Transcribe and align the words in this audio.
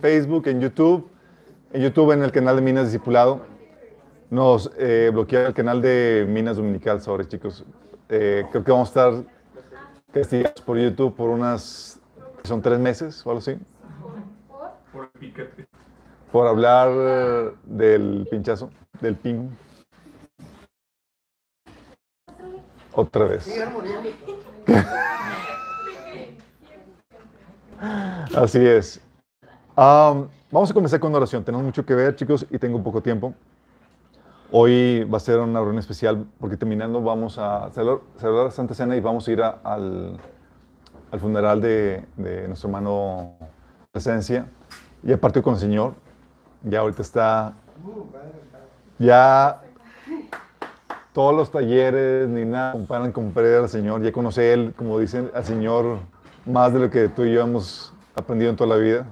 Facebook, 0.00 0.48
en 0.48 0.60
YouTube. 0.60 1.08
En 1.72 1.82
YouTube, 1.82 2.12
en 2.12 2.22
el 2.22 2.32
canal 2.32 2.56
de 2.56 2.62
Minas 2.62 2.86
Discipulado. 2.86 3.46
Nos 4.30 4.70
eh, 4.78 5.10
bloquearon 5.12 5.48
el 5.48 5.54
canal 5.54 5.80
de 5.80 6.26
Minas 6.28 6.56
Dominical 6.56 7.00
sobre 7.00 7.28
chicos. 7.28 7.64
Eh, 8.08 8.44
creo 8.50 8.64
que 8.64 8.72
vamos 8.72 8.88
a 8.96 9.08
estar 9.08 9.24
castigados 10.12 10.60
por 10.62 10.78
YouTube 10.78 11.14
por 11.14 11.30
unas. 11.30 12.00
Son 12.44 12.62
tres 12.62 12.78
meses 12.78 13.24
o 13.26 13.30
algo 13.30 13.38
así. 13.38 13.56
Por 14.92 15.10
piquete. 15.12 15.66
Por 16.32 16.46
hablar 16.46 17.54
del 17.64 18.26
pinchazo, 18.30 18.70
del 19.00 19.16
ping. 19.16 19.48
Otra 22.92 23.26
vez. 23.26 23.46
Así 28.34 28.58
es. 28.66 29.05
Am, 29.76 30.28
vamos 30.50 30.70
a 30.70 30.74
comenzar 30.74 31.00
con 31.00 31.14
oración. 31.14 31.44
Tenemos 31.44 31.64
mucho 31.64 31.84
que 31.84 31.94
ver, 31.94 32.16
chicos, 32.16 32.46
y 32.50 32.58
tengo 32.58 32.82
poco 32.82 33.02
tiempo. 33.02 33.34
Hoy 34.50 35.04
va 35.04 35.16
a 35.18 35.20
ser 35.20 35.38
una 35.40 35.58
reunión 35.60 35.78
especial 35.80 36.24
porque 36.38 36.56
terminando 36.56 37.02
vamos 37.02 37.36
a 37.38 37.68
celebrar 37.72 38.44
la 38.46 38.50
Santa 38.50 38.74
Cena 38.74 38.96
y 38.96 39.00
vamos 39.00 39.26
a 39.26 39.32
ir 39.32 39.42
a- 39.42 39.58
al, 39.64 40.16
al 41.10 41.20
funeral 41.20 41.60
de, 41.60 42.04
de 42.16 42.46
nuestro 42.46 42.68
hermano 42.68 43.32
Presencia. 43.92 44.46
Ya 45.02 45.16
partió 45.16 45.42
con 45.42 45.54
el 45.54 45.60
Señor. 45.60 45.94
Ya 46.62 46.80
ahorita 46.80 47.02
está. 47.02 47.54
Ya 48.98 49.60
todos 51.12 51.34
los 51.34 51.50
talleres 51.50 52.28
ni 52.28 52.44
nada 52.44 52.72
comparan 52.72 53.10
con 53.12 53.32
perder 53.32 53.62
al 53.62 53.68
Señor. 53.68 54.02
Ya 54.02 54.12
conoce 54.12 54.52
Él, 54.52 54.74
como 54.76 54.98
dicen, 54.98 55.30
al 55.34 55.44
Señor 55.44 55.98
más 56.46 56.72
de 56.72 56.78
lo 56.78 56.88
que 56.90 57.08
tú 57.08 57.24
y 57.24 57.34
yo 57.34 57.40
hemos 57.42 57.92
aprendido 58.14 58.50
en 58.50 58.56
toda 58.56 58.70
la 58.76 58.76
vida. 58.82 59.06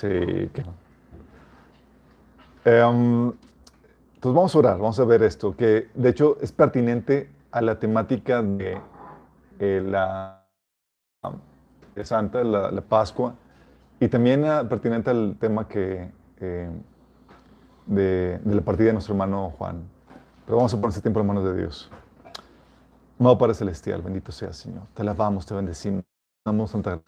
Sí. 0.00 0.08
que- 0.08 0.64
Em, 2.64 3.32
entonces 4.14 4.34
vamos 4.34 4.54
a 4.54 4.58
orar, 4.58 4.78
vamos 4.78 5.00
a 5.00 5.04
ver 5.04 5.22
esto, 5.22 5.56
que 5.56 5.88
de 5.94 6.08
hecho 6.08 6.36
es 6.40 6.52
pertinente 6.52 7.30
a 7.50 7.60
la 7.60 7.78
temática 7.78 8.42
de 8.42 8.80
la 9.82 10.46
Santa, 12.02 12.44
la, 12.44 12.80
Pascua, 12.82 13.34
y 13.98 14.08
también 14.08 14.42
pertinente 14.68 15.10
al 15.10 15.36
tema 15.38 15.68
que 15.68 16.10
eh, 16.38 16.70
de, 17.86 18.40
la 18.44 18.62
partida 18.62 18.88
de 18.88 18.92
nuestro 18.94 19.14
hermano 19.14 19.50
Juan. 19.58 19.82
Pero 20.46 20.56
vamos 20.56 20.72
a 20.72 20.76
poner 20.76 20.90
ese 20.90 21.02
tiempo 21.02 21.20
en 21.20 21.26
manos 21.26 21.44
de 21.44 21.56
Dios. 21.56 21.90
Amado 23.18 23.36
Padre 23.36 23.54
Celestial, 23.54 24.00
bendito 24.00 24.32
sea 24.32 24.52
Señor. 24.52 24.84
Te 24.94 25.02
alabamos, 25.02 25.44
te 25.44 25.54
bendecimos. 25.54 26.04
Damos 26.46 26.72
gracia. 26.72 27.02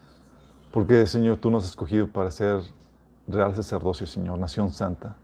Porque, 0.72 1.06
Señor, 1.06 1.36
tú 1.36 1.50
nos 1.50 1.64
has 1.64 1.70
escogido 1.70 2.08
para 2.08 2.30
ser 2.30 2.62
real 3.32 3.54
sacerdocio, 3.54 4.06
Señor, 4.06 4.38
nación 4.38 4.70
santa. 4.70 5.16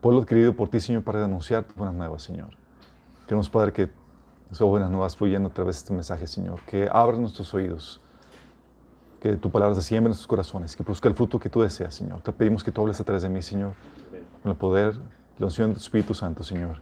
Pueblo 0.00 0.20
adquirido 0.20 0.54
por 0.54 0.68
ti, 0.68 0.80
Señor, 0.80 1.02
para 1.02 1.20
denunciar 1.20 1.64
tus 1.64 1.74
buenas 1.74 1.94
nuevas, 1.94 2.22
Señor. 2.22 2.50
Queremos, 3.26 3.50
Padre, 3.50 3.72
que 3.72 3.90
esas 4.50 4.66
buenas 4.66 4.90
nuevas 4.90 5.16
fluyan 5.16 5.44
a 5.44 5.50
través 5.50 5.76
de 5.76 5.78
este 5.80 5.92
mensaje, 5.92 6.26
Señor. 6.26 6.60
Que 6.62 6.88
abras 6.90 7.18
nuestros 7.18 7.52
oídos. 7.52 8.00
Que 9.20 9.36
tu 9.36 9.50
palabra 9.50 9.74
se 9.74 9.82
siembre 9.82 10.08
en 10.08 10.10
nuestros 10.10 10.28
corazones. 10.28 10.76
Que 10.76 10.84
produzca 10.84 11.08
el 11.08 11.14
fruto 11.14 11.38
que 11.38 11.50
tú 11.50 11.60
deseas, 11.60 11.94
Señor. 11.94 12.22
Te 12.22 12.32
pedimos 12.32 12.62
que 12.62 12.70
tú 12.70 12.80
hables 12.80 13.00
a 13.00 13.04
través 13.04 13.22
de 13.22 13.28
mí, 13.28 13.42
Señor. 13.42 13.74
Con 14.42 14.52
el 14.52 14.56
poder, 14.56 14.94
la 15.38 15.46
unción 15.46 15.70
de 15.70 15.74
tu 15.74 15.80
Espíritu 15.80 16.14
Santo, 16.14 16.42
Señor. 16.42 16.80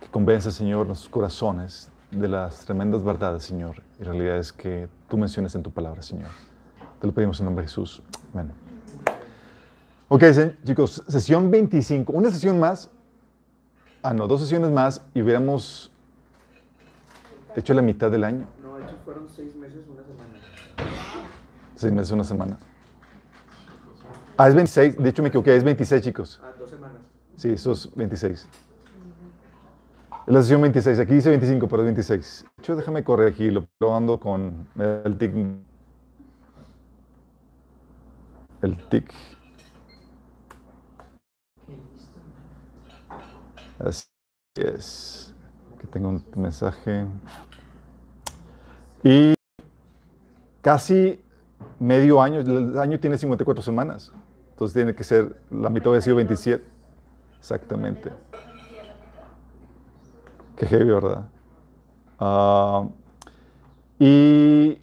Que 0.00 0.08
convence, 0.08 0.50
Señor, 0.52 0.86
nuestros 0.86 1.10
corazones 1.10 1.90
de 2.10 2.28
las 2.28 2.64
tremendas 2.64 3.02
verdades, 3.02 3.44
Señor, 3.44 3.82
y 3.98 4.04
realidades 4.04 4.52
que 4.52 4.88
tú 5.08 5.18
mencionas 5.18 5.54
en 5.54 5.62
tu 5.62 5.70
palabra, 5.70 6.02
Señor. 6.02 6.30
Te 7.00 7.06
lo 7.06 7.12
pedimos 7.12 7.40
en 7.40 7.46
nombre 7.46 7.64
de 7.64 7.68
Jesús. 7.68 8.02
Amén. 8.32 8.65
Ok, 10.08 10.22
chicos, 10.64 11.02
sesión 11.08 11.50
25. 11.50 12.12
Una 12.12 12.30
sesión 12.30 12.60
más. 12.60 12.88
Ah, 14.02 14.14
no, 14.14 14.28
dos 14.28 14.40
sesiones 14.40 14.70
más 14.70 15.04
y 15.14 15.22
hubiéramos 15.22 15.90
hecho 17.56 17.74
la 17.74 17.82
mitad 17.82 18.08
del 18.08 18.22
año. 18.22 18.46
No, 18.62 18.76
de 18.76 18.84
hecho 18.84 18.96
fueron 19.04 19.28
seis 19.28 19.56
meses, 19.56 19.84
una 19.92 20.04
semana. 20.04 20.30
Seis 21.74 21.92
meses, 21.92 22.12
una 22.12 22.22
semana. 22.22 22.58
Ah, 24.36 24.48
es 24.48 24.54
26. 24.54 24.98
De 24.98 25.08
hecho, 25.08 25.22
me 25.22 25.28
equivoqué. 25.28 25.56
Es 25.56 25.64
26, 25.64 26.02
chicos. 26.02 26.40
Ah, 26.44 26.52
dos 26.56 26.70
semanas. 26.70 26.98
Sí, 27.36 27.50
eso 27.50 27.72
es 27.72 27.92
26. 27.96 28.46
Es 30.26 30.32
la 30.32 30.40
sesión 30.40 30.62
26. 30.62 31.00
Aquí 31.00 31.14
dice 31.14 31.30
25, 31.30 31.66
pero 31.66 31.82
es 31.82 31.86
26. 31.86 32.44
De 32.56 32.62
hecho, 32.62 32.76
déjame 32.76 33.02
corregir. 33.02 33.52
Lo 33.52 33.66
lo 33.80 33.96
ando 33.96 34.20
con 34.20 34.68
el 34.78 35.18
tic. 35.18 35.34
El 38.62 38.76
tic. 38.88 39.12
Así 43.78 44.06
es. 44.56 45.34
Aquí 45.76 45.86
tengo 45.88 46.08
un 46.08 46.24
mensaje. 46.36 47.06
Y 49.02 49.34
casi 50.62 51.20
medio 51.78 52.20
año. 52.20 52.40
El 52.40 52.78
año 52.78 52.98
tiene 52.98 53.18
54 53.18 53.62
semanas. 53.62 54.12
Entonces 54.50 54.74
tiene 54.74 54.94
que 54.94 55.04
ser, 55.04 55.40
la 55.50 55.68
mitad 55.68 55.88
hubiera 55.88 56.02
sido 56.02 56.16
27. 56.16 56.64
Exactamente. 57.38 58.10
Qué 60.56 60.66
heavy, 60.66 60.90
¿verdad? 60.90 61.28
Ah, 62.18 62.88
y 63.98 64.78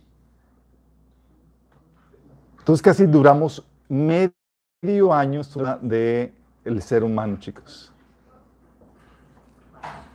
entonces 2.60 2.81
casi 2.81 3.06
duramos 3.06 3.66
medio 3.90 5.14
año 5.14 5.42
de 5.81 6.34
el 6.64 6.81
ser 6.81 7.04
humano, 7.04 7.38
chicos. 7.40 7.93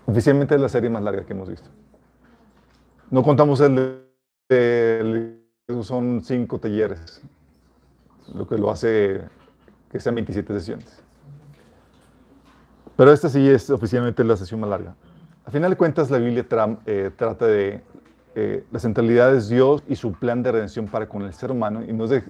Oficialmente 0.09 0.55
es 0.55 0.61
la 0.63 0.71
serie 0.71 0.89
más 0.89 1.03
larga 1.03 1.27
que 1.27 1.35
hemos 1.35 1.51
visto. 1.51 1.69
No 3.11 3.23
contamos 3.23 3.61
el 3.61 4.05
el- 4.49 5.45
son 5.83 6.23
cinco 6.25 6.59
talleres, 6.59 7.21
lo 8.33 8.49
que 8.49 8.57
lo 8.57 8.71
hace 8.71 9.21
que 9.91 10.01
sean 10.01 10.15
27 10.15 10.55
sesiones. 10.59 11.03
Pero 12.97 13.13
esta 13.13 13.29
sí 13.29 13.47
es 13.47 13.69
oficialmente 13.69 14.25
la 14.25 14.35
sesión 14.39 14.61
más 14.61 14.71
larga. 14.71 14.95
Al 15.45 15.53
final 15.53 15.71
de 15.73 15.77
cuentas, 15.77 16.11
la 16.11 16.17
Biblia 16.17 16.47
eh, 16.87 17.11
trata 17.15 17.47
de 17.47 17.83
eh, 18.35 18.65
la 18.73 18.79
centralidad 18.79 19.35
es 19.35 19.51
Dios 19.51 19.83
y 19.87 19.97
su 19.97 20.13
plan 20.13 20.43
de 20.43 20.53
redención 20.53 20.87
para 20.87 21.07
con 21.07 21.21
el 21.21 21.35
ser 21.35 21.51
humano, 21.51 21.85
y 21.85 21.93
no 21.93 22.05
es 22.07 22.23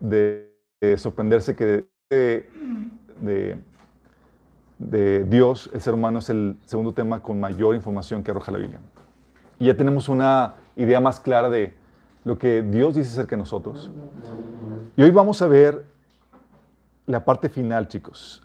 de 0.00 0.50
sorprenderse 0.96 1.54
que 1.54 1.84
de, 2.08 2.48
de- 3.20 3.58
de 4.90 5.24
Dios, 5.24 5.70
el 5.72 5.80
ser 5.80 5.94
humano 5.94 6.18
es 6.18 6.30
el 6.30 6.56
segundo 6.66 6.92
tema 6.92 7.20
con 7.20 7.38
mayor 7.38 7.74
información 7.74 8.22
que 8.22 8.30
arroja 8.30 8.52
la 8.52 8.58
Biblia. 8.58 8.80
Y 9.58 9.66
ya 9.66 9.76
tenemos 9.76 10.08
una 10.08 10.54
idea 10.76 11.00
más 11.00 11.20
clara 11.20 11.48
de 11.48 11.74
lo 12.24 12.38
que 12.38 12.62
Dios 12.62 12.94
dice 12.94 13.10
acerca 13.10 13.36
de 13.36 13.40
nosotros. 13.40 13.90
Y 14.96 15.02
hoy 15.02 15.10
vamos 15.10 15.40
a 15.42 15.46
ver 15.46 15.84
la 17.06 17.24
parte 17.24 17.48
final, 17.48 17.88
chicos, 17.88 18.42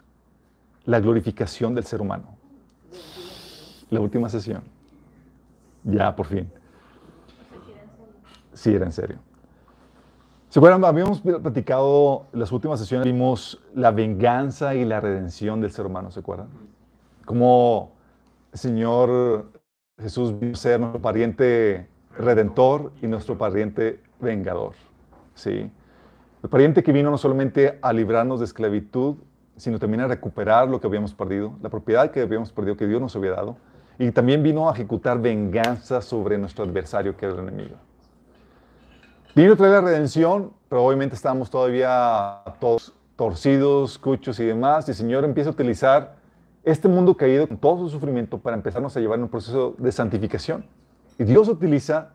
la 0.84 1.00
glorificación 1.00 1.74
del 1.74 1.84
ser 1.84 2.00
humano. 2.00 2.36
La 3.90 4.00
última 4.00 4.28
sesión. 4.28 4.62
Ya, 5.84 6.14
por 6.14 6.26
fin. 6.26 6.50
Sí, 8.52 8.74
era 8.74 8.84
en 8.84 8.92
serio. 8.92 9.18
¿Se 10.50 10.60
acuerdan? 10.60 10.82
Habíamos 10.82 11.20
platicado 11.20 12.26
las 12.32 12.50
últimas 12.52 12.80
sesiones, 12.80 13.04
vimos 13.04 13.60
la 13.74 13.90
venganza 13.90 14.74
y 14.74 14.86
la 14.86 14.98
redención 14.98 15.60
del 15.60 15.70
ser 15.72 15.84
humano, 15.84 16.10
¿se 16.10 16.20
acuerdan? 16.20 16.48
Como 17.26 17.92
el 18.54 18.58
Señor 18.58 19.52
Jesús 20.00 20.40
vino 20.40 20.54
a 20.54 20.56
ser 20.56 20.80
nuestro 20.80 21.02
pariente 21.02 21.86
redentor 22.16 22.92
y 23.02 23.08
nuestro 23.08 23.36
pariente 23.36 24.00
vengador. 24.20 24.72
¿sí? 25.34 25.70
El 26.42 26.48
pariente 26.48 26.82
que 26.82 26.92
vino 26.92 27.10
no 27.10 27.18
solamente 27.18 27.78
a 27.82 27.92
librarnos 27.92 28.38
de 28.38 28.46
esclavitud, 28.46 29.16
sino 29.58 29.78
también 29.78 30.00
a 30.00 30.08
recuperar 30.08 30.66
lo 30.68 30.80
que 30.80 30.86
habíamos 30.86 31.12
perdido, 31.12 31.52
la 31.60 31.68
propiedad 31.68 32.10
que 32.10 32.22
habíamos 32.22 32.52
perdido, 32.52 32.74
que 32.74 32.86
Dios 32.86 33.02
nos 33.02 33.14
había 33.14 33.32
dado. 33.32 33.56
Y 33.98 34.12
también 34.12 34.42
vino 34.42 34.70
a 34.70 34.72
ejecutar 34.72 35.20
venganza 35.20 36.00
sobre 36.00 36.38
nuestro 36.38 36.64
adversario, 36.64 37.14
que 37.18 37.26
era 37.26 37.34
el 37.34 37.40
enemigo. 37.40 37.76
Vino 39.38 39.52
a 39.52 39.56
traer 39.56 39.74
la 39.74 39.80
redención, 39.82 40.52
pero 40.68 40.84
obviamente 40.84 41.14
estábamos 41.14 41.48
todavía 41.48 42.42
todos 42.58 42.92
torcidos, 43.14 43.96
cuchos 43.96 44.40
y 44.40 44.44
demás. 44.44 44.88
Y 44.88 44.90
el 44.90 44.96
Señor 44.96 45.24
empieza 45.24 45.50
a 45.50 45.52
utilizar 45.52 46.16
este 46.64 46.88
mundo 46.88 47.16
caído 47.16 47.46
con 47.46 47.56
todo 47.56 47.84
su 47.84 47.88
sufrimiento 47.88 48.38
para 48.38 48.56
empezarnos 48.56 48.96
a 48.96 49.00
llevar 49.00 49.18
en 49.18 49.22
un 49.22 49.28
proceso 49.28 49.76
de 49.78 49.92
santificación. 49.92 50.64
Y 51.20 51.22
Dios 51.22 51.48
utiliza 51.48 52.14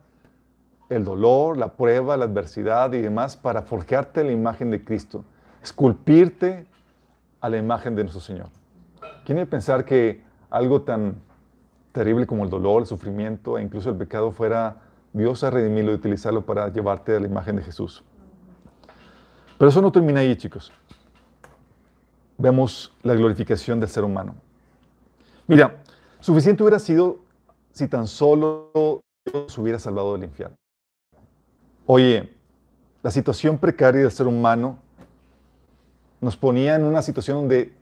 el 0.90 1.02
dolor, 1.02 1.56
la 1.56 1.72
prueba, 1.72 2.14
la 2.18 2.26
adversidad 2.26 2.92
y 2.92 3.00
demás 3.00 3.38
para 3.38 3.62
forjarte 3.62 4.22
la 4.22 4.32
imagen 4.32 4.70
de 4.70 4.84
Cristo, 4.84 5.24
esculpirte 5.62 6.66
a 7.40 7.48
la 7.48 7.56
imagen 7.56 7.96
de 7.96 8.02
nuestro 8.02 8.20
Señor. 8.20 8.48
¿Quién 9.24 9.38
a 9.38 9.46
pensar 9.46 9.86
que 9.86 10.22
algo 10.50 10.82
tan 10.82 11.22
terrible 11.92 12.26
como 12.26 12.44
el 12.44 12.50
dolor, 12.50 12.82
el 12.82 12.86
sufrimiento 12.86 13.56
e 13.56 13.62
incluso 13.62 13.88
el 13.88 13.96
pecado 13.96 14.30
fuera 14.30 14.83
Dios 15.14 15.44
a 15.44 15.50
redimirlo 15.50 15.92
y 15.92 15.94
utilizarlo 15.94 16.44
para 16.44 16.68
llevarte 16.70 17.16
a 17.16 17.20
la 17.20 17.26
imagen 17.26 17.56
de 17.56 17.62
Jesús? 17.62 18.02
Pero 19.56 19.68
eso 19.68 19.80
no 19.80 19.92
termina 19.92 20.20
ahí, 20.20 20.36
chicos. 20.36 20.72
Vemos 22.36 22.92
la 23.02 23.14
glorificación 23.14 23.78
del 23.78 23.88
ser 23.88 24.02
humano. 24.02 24.34
Mira, 25.46 25.76
suficiente 26.18 26.64
hubiera 26.64 26.80
sido 26.80 27.20
si 27.70 27.86
tan 27.86 28.08
solo 28.08 29.00
Dios 29.24 29.56
hubiera 29.56 29.78
salvado 29.78 30.14
del 30.14 30.24
infierno. 30.24 30.56
Oye, 31.86 32.34
la 33.02 33.10
situación 33.12 33.58
precaria 33.58 34.02
del 34.02 34.10
ser 34.10 34.26
humano 34.26 34.78
nos 36.20 36.36
ponía 36.36 36.74
en 36.74 36.84
una 36.84 37.02
situación 37.02 37.36
donde 37.36 37.72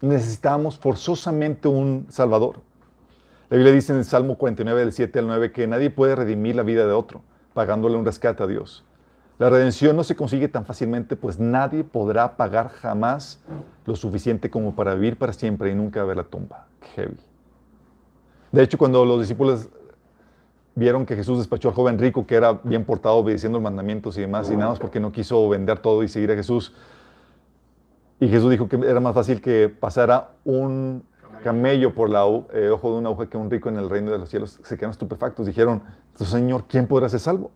necesitábamos 0.00 0.78
forzosamente 0.78 1.66
un 1.66 2.06
Salvador. 2.10 2.60
La 3.48 3.56
Biblia 3.56 3.72
dice 3.72 3.92
en 3.92 3.98
el 3.98 4.04
Salmo 4.04 4.36
49, 4.36 4.80
del 4.80 4.92
7 4.92 5.20
al 5.20 5.26
9, 5.28 5.52
que 5.52 5.66
nadie 5.68 5.90
puede 5.90 6.16
redimir 6.16 6.56
la 6.56 6.64
vida 6.64 6.84
de 6.84 6.92
otro, 6.92 7.22
pagándole 7.54 7.96
un 7.96 8.04
rescate 8.04 8.42
a 8.42 8.46
Dios. 8.48 8.84
La 9.38 9.50
redención 9.50 9.94
no 9.94 10.02
se 10.02 10.16
consigue 10.16 10.48
tan 10.48 10.64
fácilmente, 10.64 11.14
pues 11.14 11.38
nadie 11.38 11.84
podrá 11.84 12.36
pagar 12.36 12.70
jamás 12.70 13.40
lo 13.84 13.94
suficiente 13.94 14.50
como 14.50 14.74
para 14.74 14.94
vivir 14.94 15.16
para 15.16 15.32
siempre 15.32 15.70
y 15.70 15.74
nunca 15.74 16.02
ver 16.04 16.16
la 16.16 16.24
tumba. 16.24 16.66
heavy. 16.96 17.16
De 18.50 18.62
hecho, 18.62 18.78
cuando 18.78 19.04
los 19.04 19.20
discípulos 19.20 19.68
vieron 20.74 21.06
que 21.06 21.14
Jesús 21.14 21.38
despachó 21.38 21.68
al 21.68 21.74
joven 21.74 21.98
rico, 21.98 22.26
que 22.26 22.34
era 22.34 22.58
bien 22.64 22.84
portado, 22.84 23.16
obedeciendo 23.16 23.58
los 23.58 23.62
mandamientos 23.62 24.18
y 24.18 24.22
demás, 24.22 24.50
y 24.50 24.56
nada 24.56 24.70
más 24.70 24.80
porque 24.80 24.98
no 24.98 25.12
quiso 25.12 25.48
vender 25.48 25.78
todo 25.78 26.02
y 26.02 26.08
seguir 26.08 26.32
a 26.32 26.34
Jesús, 26.34 26.72
y 28.18 28.28
Jesús 28.28 28.50
dijo 28.50 28.68
que 28.68 28.76
era 28.76 28.98
más 28.98 29.14
fácil 29.14 29.40
que 29.40 29.68
pasara 29.68 30.30
un 30.44 31.04
camello 31.46 31.94
por 31.94 32.08
el 32.08 32.16
eh, 32.54 32.70
ojo 32.70 32.90
de 32.90 32.98
una 32.98 33.08
aguja 33.08 33.30
que 33.30 33.36
un 33.36 33.48
rico 33.48 33.68
en 33.68 33.76
el 33.76 33.88
reino 33.88 34.10
de 34.10 34.18
los 34.18 34.28
cielos. 34.28 34.58
Se 34.64 34.76
quedaron 34.76 34.90
estupefactos. 34.90 35.46
Dijeron, 35.46 35.80
Señor, 36.16 36.64
¿quién 36.66 36.88
podrá 36.88 37.08
ser 37.08 37.20
salvo? 37.20 37.52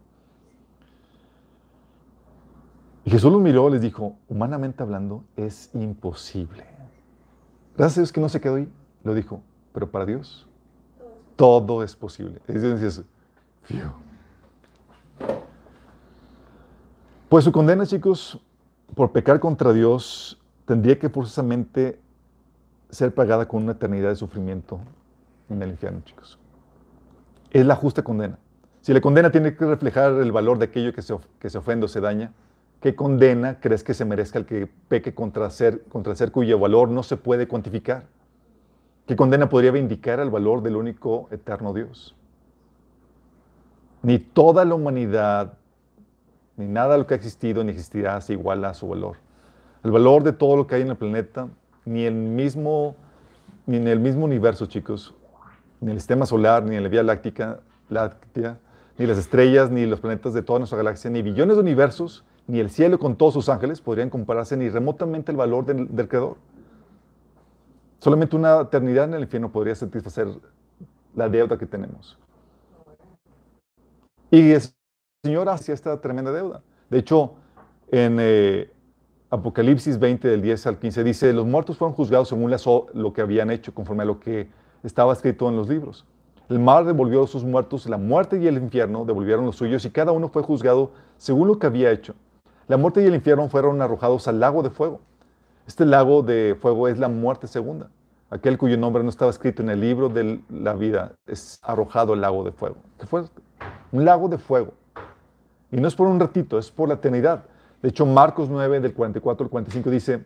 Y 3.05 3.11
Jesús 3.11 3.33
los 3.33 3.41
miró 3.41 3.69
y 3.69 3.73
les 3.73 3.81
dijo, 3.81 4.17
humanamente 4.29 4.85
hablando, 4.85 5.25
es 5.35 5.71
imposible. 5.75 6.65
Gracias 7.77 7.99
a 7.99 8.01
Dios 8.03 8.13
que 8.13 8.21
no 8.21 8.29
se 8.29 8.41
quedó 8.41 8.55
ahí, 8.55 8.69
lo 9.03 9.13
dijo, 9.13 9.43
pero 9.73 9.91
para 9.91 10.07
Dios 10.07 10.47
todo 11.35 11.83
es 11.83 11.97
posible. 11.97 12.41
Pues 17.29 17.45
su 17.45 17.51
condena, 17.51 17.87
chicos, 17.87 18.41
por 18.95 19.11
pecar 19.11 19.41
contra 19.41 19.73
Dios 19.73 20.41
tendría 20.65 20.97
que 20.97 21.09
forzosamente 21.09 21.99
ser 22.91 23.15
pagada 23.15 23.47
con 23.47 23.63
una 23.63 23.73
eternidad 23.73 24.09
de 24.09 24.17
sufrimiento 24.17 24.81
en 25.49 25.63
el 25.63 25.71
infierno, 25.71 26.01
chicos. 26.05 26.39
Es 27.51 27.67
la 27.67 27.75
justa 27.75 28.03
condena. 28.03 28.39
Si 28.81 28.93
la 28.95 29.01
condena 29.01 29.31
tiene 29.31 29.55
que 29.55 29.67
reflejar 29.67 30.13
el 30.15 30.33
valor 30.33 30.59
de 30.59 30.67
aquello 30.67 30.93
que 30.93 31.03
se, 31.03 31.17
que 31.39 31.51
se 31.51 31.59
ofende 31.59 31.85
o 31.85 31.89
se 31.89 32.01
daña, 32.01 32.33
¿qué 32.81 32.95
condena 32.95 33.61
crees 33.61 33.85
que 33.85 33.95
se 33.95 34.05
merezca 34.05 34.39
el 34.39 34.47
que 34.47 34.69
peque 34.89 35.15
contra 35.15 35.51
ser, 35.51 35.85
contra 35.85 36.15
ser 36.15 36.33
cuyo 36.33 36.59
valor 36.59 36.89
no 36.89 37.03
se 37.03 37.17
puede 37.17 37.47
cuantificar? 37.47 38.05
¿Qué 39.07 39.17
condena 39.17 39.49
podría 39.49 39.73
vindicar 39.73 40.21
el 40.21 40.31
valor 40.31 40.63
del 40.63 40.77
único 40.77 41.29
eterno 41.31 41.75
Dios? 41.75 42.15
Ni 44.03 44.19
toda 44.19 44.65
la 44.65 44.75
humanidad, 44.75 45.55
ni 46.57 46.67
nada 46.67 46.93
de 46.93 46.99
lo 46.99 47.07
que 47.07 47.15
ha 47.15 47.17
existido 47.17 47.63
ni 47.65 47.71
existirá 47.71 48.21
se 48.21 48.33
iguala 48.33 48.71
a 48.71 48.75
su 48.75 48.89
valor. 48.89 49.17
El 49.83 49.91
valor 49.91 50.23
de 50.23 50.33
todo 50.33 50.57
lo 50.57 50.67
que 50.67 50.77
hay 50.77 50.83
en 50.83 50.91
el 50.91 50.97
planeta, 50.97 51.49
ni, 51.85 52.05
el 52.05 52.15
mismo, 52.15 52.97
ni 53.67 53.77
en 53.77 53.89
el 53.89 54.01
mismo 54.01 54.25
universo, 54.25 54.67
chicos, 54.67 55.15
ni 55.81 55.93
el 55.93 55.99
sistema 55.99 56.27
solar, 56.27 56.63
ni 56.65 56.77
en 56.77 56.83
la 56.83 56.89
Vía 56.89 57.03
Láctea, 57.03 57.61
Láctea, 57.89 58.59
ni 58.99 59.07
las 59.07 59.19
estrellas, 59.19 59.71
ni 59.71 59.87
los 59.87 60.01
planetas 60.01 60.35
de 60.35 60.43
toda 60.43 60.59
nuestra 60.59 60.77
galaxia, 60.77 61.11
ni 61.11 61.23
billones 61.23 61.57
de 61.57 61.63
universos, 61.63 62.25
ni 62.47 62.61
el 62.61 62.71
cielo 62.71 62.99
con 62.99 63.17
todos 63.17 63.35
sus 63.35 63.49
ángeles 63.49 63.81
podrían 63.81 64.11
compararse 64.11 64.57
ni 64.57 64.69
remotamente 64.69 65.31
el 65.31 65.37
valor 65.37 65.65
del, 65.65 66.09
Creador. 66.09 66.37
Solamente 67.99 68.37
una 68.37 68.61
eternidad 68.61 69.05
en 69.05 69.15
el 69.15 69.23
infierno 69.23 69.53
podría 69.53 69.75
satisfacer 69.75 70.29
la 71.15 71.29
deuda 71.29 71.57
que 71.57 71.67
tenemos. 71.67 72.19
Y 74.31 74.53
el 74.53 74.63
Señor 75.23 75.49
hacía 75.49 75.75
esta 75.75 76.01
tremenda 76.01 76.33
deuda. 76.33 76.63
De 76.89 76.99
hecho, 76.99 77.35
en 77.91 78.19
eh, 78.21 78.71
Apocalipsis 79.33 80.01
20, 80.01 80.27
del 80.27 80.43
10 80.43 80.67
al 80.67 80.79
15, 80.79 81.05
dice, 81.05 81.33
los 81.33 81.47
muertos 81.47 81.79
fueron 81.79 81.95
juzgados 81.95 82.29
según 82.29 82.53
lo 82.95 83.13
que 83.13 83.21
habían 83.21 83.53
hecho, 83.53 83.73
conforme 83.73 84.03
a 84.03 84.07
lo 84.07 84.19
que 84.19 84.49
estaba 84.83 85.13
escrito 85.13 85.49
en 85.49 85.57
los 85.57 85.69
libros. 85.69 86.05
El 86.49 86.59
mar 86.59 86.85
devolvió 86.85 87.23
a 87.23 87.27
sus 87.29 87.45
muertos, 87.45 87.89
la 87.89 87.97
muerte 87.97 88.41
y 88.41 88.49
el 88.49 88.57
infierno 88.57 89.05
devolvieron 89.05 89.47
los 89.47 89.55
suyos, 89.55 89.85
y 89.85 89.91
cada 89.91 90.11
uno 90.11 90.31
fue 90.31 90.43
juzgado 90.43 90.91
según 91.17 91.47
lo 91.47 91.61
que 91.61 91.69
había 91.69 91.93
hecho. 91.93 92.17
La 92.67 92.77
muerte 92.77 93.03
y 93.03 93.07
el 93.07 93.15
infierno 93.15 93.49
fueron 93.49 93.81
arrojados 93.81 94.27
al 94.27 94.41
lago 94.41 94.65
de 94.65 94.71
fuego. 94.71 95.01
Este 95.65 95.87
lago 95.87 96.23
de 96.23 96.57
fuego 96.61 96.89
es 96.89 96.99
la 96.99 97.09
muerte 97.09 97.47
segunda. 97.47 97.89
Aquel 98.31 98.59
cuyo 98.59 98.77
nombre 98.77 99.05
no 99.05 99.11
estaba 99.11 99.31
escrito 99.31 99.63
en 99.63 99.71
el 99.71 99.81
libro 99.81 100.09
de 100.09 100.41
la 100.49 100.75
vida 100.75 101.13
es 101.29 101.61
arrojado 101.63 102.15
al 102.15 102.21
lago 102.21 102.43
de 102.43 102.51
fuego. 102.51 102.77
¿Qué 102.99 103.07
fue? 103.07 103.23
Un 103.93 104.05
lago 104.05 104.29
de 104.29 104.39
fuego. 104.39 104.73
Y 105.71 105.77
no 105.77 105.87
es 105.87 105.95
por 105.95 106.09
un 106.09 106.19
ratito, 106.19 106.59
es 106.59 106.69
por 106.73 106.89
la 106.89 106.95
eternidad. 106.95 107.45
De 107.83 107.89
hecho, 107.89 108.05
Marcos 108.05 108.49
9, 108.51 108.81
del 108.81 108.93
44 108.93 109.45
al 109.45 109.51
45 109.51 109.91
dice, 109.91 110.25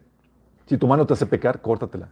si 0.67 0.77
tu 0.77 0.89
mano 0.89 1.07
te 1.07 1.13
hace 1.13 1.27
pecar, 1.27 1.61
córtatela. 1.61 2.09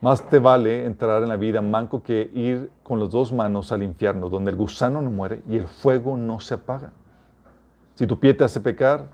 Más 0.00 0.28
te 0.28 0.38
vale 0.38 0.84
entrar 0.84 1.22
en 1.24 1.28
la 1.28 1.36
vida 1.36 1.60
manco 1.60 2.02
que 2.04 2.30
ir 2.32 2.70
con 2.84 3.00
las 3.00 3.10
dos 3.10 3.32
manos 3.32 3.72
al 3.72 3.82
infierno, 3.82 4.28
donde 4.28 4.52
el 4.52 4.56
gusano 4.56 5.02
no 5.02 5.10
muere 5.10 5.42
y 5.48 5.56
el 5.56 5.66
fuego 5.66 6.16
no 6.16 6.38
se 6.38 6.54
apaga. 6.54 6.92
Si 7.96 8.06
tu 8.06 8.20
pie 8.20 8.34
te 8.34 8.44
hace 8.44 8.60
pecar, 8.60 9.06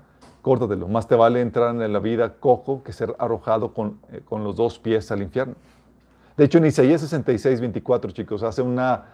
córtatelo. 0.43 0.87
Más 0.87 1.07
te 1.07 1.15
vale 1.15 1.41
entrar 1.41 1.73
en 1.75 1.91
la 1.91 1.99
vida 1.99 2.35
cojo 2.35 2.83
que 2.83 2.93
ser 2.93 3.15
arrojado 3.17 3.73
con, 3.73 3.99
eh, 4.11 4.21
con 4.23 4.43
los 4.43 4.55
dos 4.55 4.77
pies 4.77 5.11
al 5.11 5.23
infierno. 5.23 5.55
De 6.37 6.45
hecho, 6.45 6.59
en 6.59 6.67
Isaías 6.67 7.01
66, 7.01 7.61
24, 7.61 8.11
chicos, 8.11 8.43
hace 8.43 8.61
una 8.61 9.05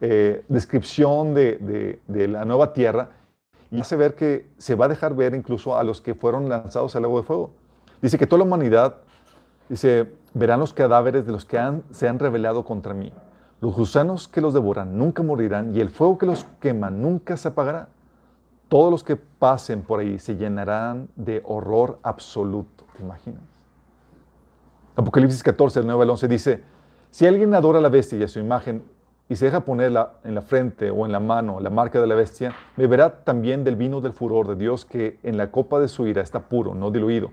eh, 0.00 0.42
descripción 0.48 1.34
de, 1.34 2.00
de 2.06 2.28
la 2.28 2.46
nueva 2.46 2.72
tierra 2.72 3.10
y 3.72 3.80
hace 3.80 3.96
ver 3.96 4.14
que 4.14 4.46
se 4.58 4.74
va 4.74 4.84
a 4.84 4.88
dejar 4.88 5.16
ver 5.16 5.34
incluso 5.34 5.76
a 5.76 5.82
los 5.82 6.02
que 6.02 6.14
fueron 6.14 6.48
lanzados 6.50 6.94
al 6.94 7.02
lago 7.02 7.18
de 7.18 7.26
fuego. 7.26 7.50
Dice 8.02 8.18
que 8.18 8.26
toda 8.26 8.40
la 8.40 8.44
humanidad, 8.44 8.96
dice, 9.68 10.12
verán 10.34 10.60
los 10.60 10.74
cadáveres 10.74 11.24
de 11.24 11.32
los 11.32 11.46
que 11.46 11.58
se 11.90 12.06
han 12.06 12.18
rebelado 12.18 12.64
contra 12.64 12.92
mí. 12.92 13.10
Los 13.62 13.74
gusanos 13.74 14.28
que 14.28 14.42
los 14.42 14.52
devoran 14.52 14.98
nunca 14.98 15.22
morirán 15.22 15.74
y 15.74 15.80
el 15.80 15.88
fuego 15.88 16.18
que 16.18 16.26
los 16.26 16.44
quema 16.60 16.90
nunca 16.90 17.38
se 17.38 17.48
apagará. 17.48 17.88
Todos 18.68 18.90
los 18.90 19.02
que 19.02 19.16
pasen 19.16 19.80
por 19.80 20.00
ahí 20.00 20.18
se 20.18 20.36
llenarán 20.36 21.08
de 21.16 21.40
horror 21.44 21.98
absoluto. 22.02 22.84
¿Te 22.94 23.02
imaginas? 23.02 23.40
Apocalipsis 24.96 25.42
14, 25.42 25.80
el 25.80 25.86
9 25.86 26.02
al 26.02 26.10
11 26.10 26.28
dice, 26.28 26.62
si 27.10 27.26
alguien 27.26 27.54
adora 27.54 27.78
a 27.78 27.82
la 27.82 27.88
bestia 27.88 28.18
y 28.18 28.22
a 28.22 28.28
su 28.28 28.38
imagen 28.38 28.82
y 29.32 29.36
se 29.36 29.46
deja 29.46 29.60
ponerla 29.60 30.12
en 30.24 30.34
la 30.34 30.42
frente 30.42 30.90
o 30.90 31.06
en 31.06 31.12
la 31.12 31.18
mano 31.18 31.58
la 31.58 31.70
marca 31.70 32.02
de 32.02 32.06
la 32.06 32.14
bestia, 32.14 32.54
beberá 32.76 33.24
también 33.24 33.64
del 33.64 33.76
vino 33.76 34.02
del 34.02 34.12
furor 34.12 34.46
de 34.46 34.56
Dios 34.56 34.84
que 34.84 35.18
en 35.22 35.38
la 35.38 35.50
copa 35.50 35.80
de 35.80 35.88
su 35.88 36.06
ira 36.06 36.20
está 36.20 36.40
puro, 36.40 36.74
no 36.74 36.90
diluido. 36.90 37.30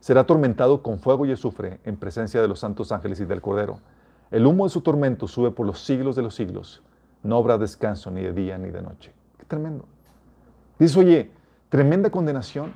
Será 0.00 0.22
atormentado 0.22 0.82
con 0.82 0.98
fuego 0.98 1.26
y 1.26 1.32
azufre 1.32 1.80
en 1.84 1.98
presencia 1.98 2.40
de 2.40 2.48
los 2.48 2.60
santos 2.60 2.92
ángeles 2.92 3.20
y 3.20 3.26
del 3.26 3.42
Cordero. 3.42 3.78
El 4.30 4.46
humo 4.46 4.64
de 4.64 4.70
su 4.70 4.80
tormento 4.80 5.28
sube 5.28 5.50
por 5.50 5.66
los 5.66 5.84
siglos 5.84 6.16
de 6.16 6.22
los 6.22 6.34
siglos. 6.34 6.82
No 7.22 7.36
habrá 7.36 7.58
descanso 7.58 8.10
ni 8.10 8.22
de 8.22 8.32
día 8.32 8.56
ni 8.56 8.70
de 8.70 8.80
noche. 8.80 9.12
Qué 9.36 9.44
tremendo. 9.44 9.84
Dice, 10.78 10.98
oye, 10.98 11.30
tremenda 11.68 12.08
condenación. 12.08 12.72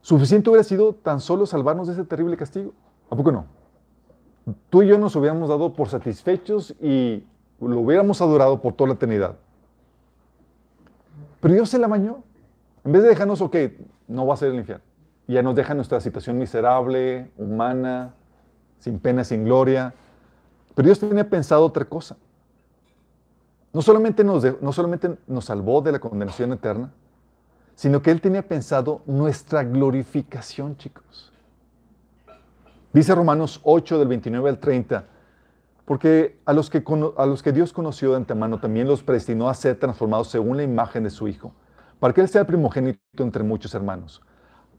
Suficiente 0.00 0.48
hubiera 0.48 0.64
sido 0.64 0.94
tan 0.94 1.20
solo 1.20 1.44
salvarnos 1.44 1.86
de 1.86 1.92
ese 1.92 2.04
terrible 2.04 2.38
castigo. 2.38 2.72
¿A 3.10 3.14
poco 3.14 3.30
no? 3.30 3.44
Tú 4.70 4.82
y 4.82 4.86
yo 4.86 4.98
nos 4.98 5.14
hubiéramos 5.16 5.50
dado 5.50 5.74
por 5.74 5.90
satisfechos 5.90 6.74
y 6.80 7.24
lo 7.60 7.80
hubiéramos 7.80 8.20
adorado 8.20 8.60
por 8.60 8.74
toda 8.74 8.88
la 8.88 8.94
eternidad. 8.94 9.36
Pero 11.40 11.54
Dios 11.54 11.68
se 11.68 11.78
la 11.78 11.88
bañó. 11.88 12.22
En 12.84 12.92
vez 12.92 13.02
de 13.02 13.08
dejarnos, 13.08 13.40
ok, 13.40 13.56
no 14.06 14.26
va 14.26 14.34
a 14.34 14.36
ser 14.36 14.50
el 14.50 14.56
infierno. 14.56 14.84
Ya 15.26 15.42
nos 15.42 15.54
deja 15.54 15.74
nuestra 15.74 16.00
situación 16.00 16.38
miserable, 16.38 17.30
humana, 17.36 18.14
sin 18.78 18.98
pena, 18.98 19.24
sin 19.24 19.44
gloria. 19.44 19.92
Pero 20.74 20.86
Dios 20.86 21.00
tenía 21.00 21.28
pensado 21.28 21.64
otra 21.64 21.84
cosa. 21.84 22.16
No 23.72 23.82
solamente 23.82 24.24
nos, 24.24 24.44
no 24.62 24.72
solamente 24.72 25.18
nos 25.26 25.44
salvó 25.44 25.82
de 25.82 25.92
la 25.92 25.98
condenación 25.98 26.52
eterna, 26.52 26.90
sino 27.74 28.00
que 28.00 28.10
Él 28.10 28.20
tenía 28.20 28.42
pensado 28.42 29.02
nuestra 29.06 29.62
glorificación, 29.62 30.76
chicos. 30.76 31.32
Dice 32.92 33.14
Romanos 33.14 33.60
8 33.64 33.98
del 33.98 34.08
29 34.08 34.48
al 34.48 34.58
30, 34.58 35.04
porque 35.88 36.38
a 36.44 36.52
los, 36.52 36.68
que, 36.68 36.84
a 37.16 37.24
los 37.24 37.42
que 37.42 37.50
Dios 37.50 37.72
conoció 37.72 38.10
de 38.10 38.16
antemano 38.18 38.60
también 38.60 38.86
los 38.86 39.02
predestinó 39.02 39.48
a 39.48 39.54
ser 39.54 39.78
transformados 39.78 40.28
según 40.28 40.58
la 40.58 40.62
imagen 40.62 41.02
de 41.02 41.08
su 41.08 41.28
Hijo, 41.28 41.54
para 41.98 42.12
que 42.12 42.20
Él 42.20 42.28
sea 42.28 42.42
el 42.42 42.46
primogénito 42.46 43.00
entre 43.20 43.42
muchos 43.42 43.74
hermanos. 43.74 44.20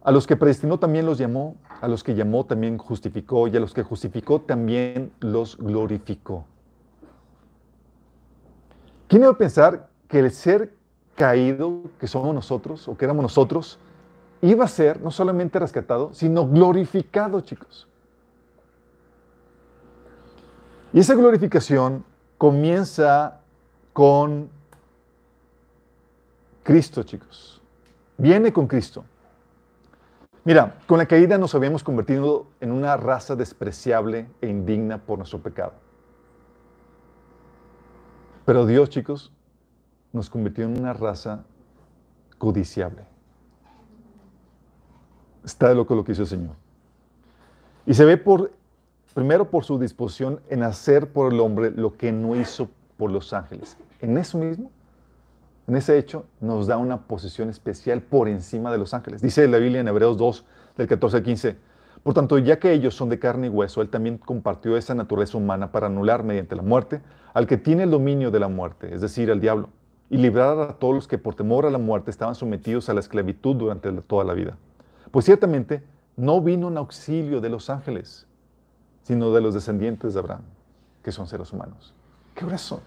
A 0.03 0.11
los 0.11 0.27
que 0.27 0.37
predestinó 0.37 0.77
también 0.77 1.07
los 1.07 1.17
llamó, 1.17 1.55
a 1.81 1.87
los 1.87 2.03
que 2.03 2.13
llamó 2.13 2.45
también 2.45 2.77
justificó, 2.77 3.47
y 3.47 3.57
a 3.57 3.59
los 3.59 3.73
que 3.73 3.81
justificó 3.81 4.41
también 4.41 5.11
los 5.19 5.57
glorificó. 5.57 6.45
¿Quién 9.07 9.23
iba 9.23 9.31
a 9.31 9.37
pensar 9.37 9.89
que 10.07 10.19
el 10.19 10.29
ser 10.29 10.75
caído 11.15 11.85
que 11.99 12.05
somos 12.05 12.35
nosotros, 12.35 12.87
o 12.87 12.95
que 12.95 13.05
éramos 13.05 13.23
nosotros, 13.23 13.79
iba 14.43 14.63
a 14.63 14.67
ser 14.67 15.01
no 15.01 15.09
solamente 15.09 15.57
rescatado, 15.57 16.13
sino 16.13 16.47
glorificado, 16.47 17.41
chicos. 17.41 17.88
Y 20.91 20.99
esa 20.99 21.15
glorificación 21.15 22.03
comienza 22.37 23.41
con 23.93 24.49
Cristo, 26.63 27.03
chicos. 27.03 27.61
Viene 28.17 28.51
con 28.51 28.67
Cristo. 28.67 29.05
Mira, 30.45 30.79
con 30.87 30.97
la 30.97 31.05
caída 31.05 31.37
nos 31.37 31.53
habíamos 31.53 31.83
convertido 31.83 32.47
en 32.59 32.71
una 32.71 32.97
raza 32.97 33.35
despreciable 33.35 34.27
e 34.41 34.47
indigna 34.47 34.97
por 34.97 35.17
nuestro 35.17 35.39
pecado. 35.39 35.73
Pero 38.45 38.65
Dios, 38.65 38.89
chicos, 38.89 39.31
nos 40.11 40.29
convirtió 40.29 40.65
en 40.65 40.79
una 40.79 40.93
raza 40.93 41.43
codiciable. 42.37 43.03
Está 45.43 45.69
de 45.69 45.75
loco 45.75 45.93
lo 45.93 46.03
que 46.03 46.13
hizo 46.13 46.23
el 46.23 46.27
Señor. 46.27 46.55
Y 47.85 47.93
se 47.93 48.05
ve 48.05 48.17
por, 48.17 48.51
primero 49.19 49.49
por 49.49 49.65
su 49.65 49.77
disposición 49.77 50.39
en 50.47 50.63
hacer 50.63 51.11
por 51.11 51.33
el 51.33 51.41
hombre 51.41 51.71
lo 51.71 51.97
que 51.97 52.09
no 52.09 52.37
hizo 52.37 52.69
por 52.95 53.11
los 53.11 53.33
ángeles. 53.33 53.75
En 53.99 54.17
eso 54.17 54.37
mismo, 54.37 54.71
en 55.67 55.75
ese 55.75 55.97
hecho, 55.97 56.23
nos 56.39 56.67
da 56.67 56.77
una 56.77 57.01
posición 57.01 57.49
especial 57.49 58.01
por 58.01 58.29
encima 58.29 58.71
de 58.71 58.77
los 58.77 58.93
ángeles. 58.93 59.21
Dice 59.21 59.45
la 59.49 59.57
Biblia 59.57 59.81
en 59.81 59.89
Hebreos 59.89 60.15
2, 60.15 60.45
del 60.77 60.87
14 60.87 61.17
al 61.17 61.23
15. 61.23 61.57
Por 62.01 62.13
tanto, 62.13 62.37
ya 62.37 62.59
que 62.59 62.71
ellos 62.71 62.95
son 62.95 63.09
de 63.09 63.19
carne 63.19 63.47
y 63.47 63.49
hueso, 63.49 63.81
Él 63.81 63.89
también 63.89 64.17
compartió 64.19 64.77
esa 64.77 64.95
naturaleza 64.95 65.37
humana 65.37 65.69
para 65.69 65.87
anular 65.87 66.23
mediante 66.23 66.55
la 66.55 66.61
muerte 66.61 67.01
al 67.33 67.45
que 67.45 67.57
tiene 67.57 67.83
el 67.83 67.91
dominio 67.91 68.31
de 68.31 68.39
la 68.39 68.47
muerte, 68.47 68.95
es 68.95 69.01
decir, 69.01 69.29
al 69.31 69.41
diablo, 69.41 69.67
y 70.09 70.15
librar 70.15 70.57
a 70.61 70.73
todos 70.75 70.95
los 70.95 71.07
que 71.09 71.17
por 71.17 71.35
temor 71.35 71.65
a 71.65 71.71
la 71.71 71.77
muerte 71.77 72.09
estaban 72.09 72.35
sometidos 72.35 72.87
a 72.87 72.93
la 72.93 73.01
esclavitud 73.01 73.57
durante 73.57 73.91
toda 73.91 74.23
la 74.23 74.33
vida. 74.33 74.55
Pues 75.11 75.25
ciertamente 75.25 75.83
no 76.15 76.39
vino 76.39 76.69
en 76.69 76.77
auxilio 76.77 77.41
de 77.41 77.49
los 77.49 77.69
ángeles, 77.69 78.28
sino 79.03 79.31
de 79.31 79.41
los 79.41 79.53
descendientes 79.53 80.13
de 80.13 80.19
Abraham, 80.19 80.43
que 81.03 81.11
son 81.11 81.27
seres 81.27 81.51
humanos. 81.51 81.93
¿Qué 82.35 82.57
son? 82.57 82.81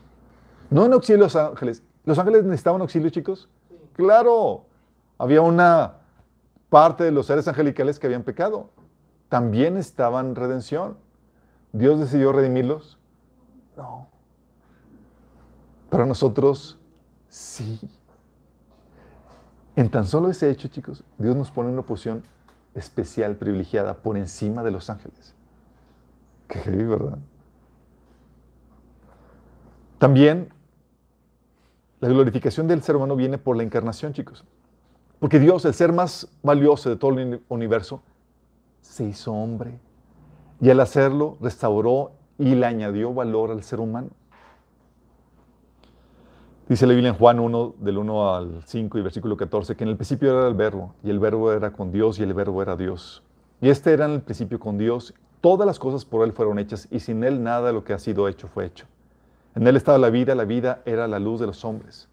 No 0.71 0.87
en 0.87 0.93
auxilio 0.93 1.19
de 1.19 1.25
los 1.25 1.37
ángeles. 1.37 1.83
¿Los 2.05 2.19
ángeles 2.19 2.45
necesitaban 2.45 2.81
auxilio, 2.81 3.11
chicos? 3.11 3.49
Claro. 3.93 4.65
Había 5.19 5.43
una 5.43 5.99
parte 6.69 7.05
de 7.05 7.13
los 7.13 7.27
seres 7.27 7.47
angelicales 7.47 7.99
que 7.99 8.07
habían 8.07 8.23
pecado. 8.23 8.71
También 9.29 9.77
estaban 9.77 10.35
redención. 10.35 10.97
¿Dios 11.73 12.01
decidió 12.01 12.33
redimirlos? 12.33 12.99
No. 13.77 14.09
Para 15.91 16.07
nosotros, 16.07 16.79
sí. 17.29 17.79
En 19.77 19.91
tan 19.91 20.07
solo 20.07 20.31
ese 20.31 20.51
hecho, 20.51 20.69
chicos, 20.69 21.05
Dios 21.19 21.37
nos 21.37 21.51
pone 21.51 21.69
en 21.69 21.75
una 21.75 21.83
posición 21.83 22.25
especial, 22.75 23.37
privilegiada, 23.37 23.95
por 23.95 24.17
encima 24.17 24.63
de 24.63 24.71
los 24.71 24.91
ángeles. 24.91 25.35
Qué 26.53 26.59
heavy, 26.59 26.85
¿verdad? 26.85 27.17
También 29.97 30.51
la 32.01 32.09
glorificación 32.09 32.69
del 32.69 32.83
ser 32.83 32.95
humano 32.95 33.17
viene 33.17 33.39
por 33.39 33.57
la 33.57 33.63
encarnación, 33.63 34.13
chicos. 34.13 34.45
Porque 35.19 35.39
Dios, 35.39 35.65
el 35.65 35.73
ser 35.73 35.93
más 35.93 36.29
valioso 36.43 36.91
de 36.91 36.97
todo 36.97 37.13
el 37.13 37.41
universo, 37.49 38.03
se 38.83 39.05
hizo 39.05 39.33
hombre. 39.33 39.79
Y 40.61 40.69
al 40.69 40.81
hacerlo, 40.81 41.39
restauró 41.41 42.13
y 42.39 42.55
le 42.55 42.67
añadió 42.67 43.15
valor 43.15 43.51
al 43.51 43.63
ser 43.63 43.81
humano. 43.81 44.11
Dice 46.69 46.87
la 46.87 46.93
Biblia 46.93 47.11
en 47.11 47.17
Juan 47.17 47.41
1, 47.41 47.77
del 47.79 47.97
1 47.97 48.35
al 48.35 48.63
5 48.67 48.99
y 48.99 49.03
versículo 49.03 49.39
14, 49.39 49.75
que 49.75 49.85
en 49.85 49.91
el 49.91 49.97
principio 49.97 50.39
era 50.39 50.49
el 50.49 50.55
verbo, 50.55 50.95
y 51.03 51.09
el 51.09 51.19
verbo 51.19 51.51
era 51.51 51.73
con 51.73 51.93
Dios, 51.93 52.19
y 52.19 52.25
el 52.25 52.35
verbo 52.35 52.61
era 52.61 52.77
Dios. 52.77 53.23
Y 53.63 53.71
este 53.71 53.95
era 53.95 54.05
en 54.05 54.11
el 54.11 54.21
principio 54.21 54.61
con 54.61 54.77
Dios. 54.77 55.15
Todas 55.43 55.67
las 55.67 55.81
cosas 55.81 56.05
por 56.05 56.25
Él 56.25 56.33
fueron 56.33 56.59
hechas, 56.61 56.89
y 56.91 57.01
sin 57.01 57.25
Él 57.25 57.43
nada 57.43 57.67
de 57.67 57.73
lo 57.73 57.83
que 57.83 57.93
ha 57.93 57.99
sido 57.99 58.29
hecho 58.29 58.47
fue 58.47 58.65
hecho. 58.65 58.87
En 59.57 59.67
Él 59.67 59.77
estaba 59.77 59.99
la 59.99 60.09
vida, 60.09 60.37
la 60.37 60.45
vida 60.45 60.83
era 60.87 61.09
la 61.09 61.19
luz 61.19 61.41
de 61.41 61.47
los 61.47 61.65
hombres. 61.65 62.09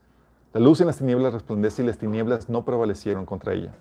La 0.51 0.59
luz 0.59 0.81
en 0.81 0.87
las 0.87 0.97
tinieblas 0.97 1.31
resplandece 1.31 1.83
y 1.83 1.85
las 1.85 1.99
tinieblas 1.99 2.49
no 2.49 2.65
prevalecieron 2.65 3.27
contra 3.27 3.53
ella. 3.53 3.71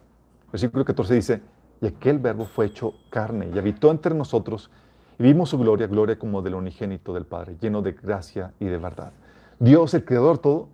Versículo 0.52 0.84
14 0.84 1.14
dice, 1.14 1.40
y 1.80 1.86
aquel 1.86 2.18
verbo 2.18 2.44
fue 2.44 2.66
hecho 2.66 2.92
carne 3.08 3.48
y 3.54 3.58
habitó 3.58 3.90
entre 3.90 4.14
nosotros 4.14 4.70
y 5.18 5.22
vimos 5.22 5.48
su 5.48 5.58
gloria, 5.58 5.86
gloria 5.86 6.18
como 6.18 6.42
del 6.42 6.54
unigénito 6.54 7.14
del 7.14 7.24
Padre, 7.24 7.56
lleno 7.58 7.80
de 7.80 7.92
gracia 7.92 8.52
y 8.60 8.66
de 8.66 8.76
verdad. 8.76 9.12
Dios, 9.58 9.94
el 9.94 10.04
creador 10.04 10.36
todo, 10.36 10.68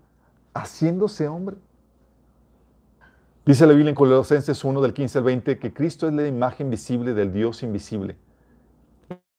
haciéndose 0.52 1.28
hombre. 1.28 1.56
Dice 3.46 3.66
la 3.66 3.72
Biblia 3.72 3.90
en 3.90 3.94
Colosenses 3.94 4.64
1 4.64 4.80
del 4.80 4.92
15 4.92 5.18
al 5.18 5.24
20 5.24 5.58
que 5.60 5.72
Cristo 5.72 6.08
es 6.08 6.14
la 6.14 6.26
imagen 6.26 6.70
visible 6.70 7.14
del 7.14 7.32
Dios 7.32 7.62
invisible. 7.62 8.16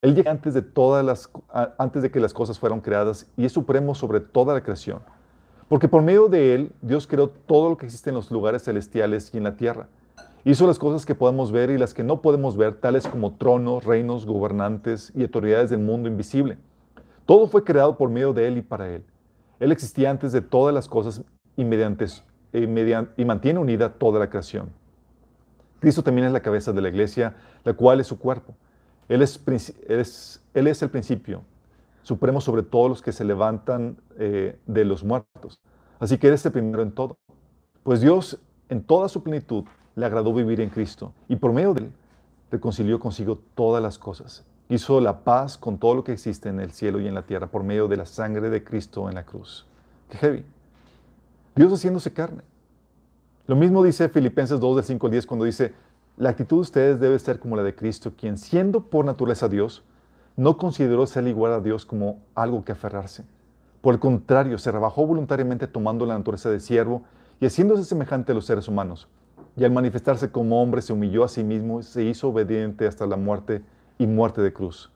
Él 0.05 0.13
llega 0.13 0.29
antes 0.29 0.53
de, 0.53 0.61
todas 0.61 1.03
las, 1.03 1.31
antes 1.79 2.03
de 2.03 2.11
que 2.11 2.19
las 2.19 2.31
cosas 2.31 2.59
fueran 2.59 2.79
creadas 2.79 3.25
y 3.35 3.45
es 3.45 3.51
supremo 3.51 3.95
sobre 3.95 4.19
toda 4.19 4.53
la 4.53 4.61
creación. 4.61 4.99
Porque 5.67 5.87
por 5.87 6.03
medio 6.03 6.27
de 6.27 6.53
Él, 6.53 6.71
Dios 6.83 7.07
creó 7.07 7.29
todo 7.29 7.69
lo 7.69 7.77
que 7.77 7.87
existe 7.87 8.11
en 8.11 8.15
los 8.15 8.29
lugares 8.29 8.61
celestiales 8.61 9.33
y 9.33 9.37
en 9.37 9.45
la 9.45 9.55
tierra. 9.55 9.87
Hizo 10.43 10.67
las 10.67 10.77
cosas 10.77 11.07
que 11.07 11.15
podemos 11.15 11.51
ver 11.51 11.71
y 11.71 11.79
las 11.79 11.95
que 11.95 12.03
no 12.03 12.21
podemos 12.21 12.55
ver, 12.55 12.75
tales 12.75 13.07
como 13.07 13.33
tronos, 13.33 13.83
reinos, 13.83 14.27
gobernantes 14.27 15.11
y 15.15 15.23
autoridades 15.23 15.71
del 15.71 15.79
mundo 15.79 16.07
invisible. 16.07 16.59
Todo 17.25 17.47
fue 17.47 17.63
creado 17.63 17.97
por 17.97 18.11
medio 18.11 18.31
de 18.31 18.47
Él 18.47 18.59
y 18.59 18.61
para 18.61 18.87
Él. 18.87 19.03
Él 19.59 19.71
existía 19.71 20.11
antes 20.11 20.31
de 20.31 20.41
todas 20.41 20.71
las 20.71 20.87
cosas 20.87 21.23
y, 21.55 21.65
mediante, 21.65 22.05
eh, 22.53 23.07
y 23.17 23.25
mantiene 23.25 23.59
unida 23.59 23.91
toda 23.91 24.19
la 24.19 24.29
creación. 24.29 24.69
Cristo 25.79 26.03
también 26.03 26.27
es 26.27 26.31
la 26.31 26.41
cabeza 26.41 26.71
de 26.71 26.81
la 26.81 26.89
iglesia, 26.89 27.37
la 27.63 27.73
cual 27.73 27.99
es 28.01 28.05
su 28.05 28.19
cuerpo. 28.19 28.53
Él 29.07 29.21
es, 29.21 29.39
el 30.55 30.89
principio, 30.89 31.43
supremo 32.03 32.41
sobre 32.41 32.63
todos 32.63 32.89
los 32.89 33.01
que 33.01 33.11
se 33.11 33.23
levantan 33.23 33.97
eh, 34.17 34.57
de 34.65 34.85
los 34.85 35.03
muertos. 35.03 35.59
Así 35.99 36.17
que 36.17 36.27
eres 36.27 36.45
el 36.45 36.51
primero 36.51 36.81
en 36.81 36.91
todo. 36.91 37.17
Pues 37.83 38.01
Dios, 38.01 38.39
en 38.69 38.83
toda 38.83 39.09
su 39.09 39.23
plenitud, 39.23 39.65
le 39.95 40.05
agradó 40.05 40.33
vivir 40.33 40.59
en 40.61 40.69
Cristo 40.69 41.13
y 41.27 41.35
por 41.35 41.53
medio 41.53 41.73
de 41.73 41.81
él 41.81 41.91
reconcilió 42.51 42.99
consigo 42.99 43.39
todas 43.55 43.81
las 43.81 43.97
cosas 43.97 44.45
hizo 44.69 44.99
la 44.99 45.23
paz 45.23 45.57
con 45.57 45.77
todo 45.77 45.95
lo 45.95 46.03
que 46.03 46.13
existe 46.13 46.49
en 46.49 46.59
el 46.59 46.71
cielo 46.71 46.99
y 46.99 47.07
en 47.07 47.13
la 47.13 47.23
tierra 47.23 47.47
por 47.47 47.63
medio 47.63 47.87
de 47.87 47.97
la 47.97 48.05
sangre 48.05 48.49
de 48.49 48.63
Cristo 48.63 49.07
en 49.09 49.15
la 49.15 49.23
cruz. 49.23 49.65
Qué 50.09 50.17
heavy. 50.17 50.45
Dios 51.55 51.71
haciéndose 51.71 52.11
carne. 52.11 52.41
Lo 53.47 53.55
mismo 53.55 53.83
dice 53.83 54.09
Filipenses 54.09 54.59
2 54.59 54.77
del 54.77 54.85
5 54.85 55.07
al 55.07 55.11
10 55.11 55.25
cuando 55.27 55.45
dice, 55.45 55.73
la 56.17 56.29
actitud 56.29 56.57
de 56.57 56.61
ustedes 56.61 56.99
debe 56.99 57.19
ser 57.19 57.39
como 57.39 57.57
la 57.57 57.63
de 57.63 57.75
Cristo, 57.75 58.13
quien 58.17 58.37
siendo 58.37 58.81
por 58.81 59.03
naturaleza 59.03 59.49
Dios, 59.49 59.83
no 60.37 60.57
consideró 60.57 61.05
ser 61.07 61.27
igual 61.27 61.51
a 61.53 61.59
Dios 61.59 61.85
como 61.85 62.19
algo 62.35 62.63
que 62.63 62.71
aferrarse. 62.71 63.25
Por 63.81 63.93
el 63.93 63.99
contrario, 63.99 64.57
se 64.57 64.71
rebajó 64.71 65.05
voluntariamente 65.05 65.67
tomando 65.67 66.05
la 66.05 66.17
naturaleza 66.17 66.49
de 66.49 66.59
siervo 66.59 67.03
y 67.39 67.45
haciéndose 67.45 67.83
semejante 67.83 68.31
a 68.31 68.35
los 68.35 68.45
seres 68.45 68.67
humanos. 68.67 69.07
Y 69.57 69.63
al 69.63 69.71
manifestarse 69.71 70.31
como 70.31 70.61
hombre 70.61 70.81
se 70.81 70.93
humilló 70.93 71.23
a 71.23 71.27
sí 71.27 71.43
mismo 71.43 71.79
y 71.79 71.83
se 71.83 72.03
hizo 72.03 72.29
obediente 72.29 72.87
hasta 72.87 73.05
la 73.05 73.17
muerte 73.17 73.61
y 73.97 74.07
muerte 74.07 74.41
de 74.41 74.53
cruz. 74.53 74.91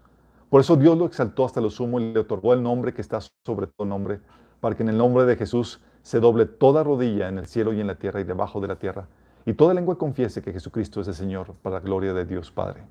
Por 0.49 0.61
eso 0.61 0.75
Dios 0.75 0.97
lo 0.97 1.05
exaltó 1.05 1.45
hasta 1.45 1.61
lo 1.61 1.69
sumo 1.69 1.99
y 1.99 2.13
le 2.13 2.19
otorgó 2.19 2.53
el 2.53 2.63
nombre 2.63 2.93
que 2.93 3.01
está 3.01 3.19
sobre 3.45 3.67
todo 3.67 3.88
nombre, 3.88 4.19
para 4.59 4.75
que 4.75 4.83
en 4.83 4.89
el 4.89 4.97
nombre 4.97 5.25
de 5.25 5.35
Jesús 5.35 5.81
se 6.01 6.19
doble 6.19 6.45
toda 6.45 6.83
rodilla 6.83 7.27
en 7.29 7.38
el 7.38 7.45
cielo 7.45 7.73
y 7.73 7.81
en 7.81 7.88
la 7.88 7.95
tierra 7.95 8.21
y 8.21 8.23
debajo 8.23 8.59
de 8.59 8.67
la 8.67 8.77
tierra, 8.77 9.07
y 9.46 9.53
toda 9.53 9.74
lengua 9.74 9.98
confiese 9.98 10.41
que 10.41 10.51
Jesucristo 10.51 11.01
es 11.01 11.08
el 11.08 11.15
Señor, 11.15 11.55
para 11.62 11.75
la 11.75 11.79
gloria 11.81 12.13
de 12.13 12.25
Dios 12.25 12.51
Padre. 12.51 12.81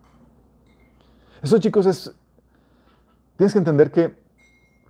Eso, 1.43 1.59
chicos, 1.59 1.87
es... 1.87 2.15
Tienes 3.37 3.53
que 3.53 3.59
entender 3.59 3.91
que 3.91 4.17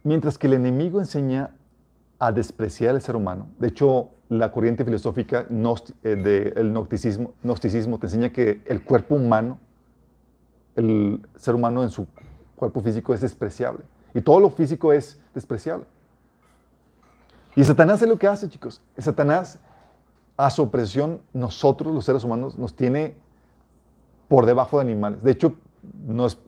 mientras 0.03 0.39
que 0.39 0.47
el 0.47 0.55
enemigo 0.55 1.01
enseña 1.01 1.51
a 2.19 2.33
despreciar 2.33 2.95
al 2.95 3.03
ser 3.03 3.17
humano, 3.17 3.49
de 3.59 3.69
hecho, 3.69 4.11
la 4.31 4.51
corriente 4.51 4.85
filosófica 4.85 5.47
eh, 5.51 6.17
del 6.17 6.73
gnosticismo, 6.73 7.35
gnosticismo 7.43 7.99
te 7.99 8.07
enseña 8.07 8.31
que 8.31 8.63
el 8.67 8.83
cuerpo 8.83 9.15
humano 9.15 9.59
el 10.79 11.27
ser 11.37 11.57
humano 11.57 11.83
en 11.83 11.91
su 11.91 12.07
cuerpo 12.55 12.81
físico 12.81 13.13
es 13.13 13.21
despreciable. 13.21 13.85
Y 14.15 14.21
todo 14.21 14.39
lo 14.39 14.51
físico 14.51 14.93
es 14.93 15.21
despreciable. 15.35 15.87
Y 17.57 17.65
Satanás 17.65 18.01
es 18.01 18.09
lo 18.09 18.17
que 18.17 18.29
hace, 18.29 18.49
chicos. 18.49 18.81
Satanás, 18.97 19.59
a 20.39 20.51
su 20.51 20.63
opresión, 20.63 21.21
nosotros, 21.33 21.93
los 21.93 22.05
seres 22.05 22.23
humanos, 22.23 22.57
nos 22.57 22.75
tiene 22.75 23.17
por 24.29 24.47
debajo 24.47 24.79
de 24.79 24.83
animales. 24.83 25.23
De 25.23 25.33
hecho, 25.33 25.57
no 26.07 26.27
es 26.27 26.39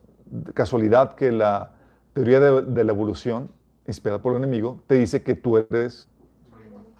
casualidad 0.53 1.13
que 1.15 1.31
la 1.31 1.71
teoría 2.13 2.39
de, 2.39 2.83
la 2.85 2.91
evolución, 2.91 3.49
inspirada 3.85 4.21
por 4.21 4.31
el 4.31 4.43
enemigo, 4.43 4.79
te 4.87 4.95
dice 4.95 5.21
que 5.21 5.35
tú 5.35 5.57
eres 5.57 6.07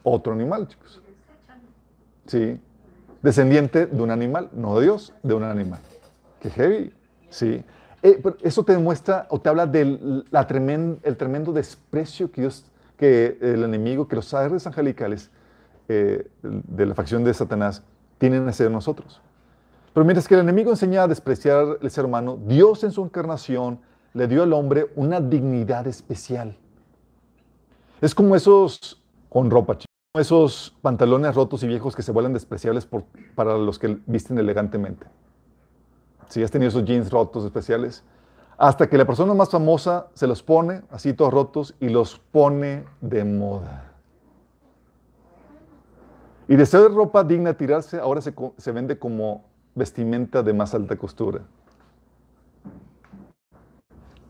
otro 0.04 0.34
animal, 0.34 0.68
chicos. 0.68 1.02
Sí. 2.28 2.60
Descendiente 3.22 3.86
de 3.86 4.02
un 4.02 4.12
animal, 4.12 4.50
no 4.52 4.78
de 4.78 4.84
Dios, 4.84 5.14
de 5.24 5.34
un 5.34 5.44
animal. 5.44 5.80
Qué 6.42 6.50
heavy. 6.50 6.94
Sí. 7.30 7.64
Eh, 8.04 8.22
eso 8.42 8.66
te 8.66 8.74
demuestra 8.74 9.28
o 9.30 9.40
te 9.40 9.48
habla 9.48 9.66
del 9.66 10.26
la 10.30 10.42
el 10.42 11.18
tremendo 11.18 11.54
desprecio 11.54 12.32
que 12.32 12.42
Dios, 12.42 12.66
que 12.98 13.38
el 13.40 13.64
enemigo, 13.64 14.10
que 14.10 14.18
los 14.18 14.34
ángeles 14.34 14.68
angelicales 14.68 15.30
eh, 15.94 16.28
de 16.42 16.86
la 16.86 16.96
facción 16.96 17.24
de 17.24 17.34
Satanás 17.34 17.84
tienen 18.18 18.52
ser 18.54 18.72
nosotros. 18.72 19.22
Pero 19.94 20.06
mientras 20.06 20.28
que 20.28 20.36
el 20.36 20.42
enemigo 20.42 20.72
enseña 20.72 21.04
a 21.04 21.08
despreciar 21.08 21.80
el 21.82 21.92
ser 21.92 22.06
humano, 22.06 22.40
Dios 22.46 22.84
en 22.86 22.92
su 22.92 23.04
encarnación 23.04 23.80
le 24.14 24.28
dio 24.28 24.44
al 24.44 24.54
hombre 24.54 24.90
una 24.96 25.20
dignidad 25.20 25.86
especial. 25.88 26.56
Es 28.00 28.16
como 28.16 28.36
esos 28.36 29.02
con 29.28 29.50
ropa, 29.50 29.78
esos 30.18 30.76
pantalones 30.82 31.36
rotos 31.36 31.62
y 31.64 31.68
viejos 31.68 31.96
que 31.96 32.04
se 32.04 32.12
vuelven 32.14 32.34
despreciables 32.34 32.88
para 33.36 33.58
los 33.58 33.80
que 33.80 33.98
visten 34.06 34.38
elegantemente. 34.38 35.08
Si 36.30 36.42
has 36.42 36.52
tenido 36.52 36.70
esos 36.70 36.86
jeans 36.86 37.12
rotos 37.12 37.44
especiales, 37.44 38.04
hasta 38.58 38.88
que 38.88 38.98
la 38.98 39.06
persona 39.06 39.34
más 39.34 39.50
famosa 39.50 40.08
se 40.14 40.28
los 40.28 40.42
pone 40.42 40.84
así 40.90 41.14
todos 41.14 41.34
rotos 41.34 41.76
y 41.82 41.90
los 41.90 42.18
pone 42.18 42.86
de 43.02 43.26
moda. 43.26 43.91
Y 46.52 46.58
de 46.58 46.66
ser 46.66 46.92
ropa 46.92 47.24
digna 47.24 47.54
tirarse, 47.54 47.98
ahora 47.98 48.20
se, 48.20 48.36
se 48.58 48.72
vende 48.74 49.00
como 49.00 49.46
vestimenta 49.74 50.44
de 50.44 50.52
más 50.52 50.74
alta 50.76 50.98
costura. 50.98 51.44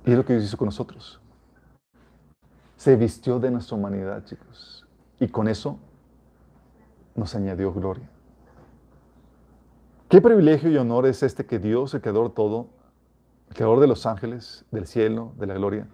Y 0.05 0.11
es 0.11 0.17
lo 0.17 0.23
que 0.23 0.33
Dios 0.33 0.45
hizo 0.45 0.55
con 0.55 0.67
nosotros. 0.67 1.19
Se 2.77 2.95
vistió 2.95 3.39
de 3.39 3.49
nuestra 3.49 3.75
humanidad, 3.75 4.23
chicos. 4.23 4.85
Y 5.19 5.29
con 5.29 5.47
eso 5.47 5.79
nos 7.15 7.33
añadió 7.33 7.73
gloria. 7.73 8.07
Qué 10.07 10.21
privilegio 10.21 10.69
y 10.69 10.77
honor 10.77 11.07
es 11.07 11.23
este 11.23 11.47
que 11.47 11.57
Dios, 11.57 11.95
el 11.95 12.01
creador 12.01 12.35
todo, 12.35 12.67
el 13.49 13.55
creador 13.55 13.79
de 13.79 13.87
los 13.87 14.05
ángeles, 14.05 14.63
del 14.69 14.85
cielo, 14.85 15.33
de 15.39 15.47
la 15.47 15.55
gloria, 15.55 15.87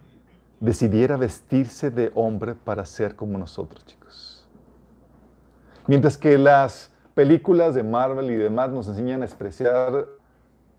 decidiera 0.60 1.16
vestirse 1.16 1.90
de 1.90 2.12
hombre 2.16 2.54
para 2.54 2.86
ser 2.86 3.16
como 3.16 3.38
nosotros, 3.38 3.86
chicos. 3.86 4.37
Mientras 5.88 6.18
que 6.18 6.38
las 6.38 6.92
películas 7.14 7.74
de 7.74 7.82
Marvel 7.82 8.30
y 8.30 8.36
demás 8.36 8.70
nos 8.70 8.88
enseñan 8.88 9.22
a 9.22 9.26
despreciar 9.26 10.06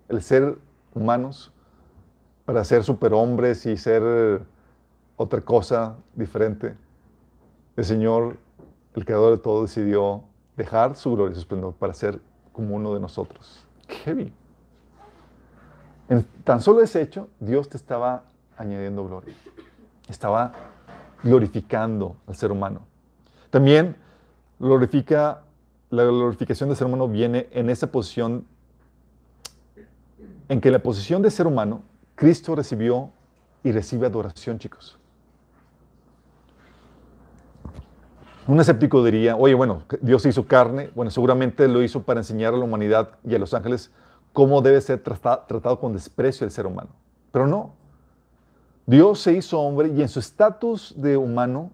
el 0.08 0.22
ser 0.22 0.58
humanos 0.94 1.50
para 2.44 2.62
ser 2.64 2.84
superhombres 2.84 3.64
y 3.66 3.76
ser 3.76 4.42
otra 5.16 5.40
cosa 5.40 5.96
diferente, 6.14 6.74
el 7.76 7.84
Señor, 7.84 8.36
el 8.94 9.04
creador 9.04 9.36
de 9.36 9.42
todo, 9.42 9.62
decidió 9.62 10.24
dejar 10.56 10.94
su 10.94 11.14
gloria 11.14 11.32
y 11.32 11.34
su 11.34 11.40
esplendor 11.40 11.74
para 11.74 11.94
ser 11.94 12.20
como 12.52 12.76
uno 12.76 12.92
de 12.92 13.00
nosotros. 13.00 13.66
¡Qué 13.86 14.12
bien! 14.12 14.34
En 16.08 16.24
tan 16.44 16.60
solo 16.60 16.82
ese 16.82 17.00
hecho, 17.00 17.28
Dios 17.40 17.68
te 17.68 17.76
estaba 17.76 18.24
añadiendo 18.56 19.06
gloria. 19.06 19.34
Estaba 20.08 20.52
glorificando 21.22 22.16
al 22.26 22.34
ser 22.34 22.50
humano. 22.50 22.80
También 23.50 23.96
la 24.58 26.04
glorificación 26.04 26.68
del 26.68 26.76
ser 26.76 26.86
humano 26.86 27.08
viene 27.08 27.48
en 27.52 27.70
esa 27.70 27.86
posición 27.88 28.46
en 30.48 30.60
que 30.60 30.70
la 30.70 30.78
posición 30.78 31.22
de 31.22 31.30
ser 31.30 31.46
humano, 31.46 31.82
Cristo 32.14 32.54
recibió 32.54 33.10
y 33.62 33.72
recibe 33.72 34.06
adoración, 34.06 34.58
chicos. 34.58 34.98
Un 38.46 38.58
escéptico 38.58 39.04
diría, 39.04 39.36
oye, 39.36 39.52
bueno, 39.52 39.82
Dios 40.00 40.24
hizo 40.24 40.46
carne, 40.46 40.90
bueno, 40.94 41.10
seguramente 41.10 41.68
lo 41.68 41.82
hizo 41.82 42.02
para 42.02 42.20
enseñar 42.20 42.54
a 42.54 42.56
la 42.56 42.64
humanidad 42.64 43.10
y 43.22 43.34
a 43.34 43.38
los 43.38 43.52
ángeles 43.52 43.90
cómo 44.32 44.62
debe 44.62 44.80
ser 44.80 45.02
tratado, 45.02 45.78
con 45.78 45.92
desprecio 45.92 46.46
el 46.46 46.50
ser 46.50 46.66
humano. 46.66 46.88
Pero 47.30 47.46
no. 47.46 47.74
Dios 48.86 49.20
se 49.20 49.34
hizo 49.34 49.60
hombre 49.60 49.88
y 49.88 50.00
en 50.00 50.08
su 50.08 50.18
estatus 50.18 50.94
de 50.96 51.18
humano 51.18 51.72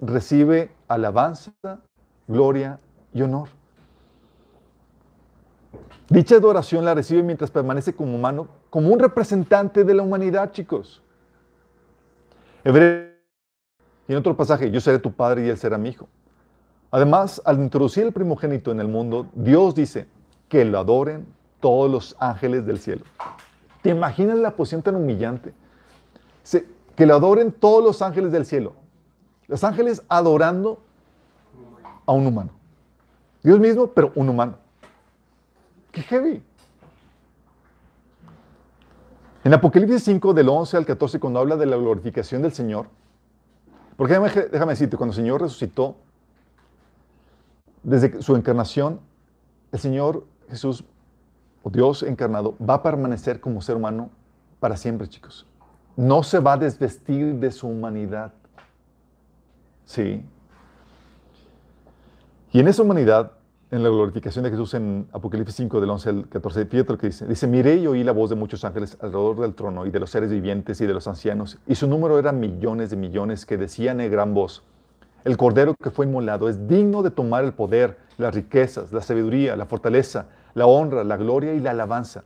recibe 0.00 0.72
alabanza, 0.88 1.52
gloria 2.28 2.78
y 3.12 3.22
honor. 3.22 3.48
Dicha 6.08 6.36
adoración 6.36 6.84
la 6.84 6.94
recibe 6.94 7.22
mientras 7.22 7.50
permanece 7.50 7.92
como 7.92 8.14
humano, 8.14 8.48
como 8.70 8.90
un 8.90 8.98
representante 8.98 9.84
de 9.84 9.94
la 9.94 10.02
humanidad, 10.02 10.52
chicos. 10.52 11.02
Hebreo 12.64 13.08
y 14.06 14.12
en 14.12 14.18
otro 14.18 14.36
pasaje, 14.36 14.70
yo 14.70 14.80
seré 14.80 14.98
tu 14.98 15.12
padre 15.12 15.46
y 15.46 15.48
él 15.50 15.58
será 15.58 15.76
mi 15.76 15.90
hijo. 15.90 16.08
Además, 16.90 17.42
al 17.44 17.58
introducir 17.58 18.04
el 18.04 18.12
primogénito 18.12 18.70
en 18.70 18.80
el 18.80 18.88
mundo, 18.88 19.26
Dios 19.34 19.74
dice 19.74 20.06
que 20.48 20.64
lo 20.64 20.78
adoren 20.78 21.26
todos 21.60 21.90
los 21.90 22.16
ángeles 22.18 22.64
del 22.64 22.78
cielo. 22.78 23.04
¿Te 23.82 23.90
imaginas 23.90 24.38
la 24.38 24.52
posición 24.52 24.82
tan 24.82 24.96
humillante? 24.96 25.52
Que 26.96 27.06
lo 27.06 27.14
adoren 27.14 27.52
todos 27.52 27.84
los 27.84 28.00
ángeles 28.00 28.32
del 28.32 28.46
cielo. 28.46 28.72
Los 29.46 29.62
ángeles 29.62 30.02
adorando 30.08 30.80
a 32.08 32.12
un 32.12 32.26
humano. 32.26 32.50
Dios 33.42 33.60
mismo, 33.60 33.88
pero 33.88 34.12
un 34.14 34.30
humano. 34.30 34.56
¡Qué 35.92 36.00
heavy! 36.02 36.42
En 39.44 39.52
Apocalipsis 39.54 40.04
5, 40.04 40.32
del 40.32 40.48
11 40.48 40.78
al 40.78 40.86
14, 40.86 41.20
cuando 41.20 41.38
habla 41.38 41.56
de 41.56 41.66
la 41.66 41.76
glorificación 41.76 42.40
del 42.40 42.52
Señor, 42.52 42.88
porque 43.96 44.14
déjame, 44.14 44.72
decirte, 44.72 44.96
cuando 44.96 45.12
el 45.12 45.16
Señor 45.16 45.42
resucitó, 45.42 45.96
desde 47.82 48.22
su 48.22 48.36
encarnación, 48.36 49.00
el 49.70 49.78
Señor 49.78 50.24
Jesús, 50.48 50.84
o 51.62 51.68
Dios 51.68 52.02
encarnado, 52.02 52.56
va 52.58 52.74
a 52.74 52.82
permanecer 52.82 53.38
como 53.38 53.60
ser 53.60 53.76
humano 53.76 54.08
para 54.60 54.78
siempre, 54.78 55.08
chicos. 55.08 55.46
No 55.94 56.22
se 56.22 56.38
va 56.38 56.54
a 56.54 56.56
desvestir 56.56 57.34
de 57.34 57.50
su 57.50 57.68
humanidad. 57.68 58.32
Sí. 59.84 60.24
Y 62.50 62.60
en 62.60 62.68
esa 62.68 62.82
humanidad, 62.82 63.32
en 63.70 63.82
la 63.82 63.90
glorificación 63.90 64.42
de 64.42 64.50
Jesús 64.50 64.72
en 64.72 65.06
Apocalipsis 65.12 65.56
5, 65.56 65.80
del 65.80 65.90
11 65.90 66.08
al 66.08 66.28
14, 66.28 66.64
fíjate 66.64 66.92
lo 66.92 66.98
que 66.98 67.08
dice. 67.08 67.26
Dice, 67.26 67.46
miré 67.46 67.76
y 67.76 67.86
oí 67.86 68.02
la 68.02 68.12
voz 68.12 68.30
de 68.30 68.36
muchos 68.36 68.64
ángeles 68.64 68.96
alrededor 69.02 69.40
del 69.40 69.54
trono 69.54 69.84
y 69.84 69.90
de 69.90 70.00
los 70.00 70.08
seres 70.08 70.30
vivientes 70.30 70.80
y 70.80 70.86
de 70.86 70.94
los 70.94 71.06
ancianos, 71.06 71.58
y 71.66 71.74
su 71.74 71.86
número 71.86 72.18
era 72.18 72.32
millones 72.32 72.88
de 72.88 72.96
millones 72.96 73.44
que 73.44 73.58
decían 73.58 74.00
en 74.00 74.10
gran 74.10 74.32
voz, 74.32 74.62
el 75.24 75.36
cordero 75.36 75.74
que 75.74 75.90
fue 75.90 76.06
inmolado 76.06 76.48
es 76.48 76.66
digno 76.68 77.02
de 77.02 77.10
tomar 77.10 77.44
el 77.44 77.52
poder, 77.52 77.98
las 78.16 78.34
riquezas, 78.34 78.92
la 78.92 79.02
sabiduría, 79.02 79.56
la 79.56 79.66
fortaleza, 79.66 80.28
la 80.54 80.66
honra, 80.66 81.04
la 81.04 81.18
gloria 81.18 81.52
y 81.52 81.60
la 81.60 81.72
alabanza. 81.72 82.24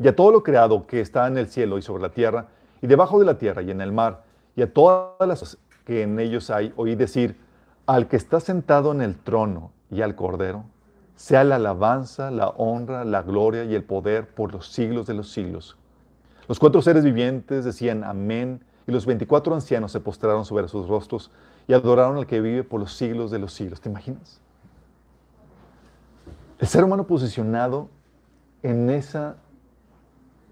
Y 0.00 0.08
a 0.08 0.16
todo 0.16 0.32
lo 0.32 0.42
creado 0.42 0.86
que 0.86 1.00
está 1.00 1.28
en 1.28 1.38
el 1.38 1.46
cielo 1.46 1.78
y 1.78 1.82
sobre 1.82 2.02
la 2.02 2.08
tierra, 2.08 2.48
y 2.82 2.88
debajo 2.88 3.20
de 3.20 3.26
la 3.26 3.38
tierra 3.38 3.62
y 3.62 3.70
en 3.70 3.80
el 3.80 3.92
mar, 3.92 4.24
y 4.56 4.62
a 4.62 4.72
todas 4.72 5.28
las 5.28 5.58
que 5.84 6.02
en 6.02 6.18
ellos 6.18 6.50
hay, 6.50 6.72
oí 6.76 6.96
decir, 6.96 7.36
al 7.86 8.08
que 8.08 8.16
está 8.16 8.40
sentado 8.40 8.92
en 8.92 9.00
el 9.00 9.16
trono 9.16 9.70
y 9.90 10.02
al 10.02 10.16
Cordero, 10.16 10.64
sea 11.16 11.44
la 11.44 11.56
alabanza, 11.56 12.30
la 12.30 12.48
honra, 12.48 13.04
la 13.04 13.22
gloria 13.22 13.64
y 13.64 13.74
el 13.74 13.84
poder 13.84 14.28
por 14.28 14.52
los 14.52 14.68
siglos 14.68 15.06
de 15.06 15.14
los 15.14 15.30
siglos. 15.30 15.76
Los 16.48 16.58
cuatro 16.58 16.82
seres 16.82 17.04
vivientes 17.04 17.64
decían 17.64 18.04
amén 18.04 18.60
y 18.86 18.92
los 18.92 19.06
veinticuatro 19.06 19.54
ancianos 19.54 19.92
se 19.92 20.00
postraron 20.00 20.44
sobre 20.44 20.68
sus 20.68 20.86
rostros 20.86 21.30
y 21.66 21.72
adoraron 21.72 22.18
al 22.18 22.26
que 22.26 22.40
vive 22.40 22.62
por 22.64 22.80
los 22.80 22.92
siglos 22.92 23.30
de 23.30 23.38
los 23.38 23.52
siglos. 23.52 23.80
¿Te 23.80 23.88
imaginas? 23.88 24.40
El 26.58 26.68
ser 26.68 26.84
humano 26.84 27.06
posicionado 27.06 27.88
en, 28.62 28.90
esa, 28.90 29.36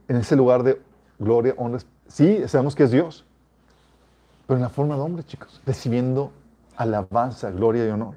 en 0.09 0.16
ese 0.16 0.37
lugar 0.37 0.62
de 0.62 0.81
gloria, 1.18 1.55
honra, 1.57 1.79
sí, 2.09 2.42
sabemos 2.49 2.75
que 2.75 2.85
es 2.85 2.90
Dios, 2.90 3.25
pero 4.47 4.57
en 4.57 4.62
la 4.62 4.68
forma 4.68 4.97
de 4.97 5.01
hombre, 5.01 5.25
chicos, 5.25 5.61
recibiendo 5.64 6.33
alabanza, 6.77 7.51
gloria 7.51 7.87
y 7.87 7.91
honor. 7.91 8.15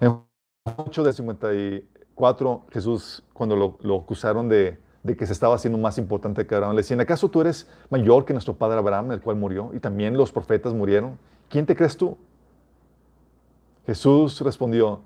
En 0.00 0.20
8 0.76 1.02
de 1.02 1.12
54, 1.12 2.62
Jesús, 2.70 3.22
cuando 3.32 3.78
lo, 3.80 3.96
acusaron 3.96 4.48
de, 4.48 4.78
que 5.16 5.26
se 5.26 5.32
estaba 5.32 5.54
haciendo 5.54 5.78
más 5.78 5.98
importante 5.98 6.46
que 6.46 6.54
Abraham, 6.54 6.74
le 6.74 6.82
decían, 6.82 7.00
¿acaso 7.00 7.28
tú 7.28 7.40
eres 7.40 7.68
mayor 7.90 8.24
que 8.24 8.32
nuestro 8.32 8.54
padre 8.54 8.78
Abraham, 8.78 9.12
el 9.12 9.20
cual 9.20 9.36
murió? 9.36 9.70
Y 9.74 9.80
también 9.80 10.16
los 10.16 10.32
profetas 10.32 10.72
murieron. 10.74 11.18
¿Quién 11.48 11.66
te 11.66 11.76
crees 11.76 11.96
tú? 11.96 12.16
Jesús 13.86 14.40
respondió, 14.40 15.00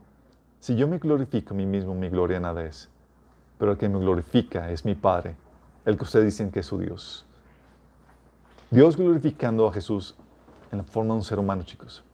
si 0.60 0.76
yo 0.76 0.86
me 0.86 0.98
glorifico 0.98 1.54
a 1.54 1.56
mí 1.56 1.66
mismo, 1.66 1.94
mi 1.94 2.08
gloria 2.08 2.40
nada 2.40 2.64
es. 2.64 2.88
Pero 3.58 3.72
el 3.72 3.78
que 3.78 3.88
me 3.88 3.98
glorifica 3.98 4.70
es 4.70 4.84
mi 4.84 4.94
Padre, 4.94 5.34
el 5.84 5.96
que 5.96 6.04
ustedes 6.04 6.26
dicen 6.26 6.50
que 6.50 6.60
es 6.60 6.66
su 6.66 6.78
Dios. 6.78 7.26
Dios 8.70 8.96
glorificando 8.96 9.66
a 9.66 9.72
Jesús 9.72 10.14
en 10.70 10.78
la 10.78 10.84
forma 10.84 11.14
de 11.14 11.18
un 11.18 11.24
ser 11.24 11.38
humano, 11.38 11.62
chicos. 11.62 12.04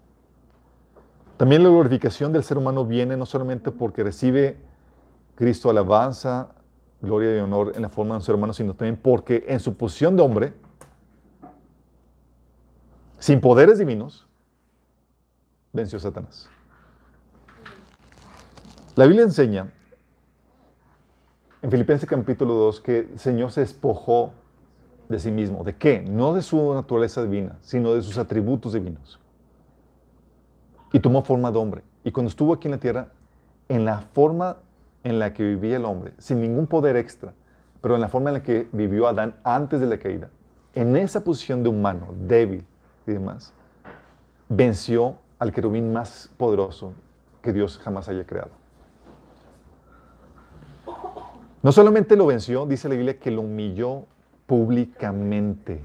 También 1.36 1.62
la 1.62 1.68
glorificación 1.68 2.32
del 2.32 2.44
ser 2.44 2.58
humano 2.58 2.84
viene 2.84 3.16
no 3.16 3.26
solamente 3.26 3.70
porque 3.70 4.04
recibe 4.04 4.56
Cristo 5.34 5.68
alabanza, 5.68 6.50
gloria 7.00 7.36
y 7.36 7.40
honor 7.40 7.72
en 7.74 7.82
la 7.82 7.88
forma 7.88 8.14
de 8.14 8.18
un 8.18 8.22
ser 8.22 8.34
humano, 8.34 8.52
sino 8.52 8.74
también 8.74 8.96
porque 8.96 9.44
en 9.48 9.58
su 9.60 9.76
posición 9.76 10.16
de 10.16 10.22
hombre, 10.22 10.52
sin 13.18 13.40
poderes 13.40 13.78
divinos, 13.78 14.26
venció 15.72 15.98
a 15.98 16.02
Satanás. 16.02 16.48
La 18.94 19.06
Biblia 19.06 19.24
enseña 19.24 19.72
en 21.62 21.70
Filipenses 21.70 22.08
capítulo 22.08 22.54
2 22.54 22.80
que 22.80 22.98
el 22.98 23.18
Señor 23.18 23.50
se 23.50 23.62
despojó 23.62 24.32
de 25.14 25.20
sí 25.20 25.30
mismo. 25.30 25.64
¿De 25.64 25.74
qué? 25.74 26.00
No 26.00 26.34
de 26.34 26.42
su 26.42 26.74
naturaleza 26.74 27.22
divina, 27.22 27.56
sino 27.62 27.94
de 27.94 28.02
sus 28.02 28.18
atributos 28.18 28.72
divinos 28.72 29.18
y 30.94 31.00
tomó 31.00 31.24
forma 31.24 31.50
de 31.50 31.58
hombre. 31.58 31.82
y 32.04 32.12
cuando 32.12 32.28
estuvo 32.28 32.54
aquí 32.54 32.68
en 32.68 32.72
la 32.72 32.78
tierra, 32.78 33.08
en 33.68 33.84
la 33.84 33.98
forma 33.98 34.58
en 35.02 35.18
la 35.18 35.32
que 35.32 35.42
vivía 35.42 35.76
el 35.76 35.84
hombre, 35.84 36.12
sin 36.18 36.40
ningún 36.40 36.68
poder 36.68 36.96
extra, 36.96 37.32
pero 37.80 37.96
en 37.96 38.00
la 38.00 38.08
forma 38.08 38.30
en 38.30 38.34
la 38.34 38.42
que 38.44 38.68
vivió 38.70 39.08
Adán 39.08 39.34
antes 39.42 39.80
de 39.80 39.86
la 39.86 39.98
caída, 39.98 40.30
en 40.72 40.94
esa 40.96 41.24
posición 41.24 41.64
de 41.64 41.68
humano, 41.68 42.14
débil 42.28 42.64
y 43.08 43.10
demás, 43.10 43.52
venció 44.48 45.16
al 45.40 45.50
querubín 45.52 45.92
más 45.92 46.30
poderoso 46.36 46.92
que 47.42 47.52
Dios 47.52 47.78
jamás 47.78 48.08
haya 48.08 48.24
creado. 48.24 48.52
No 51.60 51.72
solamente 51.72 52.14
lo 52.14 52.26
venció, 52.26 52.66
dice 52.66 52.88
la 52.88 52.94
Biblia, 52.94 53.18
que 53.18 53.32
lo 53.32 53.40
humilló 53.40 54.04
públicamente. 54.46 55.82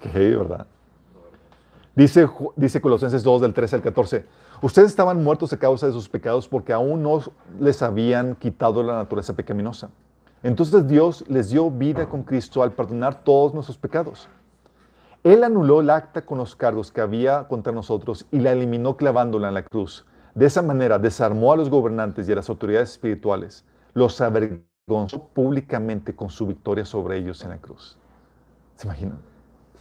Qué 0.00 0.36
¿verdad? 0.36 0.66
Dice, 1.94 2.28
dice 2.56 2.80
Colosenses 2.80 3.22
2 3.22 3.40
del 3.40 3.54
13 3.54 3.76
al 3.76 3.82
14, 3.82 4.26
ustedes 4.60 4.88
estaban 4.88 5.24
muertos 5.24 5.52
a 5.52 5.58
causa 5.58 5.86
de 5.86 5.92
sus 5.92 6.08
pecados 6.08 6.46
porque 6.46 6.72
aún 6.72 7.02
no 7.02 7.22
les 7.58 7.82
habían 7.82 8.34
quitado 8.34 8.82
la 8.82 8.96
naturaleza 8.96 9.34
pecaminosa. 9.34 9.88
Entonces 10.42 10.86
Dios 10.86 11.24
les 11.28 11.50
dio 11.50 11.70
vida 11.70 12.08
con 12.08 12.22
Cristo 12.22 12.62
al 12.62 12.72
perdonar 12.72 13.24
todos 13.24 13.54
nuestros 13.54 13.78
pecados. 13.78 14.28
Él 15.24 15.42
anuló 15.42 15.80
el 15.80 15.90
acta 15.90 16.24
con 16.24 16.38
los 16.38 16.54
cargos 16.54 16.92
que 16.92 17.00
había 17.00 17.48
contra 17.48 17.72
nosotros 17.72 18.26
y 18.30 18.38
la 18.40 18.52
eliminó 18.52 18.96
clavándola 18.96 19.48
en 19.48 19.54
la 19.54 19.64
cruz. 19.64 20.04
De 20.34 20.46
esa 20.46 20.60
manera 20.60 20.98
desarmó 20.98 21.52
a 21.52 21.56
los 21.56 21.70
gobernantes 21.70 22.28
y 22.28 22.32
a 22.32 22.36
las 22.36 22.50
autoridades 22.50 22.92
espirituales, 22.92 23.64
los 23.94 24.20
avergonzó 24.20 24.75
públicamente 24.86 26.14
con 26.14 26.30
su 26.30 26.46
victoria 26.46 26.84
sobre 26.84 27.18
ellos 27.18 27.42
en 27.42 27.50
la 27.50 27.58
cruz. 27.58 27.98
¿Se 28.76 28.86
imaginan? 28.86 29.18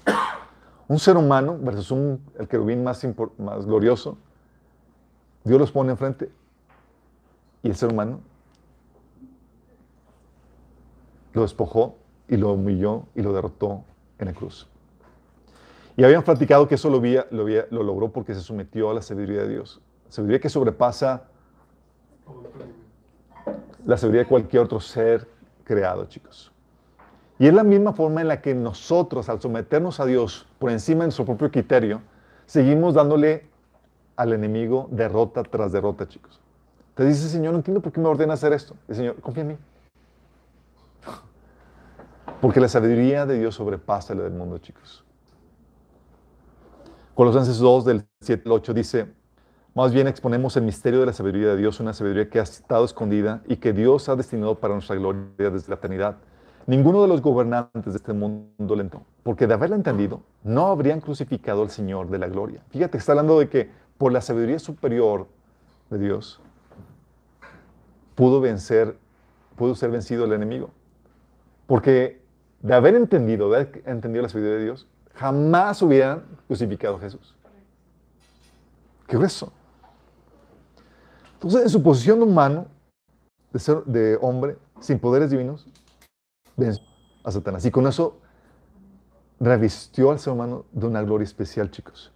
Un 0.88 0.98
ser 0.98 1.16
humano 1.16 1.60
versus 1.60 1.92
un, 1.92 2.20
el 2.40 2.48
querubín 2.48 2.84
más, 2.84 3.06
más 3.38 3.66
glorioso, 3.66 4.18
Dios 5.44 5.60
los 5.60 5.72
pone 5.72 5.92
enfrente 5.92 6.32
y 7.62 7.70
el 7.70 7.76
ser 7.76 7.92
humano 7.92 8.20
lo 11.34 11.42
despojó 11.42 11.98
y 12.28 12.38
lo 12.38 12.54
humilló 12.54 13.06
y 13.16 13.22
lo 13.22 13.34
derrotó 13.34 13.84
en 14.20 14.28
la 14.28 14.34
cruz. 14.34 14.68
Y 15.98 16.04
habían 16.04 16.24
platicado 16.24 16.68
que 16.68 16.76
eso 16.76 16.90
lo, 16.90 17.00
lo, 17.00 17.48
lo 17.48 17.84
logró 17.84 18.12
porque 18.12 18.34
se 18.34 18.42
sometió 18.42 18.90
a 18.90 18.94
la 18.94 19.02
sabiduría 19.02 19.42
de 19.44 19.50
Dios. 19.50 19.82
Sabiduría 20.10 20.40
que 20.40 20.50
sobrepasa 20.50 21.28
la 23.86 23.98
sabiduría 23.98 24.24
de 24.24 24.30
cualquier 24.30 24.64
otro 24.64 24.80
ser 24.80 25.28
creado, 25.64 26.06
chicos. 26.06 26.52
Y 27.38 27.48
es 27.48 27.54
la 27.54 27.64
misma 27.64 27.94
forma 27.94 28.22
en 28.22 28.30
la 28.30 28.42
que 28.42 28.56
nosotros, 28.56 29.28
al 29.30 29.42
someternos 29.42 30.00
a 30.00 30.06
Dios 30.06 30.48
por 30.58 30.72
encima 30.72 31.02
de 31.02 31.08
nuestro 31.08 31.26
propio 31.26 31.52
criterio, 31.52 32.02
seguimos 32.46 32.94
dándole 32.94 33.48
al 34.16 34.32
enemigo 34.34 34.88
derrota 34.92 35.44
tras 35.44 35.72
derrota, 35.72 36.08
chicos. 36.08 36.40
Te 36.96 37.04
dice, 37.04 37.28
Señor, 37.28 37.52
no 37.52 37.60
entiendo 37.60 37.82
por 37.82 37.92
qué 37.92 38.00
me 38.00 38.08
ordena 38.08 38.36
hacer 38.36 38.54
esto. 38.54 38.76
Y 38.88 38.94
Señor, 38.94 39.20
confía 39.20 39.42
en 39.42 39.48
mí. 39.50 39.58
Porque 42.40 42.62
la 42.62 42.70
sabiduría 42.70 43.26
de 43.26 43.38
Dios 43.38 43.56
sobrepasa 43.56 44.16
la 44.16 44.24
del 44.24 44.34
mundo, 44.34 44.58
chicos. 44.60 45.04
Colosenses 47.16 47.58
2, 47.58 47.86
del 47.86 48.08
7 48.22 48.44
al 48.46 48.52
8 48.54 48.74
dice, 48.74 49.14
más 49.76 49.92
bien 49.92 50.08
exponemos 50.08 50.56
el 50.56 50.64
misterio 50.64 51.02
de 51.02 51.06
la 51.06 51.14
sabiduría 51.14 51.50
de 51.50 51.58
Dios, 51.58 51.82
una 51.82 51.92
sabiduría 51.92 52.30
que 52.30 52.40
ha 52.40 52.44
estado 52.44 52.86
escondida 52.86 53.42
y 53.46 53.58
que 53.58 53.74
Dios 53.74 54.08
ha 54.08 54.16
destinado 54.16 54.56
para 54.56 54.74
nuestra 54.74 54.96
gloria 54.96 55.50
desde 55.50 55.68
la 55.68 55.76
eternidad. 55.76 56.16
Ninguno 56.66 57.02
de 57.02 57.10
los 57.10 57.22
gobernantes 57.22 57.92
de 57.92 57.98
este 57.98 58.14
mundo 58.14 58.76
le 58.76 58.90
porque 59.22 59.48
de 59.48 59.54
haberla 59.54 59.76
entendido, 59.76 60.22
no 60.44 60.68
habrían 60.68 61.02
crucificado 61.02 61.62
al 61.62 61.72
Señor 61.72 62.10
de 62.10 62.18
la 62.20 62.28
gloria. 62.28 62.64
Fíjate, 62.70 62.98
está 62.98 63.12
hablando 63.12 63.38
de 63.38 63.50
que 63.50 63.70
por 63.98 64.14
la 64.14 64.22
sabiduría 64.22 64.60
superior 64.60 65.28
de 65.90 66.00
Dios, 66.00 66.40
pudo 68.16 68.40
vencer, 68.40 68.98
pudo 69.58 69.76
ser 69.76 69.92
vencido 69.92 70.24
el 70.24 70.32
enemigo. 70.32 70.70
Porque 71.68 72.22
de 72.62 72.74
haber 72.74 72.96
entendido, 72.96 73.50
de 73.50 73.58
haber 73.58 73.84
entendido 73.86 74.24
la 74.24 74.30
sabiduría 74.30 74.58
de 74.58 74.64
Dios, 74.64 74.88
jamás 75.16 75.82
hubieran 75.82 76.24
crucificado 76.48 76.96
a 76.96 77.00
Jesús. 77.00 77.36
Qué 79.08 79.18
grueso. 79.18 79.52
Entonces, 81.46 81.62
en 81.62 81.70
su 81.70 81.84
posición 81.84 82.18
de 82.18 82.26
humano, 82.26 82.66
de, 83.54 83.60
ser, 83.60 83.84
de 83.84 84.18
hombre, 84.20 84.58
sin 84.80 84.98
poderes 84.98 85.30
divinos, 85.30 85.68
venció 86.58 86.84
a 87.24 87.30
Satanás. 87.30 87.64
Y 87.68 87.70
con 87.70 87.86
eso 87.86 88.18
revistió 89.40 90.10
al 90.10 90.18
ser 90.18 90.34
humano 90.34 90.66
de 90.72 90.88
una 90.88 91.04
gloria 91.04 91.24
especial, 91.24 91.70
chicos. 91.70 92.12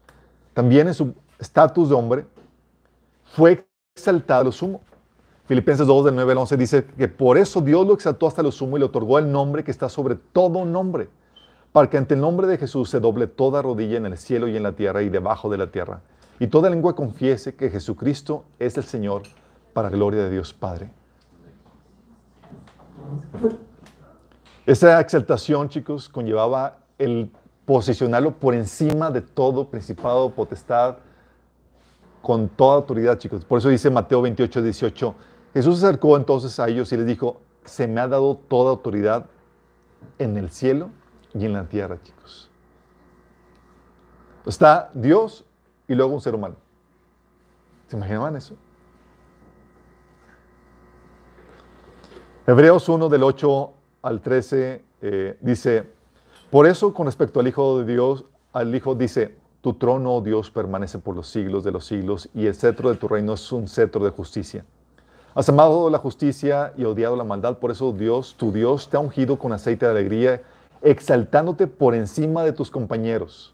También 0.55 0.87
en 0.87 0.95
su 0.95 1.13
estatus 1.37 1.89
de 1.89 1.95
hombre, 1.95 2.25
fue 3.35 3.67
exaltado 3.95 4.41
a 4.41 4.43
lo 4.45 4.51
sumo. 4.51 4.81
Filipenses 5.45 5.85
2, 5.85 6.05
del 6.05 6.15
9 6.15 6.31
al 6.31 6.37
11 6.39 6.57
dice 6.57 6.85
que 6.97 7.07
por 7.07 7.37
eso 7.37 7.61
Dios 7.61 7.85
lo 7.85 7.93
exaltó 7.93 8.25
hasta 8.25 8.41
lo 8.41 8.51
sumo 8.51 8.77
y 8.77 8.79
le 8.79 8.87
otorgó 8.87 9.19
el 9.19 9.31
nombre 9.31 9.63
que 9.63 9.69
está 9.69 9.89
sobre 9.89 10.15
todo 10.15 10.65
nombre, 10.65 11.07
para 11.71 11.87
que 11.87 11.99
ante 11.99 12.15
el 12.15 12.21
nombre 12.21 12.47
de 12.47 12.57
Jesús 12.57 12.89
se 12.89 12.99
doble 12.99 13.27
toda 13.27 13.61
rodilla 13.61 13.97
en 13.97 14.07
el 14.07 14.17
cielo 14.17 14.47
y 14.47 14.57
en 14.57 14.63
la 14.63 14.71
tierra 14.71 15.03
y 15.03 15.09
debajo 15.09 15.51
de 15.51 15.59
la 15.59 15.67
tierra, 15.67 16.01
y 16.39 16.47
toda 16.47 16.69
lengua 16.69 16.95
confiese 16.95 17.55
que 17.55 17.69
Jesucristo 17.69 18.45
es 18.57 18.77
el 18.77 18.83
Señor, 18.83 19.23
para 19.73 19.89
gloria 19.89 20.23
de 20.23 20.31
Dios 20.31 20.53
Padre. 20.53 20.89
Esa 24.65 24.99
exaltación, 24.99 25.69
chicos, 25.69 26.07
conllevaba 26.09 26.77
el 26.97 27.31
posicionarlo 27.65 28.35
por 28.35 28.53
encima 28.55 29.11
de 29.11 29.21
todo 29.21 29.69
principado, 29.69 30.31
potestad, 30.31 30.97
con 32.21 32.49
toda 32.49 32.75
autoridad, 32.75 33.17
chicos. 33.17 33.45
Por 33.45 33.59
eso 33.59 33.69
dice 33.69 33.89
Mateo 33.89 34.21
28, 34.21 34.61
18, 34.61 35.15
Jesús 35.53 35.79
se 35.79 35.85
acercó 35.85 36.17
entonces 36.17 36.59
a 36.59 36.67
ellos 36.67 36.91
y 36.91 36.97
les 36.97 37.05
dijo, 37.05 37.41
se 37.65 37.87
me 37.87 38.01
ha 38.01 38.07
dado 38.07 38.35
toda 38.35 38.71
autoridad 38.71 39.25
en 40.17 40.37
el 40.37 40.49
cielo 40.49 40.89
y 41.33 41.45
en 41.45 41.53
la 41.53 41.65
tierra, 41.65 41.99
chicos. 42.01 42.49
Está 44.45 44.89
Dios 44.93 45.45
y 45.89 45.95
luego 45.95 46.13
un 46.13 46.21
ser 46.21 46.35
humano. 46.35 46.55
¿Se 47.87 47.97
imaginaban 47.97 48.37
eso? 48.37 48.55
Hebreos 52.47 52.87
1 52.87 53.09
del 53.09 53.23
8 53.23 53.73
al 54.03 54.21
13 54.21 54.85
eh, 55.01 55.37
dice, 55.41 55.91
por 56.49 56.67
eso 56.67 56.93
con 56.93 57.07
respecto 57.07 57.39
al 57.39 57.47
Hijo 57.47 57.79
de 57.79 57.91
Dios, 57.91 58.25
al 58.53 58.73
Hijo 58.73 58.95
dice, 58.95 59.35
tu 59.61 59.73
trono, 59.73 60.15
oh 60.15 60.21
Dios, 60.21 60.49
permanece 60.51 60.99
por 60.99 61.15
los 61.15 61.27
siglos 61.27 61.63
de 61.63 61.71
los 61.71 61.85
siglos 61.85 62.29
y 62.33 62.45
el 62.45 62.55
cetro 62.55 62.89
de 62.89 62.95
tu 62.95 63.07
reino 63.07 63.33
es 63.33 63.51
un 63.51 63.67
cetro 63.67 64.05
de 64.05 64.11
justicia. 64.11 64.63
Has 65.35 65.49
amado 65.49 65.89
la 65.89 65.97
justicia 65.97 66.73
y 66.77 66.85
odiado 66.85 67.15
la 67.15 67.23
maldad, 67.23 67.57
por 67.57 67.71
eso 67.71 67.91
Dios, 67.91 68.35
tu 68.37 68.51
Dios, 68.51 68.89
te 68.89 68.97
ha 68.97 68.99
ungido 68.99 69.37
con 69.37 69.53
aceite 69.53 69.85
de 69.85 69.91
alegría, 69.91 70.41
exaltándote 70.81 71.67
por 71.67 71.93
encima 71.93 72.43
de 72.43 72.53
tus 72.53 72.71
compañeros. 72.71 73.53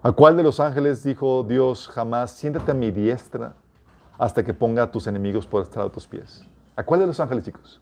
¿A 0.00 0.12
cuál 0.12 0.36
de 0.36 0.44
los 0.44 0.60
ángeles 0.60 1.02
dijo 1.02 1.42
Dios 1.42 1.88
jamás, 1.88 2.30
siéntate 2.30 2.70
a 2.70 2.74
mi 2.74 2.92
diestra 2.92 3.54
hasta 4.16 4.44
que 4.44 4.54
ponga 4.54 4.84
a 4.84 4.90
tus 4.90 5.08
enemigos 5.08 5.44
por 5.44 5.62
estrado 5.62 5.88
a 5.88 5.92
tus 5.92 6.06
pies? 6.06 6.44
¿A 6.76 6.84
cuál 6.84 7.00
de 7.00 7.06
los 7.08 7.18
ángeles, 7.18 7.44
chicos? 7.44 7.80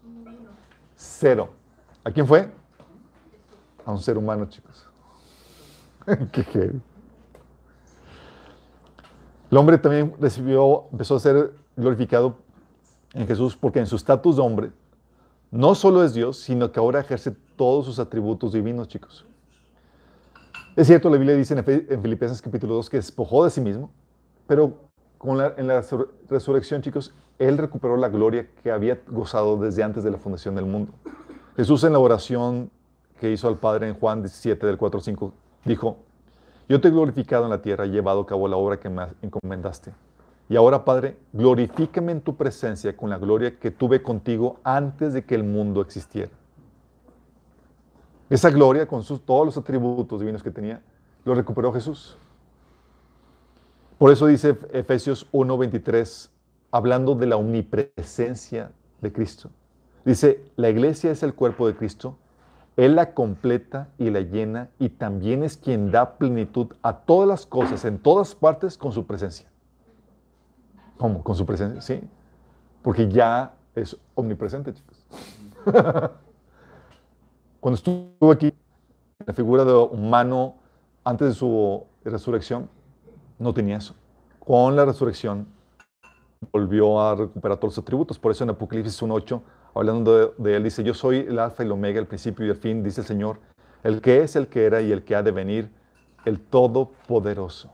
Cero. 0.97 1.51
¿A 2.03 2.11
quién 2.11 2.27
fue? 2.27 2.51
A 3.85 3.93
un 3.93 4.01
ser 4.01 4.17
humano, 4.17 4.47
chicos. 4.47 4.87
Qué 6.33 6.73
El 9.51 9.57
hombre 9.59 9.77
también 9.77 10.15
recibió, 10.19 10.85
empezó 10.91 11.17
a 11.17 11.21
ser 11.21 11.53
glorificado 11.77 12.37
en 13.13 13.27
Jesús 13.27 13.57
porque 13.57 13.81
en 13.81 13.87
su 13.87 13.97
estatus 13.97 14.37
de 14.37 14.43
hombre 14.43 14.73
no 15.51 15.75
solo 15.75 16.03
es 16.03 16.15
Dios, 16.15 16.39
sino 16.39 16.73
que 16.73 16.81
ahora 16.81 17.01
ejerce 17.01 17.37
todos 17.57 17.85
sus 17.85 17.99
atributos 17.99 18.55
divinos, 18.55 18.89
chicos. 18.89 19.27
Es 20.77 20.89
cierto, 20.89 21.09
la 21.09 21.17
Biblia 21.17 21.35
dice 21.35 21.55
en, 21.55 22.03
Filipenses 22.03 22.43
capítulo 22.43 22.75
2 22.75 22.91
que 22.91 22.99
despojó 22.99 23.45
de 23.45 23.51
sí 23.51 23.63
mismo, 23.63 23.91
pero 24.47 24.75
en 25.57 25.67
la 25.67 25.83
resurrección, 26.29 26.83
chicos, 26.83 27.15
Él 27.39 27.57
recuperó 27.57 27.97
la 27.97 28.11
gloria 28.11 28.47
que 28.63 28.71
había 28.71 29.01
gozado 29.09 29.57
desde 29.57 29.83
antes 29.83 30.05
de 30.05 30.11
la 30.11 30.19
fundación 30.19 30.55
del 30.55 30.67
mundo. 30.67 30.93
Jesús 31.57 31.83
en 31.85 31.95
la 31.95 31.99
oración 31.99 32.71
que 33.19 33.33
hizo 33.33 33.49
al 33.49 33.57
Padre 33.57 33.89
en 33.89 33.95
Juan 33.95 34.21
17 34.21 34.67
del 34.67 34.77
4 34.77 34.99
al 34.99 35.03
5 35.03 35.33
dijo, 35.65 35.97
yo 36.69 36.79
te 36.79 36.89
he 36.89 36.91
glorificado 36.91 37.45
en 37.45 37.51
la 37.51 37.63
tierra 37.63 37.87
y 37.87 37.91
llevado 37.93 38.21
a 38.21 38.27
cabo 38.27 38.47
la 38.47 38.59
obra 38.59 38.79
que 38.79 38.91
me 38.91 39.07
encomendaste. 39.23 39.95
Y 40.51 40.57
ahora, 40.57 40.85
Padre, 40.85 41.17
glorifícame 41.33 42.13
en 42.13 42.21
tu 42.21 42.37
presencia 42.37 42.95
con 42.95 43.09
la 43.09 43.17
gloria 43.17 43.59
que 43.59 43.71
tuve 43.71 44.03
contigo 44.03 44.61
antes 44.63 45.15
de 45.15 45.25
que 45.25 45.37
el 45.37 45.43
mundo 45.43 45.81
existiera. 45.81 46.31
Esa 48.29 48.51
gloria, 48.51 48.87
con 48.87 49.03
sus, 49.03 49.21
todos 49.25 49.47
los 49.47 49.57
atributos 49.57 50.21
divinos 50.21 50.43
que 50.43 50.51
tenía, 50.51 50.83
lo 51.25 51.35
recuperó 51.35 51.73
Jesús. 51.73 52.19
Por 53.99 54.11
eso 54.11 54.27
dice 54.27 54.59
Efesios 54.73 55.27
1:23, 55.33 56.31
hablando 56.71 57.15
de 57.15 57.27
la 57.27 57.37
omnipresencia 57.37 58.73
de 59.01 59.13
Cristo. 59.13 59.51
Dice, 60.05 60.45
la 60.57 60.69
iglesia 60.69 61.11
es 61.11 61.23
el 61.23 61.35
cuerpo 61.35 61.67
de 61.67 61.75
Cristo 61.75 62.17
él 62.77 62.95
la 62.95 63.15
completa 63.15 63.89
y 63.97 64.11
la 64.11 64.21
llena 64.21 64.69
y 64.79 64.91
también 64.91 65.43
es 65.43 65.57
quien 65.57 65.91
da 65.91 66.19
plenitud 66.19 66.69
a 66.83 66.99
todas 66.99 67.27
las 67.27 67.47
cosas, 67.47 67.85
en 67.87 67.99
todas 67.99 68.35
partes, 68.35 68.77
con 68.77 68.93
su 68.93 69.07
presencia. 69.07 69.49
¿Cómo? 70.99 71.25
¿Con 71.25 71.35
su 71.35 71.47
presencia? 71.47 71.81
Sí. 71.81 72.07
Porque 72.83 73.09
ya 73.09 73.55
es 73.75 73.97
omnipresente, 74.15 74.75
chicos. 74.75 75.07
Cuando 77.67 77.79
estuvo 77.79 78.31
aquí, 78.31 78.55
la 79.27 79.35
figura 79.35 79.65
de 79.65 79.73
humano 79.73 80.55
antes 81.03 81.27
de 81.27 81.35
su 81.35 81.83
resurrección, 82.05 82.71
no 83.41 83.53
tenía 83.53 83.79
eso. 83.79 83.97
Con 84.39 84.77
la 84.77 84.85
resurrección 84.85 85.49
volvió 86.53 87.01
a 87.01 87.17
recuperar 87.17 87.59
todos 87.59 87.75
los 87.77 87.83
atributos. 87.83 88.21
Por 88.21 88.31
eso 88.31 88.45
en 88.45 88.51
Apocalipsis 88.51 89.03
1.8, 89.03 89.43
hablando 89.75 90.17
de, 90.17 90.33
de, 90.45 90.57
él, 90.59 90.63
dice, 90.63 90.85
yo 90.85 90.95
soy 90.95 91.27
el 91.29 91.41
alfa 91.41 91.65
y 91.65 91.67
el 91.67 91.73
omega, 91.73 91.99
el 91.99 92.07
principio 92.07 92.47
y 92.47 92.51
el 92.51 92.55
fin, 92.55 92.85
dice 92.85 93.01
el 93.01 93.07
Señor, 93.09 93.41
el 93.83 94.01
que 94.01 94.23
es, 94.23 94.37
el 94.37 94.47
que 94.47 94.65
era 94.65 94.81
y 94.81 94.93
el 94.93 95.03
que 95.03 95.17
ha 95.17 95.25
de 95.25 95.33
venir, 95.33 95.69
el 96.25 96.39
todopoderoso. 96.39 97.73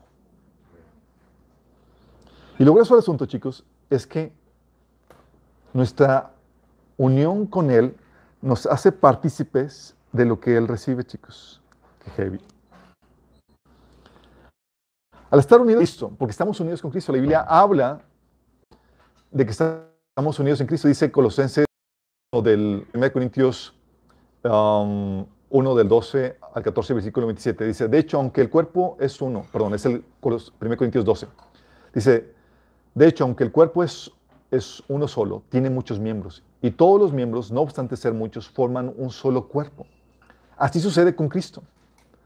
Y 2.57 2.63
lo 2.63 2.73
grueso 2.73 2.95
del 2.95 3.01
asunto, 3.03 3.27
chicos, 3.27 3.63
es 3.91 4.07
que 4.07 4.33
nuestra 5.71 6.31
unión 6.97 7.45
con 7.45 7.69
Él 7.69 7.95
nos 8.43 8.65
hace 8.65 8.91
partícipes 8.91 9.95
de 10.11 10.25
lo 10.25 10.39
que 10.39 10.57
Él 10.57 10.67
recibe, 10.67 11.05
chicos. 11.05 11.61
Qué 12.03 12.11
heavy. 12.11 12.39
Al 15.31 15.39
estar 15.39 15.59
unidos 15.59 15.79
Cristo, 15.79 16.13
porque 16.15 16.31
estamos 16.31 16.59
unidos 16.59 16.81
con 16.81 16.91
Cristo, 16.91 17.11
la 17.13 17.19
Biblia 17.19 17.45
habla 17.47 18.01
de 19.31 19.45
que 19.45 19.51
estamos 19.51 20.37
unidos 20.37 20.61
en 20.61 20.67
Cristo. 20.67 20.87
Dice 20.87 21.11
Colosenses 21.11 21.65
del 22.43 22.85
1 22.93 23.13
Corintios 23.13 23.73
um, 24.43 25.25
1 25.49 25.75
del 25.75 25.87
12 25.87 26.37
al 26.53 26.63
14, 26.63 26.93
versículo 26.95 27.27
27. 27.27 27.65
Dice, 27.65 27.87
de 27.87 27.97
hecho, 27.97 28.17
aunque 28.17 28.41
el 28.41 28.49
cuerpo 28.49 28.97
es 28.99 29.21
uno, 29.21 29.45
perdón, 29.51 29.73
es 29.73 29.85
el 29.85 30.03
1 30.21 30.77
Corintios 30.77 31.05
12. 31.05 31.27
Dice, 31.93 32.33
de 32.93 33.07
hecho, 33.07 33.23
aunque 33.23 33.45
el 33.45 33.51
cuerpo 33.51 33.83
es, 33.83 34.11
es 34.51 34.83
uno 34.89 35.07
solo, 35.07 35.43
tiene 35.49 35.69
muchos 35.69 35.99
miembros. 35.99 36.43
Y 36.63 36.71
todos 36.71 36.97
los 36.97 37.11
miembros, 37.11 37.51
no 37.51 37.59
obstante 37.59 37.97
ser 37.97 38.13
muchos, 38.13 38.47
forman 38.47 38.93
un 38.95 39.09
solo 39.09 39.49
cuerpo. 39.49 39.85
Así 40.55 40.79
sucede 40.79 41.13
con 41.13 41.27
Cristo. 41.27 41.61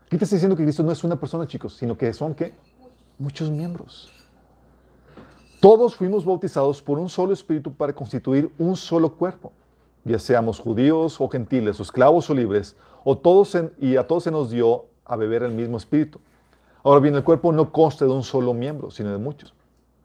Aquí 0.06 0.16
te 0.16 0.26
está 0.26 0.36
diciendo 0.36 0.56
que 0.56 0.62
Cristo 0.62 0.84
no 0.84 0.92
es 0.92 1.04
una 1.04 1.20
persona, 1.20 1.48
chicos, 1.48 1.76
sino 1.76 1.98
que 1.98 2.14
son, 2.14 2.36
¿qué? 2.36 2.54
Muchos 3.18 3.50
miembros. 3.50 4.14
Todos 5.60 5.96
fuimos 5.96 6.24
bautizados 6.24 6.84
por 6.84 7.00
un 7.00 7.10
solo 7.10 7.34
espíritu 7.34 7.74
para 7.74 7.94
constituir 7.94 8.52
un 8.60 8.76
solo 8.76 9.16
cuerpo, 9.16 9.52
ya 10.06 10.20
seamos 10.20 10.60
judíos 10.60 11.20
o 11.20 11.28
gentiles, 11.28 11.80
esclavos 11.80 12.30
o 12.30 12.36
libres, 12.36 12.76
o 13.04 13.18
todos 13.18 13.58
y 13.80 13.98
a 13.98 14.06
todos 14.06 14.26
se 14.26 14.30
nos 14.30 14.52
dio 14.52 14.86
a 15.04 15.16
beber 15.16 15.42
el 15.42 15.52
mismo 15.52 15.78
espíritu. 15.78 16.20
Ahora 16.84 17.00
bien, 17.00 17.16
el 17.16 17.24
cuerpo 17.24 17.52
no 17.52 17.72
consta 17.72 18.06
de 18.06 18.12
un 18.12 18.22
solo 18.22 18.54
miembro, 18.54 18.92
sino 18.92 19.12
de 19.12 19.18
muchos. 19.18 19.56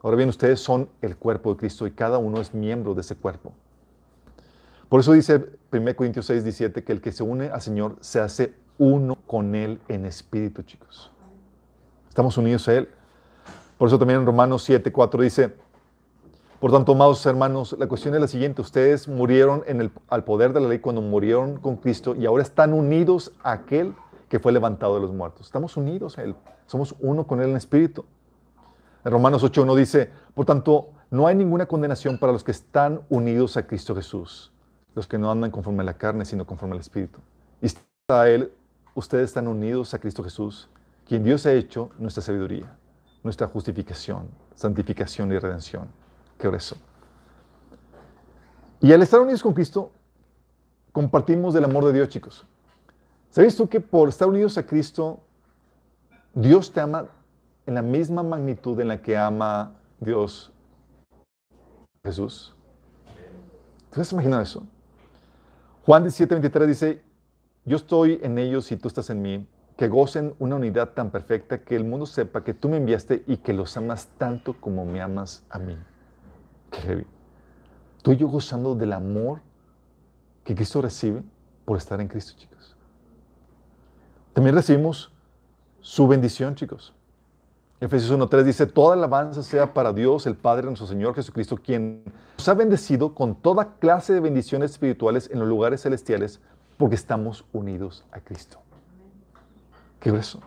Ahora 0.03 0.16
bien, 0.16 0.31
ustedes 0.31 0.59
son 0.59 0.88
el 1.03 1.18
cuerpo 1.18 1.53
de 1.53 1.59
Cristo 1.59 1.87
y 1.87 1.90
cada 1.90 2.16
uno 2.16 2.40
es 2.40 2.55
miembro 2.55 2.95
de 2.95 3.03
ese 3.03 3.14
cuerpo. 3.14 3.53
Por 4.92 5.00
eso 5.00 5.12
dice 5.14 5.42
1 5.72 5.96
Corintios 5.96 6.26
6, 6.26 6.44
17 6.44 6.85
que 6.85 6.92
el 6.92 7.00
que 7.00 7.12
se 7.12 7.22
une 7.22 7.48
al 7.48 7.62
Señor 7.62 7.96
se 8.02 8.20
hace 8.20 8.52
uno 8.76 9.16
con 9.26 9.55
Él 9.55 9.81
en 9.88 10.05
espíritu, 10.05 10.64
chicos. 10.64 11.11
Estamos 12.11 12.37
unidos 12.37 12.68
a 12.68 12.74
Él. 12.74 12.90
Por 13.78 13.88
eso 13.88 13.98
también 13.98 14.20
en 14.20 14.26
Romanos 14.26 14.64
7, 14.64 14.92
4 14.92 15.22
dice, 15.22 15.55
por 16.61 16.72
tanto, 16.72 16.92
amados 16.92 17.24
hermanos, 17.24 17.74
la 17.78 17.87
cuestión 17.87 18.14
es 18.14 18.20
la 18.20 18.28
siguiente. 18.28 18.61
Ustedes 18.61 19.09
murieron 19.09 19.62
en 19.66 19.81
el, 19.81 19.90
al 20.11 20.24
poder 20.24 20.52
de 20.52 20.61
la 20.61 20.68
ley 20.68 20.81
cuando 20.81 21.00
murieron 21.00 21.57
con 21.57 21.78
Cristo 21.78 22.14
y 22.14 22.26
ahora 22.26 22.42
están 22.42 22.74
unidos 22.74 23.33
a 23.42 23.52
aquel 23.52 23.94
que 24.28 24.40
fue 24.40 24.52
levantado 24.52 24.96
de 24.96 25.00
los 25.00 25.11
muertos. 25.14 25.46
Estamos 25.46 25.74
unidos 25.78 26.18
a 26.18 26.22
Él. 26.24 26.37
Somos 26.66 26.94
uno 27.00 27.26
con 27.26 27.40
Él 27.40 27.48
en 27.48 27.57
espíritu. 27.57 28.05
En 29.07 29.11
Romanos 29.11 29.42
8, 29.42 29.62
1 29.62 29.74
dice, 29.74 30.11
por 30.35 30.44
tanto, 30.44 30.90
no 31.11 31.28
hay 31.28 31.35
ninguna 31.35 31.64
condenación 31.64 32.18
para 32.18 32.35
los 32.35 32.44
que 32.44 32.50
están 32.50 33.00
unidos 33.09 33.57
a 33.57 33.66
Cristo 33.66 33.94
Jesús, 33.94 34.52
los 34.94 35.07
que 35.07 35.18
no 35.18 35.31
andan 35.31 35.50
conforme 35.50 35.83
a 35.83 35.87
la 35.87 35.94
carne, 35.94 36.24
sino 36.24 36.46
conforme 36.46 36.74
al 36.74 36.81
Espíritu. 36.81 37.20
Y 37.61 37.68
a 38.09 38.28
Él, 38.28 38.52
ustedes 38.94 39.31
están 39.31 39.48
unidos 39.48 39.94
a 39.94 39.98
Cristo 39.98 40.22
Jesús, 40.22 40.68
quien 41.07 41.24
Dios 41.24 41.46
ha 41.46 41.52
hecho 41.52 41.90
nuestra 41.98 42.22
sabiduría 42.22 42.76
nuestra 43.22 43.46
justificación, 43.46 44.28
santificación 44.55 45.33
y 45.33 45.38
redención. 45.38 45.88
Qué 46.38 46.48
eso. 46.48 46.76
Y 48.81 48.92
al 48.92 49.02
estar 49.02 49.20
unidos 49.20 49.42
con 49.42 49.55
Cristo, 49.55 49.92
compartimos 50.90 51.55
del 51.55 51.64
amor 51.64 51.85
de 51.85 51.92
Dios, 51.92 52.09
chicos. 52.09 52.44
¿Sabes 53.31 53.57
tú 53.57 53.68
que 53.68 53.81
por 53.81 54.09
estar 54.09 54.28
unidos 54.28 54.59
a 54.59 54.66
Cristo, 54.66 55.20
Dios 56.35 56.72
te 56.72 56.81
ama 56.81 57.07
en 57.64 57.74
la 57.74 57.83
misma 57.83 58.22
magnitud 58.22 58.78
en 58.81 58.88
la 58.88 59.00
que 59.00 59.16
ama 59.16 59.72
Dios 60.00 60.52
Jesús? 62.05 62.55
¿Te 63.90 64.00
has 64.00 64.12
imaginado 64.12 64.42
eso? 64.42 64.66
Juan 65.85 66.05
17, 66.05 66.66
dice, 66.66 67.03
yo 67.64 67.77
estoy 67.77 68.21
en 68.23 68.38
ellos 68.38 68.71
y 68.71 68.77
tú 68.77 68.87
estás 68.87 69.11
en 69.11 69.21
mí 69.21 69.49
que 69.77 69.88
gocen 69.88 70.35
una 70.38 70.57
unidad 70.57 70.90
tan 70.90 71.11
perfecta 71.11 71.62
que 71.62 71.75
el 71.75 71.85
mundo 71.85 72.07
sepa 72.07 72.45
que 72.45 72.55
tú 72.55 72.68
me 72.68 72.77
enviaste 72.77 73.25
y 73.27 73.38
que 73.38 73.53
los 73.53 73.77
amas 73.77 74.09
tanto 74.16 74.55
como 74.61 74.85
me 74.85 75.01
amas 75.01 75.42
a 75.51 75.59
mí. 75.59 75.77
Qué 76.71 76.79
heavy. 76.83 77.07
Tú 78.03 78.12
yo 78.12 78.29
gozando 78.29 78.77
del 78.77 78.92
amor 78.92 79.40
que 80.45 80.55
Cristo 80.55 80.83
recibe 80.83 81.25
por 81.64 81.79
estar 81.79 82.01
en 82.01 82.07
Cristo, 82.07 82.35
chicos. 82.37 82.77
También 84.33 84.55
recibimos 84.55 85.12
su 85.81 86.07
bendición, 86.07 86.55
chicos. 86.55 86.95
Efesios 87.83 88.16
1.3 88.16 88.45
dice, 88.45 88.66
toda 88.66 88.95
alabanza 88.95 89.42
sea 89.42 89.75
para 89.75 89.92
Dios, 89.92 90.29
el 90.29 90.37
Padre 90.37 90.66
nuestro 90.66 90.87
Señor 90.87 91.16
Jesucristo, 91.16 91.57
quien 91.57 92.05
nos 92.38 92.49
ha 92.49 92.55
bendecido 92.55 93.12
con 93.12 93.35
toda 93.35 93.75
clase 93.81 94.12
de 94.12 94.21
bendiciones 94.21 94.71
espirituales 94.71 95.29
en 95.33 95.40
los 95.40 95.49
lugares 95.49 95.83
celestiales, 95.83 96.38
porque 96.77 96.95
estamos 96.95 97.45
unidos 97.53 98.05
a 98.12 98.21
Cristo. 98.21 98.59
Qué 99.99 100.12
grueso. 100.12 100.38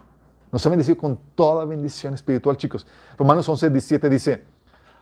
Nos 0.49 0.65
ha 0.65 0.69
bendecido 0.69 0.97
con 0.97 1.19
toda 1.35 1.65
bendición 1.65 2.13
espiritual, 2.13 2.55
chicos. 2.55 2.87
Romanos 3.17 3.49
11, 3.49 3.69
17 3.69 4.09
dice, 4.09 4.45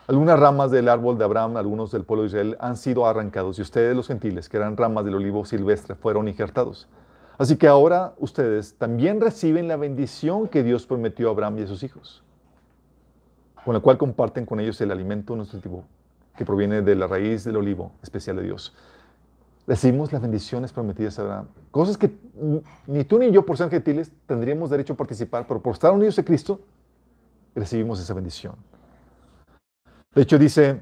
algunas 0.07 0.39
ramas 0.39 0.71
del 0.71 0.89
árbol 0.89 1.19
de 1.19 1.25
Abraham, 1.25 1.57
algunos 1.57 1.91
del 1.91 2.03
pueblo 2.03 2.23
de 2.23 2.29
Israel, 2.29 2.57
han 2.59 2.77
sido 2.77 3.05
arrancados 3.05 3.59
y 3.59 3.61
ustedes 3.61 3.95
los 3.95 4.07
gentiles, 4.07 4.49
que 4.49 4.57
eran 4.57 4.75
ramas 4.75 5.05
del 5.05 5.13
olivo 5.13 5.45
silvestre, 5.45 5.93
fueron 5.93 6.27
injertados. 6.27 6.87
Así 7.37 7.57
que 7.57 7.67
ahora 7.67 8.13
ustedes 8.17 8.75
también 8.75 9.19
reciben 9.19 9.67
la 9.67 9.77
bendición 9.77 10.47
que 10.47 10.63
Dios 10.63 10.85
prometió 10.85 11.29
a 11.29 11.31
Abraham 11.31 11.59
y 11.59 11.61
a 11.63 11.67
sus 11.67 11.83
hijos, 11.83 12.23
con 13.65 13.73
la 13.73 13.79
cual 13.79 13.97
comparten 13.97 14.45
con 14.45 14.59
ellos 14.59 14.79
el 14.81 14.91
alimento 14.91 15.35
nutritivo 15.35 15.83
que 16.37 16.45
proviene 16.45 16.81
de 16.81 16.95
la 16.95 17.07
raíz 17.07 17.43
del 17.43 17.57
olivo 17.57 17.91
especial 18.01 18.37
de 18.37 18.43
Dios 18.43 18.73
recibimos 19.65 20.11
las 20.11 20.21
bendiciones 20.21 20.71
prometidas 20.71 21.17
a 21.19 21.21
Abraham. 21.23 21.47
Cosas 21.71 21.97
que 21.97 22.11
ni 22.87 23.03
tú 23.03 23.17
ni 23.17 23.31
yo, 23.31 23.45
por 23.45 23.57
ser 23.57 23.69
gentiles, 23.69 24.11
tendríamos 24.25 24.69
derecho 24.69 24.93
a 24.93 24.97
participar, 24.97 25.47
pero 25.47 25.61
por 25.61 25.73
estar 25.73 25.91
unidos 25.91 26.19
a 26.19 26.23
Cristo, 26.23 26.59
recibimos 27.55 27.99
esa 27.99 28.13
bendición. 28.13 28.55
De 30.13 30.21
hecho, 30.21 30.37
dice 30.37 30.81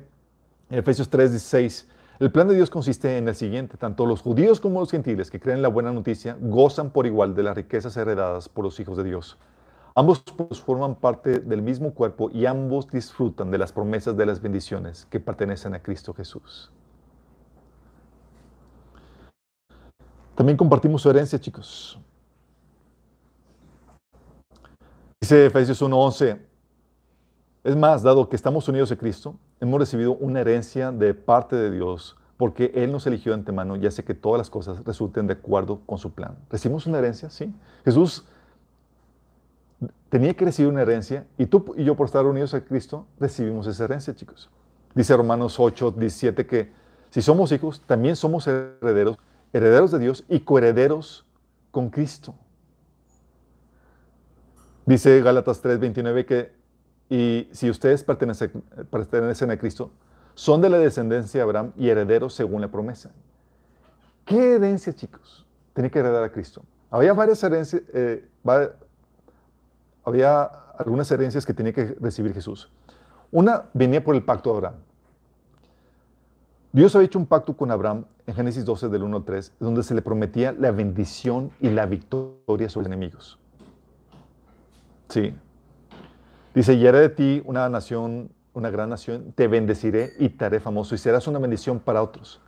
en 0.70 0.80
Efesios 0.80 1.10
3, 1.10 1.32
16, 1.32 1.88
el 2.22 2.32
plan 2.32 2.48
de 2.48 2.54
Dios 2.54 2.70
consiste 2.70 3.18
en 3.18 3.28
el 3.28 3.34
siguiente, 3.34 3.78
tanto 3.78 4.06
los 4.06 4.22
judíos 4.22 4.60
como 4.60 4.80
los 4.80 4.92
gentiles 4.92 5.32
que 5.32 5.40
creen 5.40 5.64
la 5.64 5.70
buena 5.70 5.92
noticia 5.92 6.38
gozan 6.40 6.92
por 6.92 7.08
igual 7.08 7.34
de 7.34 7.42
las 7.42 7.56
riquezas 7.56 7.98
heredadas 7.98 8.48
por 8.48 8.64
los 8.64 8.80
hijos 8.80 8.96
de 8.96 9.06
Dios. 9.06 9.40
Ambos 9.96 10.24
forman 10.64 10.94
parte 10.94 11.40
del 11.40 11.64
mismo 11.64 11.96
cuerpo 11.96 12.30
y 12.32 12.46
ambos 12.46 12.88
disfrutan 12.88 13.50
de 13.50 13.58
las 13.58 13.74
promesas 13.74 14.16
de 14.16 14.28
las 14.28 14.40
bendiciones 14.40 15.08
que 15.08 15.20
pertenecen 15.20 15.74
a 15.74 15.82
Cristo 15.82 16.14
Jesús. 16.14 16.72
También 20.36 20.58
compartimos 20.58 21.02
su 21.02 21.10
herencia, 21.10 21.40
chicos. 21.40 22.00
Dice 25.20 25.48
Efesios 25.48 25.82
1:11, 25.82 26.51
es 27.64 27.76
más, 27.76 28.04
dado 28.04 28.28
que 28.30 28.36
estamos 28.36 28.68
unidos 28.68 28.92
a 28.92 28.96
Cristo, 28.96 29.36
hemos 29.60 29.80
recibido 29.80 30.14
una 30.14 30.42
herencia 30.42 30.92
de 30.92 31.14
parte 31.14 31.56
de 31.56 31.72
Dios, 31.72 32.18
porque 32.38 32.72
Él 32.74 32.92
nos 32.92 33.06
eligió 33.06 33.32
de 33.32 33.40
antemano 33.40 33.76
y 33.76 33.86
hace 33.86 34.04
que 34.04 34.14
todas 34.14 34.40
las 34.40 34.50
cosas 34.50 34.84
resulten 34.84 35.28
de 35.28 35.34
acuerdo 35.34 35.82
con 35.86 35.98
su 35.98 36.12
plan. 36.12 36.38
¿Recibimos 36.50 36.88
una 36.88 36.98
herencia? 36.98 37.30
Sí. 37.30 37.54
Jesús 37.86 38.26
tenía 40.10 40.34
que 40.34 40.46
recibir 40.46 40.72
una 40.72 40.82
herencia 40.82 41.28
y 41.38 41.46
tú 41.46 41.74
y 41.78 41.84
yo 41.84 41.96
por 41.96 42.08
estar 42.08 42.26
unidos 42.26 42.54
a 42.54 42.66
Cristo 42.66 43.06
recibimos 43.20 43.68
esa 43.68 43.84
herencia, 43.84 44.16
chicos. 44.16 44.50
Dice 44.96 45.16
Romanos 45.16 45.60
8, 45.60 45.92
17 45.92 46.46
que 46.46 46.72
si 47.12 47.22
somos 47.22 47.52
hijos, 47.52 47.82
también 47.86 48.16
somos 48.16 48.48
herederos 48.48 49.18
herederos 49.54 49.92
de 49.92 50.00
Dios 50.00 50.24
y 50.30 50.42
coherederos 50.42 51.26
con 51.72 51.90
Cristo. 51.90 52.36
Dice 54.86 55.22
Gálatas 55.22 55.62
3:29 55.62 56.26
que, 56.26 56.54
y 57.12 57.50
si 57.52 57.70
ustedes 57.70 58.06
pertenecen, 58.06 58.64
pertenecen 58.90 59.52
a 59.52 59.58
Cristo, 59.58 59.92
son 60.34 60.62
de 60.62 60.70
la 60.70 60.78
descendencia 60.78 61.40
de 61.40 61.44
Abraham 61.44 61.74
y 61.76 61.90
herederos 61.90 62.34
según 62.34 62.62
la 62.62 62.70
promesa. 62.70 63.12
¿Qué 64.24 64.56
herencia, 64.56 64.94
chicos? 64.94 65.46
Tenía 65.74 65.92
que 65.92 66.00
heredar 66.00 66.24
a 66.24 66.32
Cristo. 66.32 66.64
Había 66.90 67.12
varias 67.12 67.44
herencias, 67.44 67.82
eh, 67.94 68.26
había 70.06 70.44
algunas 70.78 71.12
herencias 71.12 71.46
que 71.46 71.54
tenía 71.54 71.74
que 71.74 71.98
recibir 72.00 72.34
Jesús. 72.34 72.72
Una 73.30 73.66
venía 73.74 74.02
por 74.02 74.16
el 74.16 74.24
pacto 74.24 74.52
de 74.52 74.56
Abraham. 74.56 74.76
Dios 76.72 76.96
había 76.96 77.08
hecho 77.08 77.20
un 77.20 77.26
pacto 77.26 77.58
con 77.58 77.72
Abraham 77.72 78.06
en 78.26 78.36
Génesis 78.36 78.64
12 78.64 78.88
del 78.88 79.04
1 79.04 79.18
al 79.18 79.26
3, 79.26 79.54
donde 79.60 79.84
se 79.84 79.94
le 79.94 80.02
prometía 80.02 80.54
la 80.54 80.72
bendición 80.72 81.52
y 81.60 81.72
la 81.72 81.86
victoria 81.88 82.70
sobre 82.70 82.88
los 82.88 82.96
enemigos. 82.96 83.38
Sí. 85.10 85.36
Dice, 86.54 86.74
y 86.74 86.86
haré 86.86 87.00
de 87.00 87.10
ti 87.10 87.42
una 87.46 87.70
nación, 87.70 88.32
una 88.54 88.70
gran 88.70 88.90
nación, 88.90 89.32
te 89.34 89.48
bendeciré 89.48 90.14
y 90.20 90.30
te 90.30 90.46
haré 90.46 90.60
famoso 90.60 90.96
y 90.96 90.98
serás 90.98 91.28
una 91.28 91.40
bendición 91.40 91.80
para 91.80 92.04
otros. 92.04 92.42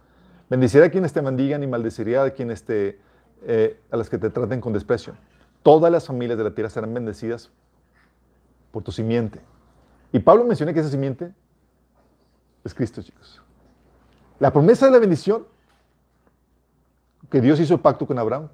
Bendeciré 0.49 0.85
a 0.85 0.91
quienes 0.91 1.13
te 1.13 1.21
bendigan 1.21 1.63
y 1.63 1.67
maldeciré 1.67 2.17
a 2.17 2.29
quienes 2.31 2.63
te, 2.63 2.99
eh, 3.43 3.79
a 3.89 3.97
las 3.97 4.09
que 4.09 4.17
te 4.17 4.29
traten 4.29 4.59
con 4.59 4.73
desprecio. 4.73 5.15
Todas 5.63 5.91
las 5.91 6.05
familias 6.05 6.37
de 6.37 6.43
la 6.43 6.51
tierra 6.51 6.69
serán 6.69 6.93
bendecidas 6.93 7.49
por 8.71 8.83
tu 8.83 8.91
simiente. 8.91 9.39
Y 10.11 10.19
Pablo 10.19 10.43
menciona 10.43 10.73
que 10.73 10.81
esa 10.81 10.89
simiente 10.89 11.33
es 12.63 12.73
Cristo, 12.73 13.01
chicos. 13.01 13.41
La 14.39 14.51
promesa 14.51 14.85
de 14.85 14.91
la 14.91 14.99
bendición 14.99 15.47
que 17.29 17.39
Dios 17.39 17.59
hizo 17.59 17.75
el 17.75 17.79
pacto 17.79 18.05
con 18.05 18.19
Abraham, 18.19 18.49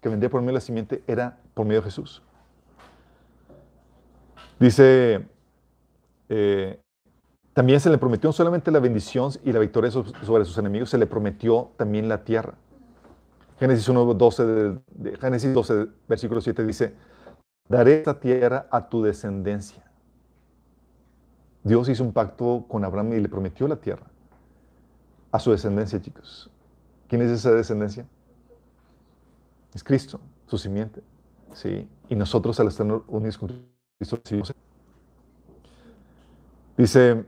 que 0.00 0.08
vendría 0.08 0.30
por 0.30 0.40
medio 0.40 0.52
de 0.52 0.54
la 0.54 0.60
simiente, 0.60 1.04
era 1.06 1.38
por 1.54 1.66
medio 1.66 1.80
de 1.80 1.84
Jesús. 1.84 2.22
Dice, 4.58 5.26
eh, 6.28 6.80
también 7.52 7.80
se 7.80 7.90
le 7.90 7.98
prometió 7.98 8.32
solamente 8.32 8.70
la 8.70 8.80
bendición 8.80 9.32
y 9.44 9.52
la 9.52 9.58
victoria 9.58 9.90
sobre 9.90 10.44
sus 10.44 10.58
enemigos, 10.58 10.90
se 10.90 10.98
le 10.98 11.06
prometió 11.06 11.72
también 11.76 12.08
la 12.08 12.24
tierra. 12.24 12.54
Génesis 13.58 13.88
1, 13.88 14.14
12, 14.14 14.46
de, 14.46 15.16
Génesis 15.16 15.52
12, 15.52 15.86
versículo 16.08 16.40
7 16.40 16.64
dice, 16.64 16.94
daré 17.68 17.98
esta 17.98 18.18
tierra 18.20 18.68
a 18.70 18.88
tu 18.88 19.02
descendencia. 19.02 19.84
Dios 21.64 21.88
hizo 21.88 22.04
un 22.04 22.12
pacto 22.12 22.64
con 22.68 22.84
Abraham 22.84 23.14
y 23.14 23.20
le 23.20 23.28
prometió 23.28 23.66
la 23.66 23.76
tierra 23.76 24.06
a 25.32 25.38
su 25.38 25.50
descendencia, 25.50 26.00
chicos. 26.00 26.50
¿Quién 27.08 27.22
es 27.22 27.30
esa 27.30 27.50
descendencia? 27.52 28.06
Es 29.74 29.82
Cristo, 29.82 30.20
su 30.46 30.58
simiente. 30.58 31.02
¿sí? 31.52 31.88
Y 32.08 32.14
nosotros 32.14 32.58
al 32.60 32.68
estar 32.68 32.86
unidos 33.08 33.38
con 33.38 33.50
Dice, 36.76 37.24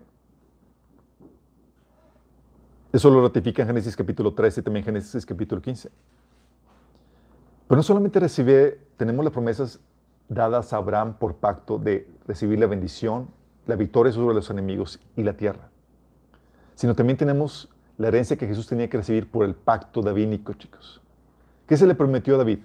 eso 2.92 3.11
lo 3.11 3.22
ratifica 3.22 3.62
en 3.62 3.68
Génesis 3.68 3.96
capítulo 3.96 4.33
13 4.35 4.61
y 4.61 4.62
también 4.62 4.85
Génesis 4.85 5.26
capítulo 5.26 5.61
15. 5.61 5.90
Pero 7.66 7.76
no 7.76 7.83
solamente 7.83 8.20
recibe, 8.20 8.78
tenemos 8.96 9.24
las 9.24 9.33
promesas 9.33 9.80
dadas 10.28 10.72
a 10.72 10.76
Abraham 10.76 11.14
por 11.18 11.35
pacto 11.35 11.76
de 11.76 12.09
recibir 12.28 12.61
la 12.61 12.68
bendición, 12.68 13.28
la 13.66 13.74
victoria 13.74 14.12
sobre 14.12 14.37
los 14.37 14.48
enemigos 14.48 15.00
y 15.16 15.24
la 15.24 15.33
tierra, 15.33 15.70
sino 16.76 16.94
también 16.94 17.16
tenemos 17.16 17.68
la 17.98 18.09
herencia 18.09 18.37
que 18.37 18.46
Jesús 18.46 18.68
tenía 18.68 18.88
que 18.88 18.96
recibir 18.96 19.28
por 19.28 19.44
el 19.44 19.56
pacto 19.56 20.02
davínico, 20.02 20.52
chicos. 20.52 21.00
¿Qué 21.66 21.76
se 21.76 21.88
le 21.88 21.96
prometió 21.96 22.37
a 22.37 22.38
David? 22.38 22.61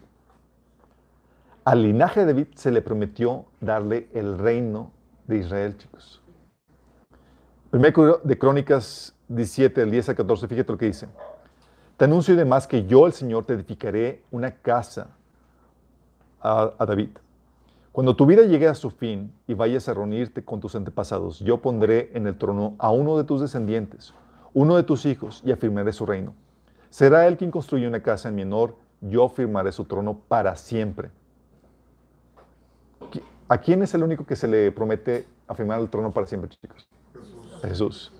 Al 1.65 1.81
linaje 1.81 2.19
de 2.19 2.27
David 2.27 2.47
se 2.53 2.69
le 2.69 2.83
prometió 2.83 3.45
darle 3.59 4.07
el 4.13 4.37
reino 4.37 4.91
de 5.25 5.39
Israel, 5.39 5.75
chicos. 5.75 6.21
Primero 7.71 8.21
de 8.23 8.37
Crónicas 8.37 9.15
17, 9.29 9.81
del 9.81 9.89
10 9.89 10.09
a 10.09 10.15
14, 10.15 10.47
fíjate 10.47 10.71
lo 10.71 10.77
que 10.77 10.85
dice. 10.85 11.07
Te 11.97 12.05
anuncio 12.05 12.35
y 12.35 12.37
demás 12.37 12.67
que 12.67 12.85
yo, 12.85 13.07
el 13.07 13.13
Señor, 13.13 13.45
te 13.45 13.53
edificaré 13.53 14.21
una 14.29 14.51
casa 14.51 15.07
a, 16.39 16.71
a 16.77 16.85
David. 16.85 17.17
Cuando 17.91 18.15
tu 18.15 18.27
vida 18.27 18.43
llegue 18.43 18.67
a 18.67 18.75
su 18.75 18.91
fin 18.91 19.33
y 19.47 19.55
vayas 19.55 19.89
a 19.89 19.95
reunirte 19.95 20.45
con 20.45 20.59
tus 20.59 20.75
antepasados, 20.75 21.39
yo 21.39 21.63
pondré 21.63 22.11
en 22.13 22.27
el 22.27 22.37
trono 22.37 22.75
a 22.77 22.91
uno 22.91 23.17
de 23.17 23.23
tus 23.23 23.41
descendientes, 23.41 24.13
uno 24.53 24.75
de 24.75 24.83
tus 24.83 25.07
hijos 25.07 25.41
y 25.43 25.51
afirmaré 25.51 25.93
su 25.93 26.05
reino. 26.05 26.35
Será 26.91 27.25
él 27.25 27.37
quien 27.37 27.49
construye 27.49 27.87
una 27.87 28.03
casa 28.03 28.29
en 28.29 28.35
mi 28.35 28.43
honor, 28.43 28.75
yo 29.01 29.29
firmaré 29.29 29.71
su 29.71 29.85
trono 29.85 30.19
para 30.27 30.55
siempre. 30.57 31.09
¿A 33.47 33.59
quién 33.59 33.83
es 33.83 33.93
el 33.93 34.03
único 34.03 34.25
que 34.25 34.35
se 34.35 34.47
le 34.47 34.71
promete 34.71 35.27
afirmar 35.47 35.79
el 35.79 35.89
trono 35.89 36.11
para 36.11 36.25
siempre, 36.25 36.49
chicos? 36.49 36.89
Jesús. 37.13 37.61
Jesús. 37.61 38.13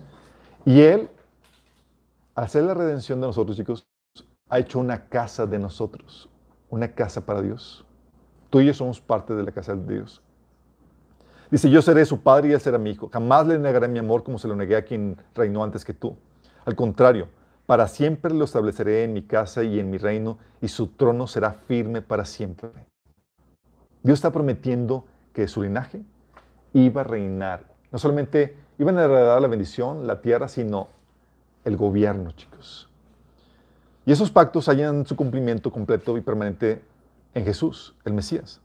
Y 0.64 0.82
él, 0.82 1.10
al 2.34 2.44
hacer 2.44 2.62
la 2.62 2.74
redención 2.74 3.20
de 3.20 3.26
nosotros, 3.26 3.56
chicos, 3.56 3.88
ha 4.48 4.60
hecho 4.60 4.78
una 4.78 5.08
casa 5.08 5.46
de 5.46 5.58
nosotros, 5.58 6.28
una 6.70 6.94
casa 6.94 7.26
para 7.26 7.42
Dios. 7.42 7.84
Tú 8.50 8.60
y 8.60 8.66
yo 8.66 8.74
somos 8.74 9.00
parte 9.00 9.34
de 9.34 9.42
la 9.42 9.50
casa 9.50 9.74
de 9.74 9.94
Dios. 9.94 10.22
Dice, 11.50 11.70
yo 11.70 11.82
seré 11.82 12.04
su 12.04 12.20
padre 12.20 12.48
y 12.48 12.52
él 12.52 12.60
será 12.60 12.78
mi 12.78 12.90
hijo. 12.90 13.08
Jamás 13.12 13.46
le 13.48 13.58
negaré 13.58 13.88
mi 13.88 13.98
amor 13.98 14.22
como 14.22 14.38
se 14.38 14.46
lo 14.46 14.54
negué 14.54 14.76
a 14.76 14.84
quien 14.84 15.16
reinó 15.34 15.64
antes 15.64 15.84
que 15.84 15.94
tú. 15.94 16.16
Al 16.64 16.76
contrario, 16.76 17.28
para 17.66 17.88
siempre 17.88 18.32
lo 18.32 18.44
estableceré 18.44 19.02
en 19.02 19.12
mi 19.12 19.22
casa 19.22 19.64
y 19.64 19.80
en 19.80 19.90
mi 19.90 19.98
reino, 19.98 20.38
y 20.60 20.68
su 20.68 20.88
trono 20.88 21.26
será 21.26 21.52
firme 21.52 22.00
para 22.00 22.24
siempre. 22.24 22.70
Dios 24.02 24.18
está 24.18 24.30
prometiendo 24.30 25.04
que 25.36 25.46
su 25.48 25.62
linaje 25.62 26.00
iba 26.72 27.02
a 27.02 27.04
reinar. 27.04 27.66
No 27.92 27.98
solamente 27.98 28.56
iban 28.78 28.96
a 28.96 29.04
heredar 29.04 29.42
la 29.42 29.48
bendición, 29.48 30.06
la 30.06 30.22
tierra, 30.22 30.48
sino 30.48 30.88
el 31.62 31.76
gobierno, 31.76 32.32
chicos. 32.32 32.88
Y 34.06 34.12
esos 34.12 34.30
pactos 34.30 34.66
hallan 34.70 35.04
su 35.04 35.14
cumplimiento 35.14 35.70
completo 35.70 36.16
y 36.16 36.22
permanente 36.22 36.80
en 37.34 37.44
Jesús, 37.44 37.94
el 38.06 38.14
Mesías. 38.14 38.62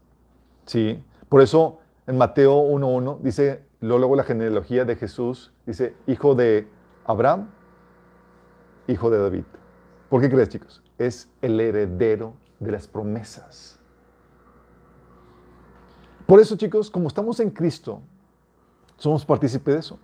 ¿Sí? 0.65 1.03
Por 1.27 1.41
eso 1.41 1.79
en 2.07 2.17
Mateo 2.17 2.63
1.1 2.63 3.19
dice, 3.19 3.65
luego 3.81 4.15
la 4.15 4.23
genealogía 4.23 4.85
de 4.85 4.95
Jesús, 4.95 5.51
dice, 5.65 5.93
hijo 6.07 6.35
de 6.35 6.69
Abraham, 7.03 7.49
hijo 8.87 9.09
de 9.09 9.17
David. 9.17 9.43
¿Por 10.07 10.21
qué 10.21 10.29
crees, 10.29 10.47
chicos? 10.47 10.81
Es 10.97 11.27
el 11.41 11.59
heredero 11.59 12.33
de 12.61 12.71
las 12.71 12.87
promesas. 12.87 13.80
Por 16.31 16.39
eso, 16.39 16.55
chicos, 16.55 16.89
como 16.89 17.09
estamos 17.09 17.41
en 17.41 17.49
Cristo, 17.49 17.99
somos 18.95 19.25
partícipes 19.25 19.73
de 19.73 19.79
eso. 19.81 19.99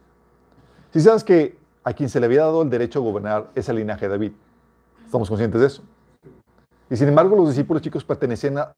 Si 0.92 1.00
sabes 1.00 1.24
que 1.24 1.58
a 1.86 1.94
quien 1.94 2.10
se 2.10 2.20
le 2.20 2.26
había 2.26 2.42
dado 2.42 2.64
el 2.64 2.70
derecho 2.70 3.00
a 3.00 3.02
gobernar 3.02 3.50
es 3.56 3.70
el 3.70 3.78
linaje 3.78 4.08
de 4.08 4.10
David, 4.10 4.32
estamos 5.06 5.30
conscientes 5.30 5.62
de 5.62 5.68
eso. 5.68 5.84
Y 6.90 6.98
sin 6.98 7.08
embargo, 7.08 7.34
los 7.38 7.48
discípulos, 7.48 7.82
chicos, 7.82 8.04
pertenecían 8.04 8.58
a 8.58 8.76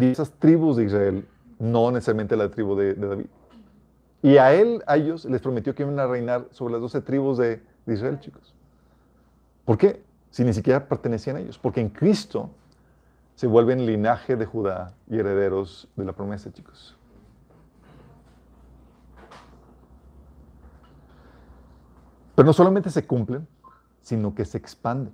esas 0.00 0.32
tribus 0.32 0.76
de 0.76 0.84
Israel 0.84 1.26
no 1.58 1.90
necesariamente 1.90 2.36
la 2.36 2.50
tribu 2.50 2.76
de, 2.76 2.92
David. 2.92 3.26
Y 4.20 4.36
a 4.36 4.52
él, 4.52 4.82
a 4.86 4.98
ellos, 4.98 5.24
les 5.24 5.40
prometió 5.40 5.74
que 5.74 5.84
iban 5.84 5.98
a 5.98 6.06
reinar 6.06 6.48
sobre 6.50 6.72
las 6.72 6.82
doce 6.82 7.00
tribus 7.00 7.38
de, 7.38 7.62
Israel, 7.86 8.20
chicos. 8.20 8.54
¿Por 9.64 9.78
qué? 9.78 10.02
Si 10.28 10.44
ni 10.44 10.52
siquiera 10.52 10.86
pertenecían 10.86 11.36
a 11.36 11.40
ellos. 11.40 11.56
Porque 11.56 11.80
en 11.80 11.88
Cristo 11.88 12.50
se 13.42 13.48
vuelven 13.48 13.84
linaje 13.86 14.36
de 14.36 14.46
Judá 14.46 14.94
y 15.08 15.18
herederos 15.18 15.88
de 15.96 16.04
la 16.04 16.12
promesa, 16.12 16.52
chicos. 16.52 16.96
Pero 22.36 22.46
no 22.46 22.52
solamente 22.52 22.88
se 22.88 23.04
cumplen, 23.04 23.48
sino 24.00 24.32
que 24.32 24.44
se 24.44 24.58
expanden. 24.58 25.12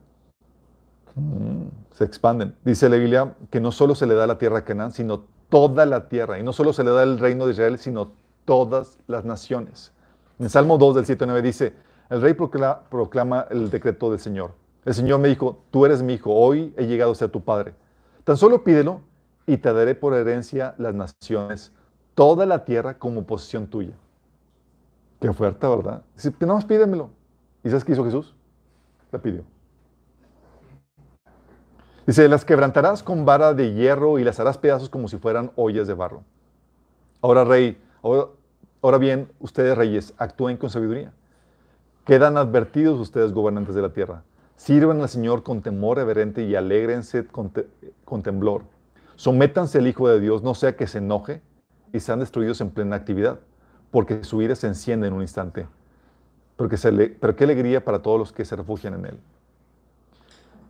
Mm, 1.14 1.68
se 1.94 2.04
expanden. 2.04 2.54
Dice 2.66 2.90
la 2.90 2.96
Biblia 2.96 3.34
que 3.48 3.62
no 3.62 3.72
solo 3.72 3.94
se 3.94 4.06
le 4.06 4.12
da 4.12 4.26
la 4.26 4.36
tierra 4.36 4.58
a 4.58 4.64
Canaán, 4.66 4.92
sino 4.92 5.24
toda 5.48 5.86
la 5.86 6.10
tierra. 6.10 6.38
Y 6.38 6.42
no 6.42 6.52
solo 6.52 6.74
se 6.74 6.84
le 6.84 6.90
da 6.90 7.04
el 7.04 7.18
reino 7.18 7.46
de 7.46 7.52
Israel, 7.52 7.78
sino 7.78 8.12
todas 8.44 8.98
las 9.06 9.24
naciones. 9.24 9.94
En 10.38 10.50
Salmo 10.50 10.76
2 10.76 10.96
del 10.96 11.06
7 11.06 11.24
9 11.24 11.40
dice, 11.40 11.72
el 12.10 12.20
rey 12.20 12.34
proclama, 12.34 13.46
el 13.48 13.70
decreto 13.70 14.10
del 14.10 14.20
Señor. 14.20 14.52
El 14.84 14.92
Señor 14.92 15.18
me 15.18 15.28
dijo, 15.28 15.62
tú 15.70 15.86
eres 15.86 16.02
mi 16.02 16.12
hijo, 16.12 16.34
hoy 16.34 16.74
he 16.76 16.86
llegado 16.86 17.12
a 17.12 17.14
ser 17.14 17.30
tu 17.30 17.42
padre. 17.42 17.72
Tan 18.28 18.36
solo 18.36 18.62
pídelo 18.62 19.00
y 19.46 19.56
te 19.56 19.72
daré 19.72 19.94
por 19.94 20.12
herencia 20.12 20.74
las 20.76 20.92
naciones, 20.94 21.72
toda 22.14 22.44
la 22.44 22.66
tierra 22.66 22.98
como 22.98 23.24
posesión 23.24 23.68
tuya. 23.68 23.94
Qué 25.18 25.32
fuerte, 25.32 25.66
¿verdad? 25.66 26.02
Dice, 26.14 26.34
no 26.40 26.52
más 26.56 26.66
pídemelo. 26.66 27.08
¿Y 27.64 27.70
sabes 27.70 27.86
qué 27.86 27.92
hizo 27.92 28.04
Jesús? 28.04 28.34
La 29.12 29.18
pidió. 29.18 29.44
Dice, 32.06 32.28
las 32.28 32.44
quebrantarás 32.44 33.02
con 33.02 33.24
vara 33.24 33.54
de 33.54 33.72
hierro 33.72 34.18
y 34.18 34.24
las 34.24 34.38
harás 34.38 34.58
pedazos 34.58 34.90
como 34.90 35.08
si 35.08 35.16
fueran 35.16 35.50
ollas 35.56 35.88
de 35.88 35.94
barro. 35.94 36.22
Ahora, 37.22 37.44
rey, 37.44 37.80
ahora, 38.02 38.98
bien, 38.98 39.32
ustedes 39.40 39.74
reyes, 39.74 40.12
actúen 40.18 40.58
con 40.58 40.68
sabiduría. 40.68 41.14
Quedan 42.04 42.36
advertidos 42.36 43.00
ustedes, 43.00 43.32
gobernantes 43.32 43.74
de 43.74 43.80
la 43.80 43.94
tierra. 43.94 44.22
Sirvan 44.58 45.00
al 45.00 45.08
Señor 45.08 45.44
con 45.44 45.62
temor 45.62 45.98
reverente 45.98 46.42
y 46.42 46.56
alégrense 46.56 47.24
con, 47.26 48.22
temblor. 48.22 48.64
Sométanse 49.14 49.78
al 49.78 49.86
Hijo 49.86 50.08
de 50.08 50.18
Dios, 50.18 50.42
no 50.42 50.52
sea 50.52 50.76
que 50.76 50.88
se 50.88 50.98
enoje 50.98 51.40
y 51.92 52.00
sean 52.00 52.18
destruidos 52.18 52.60
en 52.60 52.70
plena 52.70 52.96
actividad, 52.96 53.38
porque 53.92 54.24
su 54.24 54.42
ira 54.42 54.56
se 54.56 54.66
enciende 54.66 55.06
en 55.06 55.14
un 55.14 55.22
instante. 55.22 55.68
Le, 56.92 57.08
pero 57.10 57.36
qué 57.36 57.44
alegría 57.44 57.84
para 57.84 58.02
todos 58.02 58.18
los 58.18 58.32
que 58.32 58.44
se 58.44 58.56
refugian 58.56 58.94
en 58.94 59.06
Él. 59.06 59.20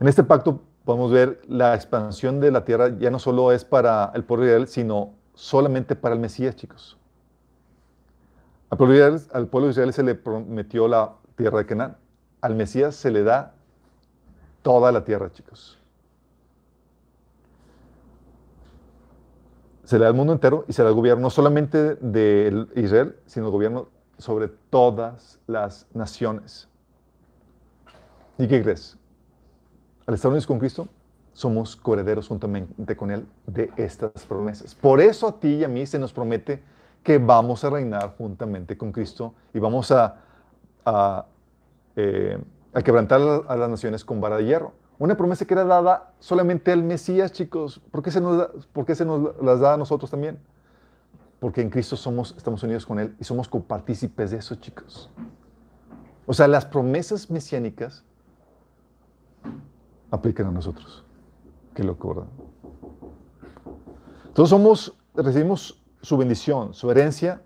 En 0.01 0.07
este 0.07 0.23
pacto 0.23 0.61
podemos 0.85 1.11
ver 1.11 1.41
la 1.49 1.75
expansión 1.75 2.41
de 2.41 2.51
la 2.51 2.67
tierra 2.67 2.91
ya 2.99 3.11
no 3.11 3.19
solo 3.19 3.53
es 3.53 3.65
para 3.65 4.13
el 4.15 4.23
pueblo 4.23 4.45
de 4.45 4.51
Israel, 4.51 4.69
sino 4.69 5.15
solamente 5.33 5.97
para 5.97 6.15
el 6.15 6.21
Mesías, 6.21 6.57
chicos. 6.57 6.99
Al 8.69 8.77
pueblo, 8.77 8.93
de 8.93 9.01
Israel, 9.01 9.23
al 9.33 9.47
pueblo 9.47 9.69
de 9.69 9.71
Israel 9.71 9.93
se 9.95 10.03
le 10.03 10.15
prometió 10.15 10.89
la 10.89 11.15
tierra 11.37 11.57
de 11.57 11.65
Canaán. 11.65 11.97
Al 12.43 12.55
Mesías 12.55 12.95
se 12.95 13.11
le 13.11 13.23
da 13.23 13.55
toda 14.69 14.93
la 14.93 15.03
tierra, 15.03 15.33
chicos. 15.33 15.79
Se 19.85 19.99
le 19.99 20.05
da 20.05 20.11
el 20.11 20.15
mundo 20.15 20.35
entero 20.35 20.67
y 20.69 20.75
se 20.75 20.83
le 20.83 20.85
da 20.85 20.91
el 20.91 20.95
gobierno 20.95 21.23
no 21.23 21.31
solamente 21.31 21.95
de 21.95 22.67
Israel, 22.77 23.17
sino 23.25 23.47
el 23.47 23.53
gobierno 23.53 23.89
sobre 24.19 24.49
todas 24.49 25.41
las 25.47 25.87
naciones. 25.95 26.69
¿Y 28.37 28.47
qué 28.47 28.63
crees? 28.63 28.99
Al 30.05 30.13
estar 30.13 30.29
unidos 30.29 30.47
con 30.47 30.59
Cristo, 30.59 30.87
somos 31.33 31.75
coherederos 31.75 32.29
juntamente 32.29 32.95
con 32.95 33.11
Él 33.11 33.27
de 33.47 33.73
estas 33.79 34.27
promesas. 34.27 34.75
Por 34.75 35.01
eso 35.01 35.29
a 35.29 35.41
ti 35.41 35.55
y 35.55 35.65
a 35.65 35.69
mí 35.69 35.87
se 35.87 35.99
nos 35.99 36.13
promete 36.13 36.63
que 37.03 37.17
vamos 37.17 37.65
a 37.65 37.71
reinar 37.71 38.17
juntamente 38.19 38.77
con 38.77 38.93
Cristo 38.93 39.33
y 39.55 39.61
vamos 39.61 39.91
a, 39.93 40.17
a, 40.85 41.25
eh, 41.97 42.39
a 42.79 42.83
quebrantar 42.83 43.21
a 43.49 43.57
las 43.57 43.69
naciones 43.69 44.05
con 44.05 44.21
vara 44.21 44.37
de 44.37 44.45
hierro. 44.45 44.73
Una 44.99 45.17
promesa 45.17 45.45
que 45.45 45.55
era 45.55 45.65
dada 45.65 46.13
solamente 46.21 46.71
al 46.71 46.83
Mesías, 46.83 47.33
chicos. 47.33 47.81
¿Por 47.91 48.03
qué 48.03 48.11
se 48.11 48.21
nos, 48.21 48.39
da, 48.39 48.95
se 48.95 49.05
nos 49.05 49.43
las 49.43 49.61
da 49.61 49.75
a 49.75 49.77
nosotros 49.77 50.11
también? 50.11 50.39
Porque 51.41 51.61
en 51.61 51.71
Cristo 51.71 51.97
somos, 51.97 52.35
estamos 52.37 52.63
unidos 52.63 52.87
con 52.87 52.99
Él 52.99 53.17
y 53.19 53.25
somos 53.25 53.49
copartícipes 53.49 54.31
de 54.31 54.39
eso, 54.39 54.55
chicos. 54.57 55.11
O 56.27 56.33
sea, 56.33 56.47
las 56.47 56.67
promesas 56.67 57.31
mesiánicas 57.31 58.05
aplican 60.11 60.47
a 60.47 60.51
nosotros. 60.51 61.05
Qué 61.75 61.83
loco, 61.83 62.09
¿verdad? 62.15 62.29
Todos 64.35 64.51
somos, 64.51 64.97
recibimos 65.15 65.83
su 66.01 66.17
bendición, 66.17 66.75
su 66.75 66.91
herencia 66.91 67.43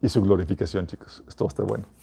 y 0.00 0.08
su 0.08 0.22
glorificación, 0.22 0.86
chicos. 0.86 1.22
Esto 1.28 1.44
va 1.44 1.48
a 1.48 1.52
estar 1.52 1.66
bueno. 1.66 1.99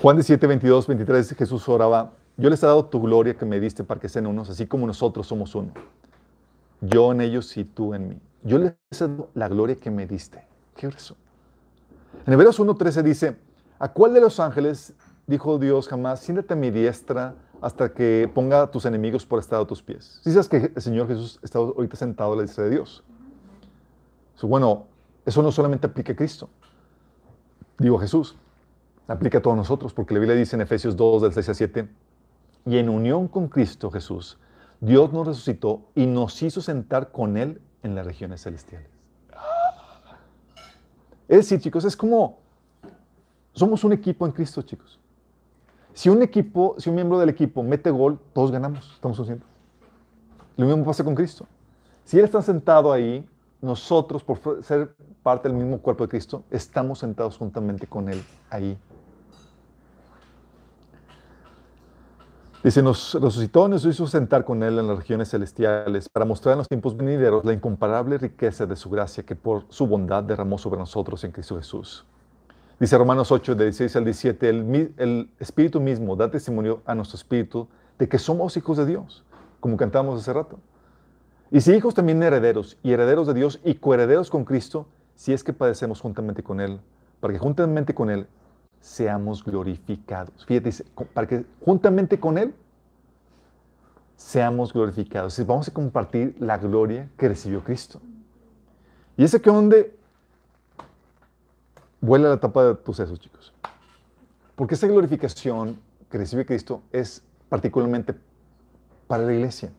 Juan 0.00 0.16
17, 0.16 0.46
22, 0.46 0.86
23, 0.88 1.34
Jesús 1.34 1.66
oraba, 1.70 2.12
yo 2.36 2.50
les 2.50 2.62
he 2.62 2.66
dado 2.66 2.84
tu 2.84 3.00
gloria 3.00 3.34
que 3.34 3.46
me 3.46 3.58
diste 3.58 3.82
para 3.82 3.98
que 3.98 4.10
sean 4.10 4.26
unos, 4.26 4.50
así 4.50 4.66
como 4.66 4.86
nosotros 4.86 5.26
somos 5.26 5.54
uno. 5.54 5.72
Yo 6.82 7.12
en 7.12 7.22
ellos 7.22 7.56
y 7.56 7.64
tú 7.64 7.94
en 7.94 8.08
mí. 8.10 8.20
Yo 8.42 8.58
les 8.58 8.74
he 8.90 9.08
dado 9.08 9.30
la 9.32 9.48
gloria 9.48 9.76
que 9.76 9.90
me 9.90 10.06
diste. 10.06 10.46
¿Qué 10.76 10.86
eso? 10.86 11.16
En 12.26 12.32
Hebreos 12.34 12.60
1.13 12.60 13.02
dice, 13.02 13.36
¿a 13.78 13.90
cuál 13.90 14.12
de 14.12 14.20
los 14.20 14.38
ángeles 14.38 14.92
dijo 15.26 15.58
Dios 15.58 15.88
jamás, 15.88 16.20
siéntate 16.20 16.52
a 16.52 16.56
mi 16.56 16.70
diestra 16.70 17.34
hasta 17.62 17.94
que 17.94 18.30
ponga 18.34 18.62
a 18.62 18.70
tus 18.70 18.84
enemigos 18.84 19.24
por 19.24 19.38
estado 19.38 19.62
a 19.62 19.66
tus 19.66 19.82
pies? 19.82 20.20
Si 20.22 20.30
sabes 20.30 20.48
que 20.48 20.72
el 20.74 20.82
Señor 20.82 21.08
Jesús 21.08 21.40
está 21.42 21.58
ahorita 21.58 21.96
sentado 21.96 22.34
a 22.34 22.36
la 22.36 22.42
diestra 22.42 22.64
de 22.64 22.70
Dios. 22.70 23.02
bueno, 24.42 24.88
eso 25.24 25.42
no 25.42 25.50
solamente 25.50 25.86
aplica 25.86 26.12
a 26.12 26.16
Cristo. 26.16 26.50
Digo 27.78 27.98
Jesús, 27.98 28.36
aplica 29.08 29.38
a 29.38 29.42
todos 29.42 29.56
nosotros, 29.56 29.92
porque 29.92 30.14
la 30.14 30.20
Biblia 30.20 30.36
dice 30.36 30.56
en 30.56 30.62
Efesios 30.62 30.96
2, 30.96 31.22
del 31.22 31.32
6 31.32 31.48
a 31.48 31.54
7, 31.54 31.88
y 32.66 32.78
en 32.78 32.88
unión 32.88 33.28
con 33.28 33.48
Cristo 33.48 33.90
Jesús, 33.90 34.38
Dios 34.80 35.12
nos 35.12 35.26
resucitó 35.26 35.82
y 35.94 36.06
nos 36.06 36.42
hizo 36.42 36.60
sentar 36.60 37.12
con 37.12 37.36
Él 37.36 37.60
en 37.82 37.94
las 37.94 38.06
regiones 38.06 38.42
celestiales. 38.42 38.88
Es 41.28 41.38
decir, 41.38 41.60
chicos, 41.60 41.84
es 41.84 41.96
como, 41.96 42.38
somos 43.52 43.82
un 43.84 43.92
equipo 43.92 44.26
en 44.26 44.32
Cristo, 44.32 44.62
chicos. 44.62 44.98
Si 45.92 46.08
un 46.08 46.22
equipo, 46.22 46.76
si 46.78 46.90
un 46.90 46.94
miembro 46.94 47.18
del 47.18 47.28
equipo 47.28 47.62
mete 47.62 47.90
gol, 47.90 48.18
todos 48.32 48.52
ganamos, 48.52 48.92
estamos 48.94 49.16
conscientes. 49.16 49.48
Lo 50.56 50.66
mismo 50.66 50.84
pasa 50.84 51.02
con 51.02 51.14
Cristo. 51.14 51.46
Si 52.04 52.18
Él 52.18 52.24
está 52.24 52.42
sentado 52.42 52.92
ahí, 52.92 53.26
nosotros, 53.60 54.22
por 54.22 54.62
ser 54.62 54.94
parte 55.22 55.48
del 55.48 55.56
mismo 55.56 55.78
cuerpo 55.78 56.04
de 56.04 56.08
Cristo, 56.10 56.44
estamos 56.50 56.98
sentados 56.98 57.36
juntamente 57.38 57.86
con 57.86 58.08
Él 58.08 58.22
ahí. 58.50 58.78
Dice, 62.66 62.82
nos 62.82 63.14
resucitó, 63.14 63.68
nos 63.68 63.84
hizo 63.84 64.08
sentar 64.08 64.44
con 64.44 64.60
Él 64.64 64.80
en 64.80 64.88
las 64.88 64.96
regiones 64.96 65.30
celestiales 65.30 66.08
para 66.08 66.26
mostrar 66.26 66.54
en 66.54 66.58
los 66.58 66.66
tiempos 66.66 66.96
venideros 66.96 67.44
la 67.44 67.52
incomparable 67.52 68.18
riqueza 68.18 68.66
de 68.66 68.74
su 68.74 68.90
gracia 68.90 69.22
que 69.22 69.36
por 69.36 69.66
su 69.68 69.86
bondad 69.86 70.24
derramó 70.24 70.58
sobre 70.58 70.80
nosotros 70.80 71.22
en 71.22 71.30
Cristo 71.30 71.56
Jesús. 71.56 72.04
Dice 72.80 72.98
Romanos 72.98 73.30
8, 73.30 73.54
de 73.54 73.66
16 73.66 73.94
al 73.94 74.04
17, 74.04 74.48
el, 74.48 74.94
el 74.96 75.30
Espíritu 75.38 75.80
mismo 75.80 76.16
da 76.16 76.28
testimonio 76.28 76.82
a 76.86 76.96
nuestro 76.96 77.14
Espíritu 77.14 77.68
de 78.00 78.08
que 78.08 78.18
somos 78.18 78.56
hijos 78.56 78.76
de 78.78 78.86
Dios, 78.86 79.22
como 79.60 79.76
cantamos 79.76 80.20
hace 80.20 80.32
rato. 80.32 80.58
Y 81.52 81.60
si 81.60 81.72
hijos 81.72 81.94
también 81.94 82.20
herederos, 82.20 82.78
y 82.82 82.90
herederos 82.90 83.28
de 83.28 83.34
Dios, 83.34 83.60
y 83.62 83.74
coherederos 83.74 84.28
con 84.28 84.44
Cristo, 84.44 84.88
si 85.14 85.32
es 85.32 85.44
que 85.44 85.52
padecemos 85.52 86.00
juntamente 86.00 86.42
con 86.42 86.60
Él, 86.60 86.80
para 87.20 87.32
que 87.32 87.38
juntamente 87.38 87.94
con 87.94 88.10
Él 88.10 88.26
seamos 88.80 89.44
glorificados. 89.44 90.44
Fíjate, 90.46 90.84
para 91.12 91.26
que 91.26 91.44
juntamente 91.64 92.18
con 92.18 92.38
Él 92.38 92.54
seamos 94.16 94.72
glorificados. 94.72 95.44
Vamos 95.46 95.68
a 95.68 95.72
compartir 95.72 96.36
la 96.38 96.58
gloria 96.58 97.08
que 97.16 97.28
recibió 97.28 97.62
Cristo. 97.62 98.00
Y 99.16 99.24
ese 99.24 99.40
que 99.40 99.50
donde 99.50 99.96
vuela 102.00 102.28
la 102.28 102.40
tapa 102.40 102.64
de 102.64 102.74
tus 102.74 102.96
sesos, 102.96 103.20
chicos. 103.20 103.52
Porque 104.54 104.74
esa 104.74 104.86
glorificación 104.86 105.78
que 106.10 106.18
recibe 106.18 106.46
Cristo 106.46 106.82
es 106.92 107.22
particularmente 107.48 108.14
para 109.06 109.22
la 109.22 109.34
iglesia, 109.34 109.70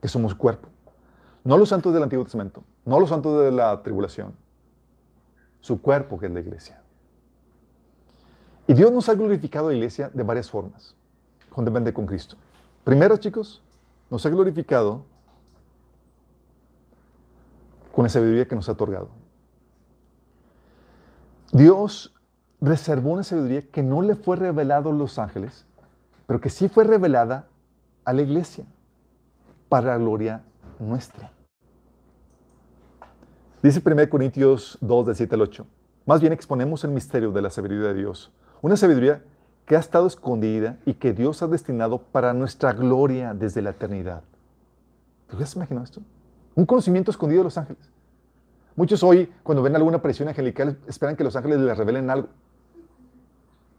que 0.00 0.08
somos 0.08 0.34
cuerpo. 0.34 0.68
No 1.44 1.56
los 1.56 1.68
santos 1.68 1.92
del 1.92 2.02
Antiguo 2.02 2.24
Testamento, 2.24 2.62
no 2.84 3.00
los 3.00 3.08
santos 3.08 3.42
de 3.42 3.50
la 3.50 3.82
tribulación, 3.82 4.34
su 5.60 5.80
cuerpo 5.80 6.18
que 6.18 6.26
es 6.26 6.32
la 6.32 6.40
iglesia. 6.40 6.83
Y 8.66 8.74
Dios 8.74 8.90
nos 8.90 9.08
ha 9.08 9.14
glorificado 9.14 9.68
a 9.68 9.70
la 9.70 9.76
iglesia 9.76 10.10
de 10.12 10.22
varias 10.22 10.50
formas, 10.50 10.94
juntamente 11.50 11.92
con 11.92 12.06
Cristo. 12.06 12.36
Primero, 12.82 13.16
chicos, 13.18 13.62
nos 14.10 14.24
ha 14.24 14.30
glorificado 14.30 15.04
con 17.92 18.04
la 18.04 18.08
sabiduría 18.08 18.48
que 18.48 18.54
nos 18.54 18.68
ha 18.68 18.72
otorgado. 18.72 19.08
Dios 21.52 22.14
reservó 22.60 23.10
una 23.10 23.22
sabiduría 23.22 23.68
que 23.68 23.82
no 23.82 24.02
le 24.02 24.16
fue 24.16 24.36
revelado 24.36 24.90
a 24.90 24.92
los 24.92 25.18
ángeles, 25.18 25.66
pero 26.26 26.40
que 26.40 26.48
sí 26.48 26.68
fue 26.68 26.84
revelada 26.84 27.46
a 28.04 28.12
la 28.12 28.22
iglesia 28.22 28.64
para 29.68 29.88
la 29.88 29.98
gloria 29.98 30.42
nuestra. 30.78 31.30
Dice 33.62 33.82
1 33.84 34.10
Corintios 34.10 34.78
2, 34.80 35.06
del 35.06 35.16
7 35.16 35.34
al 35.34 35.42
8. 35.42 35.66
Más 36.06 36.20
bien 36.20 36.32
exponemos 36.32 36.84
el 36.84 36.90
misterio 36.90 37.30
de 37.30 37.42
la 37.42 37.50
sabiduría 37.50 37.88
de 37.88 37.94
Dios 37.94 38.32
una 38.64 38.78
sabiduría 38.78 39.22
que 39.66 39.76
ha 39.76 39.78
estado 39.78 40.06
escondida 40.06 40.78
y 40.86 40.94
que 40.94 41.12
Dios 41.12 41.42
ha 41.42 41.46
destinado 41.48 41.98
para 41.98 42.32
nuestra 42.32 42.72
gloria 42.72 43.34
desde 43.34 43.60
la 43.60 43.70
eternidad. 43.70 44.22
¿Te 45.28 45.42
has 45.42 45.54
imaginado 45.54 45.84
esto? 45.84 46.00
Un 46.54 46.64
conocimiento 46.64 47.10
escondido 47.10 47.40
de 47.40 47.44
los 47.44 47.58
ángeles. 47.58 47.90
Muchos 48.74 49.02
hoy, 49.02 49.30
cuando 49.42 49.62
ven 49.62 49.76
alguna 49.76 49.98
aparición 49.98 50.28
angelical, 50.28 50.78
esperan 50.86 51.14
que 51.14 51.24
los 51.24 51.36
ángeles 51.36 51.58
les 51.58 51.76
revelen 51.76 52.08
algo. 52.08 52.28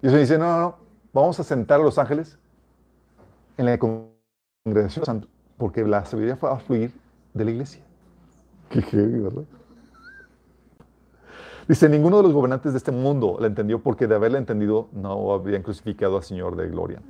Y 0.03 0.09
se 0.09 0.19
dice, 0.19 0.37
no, 0.37 0.45
no, 0.45 0.59
no, 0.59 0.77
vamos 1.13 1.39
a 1.39 1.43
sentar 1.43 1.79
a 1.79 1.83
los 1.83 1.97
ángeles 1.97 2.37
en 3.57 3.65
la 3.65 3.79
congregación 3.79 5.27
porque 5.57 5.83
la 5.83 6.05
sabiduría 6.05 6.35
va 6.35 6.53
a 6.53 6.59
fluir 6.59 6.93
de 7.33 7.43
la 7.43 7.49
iglesia. 7.49 7.81
Qué 8.69 8.83
heavy, 8.83 9.19
¿verdad? 9.19 9.45
Dice, 11.67 11.89
ninguno 11.89 12.17
de 12.17 12.23
los 12.23 12.33
gobernantes 12.33 12.73
de 12.73 12.77
este 12.77 12.91
mundo 12.91 13.37
la 13.39 13.47
entendió 13.47 13.81
porque 13.81 14.05
de 14.05 14.13
haberla 14.13 14.37
entendido 14.37 14.87
no 14.91 15.33
habían 15.33 15.63
crucificado 15.63 16.17
al 16.17 16.23
Señor 16.23 16.55
de 16.55 16.69
gloria. 16.69 17.01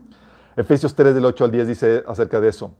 Efesios 0.56 0.96
3 0.96 1.14
del 1.14 1.26
8 1.26 1.44
al 1.44 1.52
10 1.52 1.68
dice 1.68 2.04
acerca 2.08 2.40
de 2.40 2.48
eso. 2.48 2.72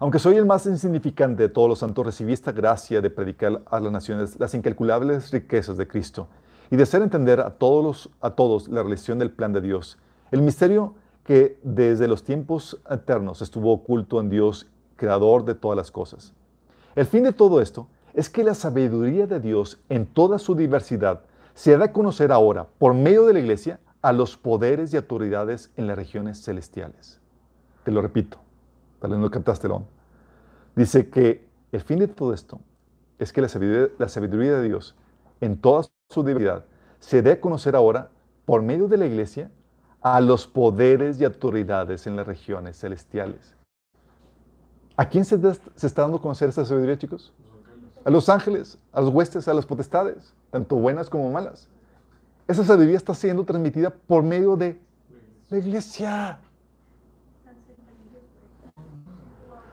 Aunque 0.00 0.18
soy 0.18 0.34
el 0.34 0.44
más 0.44 0.66
insignificante 0.66 1.44
de 1.44 1.48
todos 1.48 1.68
los 1.68 1.78
santos, 1.78 2.04
recibí 2.04 2.32
esta 2.32 2.50
gracia 2.50 3.00
de 3.00 3.10
predicar 3.10 3.62
a 3.66 3.78
las 3.78 3.92
naciones 3.92 4.40
las 4.40 4.54
incalculables 4.54 5.30
riquezas 5.30 5.76
de 5.76 5.86
Cristo 5.86 6.26
y 6.68 6.74
de 6.74 6.82
hacer 6.82 7.00
entender 7.00 7.38
a 7.38 7.50
todos, 7.50 8.10
a 8.20 8.30
todos 8.30 8.66
la 8.66 8.82
relación 8.82 9.20
del 9.20 9.30
plan 9.30 9.52
de 9.52 9.60
Dios, 9.60 9.98
el 10.32 10.42
misterio 10.42 10.96
que 11.22 11.60
desde 11.62 12.08
los 12.08 12.24
tiempos 12.24 12.80
eternos 12.90 13.40
estuvo 13.40 13.72
oculto 13.72 14.18
en 14.18 14.30
Dios, 14.30 14.66
creador 14.96 15.44
de 15.44 15.54
todas 15.54 15.76
las 15.76 15.92
cosas. 15.92 16.32
El 16.96 17.06
fin 17.06 17.22
de 17.22 17.32
todo 17.32 17.60
esto 17.60 17.86
es 18.14 18.28
que 18.28 18.44
la 18.44 18.54
sabiduría 18.54 19.26
de 19.26 19.40
Dios 19.40 19.80
en 19.88 20.06
toda 20.06 20.38
su 20.38 20.54
diversidad 20.54 21.22
se 21.54 21.76
da 21.76 21.86
a 21.86 21.92
conocer 21.92 22.32
ahora 22.32 22.66
por 22.78 22.94
medio 22.94 23.26
de 23.26 23.34
la 23.34 23.40
iglesia 23.40 23.80
a 24.00 24.12
los 24.12 24.36
poderes 24.36 24.92
y 24.92 24.96
autoridades 24.96 25.70
en 25.76 25.86
las 25.86 25.96
regiones 25.96 26.42
celestiales. 26.42 27.20
Te 27.84 27.90
lo 27.90 28.02
repito, 28.02 28.38
tal 29.00 29.10
vez 29.12 29.20
no 29.20 29.30
captaste 29.30 29.68
Dice 30.74 31.08
que 31.08 31.46
el 31.70 31.80
fin 31.80 31.98
de 31.98 32.08
todo 32.08 32.32
esto 32.32 32.60
es 33.18 33.32
que 33.32 33.40
la 33.40 33.48
sabiduría, 33.48 34.56
de 34.56 34.62
Dios 34.62 34.96
en 35.40 35.56
toda 35.58 35.84
su 36.10 36.22
diversidad 36.22 36.64
se 36.98 37.22
dé 37.22 37.32
a 37.32 37.40
conocer 37.40 37.76
ahora 37.76 38.10
por 38.44 38.62
medio 38.62 38.88
de 38.88 38.96
la 38.96 39.06
iglesia 39.06 39.50
a 40.00 40.20
los 40.20 40.46
poderes 40.46 41.20
y 41.20 41.24
autoridades 41.24 42.06
en 42.06 42.16
las 42.16 42.26
regiones 42.26 42.78
celestiales. 42.78 43.54
¿A 44.96 45.08
quién 45.08 45.24
se, 45.24 45.38
se 45.74 45.86
está 45.86 46.02
dando 46.02 46.18
a 46.18 46.22
conocer 46.22 46.48
esta 46.48 46.64
sabiduría, 46.64 46.98
chicos? 46.98 47.32
A 48.04 48.10
los 48.10 48.28
ángeles, 48.28 48.78
a 48.92 49.00
los 49.00 49.10
huestes, 49.10 49.48
a 49.48 49.54
las 49.54 49.66
potestades, 49.66 50.32
tanto 50.50 50.76
buenas 50.76 51.08
como 51.08 51.30
malas. 51.30 51.68
Esa 52.48 52.64
sabiduría 52.64 52.96
está 52.96 53.14
siendo 53.14 53.44
transmitida 53.44 53.90
por 53.90 54.22
medio 54.22 54.56
de 54.56 54.80
la 55.48 55.58
iglesia. 55.58 56.38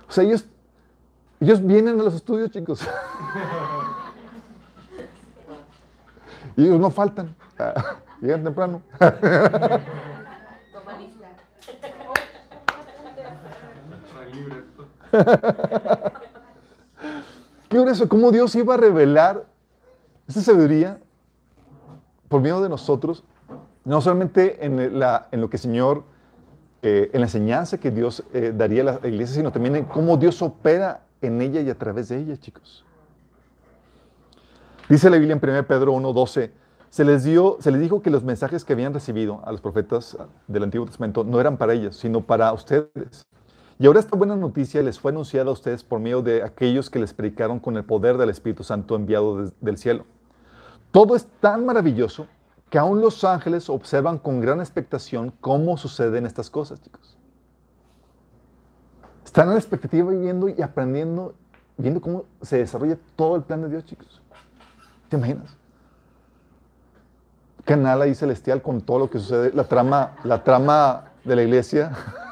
O 0.08 0.12
sea, 0.12 0.24
ellos, 0.24 0.46
ellos 1.40 1.66
vienen 1.66 2.00
a 2.00 2.04
los 2.04 2.14
estudios, 2.14 2.52
chicos. 2.52 2.82
y 6.56 6.66
ellos 6.66 6.80
no 6.80 6.92
faltan. 6.92 7.36
Llegan 8.22 8.44
temprano. 8.44 8.82
Qué 17.70 17.80
grueso, 17.80 18.10
cómo 18.10 18.32
Dios 18.32 18.56
iba 18.56 18.74
a 18.74 18.78
revelar 18.78 19.46
esa 20.28 20.42
sabiduría 20.42 21.00
por 22.28 22.42
medio 22.42 22.62
de 22.62 22.70
nosotros, 22.70 23.24
no 23.86 24.02
solamente 24.02 24.66
en, 24.66 25.00
la, 25.00 25.28
en 25.32 25.40
lo 25.40 25.52
que 25.52 25.58
el 25.58 25.62
Señor, 25.62 26.04
eh, 26.82 27.12
en 27.14 27.22
la 27.22 27.28
enseñanza 27.28 27.78
que 27.78 27.92
Dios 27.92 28.24
eh, 28.34 28.54
daría 28.56 28.82
a 28.82 29.00
la 29.00 29.08
iglesia, 29.08 29.36
sino 29.36 29.52
también 29.52 29.76
en 29.76 29.86
cómo 29.86 30.18
Dios 30.18 30.42
opera 30.42 31.02
en 31.22 31.42
ella 31.42 31.62
y 31.62 31.70
a 31.70 31.78
través 31.78 32.10
de 32.10 32.18
ella, 32.18 32.38
chicos. 32.38 32.84
Dice 34.90 35.08
la 35.12 35.18
Biblia 35.18 35.40
en 35.40 35.50
1 35.50 35.68
Pedro 35.68 35.94
1.12, 35.94 36.50
se 36.90 37.06
les, 37.06 37.24
dio, 37.24 37.58
se 37.60 37.70
les 37.70 37.82
dijo 37.82 38.02
que 38.02 38.10
los 38.10 38.24
mensajes 38.24 38.66
que 38.66 38.74
habían 38.74 38.96
recibido 38.96 39.42
a 39.46 39.52
los 39.52 39.62
profetas 39.62 40.18
del 40.48 40.64
Antiguo 40.64 40.88
Testamento 40.88 41.24
no 41.24 41.40
eran 41.40 41.58
para 41.58 41.74
ellos, 41.74 41.98
sino 41.98 42.22
para 42.22 42.52
ustedes. 42.52 43.28
Y 43.82 43.88
ahora 43.88 44.02
esta 44.02 44.18
buena 44.18 44.36
noticia 44.36 44.84
les 44.84 45.00
fue 45.00 45.12
anunciada 45.12 45.50
a 45.50 45.54
ustedes 45.54 45.86
por 45.86 46.02
medio 46.02 46.22
de 46.22 46.44
aquellos 46.44 46.90
que 46.90 47.00
les 47.00 47.14
predicaron 47.14 47.60
con 47.60 47.78
el 47.78 47.86
poder 47.86 48.18
del 48.18 48.30
Espíritu 48.30 48.62
Santo 48.62 48.94
enviado 48.94 49.54
del 49.62 49.78
cielo. 49.78 50.06
Todo 50.92 51.16
es 51.16 51.26
tan 51.40 51.66
maravilloso 51.66 52.28
que 52.70 52.78
aún 52.78 53.00
los 53.00 53.24
ángeles 53.24 53.70
observan 53.70 54.18
con 54.18 54.42
gran 54.42 54.60
expectación 54.60 55.34
cómo 55.40 55.78
suceden 55.78 56.26
estas 56.26 56.50
cosas, 56.50 56.82
chicos. 56.82 57.18
Están 59.24 59.48
en 59.48 59.54
la 59.54 59.60
expectativa 59.60 60.12
viviendo 60.12 60.50
y 60.50 60.62
aprendiendo, 60.62 61.34
viendo 61.78 62.02
cómo 62.02 62.26
se 62.42 62.58
desarrolla 62.58 62.98
todo 63.16 63.38
el 63.38 63.44
plan 63.44 63.62
de 63.62 63.70
Dios, 63.70 63.86
chicos. 63.86 64.22
¿Te 65.08 65.16
imaginas? 65.16 65.56
Canal 67.64 68.02
ahí 68.02 68.14
celestial 68.14 68.62
con 68.62 68.82
todo 68.82 69.00
lo 69.00 69.10
que 69.10 69.20
sucede, 69.20 69.54
la 69.54 69.64
trama, 69.64 70.18
la 70.26 70.44
trama 70.44 71.06
de 71.24 71.36
la 71.38 71.44
iglesia. 71.44 71.92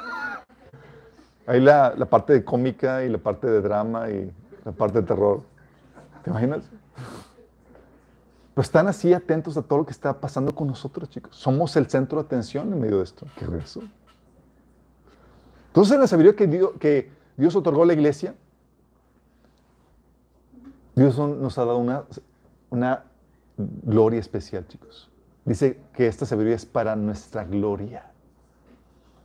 Ahí 1.48 1.62
la, 1.62 1.96
parte 2.10 2.34
de 2.34 2.44
cómica 2.44 3.06
y 3.06 3.10
la 3.10 3.18
parte 3.18 3.48
de 3.48 3.62
drama 3.62 4.10
y 4.10 4.30
la 4.66 4.74
parte 4.74 5.00
de 5.00 5.08
terror. 5.08 5.44
¿Te 6.22 6.30
imaginas? 6.30 6.66
Pero 8.54 8.62
están 8.62 8.88
así 8.90 9.14
atentos 9.14 9.56
a 9.56 9.62
todo 9.62 9.80
lo 9.80 9.86
que 9.86 9.94
está 9.94 10.20
pasando 10.20 10.54
con 10.54 10.68
nosotros, 10.68 11.10
chicos. 11.10 11.38
Somos 11.38 11.78
el 11.78 11.90
centro 11.90 12.20
de 12.22 12.26
atención 12.26 12.74
en 12.74 12.82
medio 12.82 12.98
de 12.98 13.06
esto. 13.06 13.26
¿Qué 13.38 13.46
es? 13.58 13.80
Entonces, 15.68 15.98
la 15.98 16.08
sabiduría 16.08 16.36
que 16.36 16.48
Dios, 16.48 16.72
que 16.80 17.12
Dios 17.38 17.56
otorgó 17.56 17.84
a 17.84 17.86
la 17.86 17.94
iglesia, 17.94 18.36
Dios 20.96 21.18
nos 21.18 21.58
ha 21.58 21.64
dado 21.64 21.78
una, 21.78 22.04
una 22.72 23.04
gloria 23.56 24.20
especial, 24.20 24.68
chicos. 24.68 25.10
Dice 25.46 25.80
que 25.94 26.08
esta 26.08 26.26
sabiduría 26.26 26.58
es 26.58 26.66
para 26.66 26.98
nuestra 26.98 27.46
gloria, 27.46 28.12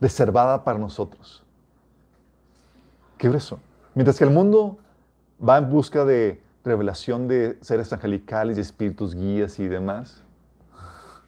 reservada 0.01 0.63
para 0.63 0.79
nosotros. 0.79 1.43
¿Qué 3.23 3.29
es 3.29 3.35
eso? 3.37 3.61
Mientras 3.95 4.19
que 4.19 4.25
el 4.25 4.31
mundo 4.31 4.79
va 5.41 5.57
en 5.59 5.71
busca 5.71 6.05
de 6.05 6.43
revelación 6.65 7.29
de 7.29 7.57
seres 7.61 7.93
angelicales 7.93 8.59
y 8.59 8.61
espíritus 8.63 9.15
guías 9.15 9.61
y 9.61 9.69
demás, 9.69 10.25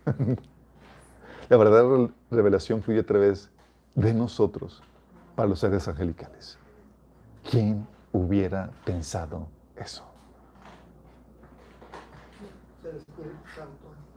la 1.48 1.56
verdadera 1.56 2.10
revelación 2.32 2.82
fluye 2.82 2.98
a 2.98 3.06
través 3.06 3.48
de 3.94 4.12
nosotros 4.12 4.82
para 5.36 5.48
los 5.48 5.60
seres 5.60 5.86
angelicales. 5.86 6.58
¿Quién 7.48 7.86
hubiera 8.10 8.72
pensado 8.84 9.46
eso? 9.76 10.04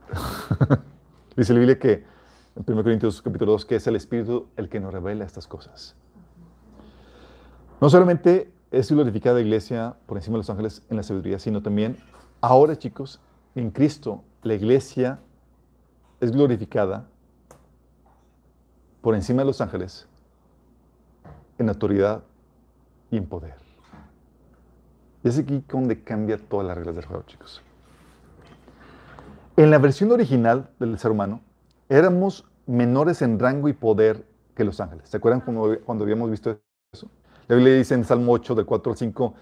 Dice 1.36 1.54
la 1.54 1.60
Biblia 1.60 1.78
que 1.78 2.04
en 2.56 2.64
1 2.66 2.84
Corintios 2.84 3.22
capítulo 3.22 3.52
2 3.52 3.66
que 3.68 3.76
es 3.76 3.86
el 3.86 3.98
Espíritu 3.98 4.48
el 4.58 4.68
que 4.68 4.80
nos 4.80 4.92
revela 4.92 5.26
estas 5.26 5.46
cosas. 5.46 5.96
No 7.80 7.90
solamente 7.90 8.52
es 8.72 8.92
glorificada 8.92 9.36
la 9.36 9.42
iglesia 9.42 9.96
por 10.08 10.18
encima 10.18 10.36
de 10.36 10.40
los 10.40 10.50
ángeles 10.50 10.82
en 10.90 10.98
la 10.98 11.04
sabiduría, 11.04 11.38
sino 11.38 11.62
también 11.62 11.98
ahora, 12.42 12.76
chicos, 12.78 13.22
en 13.54 13.70
Cristo, 13.70 14.24
la 14.42 14.56
iglesia 14.56 15.20
es 16.20 16.32
glorificada 16.32 17.08
por 19.02 19.16
encima 19.16 19.44
de 19.44 19.46
los 19.46 19.62
ángeles 19.62 20.08
en 21.60 21.70
autoridad 21.70 22.24
y 23.12 23.18
en 23.18 23.26
poder. 23.26 23.56
Y 25.24 25.30
es 25.30 25.38
aquí 25.38 25.64
donde 25.68 26.04
cambia 26.04 26.38
todas 26.38 26.66
las 26.66 26.78
reglas 26.78 26.96
del 26.96 27.06
juego, 27.06 27.24
chicos. 27.24 27.62
En 29.56 29.70
la 29.72 29.78
versión 29.78 30.12
original 30.12 30.70
del 30.80 30.98
ser 30.98 31.12
humano, 31.12 31.42
éramos 31.90 32.46
menores 32.66 33.22
en 33.22 33.40
rango 33.40 33.70
y 33.70 33.74
poder 33.74 34.26
que 34.56 34.64
los 34.64 34.80
ángeles. 34.80 35.10
¿Se 35.10 35.18
acuerdan 35.18 35.42
cuando, 35.42 35.80
cuando 35.86 36.04
habíamos 36.04 36.30
visto? 36.30 36.60
La 37.48 37.56
Biblia 37.56 37.76
dice 37.76 37.94
en 37.94 38.04
Salmo 38.04 38.34
8, 38.34 38.56
del 38.56 38.66
4 38.66 38.92
al 38.92 38.98
5, 38.98 39.34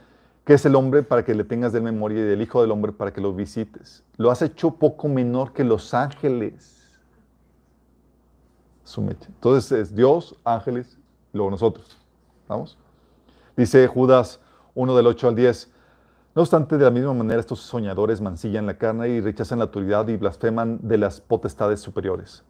que 0.45 0.53
es 0.53 0.65
el 0.65 0.75
hombre 0.75 1.01
para 1.01 1.25
que 1.25 1.33
le 1.33 1.43
tengas 1.43 1.73
de 1.73 1.81
memoria 1.81 2.19
y 2.19 2.23
del 2.23 2.41
Hijo 2.41 2.61
del 2.61 2.71
Hombre 2.71 2.91
para 2.91 3.11
que 3.11 3.19
lo 3.19 3.33
visites. 3.33 4.03
Lo 4.17 4.29
has 4.29 4.43
hecho 4.43 4.75
poco 4.75 5.07
menor 5.07 5.53
que 5.53 5.63
los 5.63 5.93
ángeles. 5.93 6.71
Sumete. 8.83 9.25
Entonces 9.27 9.71
es 9.71 9.95
Dios, 9.95 10.35
ángeles, 10.43 10.99
luego 11.33 11.49
nosotros. 11.49 11.97
¿Vamos? 12.47 12.77
Dice 13.57 13.87
Judas 13.87 14.39
1 14.75 14.95
del 14.95 15.07
8 15.07 15.29
al 15.29 15.35
10. 15.35 15.71
No 16.35 16.41
obstante, 16.43 16.77
de 16.77 16.83
la 16.83 16.91
misma 16.91 17.13
manera 17.15 17.39
estos 17.39 17.61
soñadores 17.61 18.21
mancillan 18.21 18.67
la 18.67 18.77
carne 18.77 19.09
y 19.09 19.21
rechazan 19.21 19.57
la 19.59 19.65
autoridad 19.65 20.07
y 20.09 20.17
blasfeman 20.17 20.79
de 20.83 20.99
las 20.99 21.21
potestades 21.21 21.79
superiores. 21.79 22.43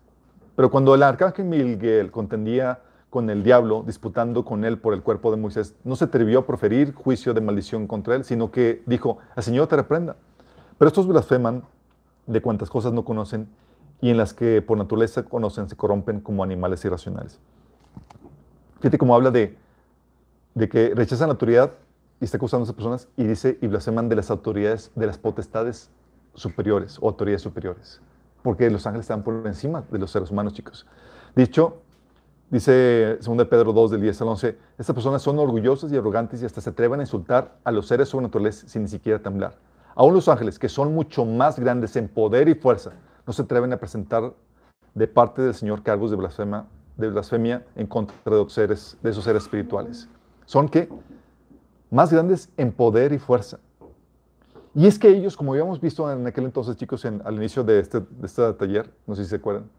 Pero 0.57 0.69
cuando 0.69 0.95
el 0.95 1.03
arcángel 1.03 1.45
Miguel 1.45 2.11
contendía 2.11 2.79
con 3.15 3.29
el 3.29 3.43
diablo, 3.43 3.81
disputando 3.87 4.43
con 4.43 4.65
él 4.65 4.77
por 4.77 4.93
el 4.93 5.01
cuerpo 5.01 5.31
de 5.31 5.37
Moisés, 5.37 5.73
no 5.85 5.95
se 5.95 6.03
atrevió 6.03 6.39
a 6.39 6.45
proferir 6.45 6.93
juicio 6.93 7.33
de 7.33 7.39
maldición 7.39 7.87
contra 7.87 8.13
él, 8.13 8.25
sino 8.25 8.51
que 8.51 8.83
dijo, 8.85 9.19
el 9.37 9.41
Señor 9.41 9.67
te 9.67 9.77
reprenda. 9.77 10.17
Pero 10.77 10.89
estos 10.89 11.07
blasfeman 11.07 11.63
de 12.27 12.41
cuantas 12.41 12.69
cosas 12.69 12.91
no 12.91 13.05
conocen 13.05 13.47
y 14.01 14.09
en 14.09 14.17
las 14.17 14.33
que 14.33 14.61
por 14.61 14.77
naturaleza 14.77 15.23
conocen 15.23 15.69
se 15.69 15.77
corrompen 15.77 16.19
como 16.19 16.43
animales 16.43 16.83
irracionales. 16.83 17.39
Fíjate 18.81 18.97
cómo 18.97 19.15
habla 19.15 19.31
de, 19.31 19.57
de 20.53 20.67
que 20.67 20.93
rechazan 20.93 21.29
la 21.29 21.35
autoridad 21.35 21.71
y 22.19 22.25
está 22.25 22.35
acusando 22.35 22.63
a 22.63 22.65
esas 22.65 22.75
personas 22.75 23.07
y 23.15 23.23
dice, 23.23 23.57
y 23.61 23.67
blasfeman 23.67 24.09
de 24.09 24.17
las 24.17 24.29
autoridades, 24.29 24.91
de 24.93 25.07
las 25.07 25.17
potestades 25.17 25.89
superiores 26.33 26.97
o 26.99 27.07
autoridades 27.07 27.43
superiores. 27.43 28.01
Porque 28.43 28.69
los 28.69 28.85
ángeles 28.85 29.05
están 29.05 29.23
por 29.23 29.47
encima 29.47 29.85
de 29.89 29.99
los 29.99 30.11
seres 30.11 30.31
humanos, 30.31 30.51
chicos. 30.51 30.85
Dicho 31.33 31.77
Dice 32.49 33.17
2 33.25 33.47
Pedro 33.47 33.73
2 33.73 33.91
del 33.91 34.01
10 34.01 34.21
al 34.21 34.27
11, 34.27 34.57
estas 34.77 34.93
personas 34.93 35.21
son 35.21 35.39
orgullosas 35.39 35.91
y 35.91 35.97
arrogantes 35.97 36.41
y 36.43 36.45
hasta 36.45 36.61
se 36.61 36.69
atreven 36.69 36.99
a 36.99 37.03
insultar 37.03 37.57
a 37.63 37.71
los 37.71 37.87
seres 37.87 38.09
sobrenaturales 38.09 38.65
sin 38.67 38.83
ni 38.83 38.87
siquiera 38.87 39.19
temblar. 39.19 39.55
Aún 39.95 40.13
los 40.13 40.27
ángeles, 40.27 40.59
que 40.59 40.69
son 40.69 40.93
mucho 40.93 41.25
más 41.25 41.57
grandes 41.57 41.95
en 41.95 42.07
poder 42.07 42.47
y 42.47 42.53
fuerza, 42.53 42.91
no 43.25 43.33
se 43.33 43.41
atreven 43.41 43.73
a 43.73 43.77
presentar 43.77 44.33
de 44.93 45.07
parte 45.07 45.41
del 45.41 45.55
Señor 45.55 45.81
cargos 45.81 46.11
de 46.11 46.17
blasfemia, 46.17 46.65
de 46.97 47.09
blasfemia 47.09 47.65
en 47.75 47.87
contra 47.87 48.15
de, 48.25 48.49
seres, 48.49 48.97
de 49.01 49.09
esos 49.09 49.23
seres 49.23 49.43
espirituales. 49.43 50.07
Son 50.45 50.69
que 50.69 50.87
más 51.89 52.11
grandes 52.11 52.49
en 52.57 52.71
poder 52.71 53.11
y 53.11 53.17
fuerza. 53.17 53.59
Y 54.75 54.85
es 54.85 54.99
que 54.99 55.07
ellos, 55.07 55.35
como 55.35 55.53
habíamos 55.53 55.79
visto 55.79 56.11
en 56.11 56.27
aquel 56.27 56.43
entonces, 56.43 56.75
chicos, 56.75 57.05
al 57.05 57.35
inicio 57.35 57.63
de 57.63 57.79
este, 57.79 58.01
de 58.01 58.25
este 58.25 58.53
taller, 58.53 58.91
no 59.07 59.15
sé 59.15 59.23
si 59.23 59.29
se 59.29 59.37
acuerdan, 59.37 59.69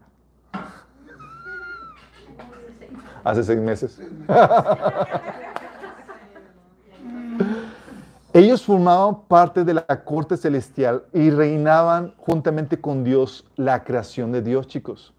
hace 3.29 3.43
seis 3.43 3.59
meses. 3.59 3.99
Ellos 8.33 8.63
formaban 8.63 9.23
parte 9.23 9.63
de 9.63 9.73
la 9.73 9.85
corte 10.03 10.37
celestial 10.37 11.03
y 11.11 11.29
reinaban 11.31 12.13
juntamente 12.17 12.79
con 12.79 13.03
Dios 13.03 13.45
la 13.55 13.83
creación 13.83 14.31
de 14.31 14.41
Dios, 14.41 14.67
chicos. 14.67 15.13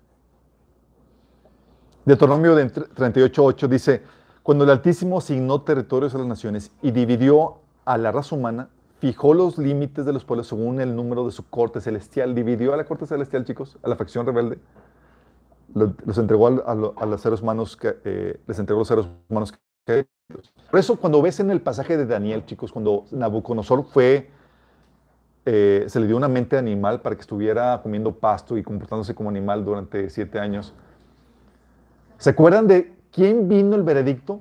Deuteronomio 2.05 2.57
38.8 2.57 3.69
dice, 3.69 4.03
cuando 4.43 4.65
el 4.65 4.71
Altísimo 4.71 5.19
asignó 5.19 5.61
territorios 5.63 6.15
a 6.15 6.19
las 6.19 6.27
naciones 6.27 6.71
y 6.81 6.91
dividió 6.93 7.59
a 7.85 7.99
la 7.99 8.13
raza 8.13 8.35
humana, 8.35 8.69
fijó 9.01 9.35
los 9.35 9.59
límites 9.59 10.07
de 10.07 10.13
los 10.13 10.25
pueblos 10.25 10.47
según 10.47 10.81
el 10.81 10.95
número 10.95 11.27
de 11.27 11.33
su 11.33 11.47
corte 11.49 11.81
celestial. 11.81 12.35
Dividió 12.35 12.73
a 12.73 12.77
la 12.77 12.85
corte 12.85 13.07
celestial, 13.07 13.45
chicos, 13.45 13.77
a 13.83 13.89
la 13.89 13.97
facción 13.97 14.25
rebelde, 14.25 14.59
los 15.75 16.19
entregó 16.19 16.47
a, 16.47 17.07
los 17.07 17.21
seres 17.21 17.43
humanos 17.43 17.77
que, 17.77 17.99
eh, 18.05 18.41
les 18.47 18.59
entregó 18.59 18.79
a 18.79 18.83
los 18.83 18.89
seres 18.89 19.07
humanos 19.29 19.53
Por 20.71 20.81
eso 20.81 20.97
cuando 20.97 21.21
ves 21.23 21.41
en 21.41 21.51
el 21.51 21.61
pasaje 21.61 21.97
de 21.97 22.07
Daniel, 22.07 22.45
chicos, 22.47 22.73
cuando 22.73 23.05
Nabucodonosor 23.11 23.85
fue, 23.85 24.31
eh, 25.45 25.85
se 25.89 26.01
le 26.01 26.07
dio 26.07 26.17
una 26.17 26.29
mente 26.29 26.59
animal 26.59 27.01
para 27.01 27.17
que 27.17 27.23
estuviera 27.23 27.81
comiendo 27.83 28.13
pasto 28.13 28.57
y 28.59 28.63
comportándose 28.63 29.15
como 29.15 29.31
animal 29.31 29.65
durante 29.65 30.11
siete 30.11 30.39
años. 30.39 30.75
¿Se 32.19 32.31
acuerdan 32.31 32.67
de 32.67 32.95
quién 33.13 33.49
vino 33.49 33.77
el 33.77 33.83
veredicto? 33.83 34.41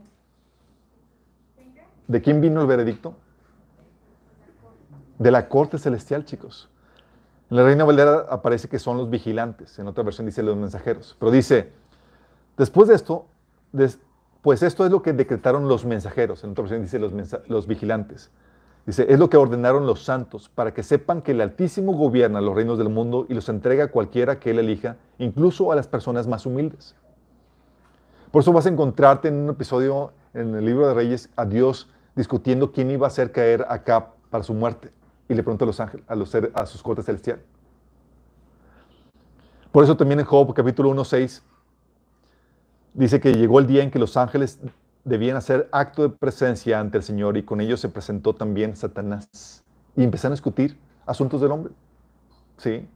¿De 2.07 2.21
quién 2.21 2.41
vino 2.41 2.61
el 2.61 2.67
veredicto? 2.67 3.15
De 5.19 5.31
la 5.31 5.47
corte 5.47 5.77
celestial, 5.77 6.25
chicos. 6.25 6.69
En 7.49 7.55
la 7.55 7.63
Reina 7.63 7.85
Valera 7.85 8.25
aparece 8.29 8.67
que 8.67 8.77
son 8.77 8.97
los 8.97 9.09
vigilantes, 9.09 9.79
en 9.79 9.87
otra 9.87 10.03
versión 10.03 10.25
dice 10.25 10.43
los 10.43 10.57
mensajeros, 10.57 11.15
pero 11.17 11.31
dice, 11.31 11.71
después 12.57 12.89
de 12.89 12.95
esto, 12.95 13.25
pues 14.41 14.63
esto 14.63 14.85
es 14.85 14.91
lo 14.91 15.01
que 15.01 15.13
decretaron 15.13 15.69
los 15.69 15.85
mensajeros, 15.85 16.43
en 16.43 16.51
otra 16.51 16.63
versión 16.63 16.81
dice 16.81 16.99
los, 17.47 17.67
vigilantes. 17.67 18.31
Dice, 18.85 19.05
es 19.09 19.19
lo 19.19 19.29
que 19.29 19.37
ordenaron 19.37 19.85
los 19.85 20.03
santos, 20.03 20.49
para 20.49 20.73
que 20.73 20.83
sepan 20.83 21.21
que 21.21 21.31
el 21.31 21.41
Altísimo 21.41 21.93
gobierna 21.93 22.41
los 22.41 22.55
reinos 22.55 22.77
del 22.77 22.89
mundo 22.89 23.25
y 23.29 23.33
los 23.33 23.47
entrega 23.47 23.85
a 23.85 23.91
cualquiera 23.91 24.39
que 24.39 24.51
él 24.51 24.59
elija, 24.59 24.97
incluso 25.17 25.71
a 25.71 25.75
las 25.75 25.87
personas 25.87 26.27
más 26.27 26.45
humildes. 26.45 26.95
Por 28.31 28.41
eso 28.41 28.51
vas 28.51 28.65
a 28.65 28.69
encontrarte 28.69 29.29
en 29.29 29.35
un 29.35 29.49
episodio 29.49 30.11
en 30.33 30.53
el 30.53 30.65
libro 30.65 30.87
de 30.87 30.93
Reyes 30.93 31.29
a 31.37 31.45
Dios 31.45 31.89
discutiendo 32.15 32.71
quién 32.73 32.91
iba 32.91 33.07
a 33.07 33.09
hacer 33.09 33.31
caer 33.31 33.65
acá 33.69 34.11
para 34.29 34.43
su 34.43 34.53
muerte. 34.53 34.91
Y 35.29 35.33
le 35.33 35.43
pregunta 35.43 35.65
a 35.65 35.67
los 35.67 35.79
ángeles, 35.79 36.05
a, 36.07 36.15
los, 36.15 36.33
a 36.35 36.65
sus 36.65 36.81
cortes 36.81 37.05
celestiales. 37.05 37.43
Por 39.71 39.83
eso 39.83 39.97
también 39.97 40.19
en 40.19 40.25
Job 40.25 40.53
capítulo 40.53 40.89
1.6 40.91 41.41
dice 42.93 43.19
que 43.19 43.33
llegó 43.33 43.59
el 43.59 43.67
día 43.67 43.83
en 43.83 43.91
que 43.91 43.99
los 43.99 44.17
ángeles 44.17 44.59
debían 45.03 45.37
hacer 45.37 45.69
acto 45.71 46.01
de 46.01 46.09
presencia 46.09 46.79
ante 46.79 46.97
el 46.97 47.03
Señor 47.03 47.37
y 47.37 47.43
con 47.43 47.61
ellos 47.61 47.79
se 47.79 47.89
presentó 47.89 48.33
también 48.35 48.75
Satanás. 48.75 49.63
Y 49.95 50.03
empezaron 50.03 50.33
a 50.33 50.35
discutir 50.35 50.77
asuntos 51.05 51.41
del 51.41 51.51
hombre. 51.51 51.73
¿Sí? 52.57 52.87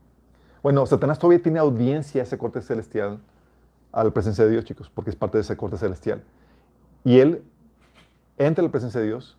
Bueno, 0.62 0.84
Satanás 0.86 1.18
todavía 1.18 1.42
tiene 1.42 1.58
audiencia 1.58 2.20
a 2.20 2.24
ese 2.24 2.36
corte 2.36 2.60
celestial, 2.62 3.20
a 3.92 4.04
la 4.04 4.10
presencia 4.10 4.44
de 4.44 4.50
Dios, 4.50 4.64
chicos, 4.64 4.90
porque 4.94 5.10
es 5.10 5.16
parte 5.16 5.38
de 5.38 5.42
ese 5.42 5.56
corte 5.56 5.76
celestial. 5.76 6.22
Y 7.04 7.20
él 7.20 7.42
entra 8.38 8.62
a 8.62 8.66
la 8.66 8.70
presencia 8.70 9.00
de 9.00 9.06
Dios 9.06 9.38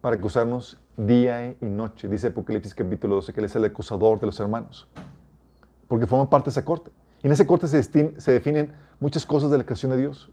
para 0.00 0.16
acusarnos 0.16 0.78
día 0.98 1.54
y 1.60 1.64
noche. 1.66 2.08
Dice 2.08 2.26
Apocalipsis 2.26 2.74
capítulo 2.74 3.14
12 3.16 3.32
que 3.32 3.40
Él 3.40 3.46
es 3.46 3.56
el 3.56 3.64
acusador 3.64 4.20
de 4.20 4.26
los 4.26 4.38
hermanos, 4.40 4.86
porque 5.86 6.06
forma 6.06 6.28
parte 6.28 6.46
de 6.46 6.50
esa 6.50 6.64
corte. 6.64 6.90
Y 7.22 7.26
en 7.26 7.32
esa 7.32 7.46
corte 7.46 7.66
se, 7.68 7.82
se 7.82 8.32
definen 8.32 8.72
muchas 9.00 9.24
cosas 9.24 9.50
de 9.50 9.58
la 9.58 9.64
creación 9.64 9.92
de 9.92 9.98
Dios 9.98 10.30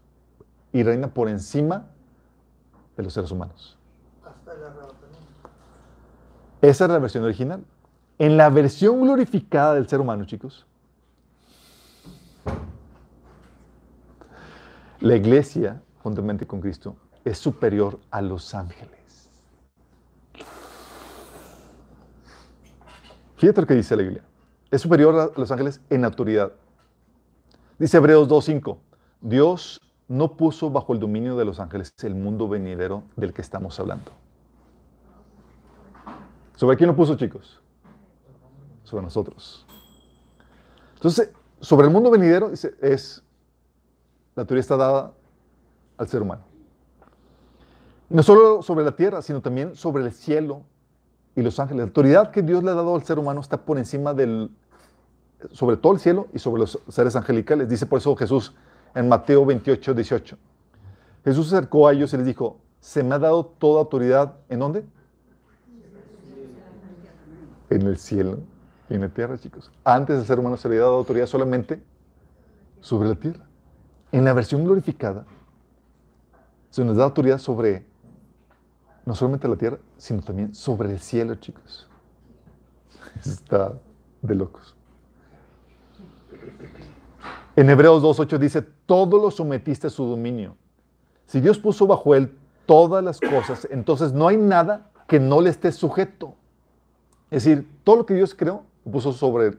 y 0.72 0.82
reina 0.82 1.08
por 1.08 1.28
encima 1.28 1.86
de 2.96 3.02
los 3.02 3.12
seres 3.12 3.30
humanos. 3.30 3.78
Esa 6.60 6.84
es 6.84 6.90
la 6.90 6.98
versión 6.98 7.24
original. 7.24 7.64
En 8.18 8.36
la 8.36 8.48
versión 8.50 9.00
glorificada 9.02 9.74
del 9.74 9.88
ser 9.88 10.00
humano, 10.00 10.24
chicos, 10.24 10.66
la 15.00 15.14
iglesia, 15.14 15.82
juntamente 16.02 16.46
con 16.46 16.60
Cristo, 16.60 16.96
es 17.24 17.38
superior 17.38 18.00
a 18.10 18.22
los 18.22 18.54
ángeles. 18.54 18.95
Fíjate 23.36 23.60
lo 23.60 23.66
que 23.66 23.74
dice 23.74 23.96
la 23.96 24.02
Biblia. 24.02 24.24
Es 24.70 24.82
superior 24.82 25.14
a 25.18 25.38
los 25.38 25.50
ángeles 25.50 25.80
en 25.90 26.04
autoridad. 26.04 26.52
Dice 27.78 27.98
Hebreos 27.98 28.28
2.5. 28.28 28.78
Dios 29.20 29.80
no 30.08 30.36
puso 30.36 30.70
bajo 30.70 30.92
el 30.92 31.00
dominio 31.00 31.36
de 31.36 31.44
los 31.44 31.60
ángeles 31.60 31.92
el 32.02 32.14
mundo 32.14 32.48
venidero 32.48 33.02
del 33.16 33.32
que 33.32 33.42
estamos 33.42 33.78
hablando. 33.78 34.12
¿Sobre 36.54 36.76
quién 36.76 36.88
lo 36.88 36.96
puso, 36.96 37.16
chicos? 37.16 37.60
Sobre 38.84 39.02
nosotros. 39.02 39.66
Entonces, 40.94 41.30
sobre 41.60 41.86
el 41.86 41.92
mundo 41.92 42.10
venidero 42.10 42.50
es, 42.50 43.22
la 44.34 44.44
teoría 44.44 44.60
está 44.60 44.76
dada 44.76 45.12
al 45.98 46.08
ser 46.08 46.22
humano. 46.22 46.42
No 48.08 48.22
solo 48.22 48.62
sobre 48.62 48.84
la 48.84 48.92
tierra, 48.92 49.20
sino 49.20 49.42
también 49.42 49.74
sobre 49.74 50.04
el 50.04 50.12
cielo 50.12 50.62
y 51.36 51.42
los 51.42 51.60
ángeles. 51.60 51.78
La 51.78 51.84
autoridad 51.84 52.30
que 52.30 52.42
Dios 52.42 52.64
le 52.64 52.70
ha 52.70 52.74
dado 52.74 52.96
al 52.96 53.04
ser 53.04 53.18
humano 53.18 53.40
está 53.40 53.58
por 53.58 53.78
encima 53.78 54.14
del, 54.14 54.50
sobre 55.52 55.76
todo 55.76 55.92
el 55.92 56.00
cielo 56.00 56.28
y 56.32 56.38
sobre 56.38 56.60
los 56.60 56.80
seres 56.88 57.14
angelicales. 57.14 57.68
Dice 57.68 57.86
por 57.86 57.98
eso 57.98 58.16
Jesús 58.16 58.54
en 58.94 59.08
Mateo 59.08 59.44
28, 59.44 59.94
18. 59.94 60.38
Jesús 61.24 61.48
se 61.50 61.56
acercó 61.56 61.86
a 61.86 61.92
ellos 61.92 62.12
y 62.14 62.16
les 62.16 62.26
dijo, 62.26 62.58
se 62.80 63.02
me 63.02 63.14
ha 63.14 63.18
dado 63.18 63.44
toda 63.44 63.80
autoridad, 63.80 64.36
¿en 64.48 64.58
dónde? 64.58 64.84
En 67.68 67.82
el 67.82 67.98
cielo 67.98 68.38
y 68.88 68.94
en 68.94 69.02
la 69.02 69.08
tierra, 69.08 69.36
chicos. 69.36 69.70
Antes 69.84 70.18
el 70.18 70.24
ser 70.24 70.38
humano 70.38 70.56
se 70.56 70.68
le 70.68 70.76
había 70.76 70.84
dado 70.84 70.96
autoridad 70.96 71.26
solamente 71.26 71.82
sobre 72.80 73.08
la 73.08 73.16
tierra. 73.16 73.44
En 74.12 74.24
la 74.24 74.32
versión 74.32 74.64
glorificada 74.64 75.26
se 76.70 76.84
nos 76.84 76.96
da 76.96 77.04
autoridad 77.04 77.38
sobre 77.38 77.84
no 79.06 79.14
solamente 79.14 79.48
la 79.48 79.56
tierra, 79.56 79.78
sino 79.96 80.20
también 80.20 80.54
sobre 80.54 80.90
el 80.90 80.98
cielo, 80.98 81.36
chicos. 81.36 81.88
Está 83.24 83.72
de 84.20 84.34
locos. 84.34 84.74
En 87.54 87.70
Hebreos 87.70 88.02
2.8 88.02 88.38
dice, 88.38 88.62
todo 88.84 89.18
lo 89.18 89.30
sometiste 89.30 89.86
a 89.86 89.90
su 89.90 90.04
dominio. 90.04 90.56
Si 91.26 91.40
Dios 91.40 91.58
puso 91.58 91.86
bajo 91.86 92.14
él 92.14 92.36
todas 92.66 93.02
las 93.02 93.20
cosas, 93.20 93.66
entonces 93.70 94.12
no 94.12 94.28
hay 94.28 94.36
nada 94.36 94.90
que 95.06 95.20
no 95.20 95.40
le 95.40 95.50
esté 95.50 95.70
sujeto. 95.70 96.34
Es 97.30 97.44
decir, 97.44 97.68
todo 97.84 97.96
lo 97.96 98.06
que 98.06 98.14
Dios 98.14 98.34
creó, 98.34 98.64
puso 98.90 99.12
sobre 99.12 99.56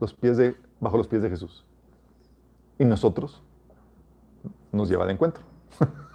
los 0.00 0.14
pies 0.14 0.38
de, 0.38 0.56
bajo 0.80 0.96
los 0.96 1.06
pies 1.06 1.22
de 1.22 1.28
Jesús. 1.30 1.64
Y 2.78 2.84
nosotros 2.86 3.42
nos 4.72 4.88
lleva 4.88 5.04
de 5.04 5.12
encuentro. 5.12 5.42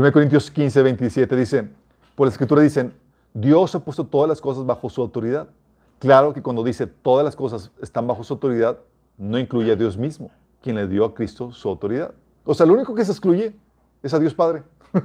1 0.00 0.12
Corintios 0.12 0.50
15, 0.50 0.82
27 0.82 1.36
dice, 1.36 1.68
por 2.14 2.26
la 2.26 2.30
escritura 2.30 2.62
dicen, 2.62 2.94
Dios 3.34 3.74
ha 3.74 3.80
puesto 3.80 4.06
todas 4.06 4.30
las 4.30 4.40
cosas 4.40 4.64
bajo 4.64 4.88
su 4.88 5.02
autoridad. 5.02 5.50
Claro 5.98 6.32
que 6.32 6.40
cuando 6.40 6.64
dice 6.64 6.86
todas 6.86 7.22
las 7.22 7.36
cosas 7.36 7.70
están 7.82 8.06
bajo 8.06 8.24
su 8.24 8.32
autoridad, 8.32 8.78
no 9.18 9.38
incluye 9.38 9.72
a 9.72 9.76
Dios 9.76 9.98
mismo, 9.98 10.30
quien 10.62 10.76
le 10.76 10.88
dio 10.88 11.04
a 11.04 11.12
Cristo 11.12 11.52
su 11.52 11.68
autoridad. 11.68 12.14
O 12.46 12.54
sea, 12.54 12.64
lo 12.64 12.72
único 12.72 12.94
que 12.94 13.04
se 13.04 13.12
excluye 13.12 13.54
es 14.02 14.14
a 14.14 14.18
Dios 14.18 14.32
Padre. 14.32 14.62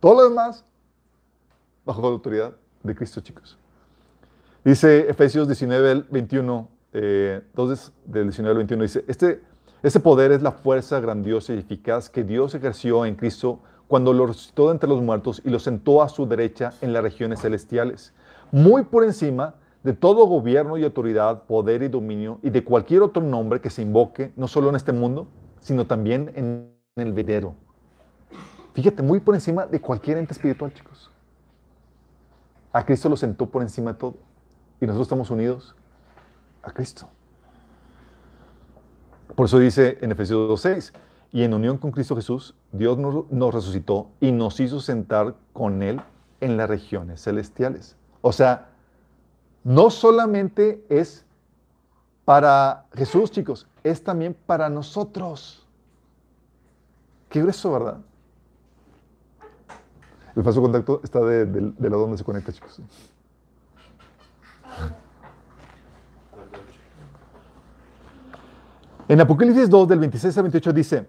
Todo 0.00 0.14
lo 0.14 0.28
demás 0.28 0.64
bajo 1.84 2.02
la 2.02 2.08
autoridad 2.08 2.52
de 2.82 2.96
Cristo, 2.96 3.20
chicos. 3.20 3.56
Dice 4.64 5.08
Efesios 5.08 5.46
19, 5.46 6.06
21, 6.10 6.68
entonces 6.92 7.92
del 8.04 8.24
19 8.24 8.50
al 8.50 8.56
21, 8.56 8.82
dice, 8.82 9.04
este, 9.06 9.40
este 9.84 10.00
poder 10.00 10.32
es 10.32 10.42
la 10.42 10.50
fuerza 10.50 10.98
grandiosa 10.98 11.54
y 11.54 11.58
eficaz 11.58 12.10
que 12.10 12.24
Dios 12.24 12.56
ejerció 12.56 13.06
en 13.06 13.14
Cristo 13.14 13.60
cuando 13.88 14.12
lo 14.12 14.26
resucitó 14.26 14.66
de 14.66 14.72
entre 14.72 14.88
los 14.88 15.02
muertos 15.02 15.42
y 15.44 15.50
lo 15.50 15.58
sentó 15.58 16.02
a 16.02 16.08
su 16.08 16.26
derecha 16.26 16.72
en 16.80 16.92
las 16.92 17.02
regiones 17.02 17.40
celestiales, 17.40 18.12
muy 18.50 18.84
por 18.84 19.04
encima 19.04 19.54
de 19.82 19.92
todo 19.92 20.26
gobierno 20.26 20.78
y 20.78 20.84
autoridad, 20.84 21.42
poder 21.42 21.82
y 21.82 21.88
dominio 21.88 22.38
y 22.42 22.50
de 22.50 22.64
cualquier 22.64 23.02
otro 23.02 23.22
nombre 23.22 23.60
que 23.60 23.70
se 23.70 23.82
invoque, 23.82 24.32
no 24.36 24.48
solo 24.48 24.70
en 24.70 24.76
este 24.76 24.92
mundo, 24.92 25.28
sino 25.60 25.86
también 25.86 26.32
en 26.34 26.72
el 26.96 27.12
vedero. 27.12 27.54
Fíjate, 28.72 29.02
muy 29.02 29.20
por 29.20 29.34
encima 29.34 29.66
de 29.66 29.80
cualquier 29.80 30.18
ente 30.18 30.32
espiritual, 30.32 30.72
chicos. 30.72 31.10
A 32.72 32.84
Cristo 32.84 33.08
lo 33.08 33.16
sentó 33.16 33.46
por 33.46 33.62
encima 33.62 33.92
de 33.92 33.98
todo. 33.98 34.14
Y 34.80 34.86
nosotros 34.86 35.06
estamos 35.06 35.30
unidos 35.30 35.76
a 36.62 36.72
Cristo. 36.72 37.08
Por 39.36 39.46
eso 39.46 39.58
dice 39.58 39.98
en 40.00 40.10
Efesios 40.10 40.64
2.6, 40.64 40.92
y 41.34 41.42
en 41.42 41.52
unión 41.52 41.78
con 41.78 41.90
Cristo 41.90 42.14
Jesús, 42.14 42.54
Dios 42.74 42.98
nos, 42.98 43.54
resucitó 43.54 44.08
y 44.20 44.32
nos 44.32 44.58
hizo 44.58 44.80
sentar 44.80 45.36
con 45.52 45.80
Él 45.80 46.00
en 46.40 46.56
las 46.56 46.68
regiones 46.68 47.22
celestiales. 47.22 47.96
O 48.20 48.32
sea, 48.32 48.66
no 49.62 49.90
solamente 49.90 50.84
es 50.88 51.24
para 52.24 52.86
Jesús, 52.92 53.30
chicos, 53.30 53.68
es 53.84 54.02
también 54.02 54.36
para 54.46 54.68
nosotros. 54.68 55.64
Qué 57.28 57.42
grueso, 57.42 57.70
¿verdad? 57.70 57.98
El 60.34 60.42
falso 60.42 60.60
contacto 60.60 61.00
está 61.04 61.20
de, 61.20 61.46
de 61.46 61.90
lado 61.90 62.02
donde 62.02 62.18
se 62.18 62.24
conecta, 62.24 62.52
chicos. 62.52 62.80
En 69.06 69.20
Apocalipsis 69.20 69.70
2, 69.70 69.86
del 69.86 70.00
26 70.00 70.36
al 70.38 70.42
28, 70.42 70.72
dice, 70.72 71.06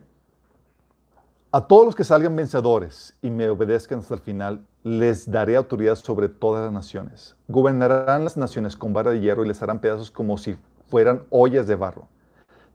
a 1.55 1.67
todos 1.67 1.85
los 1.85 1.95
que 1.95 2.03
salgan 2.03 2.35
vencedores 2.35 3.15
y 3.21 3.29
me 3.29 3.47
obedezcan 3.47 3.99
hasta 3.99 4.15
el 4.15 4.19
final, 4.19 4.65
les 4.83 5.31
daré 5.31 5.55
autoridad 5.55 5.95
sobre 5.95 6.27
todas 6.27 6.65
las 6.65 6.73
naciones. 6.73 7.37
Gobernarán 7.47 8.25
las 8.25 8.35
naciones 8.35 8.75
con 8.75 8.91
vara 8.91 9.11
de 9.11 9.21
hierro 9.21 9.45
y 9.45 9.47
les 9.47 9.61
harán 9.61 9.79
pedazos 9.79 10.11
como 10.11 10.37
si 10.37 10.57
fueran 10.89 11.23
ollas 11.29 11.65
de 11.65 11.75
barro. 11.75 12.09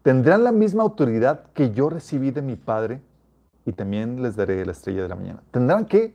tendrán 0.03 0.45
la 0.45 0.51
misma 0.51 0.83
autoridad 0.83 1.43
que 1.53 1.73
yo 1.73 1.91
recibí 1.91 2.31
de 2.31 2.41
mi 2.41 2.57
Padre 2.57 3.03
y 3.67 3.73
también 3.73 4.23
les 4.23 4.35
daré 4.35 4.65
la 4.65 4.73
estrella 4.73 5.03
de 5.03 5.09
la 5.11 5.15
mañana. 5.15 5.43
¿Tendrán 5.51 5.85
qué? 5.85 6.15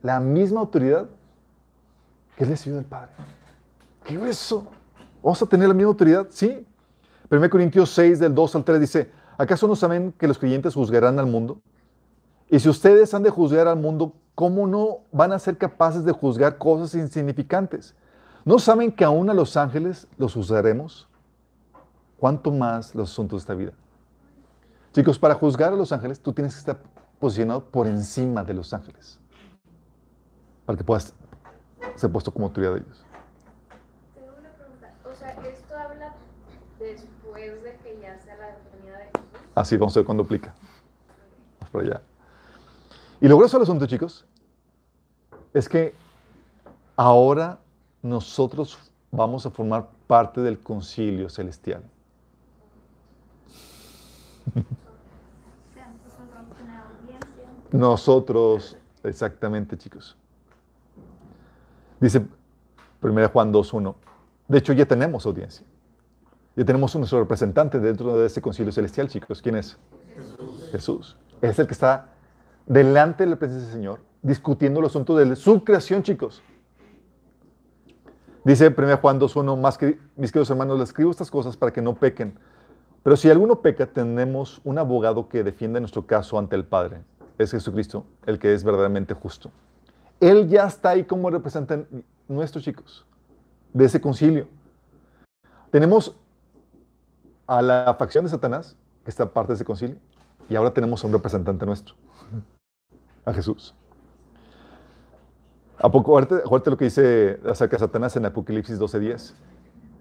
La 0.00 0.18
misma 0.18 0.60
autoridad 0.60 1.10
que 2.38 2.46
recibió 2.46 2.76
del 2.76 2.86
Padre. 2.86 3.10
¿Qué 4.04 4.14
es 4.14 4.22
eso? 4.22 4.66
¿Vamos 5.22 5.42
a 5.42 5.46
tener 5.46 5.68
la 5.68 5.74
misma 5.74 5.90
autoridad? 5.90 6.26
Sí. 6.30 6.66
1 7.30 7.50
Corintios 7.50 7.90
6, 7.90 8.18
del 8.18 8.34
2 8.34 8.56
al 8.56 8.64
3 8.64 8.80
dice, 8.80 9.10
¿acaso 9.36 9.68
no 9.68 9.76
saben 9.76 10.12
que 10.12 10.26
los 10.26 10.38
creyentes 10.38 10.72
juzgarán 10.72 11.18
al 11.18 11.26
mundo? 11.26 11.60
Y 12.52 12.60
si 12.60 12.68
ustedes 12.68 13.14
han 13.14 13.22
de 13.22 13.30
juzgar 13.30 13.66
al 13.66 13.78
mundo, 13.78 14.12
¿cómo 14.34 14.66
no 14.66 14.98
van 15.10 15.32
a 15.32 15.38
ser 15.38 15.56
capaces 15.56 16.04
de 16.04 16.12
juzgar 16.12 16.58
cosas 16.58 16.94
insignificantes? 16.94 17.94
¿No 18.44 18.58
saben 18.58 18.92
que 18.92 19.04
aún 19.04 19.30
a 19.30 19.32
los 19.32 19.56
ángeles 19.56 20.06
los 20.18 20.34
juzgaremos? 20.34 21.08
¿Cuánto 22.18 22.50
más 22.50 22.94
los 22.94 23.10
asuntos 23.10 23.38
de 23.38 23.42
esta 23.44 23.54
vida? 23.54 23.72
Chicos, 24.92 25.18
para 25.18 25.34
juzgar 25.34 25.72
a 25.72 25.76
los 25.76 25.92
ángeles, 25.92 26.20
tú 26.20 26.34
tienes 26.34 26.52
que 26.52 26.58
estar 26.58 26.78
posicionado 27.18 27.64
por 27.64 27.86
encima 27.86 28.44
de 28.44 28.52
los 28.52 28.74
ángeles. 28.74 29.18
Para 30.66 30.76
que 30.76 30.84
puedas 30.84 31.14
ser 31.94 32.12
puesto 32.12 32.30
como 32.30 32.48
autoridad 32.48 32.74
de 32.74 32.80
ellos. 32.80 33.02
Tengo 34.14 34.28
una 34.38 34.50
pregunta. 34.50 34.92
O 35.10 35.14
sea, 35.14 35.30
esto 35.30 35.74
habla 35.74 36.12
después 36.78 37.62
de 37.62 37.76
que 37.82 37.98
ya 37.98 38.18
sea 38.18 38.36
la 38.36 38.58
venida 38.76 38.98
de 38.98 39.04
Jesús. 39.06 39.50
Así 39.54 39.78
vamos 39.78 39.96
a 39.96 40.00
ver 40.00 40.04
cuándo 40.04 40.24
aplica. 40.24 40.52
Vamos 41.60 41.70
por 41.70 41.82
allá. 41.84 42.02
Y 43.22 43.28
lo 43.28 43.36
grueso 43.36 43.56
del 43.56 43.62
asunto, 43.62 43.86
chicos, 43.86 44.26
es 45.54 45.68
que 45.68 45.94
ahora 46.96 47.60
nosotros 48.02 48.76
vamos 49.12 49.46
a 49.46 49.50
formar 49.50 49.88
parte 50.08 50.40
del 50.40 50.58
concilio 50.58 51.28
celestial. 51.28 51.84
Nosotros, 57.70 58.76
exactamente, 59.04 59.78
chicos. 59.78 60.16
Dice 62.00 62.26
1 63.00 63.28
Juan 63.28 63.52
2.1. 63.52 63.94
De 64.48 64.58
hecho, 64.58 64.72
ya 64.72 64.84
tenemos 64.84 65.24
audiencia. 65.26 65.64
Ya 66.56 66.64
tenemos 66.64 66.92
nuestro 66.96 67.20
representante 67.20 67.78
dentro 67.78 68.18
de 68.18 68.26
ese 68.26 68.42
concilio 68.42 68.72
celestial, 68.72 69.06
chicos. 69.08 69.40
¿Quién 69.40 69.54
es? 69.54 69.78
Jesús. 70.16 70.68
Jesús. 70.72 71.16
Es 71.40 71.56
el 71.60 71.68
que 71.68 71.74
está 71.74 72.08
delante 72.66 73.24
de 73.24 73.30
la 73.30 73.36
presencia 73.36 73.66
del 73.66 73.74
Señor, 73.74 74.00
discutiendo 74.22 74.80
los 74.80 74.92
asuntos 74.92 75.18
de 75.18 75.36
su 75.36 75.64
creación, 75.64 76.02
chicos. 76.02 76.42
Dice 78.44 78.74
1 78.76 78.96
Juan 78.98 79.20
2.1, 79.20 79.60
más 79.60 79.78
que 79.78 79.98
mis 80.16 80.32
queridos 80.32 80.50
hermanos, 80.50 80.78
les 80.78 80.88
escribo 80.88 81.10
estas 81.10 81.30
cosas 81.30 81.56
para 81.56 81.72
que 81.72 81.80
no 81.80 81.94
pequen. 81.94 82.36
Pero 83.02 83.16
si 83.16 83.30
alguno 83.30 83.60
peca, 83.60 83.86
tenemos 83.86 84.60
un 84.64 84.78
abogado 84.78 85.28
que 85.28 85.42
defiende 85.42 85.80
nuestro 85.80 86.06
caso 86.06 86.38
ante 86.38 86.56
el 86.56 86.64
Padre. 86.64 87.02
Es 87.38 87.50
Jesucristo, 87.50 88.04
el 88.26 88.38
que 88.38 88.52
es 88.52 88.62
verdaderamente 88.62 89.14
justo. 89.14 89.50
Él 90.20 90.48
ya 90.48 90.66
está 90.66 90.90
ahí 90.90 91.04
como 91.04 91.30
representante 91.30 92.04
nuestros 92.28 92.62
chicos, 92.62 93.04
de 93.72 93.84
ese 93.84 94.00
concilio. 94.00 94.46
Tenemos 95.70 96.14
a 97.46 97.60
la 97.60 97.96
facción 97.98 98.24
de 98.24 98.30
Satanás, 98.30 98.76
que 99.04 99.10
está 99.10 99.32
parte 99.32 99.52
de 99.52 99.54
ese 99.56 99.64
concilio, 99.64 99.96
y 100.48 100.54
ahora 100.54 100.72
tenemos 100.72 101.02
a 101.02 101.06
un 101.06 101.12
representante 101.12 101.66
nuestro, 101.66 101.94
a 103.24 103.32
Jesús. 103.32 103.74
¿A 105.78 105.90
poco? 105.90 106.16
Acuérdate 106.16 106.70
lo 106.70 106.76
que 106.76 106.84
dice 106.84 107.40
acerca 107.48 107.76
de 107.76 107.80
Satanás 107.80 108.16
en 108.16 108.26
Apocalipsis 108.26 108.78
12:10, 108.78 109.34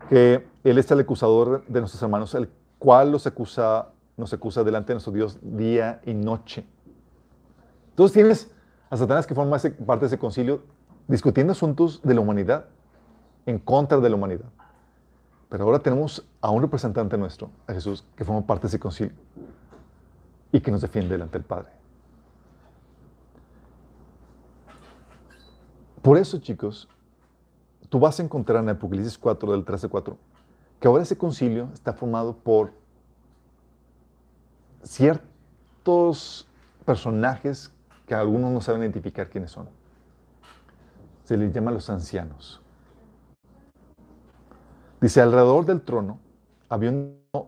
que 0.10 0.48
él 0.64 0.78
es 0.78 0.92
el 0.92 1.00
acusador 1.00 1.66
de 1.68 1.80
nuestros 1.80 2.02
hermanos, 2.04 2.36
el 2.36 2.50
cual 2.78 3.12
los 3.12 3.26
acusa, 3.26 3.90
nos 4.16 4.32
acusa 4.32 4.64
delante 4.64 4.90
de 4.90 4.96
nuestro 4.96 5.14
Dios 5.14 5.40
día 5.42 6.02
y 6.06 6.14
noche. 6.14 6.66
Entonces 7.90 8.14
tienes 8.14 8.52
a 8.90 8.98
Satanás 8.98 9.26
que 9.26 9.34
forma 9.34 9.58
parte 9.86 10.02
de 10.02 10.08
ese 10.08 10.20
concilio 10.20 10.62
discutiendo 11.08 11.52
asuntos 11.52 12.02
de 12.04 12.14
la 12.14 12.22
humanidad, 12.22 12.66
en 13.46 13.60
contra 13.60 14.00
de 14.00 14.10
la 14.10 14.16
humanidad. 14.16 14.46
Pero 15.50 15.66
ahora 15.66 15.80
tenemos 15.80 16.26
a 16.40 16.50
un 16.52 16.62
representante 16.62 17.18
nuestro, 17.18 17.50
a 17.68 17.74
Jesús, 17.74 18.06
que 18.16 18.24
forma 18.24 18.46
parte 18.46 18.64
de 18.64 18.68
ese 18.68 18.80
concilio 18.80 19.14
y 20.52 20.62
que 20.62 20.72
nos 20.72 20.82
defiende 20.82 21.12
delante 21.12 21.38
del 21.38 21.46
Padre. 21.46 21.81
Por 26.02 26.18
eso, 26.18 26.40
chicos, 26.40 26.88
tú 27.90 28.00
vas 28.00 28.20
a 28.20 28.24
encontrar 28.24 28.64
en 28.64 28.70
Apocalipsis 28.70 29.18
4, 29.18 29.52
del 29.52 29.64
13 29.64 29.88
4, 29.88 30.18
que 30.80 30.88
ahora 30.88 31.04
ese 31.04 31.18
concilio 31.18 31.70
está 31.74 31.94
formado 31.94 32.36
por 32.36 32.74
ciertos 34.82 36.48
personajes 36.86 37.72
que 38.08 38.16
algunos 38.16 38.52
no 38.52 38.62
saben 38.62 38.82
identificar 38.82 39.30
quiénes 39.30 39.52
son. 39.52 39.70
Se 41.24 41.38
les 41.38 41.54
llama 41.54 41.72
los 41.72 41.90
ancianos. 41.90 42.62
Dice, 45.00 45.22
alrededor 45.22 45.66
del 45.66 45.82
trono 45.82 46.20
había 46.68 46.94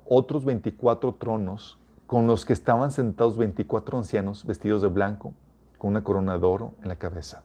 otros 0.06 0.45
24 0.45 1.16
tronos 1.16 1.80
con 2.06 2.28
los 2.28 2.45
que 2.45 2.54
estaban 2.54 2.91
sentados 2.91 3.36
24 3.36 3.97
ancianos 3.97 4.45
vestidos 4.45 4.84
de 4.84 4.89
blanco, 4.89 5.34
con 5.78 5.91
una 5.91 6.04
corona 6.04 6.38
de 6.38 6.45
oro 6.45 6.74
en 6.82 6.89
la 6.89 6.95
cabeza. 6.97 7.43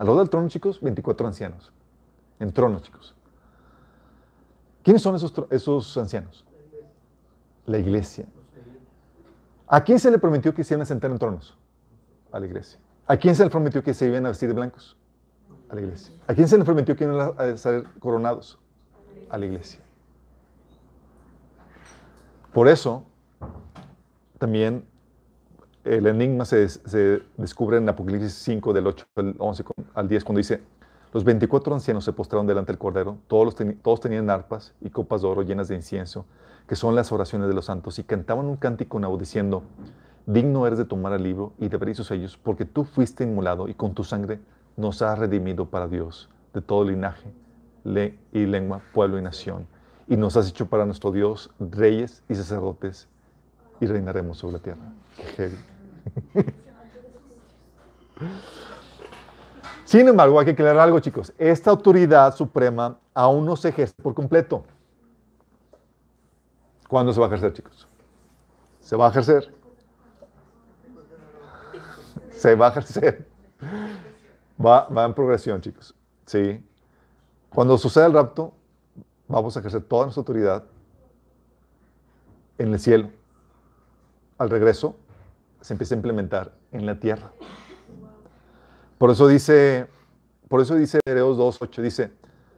Alrededor 0.00 0.22
del 0.22 0.30
trono, 0.30 0.48
chicos, 0.48 0.80
24 0.80 1.26
ancianos. 1.26 1.70
En 2.38 2.50
tronos, 2.54 2.80
chicos. 2.80 3.14
¿Quiénes 4.82 5.02
son 5.02 5.14
esos, 5.14 5.30
esos 5.50 5.94
ancianos? 5.98 6.46
La 7.66 7.76
iglesia. 7.76 8.24
¿A 9.66 9.84
quién 9.84 9.98
se 9.98 10.10
le 10.10 10.18
prometió 10.18 10.54
que 10.54 10.64
se 10.64 10.72
iban 10.72 10.80
a 10.80 10.86
sentar 10.86 11.10
en 11.10 11.18
tronos? 11.18 11.54
A 12.32 12.40
la 12.40 12.46
iglesia. 12.46 12.80
¿A 13.06 13.18
quién 13.18 13.36
se 13.36 13.44
le 13.44 13.50
prometió 13.50 13.82
que 13.84 13.92
se 13.92 14.06
iban 14.06 14.24
a 14.24 14.30
vestir 14.30 14.48
de 14.48 14.54
blancos? 14.54 14.96
A 15.68 15.74
la 15.74 15.82
iglesia. 15.82 16.14
¿A 16.26 16.32
quién 16.32 16.48
se 16.48 16.56
le 16.56 16.64
prometió 16.64 16.96
que 16.96 17.04
iban 17.04 17.34
a 17.36 17.56
ser 17.58 17.84
coronados? 17.98 18.58
A 19.28 19.36
la 19.36 19.44
iglesia. 19.44 19.80
Por 22.54 22.68
eso, 22.68 23.04
también 24.38 24.82
el 25.84 26.06
enigma 26.06 26.44
se, 26.44 27.22
descubre 27.36 27.78
en 27.78 27.88
Apocalipsis 27.88 28.32
5, 28.32 28.72
del 28.72 28.86
8 28.86 29.06
al 29.16 29.34
11 29.38 29.64
al 29.94 30.08
10, 30.08 30.24
cuando 30.24 30.38
dice, 30.38 30.60
los 31.12 31.24
24 31.24 31.74
ancianos 31.74 32.04
se 32.04 32.12
postraron 32.12 32.46
delante 32.46 32.72
del 32.72 32.78
Cordero, 32.78 33.18
todos, 33.26 33.56
todos 33.82 34.00
tenían 34.00 34.30
arpas 34.30 34.74
y 34.80 34.90
copas 34.90 35.22
de 35.22 35.28
oro 35.28 35.42
llenas 35.42 35.68
de 35.68 35.74
incienso, 35.74 36.26
que 36.66 36.76
son 36.76 36.94
las 36.94 37.10
oraciones 37.12 37.48
de 37.48 37.54
los 37.54 37.64
santos, 37.64 37.98
y 37.98 38.04
cantaban 38.04 38.46
un 38.46 38.56
cántico 38.56 39.00
nuevo 39.00 39.16
diciendo, 39.16 39.62
digno 40.26 40.66
eres 40.66 40.78
de 40.78 40.84
tomar 40.84 41.12
el 41.14 41.22
libro 41.22 41.52
y 41.58 41.68
de 41.68 41.76
abrir 41.76 41.96
sus 41.96 42.06
sellos, 42.06 42.36
porque 42.36 42.64
tú 42.64 42.84
fuiste 42.84 43.24
inmolado 43.24 43.68
y 43.68 43.74
con 43.74 43.94
tu 43.94 44.04
sangre 44.04 44.40
nos 44.76 45.02
has 45.02 45.18
redimido 45.18 45.66
para 45.66 45.88
Dios 45.88 46.28
de 46.54 46.60
todo 46.60 46.84
linaje 46.84 47.32
le 47.84 48.18
y 48.32 48.46
lengua, 48.46 48.82
pueblo 48.92 49.18
y 49.18 49.22
nación, 49.22 49.66
y 50.08 50.16
nos 50.16 50.36
has 50.36 50.48
hecho 50.48 50.66
para 50.66 50.84
nuestro 50.84 51.12
Dios 51.12 51.50
reyes 51.58 52.22
y 52.28 52.34
sacerdotes, 52.34 53.08
y 53.80 53.86
reinaremos 53.86 54.38
sobre 54.38 54.54
la 54.54 54.58
tierra. 54.60 54.92
Sin 59.84 60.06
embargo, 60.06 60.38
hay 60.38 60.44
que 60.44 60.52
aclarar 60.52 60.78
algo, 60.78 61.00
chicos. 61.00 61.32
Esta 61.38 61.70
autoridad 61.70 62.34
suprema 62.34 62.98
aún 63.14 63.44
no 63.44 63.56
se 63.56 63.70
ejerce 63.70 63.94
por 64.00 64.14
completo. 64.14 64.64
¿Cuándo 66.88 67.12
se 67.12 67.20
va 67.20 67.26
a 67.26 67.28
ejercer, 67.28 67.52
chicos? 67.54 67.88
Se 68.80 68.96
va 68.96 69.06
a 69.06 69.10
ejercer. 69.10 69.52
Se 72.32 72.54
va 72.54 72.68
a 72.68 72.70
ejercer. 72.70 73.28
Va, 74.64 74.88
va 74.88 75.04
en 75.04 75.12
progresión, 75.12 75.60
chicos. 75.60 75.94
Sí. 76.24 76.64
Cuando 77.50 77.76
suceda 77.76 78.06
el 78.06 78.12
rapto, 78.12 78.54
vamos 79.28 79.56
a 79.56 79.60
ejercer 79.60 79.82
toda 79.82 80.04
nuestra 80.04 80.20
autoridad 80.20 80.64
en 82.58 82.72
el 82.72 82.80
cielo. 82.80 83.10
Al 84.40 84.48
regreso, 84.48 84.96
se 85.60 85.74
empieza 85.74 85.94
a 85.94 85.96
implementar 85.96 86.54
en 86.72 86.86
la 86.86 86.98
tierra. 86.98 87.30
Por 88.96 89.10
eso 89.10 89.28
dice, 89.28 89.86
por 90.48 90.62
eso 90.62 90.76
dice 90.76 90.98
Hebreos 91.04 91.36
2.8, 91.36 91.82
dice, 91.82 92.10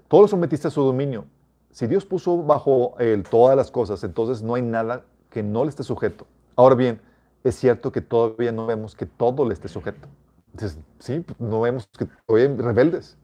todos 0.06 0.22
lo 0.22 0.28
sometiste 0.28 0.68
a 0.68 0.70
su 0.70 0.80
dominio. 0.80 1.24
Si 1.72 1.88
Dios 1.88 2.06
puso 2.06 2.44
bajo 2.44 2.94
él 3.00 3.24
todas 3.24 3.56
las 3.56 3.72
cosas, 3.72 4.04
entonces 4.04 4.44
no 4.44 4.54
hay 4.54 4.62
nada 4.62 5.04
que 5.28 5.42
no 5.42 5.64
le 5.64 5.70
esté 5.70 5.82
sujeto. 5.82 6.24
Ahora 6.54 6.76
bien, 6.76 7.00
es 7.42 7.56
cierto 7.56 7.90
que 7.90 8.00
todavía 8.00 8.52
no 8.52 8.64
vemos 8.64 8.94
que 8.94 9.06
todo 9.06 9.44
le 9.44 9.52
esté 9.52 9.66
sujeto. 9.66 10.06
Entonces, 10.52 10.78
sí, 11.00 11.26
no 11.40 11.62
vemos 11.62 11.88
que 11.98 12.06
todavía 12.26 12.48
hay 12.48 12.56
rebeldes 12.58 13.16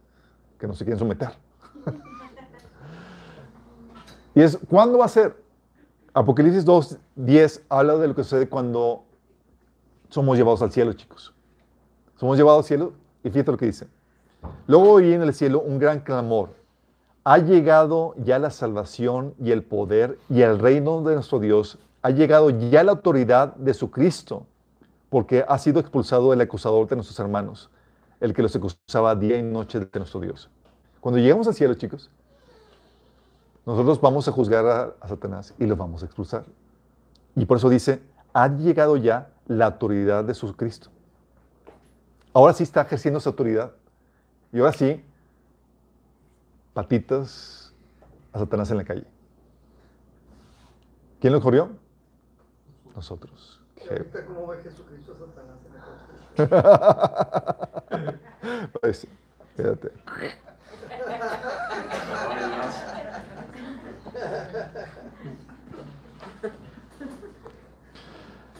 que 0.58 0.66
no 0.66 0.74
se 0.74 0.84
quieren 0.84 0.98
someter. 0.98 1.30
y 4.34 4.40
es, 4.40 4.58
¿cuándo 4.68 4.98
va 4.98 5.04
a 5.04 5.08
ser? 5.08 5.47
Apocalipsis 6.14 6.66
2.10 6.66 7.62
habla 7.68 7.96
de 7.96 8.08
lo 8.08 8.14
que 8.14 8.24
sucede 8.24 8.48
cuando 8.48 9.04
somos 10.08 10.36
llevados 10.36 10.62
al 10.62 10.72
cielo, 10.72 10.92
chicos. 10.94 11.34
Somos 12.16 12.36
llevados 12.36 12.64
al 12.64 12.68
cielo 12.68 12.92
y 13.22 13.30
fíjate 13.30 13.52
lo 13.52 13.58
que 13.58 13.66
dice. 13.66 13.86
Luego 14.66 14.92
oí 14.92 15.12
en 15.12 15.22
el 15.22 15.34
cielo 15.34 15.60
un 15.60 15.78
gran 15.78 16.00
clamor. 16.00 16.56
ha 17.24 17.38
llegado 17.38 18.14
ya 18.24 18.38
la 18.38 18.48
salvación 18.48 19.34
y 19.38 19.50
el 19.50 19.62
poder 19.62 20.18
y 20.30 20.40
el 20.40 20.58
reino 20.58 21.02
de 21.02 21.14
nuestro 21.14 21.38
Dios, 21.40 21.78
ha 22.00 22.10
llegado 22.10 22.48
ya 22.48 22.82
la 22.82 22.92
autoridad 22.92 23.54
de 23.56 23.74
su 23.74 23.90
Cristo, 23.90 24.46
porque 25.10 25.44
ha 25.46 25.58
sido 25.58 25.78
expulsado 25.78 26.32
el 26.32 26.40
acusador 26.40 26.88
de 26.88 26.96
nuestros 26.96 27.18
hermanos, 27.20 27.70
el 28.20 28.32
que 28.32 28.42
los 28.42 28.56
acusaba 28.56 29.14
día 29.14 29.36
y 29.36 29.42
noche 29.42 29.80
de 29.80 29.98
nuestro 29.98 30.20
Dios. 30.20 30.48
Cuando 31.00 31.20
llegamos 31.20 31.46
al 31.48 31.54
cielo, 31.54 31.74
chicos, 31.74 32.10
nosotros 33.68 34.00
vamos 34.00 34.26
a 34.26 34.32
juzgar 34.32 34.64
a, 34.64 34.94
a 34.98 35.08
Satanás 35.08 35.54
y 35.58 35.66
lo 35.66 35.76
vamos 35.76 36.02
a 36.02 36.06
expulsar. 36.06 36.46
Y 37.36 37.44
por 37.44 37.58
eso 37.58 37.68
dice, 37.68 38.00
ha 38.32 38.48
llegado 38.48 38.96
ya 38.96 39.28
la 39.46 39.66
autoridad 39.66 40.24
de 40.24 40.32
su 40.32 40.56
Cristo. 40.56 40.88
Ahora 42.32 42.54
sí 42.54 42.62
está 42.62 42.80
ejerciendo 42.80 43.20
su 43.20 43.28
autoridad. 43.28 43.72
Y 44.54 44.60
ahora 44.60 44.72
sí, 44.72 45.04
patitas 46.72 47.74
a 48.32 48.38
Satanás 48.38 48.70
en 48.70 48.78
la 48.78 48.84
calle. 48.84 49.04
¿Quién 51.20 51.34
lo 51.34 51.42
corrió? 51.42 51.68
Nosotros. 52.96 53.60
¿Y 53.84 53.88
ahorita 53.92 54.24
cómo 54.24 54.46
ve 54.46 54.62
Jesucristo 54.62 55.12
a 55.12 55.18
Satanás 55.18 55.58
en 56.38 56.46
el 56.46 56.48
coche? 56.48 58.18
Pues, 58.80 59.06
fíjate. 59.56 59.92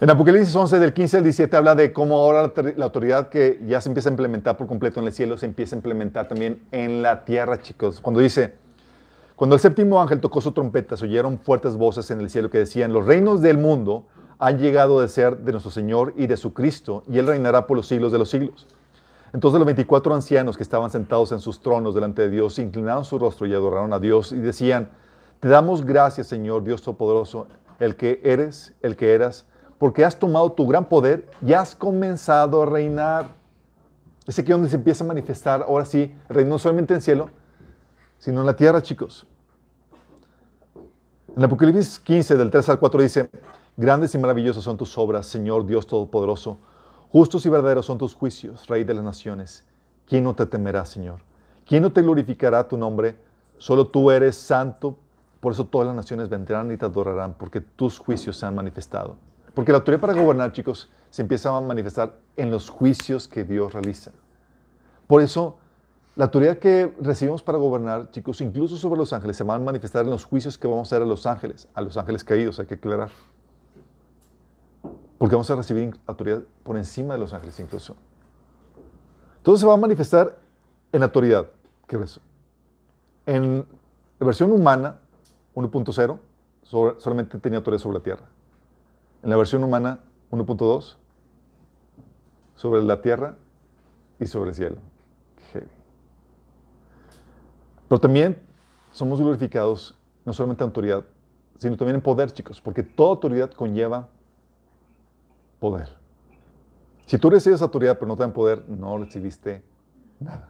En 0.01 0.09
Apocalipsis 0.09 0.55
11, 0.55 0.79
del 0.79 0.93
15 0.93 1.17
al 1.17 1.23
17, 1.25 1.57
habla 1.57 1.75
de 1.75 1.93
cómo 1.93 2.19
ahora 2.19 2.53
la, 2.77 2.85
autoridad 2.85 3.31
que 3.31 3.61
ya 3.67 3.81
se 3.81 3.89
empieza 3.89 4.09
a 4.09 4.13
implementar 4.13 4.57
por 4.57 4.69
completo 4.69 5.01
en 5.01 5.07
el 5.07 5.13
cielo 5.13 5.37
se 5.37 5.47
empieza 5.47 5.75
a 5.75 5.79
implementar 5.79 6.29
también 6.29 6.63
en 6.71 7.03
la 7.03 7.25
tierra, 7.25 7.61
chicos. 7.61 8.01
Cuando 8.01 8.21
dice, 8.21 8.55
cuando 9.35 9.57
el 9.57 9.61
séptimo 9.61 10.01
ángel 10.01 10.21
tocó 10.21 10.41
su 10.41 10.53
trompeta, 10.53 10.97
se 10.97 11.05
oyeron 11.07 11.41
fuertes 11.41 11.75
voces 11.75 12.09
en 12.13 12.21
el 12.21 12.31
cielo 12.31 12.49
que 12.49 12.59
decían, 12.59 12.93
los 12.93 13.07
reinos 13.07 13.43
del 13.43 13.59
mundo 13.59 14.07
han 14.39 14.59
llegado 14.59 15.01
a 15.01 15.09
ser 15.09 15.39
de 15.39 15.51
nuestro 15.51 15.73
Señor 15.73 16.15
y 16.17 16.29
de 16.29 16.37
su 16.37 16.53
Cristo, 16.53 17.03
y 17.09 17.19
Él 17.19 17.27
reinará 17.27 17.67
por 17.67 17.77
los 17.77 17.89
siglos 17.89 18.13
de 18.13 18.19
los 18.19 18.31
siglos. 18.31 18.69
Entonces 19.33 19.59
los 19.59 19.67
24 19.67 20.15
ancianos 20.15 20.57
que 20.57 20.63
estaban 20.63 20.93
sentados 20.93 21.33
en 21.33 21.41
sus 21.41 21.61
tronos 21.61 21.97
delante 21.97 22.23
de 22.23 22.31
Dios 22.31 22.61
inclinaron 22.61 23.05
su 23.05 23.19
rostro 23.19 23.49
y 23.49 23.53
adoraron 23.53 23.93
a 23.93 23.99
Dios 23.99 24.31
y 24.31 24.37
decían, 24.37 24.91
te 25.41 25.49
damos 25.49 25.85
gracias, 25.85 26.27
Señor 26.27 26.65
Dios 26.65 26.83
Todopoderoso, 26.83 27.47
el 27.79 27.97
que 27.97 28.21
eres, 28.25 28.75
el 28.83 28.97
que 28.97 29.15
eras, 29.15 29.47
porque 29.79 30.05
has 30.05 30.19
tomado 30.19 30.53
tu 30.53 30.67
gran 30.67 30.85
poder 30.87 31.31
y 31.41 31.53
has 31.53 31.77
comenzado 31.77 32.63
a 32.63 32.67
reinar. 32.67 33.29
Es 34.27 34.39
aquí 34.39 34.51
donde 34.51 34.69
se 34.69 34.77
empieza 34.77 35.05
a 35.05 35.07
manifestar, 35.07 35.63
ahora 35.63 35.85
sí, 35.85 36.15
el 36.29 36.35
reino 36.35 36.51
no 36.51 36.59
solamente 36.59 36.93
en 36.93 36.97
el 36.97 37.03
cielo, 37.03 37.31
sino 38.19 38.41
en 38.41 38.47
la 38.47 38.57
tierra, 38.57 38.83
chicos. 38.83 39.27
En 41.37 41.45
Apocalipsis 41.45 42.01
15, 42.01 42.37
del 42.37 42.51
3 42.51 42.69
al 42.71 42.79
4 42.81 43.03
dice, 43.03 43.31
grandes 43.77 44.15
y 44.15 44.19
maravillosas 44.19 44.65
son 44.65 44.77
tus 44.77 44.99
obras, 44.99 45.27
Señor 45.27 45.65
Dios 45.65 45.87
Todopoderoso. 45.87 46.59
Justos 47.11 47.47
y 47.47 47.49
verdaderos 47.49 47.87
son 47.87 47.97
tus 47.97 48.15
juicios, 48.15 48.67
Rey 48.67 48.83
de 48.83 48.95
las 48.95 49.05
naciones. 49.05 49.65
¿Quién 50.05 50.25
no 50.25 50.35
te 50.35 50.47
temerá, 50.47 50.85
Señor? 50.85 51.21
¿Quién 51.65 51.83
no 51.83 51.93
te 51.93 52.03
glorificará 52.03 52.67
tu 52.67 52.77
nombre? 52.77 53.17
Solo 53.57 53.87
tú 53.87 54.11
eres 54.11 54.37
santo, 54.37 54.99
por 55.41 55.53
eso 55.53 55.67
todas 55.67 55.87
las 55.87 55.97
naciones 55.97 56.29
vendrán 56.29 56.71
y 56.73 56.77
te 56.77 56.85
adorarán, 56.85 57.35
porque 57.35 57.61
tus 57.61 57.99
juicios 57.99 58.37
se 58.37 58.47
han 58.47 58.55
manifestado. 58.55 59.17
Porque 59.55 59.73
la 59.73 59.79
autoridad 59.79 60.01
para 60.01 60.15
gobernar, 60.15 60.53
chicos, 60.53 60.91
se 61.11 61.23
empieza 61.23 61.57
a 61.57 61.61
manifestar 61.61 62.15
en 62.37 62.51
los 62.51 62.69
juicios 62.69 63.29
que 63.29 63.45
Dios 63.45 63.73
realiza. 63.73 64.13
Por 65.07 65.23
eso, 65.23 65.59
la 66.17 66.25
autoridad 66.25 66.59
que 66.59 66.95
recibimos 67.01 67.43
para 67.43 67.59
gobernar, 67.59 68.11
chicos, 68.11 68.41
incluso 68.41 68.77
sobre 68.77 68.99
los 68.99 69.13
ángeles, 69.13 69.37
se 69.37 69.45
van 69.45 69.63
a 69.63 69.65
manifestar 69.65 70.05
en 70.05 70.11
los 70.11 70.25
juicios 70.25 70.59
que 70.59 70.67
vamos 70.67 70.89
a 70.93 70.97
hacer 70.97 71.03
a 71.03 71.07
los 71.07 71.27
ángeles, 71.27 71.69
a 71.75 71.81
los 71.81 71.97
ángeles 71.97 72.25
caídos, 72.25 72.59
hay 72.59 72.67
que 72.67 72.75
aclarar. 72.75 73.11
Porque 75.17 75.35
vamos 75.35 75.51
a 75.51 75.57
recibir 75.57 75.97
autoridad 76.07 76.43
por 76.63 76.77
encima 76.77 77.15
de 77.15 77.21
los 77.21 77.33
ángeles 77.33 77.59
incluso. 77.61 77.97
Todo 79.43 79.57
se 79.57 79.67
va 79.67 79.75
a 79.75 79.77
manifestar 79.77 80.39
en 80.93 81.03
autoridad. 81.03 81.47
¿Qué 81.87 81.97
es 81.97 82.03
eso? 82.03 82.21
En 83.25 83.67
versión 84.21 84.53
humana, 84.53 84.99
1.0, 85.55 86.19
sobre- 86.63 87.01
solamente 87.01 87.39
tenía 87.39 87.59
autoridad 87.59 87.81
sobre 87.83 87.99
la 87.99 88.05
tierra. 88.05 88.27
En 89.23 89.31
la 89.31 89.37
versión 89.37 89.65
humana, 89.65 90.01
1.2, 90.31 90.97
sobre 92.55 92.83
la 92.83 93.01
tierra 93.01 93.37
y 94.21 94.27
sobre 94.27 94.51
el 94.51 94.57
cielo. 94.57 94.77
Heavy. 95.53 95.67
Pero 97.89 98.01
también 98.01 98.39
somos 98.93 99.21
glorificados 99.21 99.95
no 100.25 100.33
solamente 100.33 100.63
en 100.63 100.69
autoridad, 100.69 101.05
sino 101.59 101.77
también 101.77 101.97
en 101.97 102.03
poder, 102.03 102.31
chicos, 102.33 102.61
porque 102.61 102.83
toda 102.83 103.11
autoridad 103.11 103.51
conlleva 103.53 104.09
poder. 105.59 105.89
Si 107.07 107.17
tú 107.19 107.31
recibes 107.31 107.63
autoridad 107.63 107.95
pero 107.95 108.07
no 108.07 108.17
te 108.17 108.23
dan 108.23 108.33
poder, 108.33 108.69
no 108.69 108.99
recibiste 108.99 109.63
nada. 110.21 110.49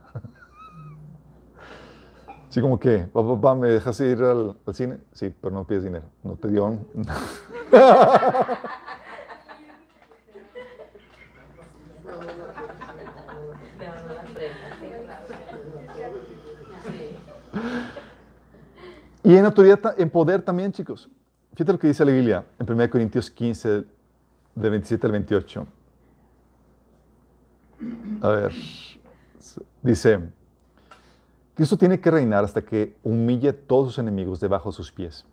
Así 2.49 2.61
como 2.61 2.78
que, 2.78 2.99
papá, 3.01 3.34
papá, 3.34 3.55
¿me 3.55 3.68
dejas 3.68 4.01
ir 4.01 4.22
al, 4.22 4.57
cine? 4.72 4.99
Sí, 5.12 5.34
pero 5.40 5.55
no 5.55 5.66
pides 5.66 5.84
dinero. 5.84 6.07
No 6.22 6.36
te 6.36 6.49
dio... 6.49 6.78
Y 19.24 19.36
en 19.36 19.44
autoridad, 19.44 19.94
en 20.01 20.09
poder 20.09 20.40
también, 20.40 20.72
chicos. 20.72 21.07
Fíjate 21.53 21.72
lo 21.72 21.78
que 21.78 21.88
dice 21.88 22.03
la 22.03 22.12
Biblia 22.12 22.46
en 22.59 22.72
1 22.72 22.88
Corintios 22.88 23.30
15, 23.30 23.84
de 24.55 24.70
27 24.70 25.07
al 25.07 25.12
28. 25.12 25.66
A 28.22 28.28
ver, 28.28 28.53
dice, 29.82 30.18
Cristo 31.59 31.77
tiene 31.77 31.99
que 31.99 32.13
reinar 32.13 32.45
hasta 32.45 32.63
que 32.63 32.95
humille 33.03 33.49
a 33.49 33.53
todos 33.53 33.89
sus 33.89 33.99
enemigos 33.99 34.39
debajo 34.39 34.71
de 34.71 34.77
sus 34.77 34.93
pies. 34.93 35.25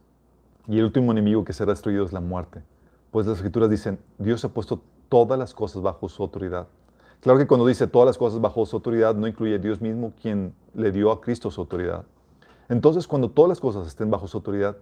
Y 0.67 0.79
el 0.79 0.85
último 0.85 1.11
enemigo 1.11 1.45
que 1.45 1.53
será 1.53 1.71
destruido 1.71 2.03
es 2.03 2.13
la 2.13 2.19
muerte. 2.19 2.63
Pues 3.11 3.27
las 3.27 3.35
escrituras 3.35 3.69
dicen, 3.69 3.99
Dios 4.17 4.43
ha 4.43 4.49
puesto 4.49 4.81
todas 5.07 5.37
las 5.37 5.53
cosas 5.53 5.83
bajo 5.83 6.09
su 6.09 6.23
autoridad. 6.23 6.65
Claro 7.21 7.37
que 7.37 7.45
cuando 7.45 7.67
dice 7.67 7.85
todas 7.85 8.07
las 8.07 8.17
cosas 8.17 8.41
bajo 8.41 8.65
su 8.65 8.75
autoridad, 8.75 9.13
no 9.13 9.27
incluye 9.27 9.59
Dios 9.59 9.81
mismo 9.81 10.13
quien 10.19 10.55
le 10.73 10.91
dio 10.91 11.11
a 11.11 11.21
Cristo 11.21 11.51
su 11.51 11.61
autoridad. 11.61 12.05
Entonces, 12.69 13.07
cuando 13.07 13.29
todas 13.29 13.49
las 13.49 13.59
cosas 13.59 13.85
estén 13.85 14.09
bajo 14.09 14.27
su 14.27 14.37
autoridad, 14.37 14.77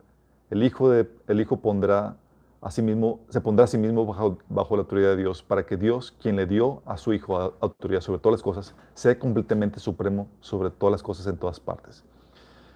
el 0.50 0.64
Hijo, 0.64 0.94
el 0.94 1.42
hijo 1.42 1.58
pondrá 1.58 2.16
a 2.64 2.82
mismo, 2.82 3.20
se 3.28 3.42
pondrá 3.42 3.66
a 3.66 3.68
sí 3.68 3.78
mismo 3.78 4.06
bajo, 4.06 4.38
bajo 4.48 4.78
la 4.78 4.84
autoridad 4.84 5.10
de 5.10 5.18
Dios, 5.18 5.44
para 5.44 5.66
que 5.66 5.76
Dios, 5.76 6.16
quien 6.22 6.38
le 6.38 6.46
dio 6.46 6.82
a 6.86 6.96
su 6.96 7.14
Hijo 7.14 7.38
autoridad 7.60 8.00
sobre 8.00 8.20
todas 8.20 8.40
las 8.40 8.42
cosas, 8.42 8.74
sea 8.94 9.20
completamente 9.20 9.82
supremo 9.82 10.30
sobre 10.40 10.70
todas 10.70 10.92
las 10.92 11.04
cosas 11.04 11.28
en 11.28 11.36
todas 11.36 11.60
partes. 11.60 12.06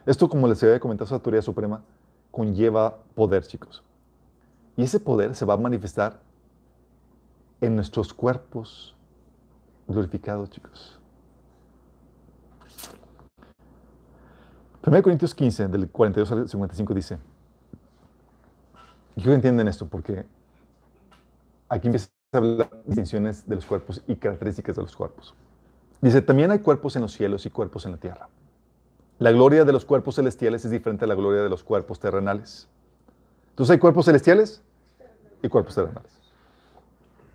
Esto, 0.05 0.27
como 0.27 0.47
les 0.47 0.61
había 0.61 0.79
comentado, 0.79 1.05
esa 1.05 1.15
autoridad 1.15 1.41
suprema 1.41 1.83
conlleva 2.31 2.97
poder, 3.15 3.45
chicos. 3.47 3.81
Y 4.75 4.83
ese 4.83 4.99
poder 4.99 5.35
se 5.35 5.45
va 5.45 5.53
a 5.53 5.57
manifestar 5.57 6.19
en 7.61 7.75
nuestros 7.75 8.13
cuerpos 8.13 8.93
glorificados, 9.87 10.49
chicos. 10.49 10.99
1 14.85 15.01
Corintios 15.01 15.33
15, 15.33 15.67
del 15.69 15.89
42 15.89 16.31
al 16.31 16.49
55 16.49 16.93
dice, 16.93 17.17
y 19.17 19.31
entiendan 19.31 19.67
esto 19.67 19.87
porque 19.87 20.25
aquí 21.69 21.87
empieza 21.87 22.07
a 22.31 22.37
hablar 22.37 22.69
de 22.69 22.83
distinciones 22.85 23.47
de 23.47 23.55
los 23.55 23.65
cuerpos 23.65 24.03
y 24.07 24.15
características 24.15 24.75
de 24.75 24.83
los 24.83 24.95
cuerpos. 24.95 25.33
Dice, 26.01 26.21
también 26.21 26.51
hay 26.51 26.59
cuerpos 26.59 26.95
en 26.95 27.01
los 27.01 27.13
cielos 27.13 27.45
y 27.47 27.49
cuerpos 27.49 27.85
en 27.85 27.93
la 27.93 27.97
tierra. 27.97 28.29
La 29.17 29.31
gloria 29.31 29.65
de 29.65 29.73
los 29.73 29.85
cuerpos 29.85 30.15
celestiales 30.15 30.63
es 30.63 30.69
diferente 30.69 31.05
a 31.05 31.07
la 31.07 31.15
gloria 31.15 31.41
de 31.41 31.49
los 31.49 31.63
cuerpos 31.63 31.99
terrenales. 31.99 32.69
Entonces 33.49 33.73
hay 33.73 33.79
cuerpos 33.79 34.05
celestiales 34.05 34.61
y 35.41 35.49
cuerpos 35.49 35.73
terrenales. 35.73 36.11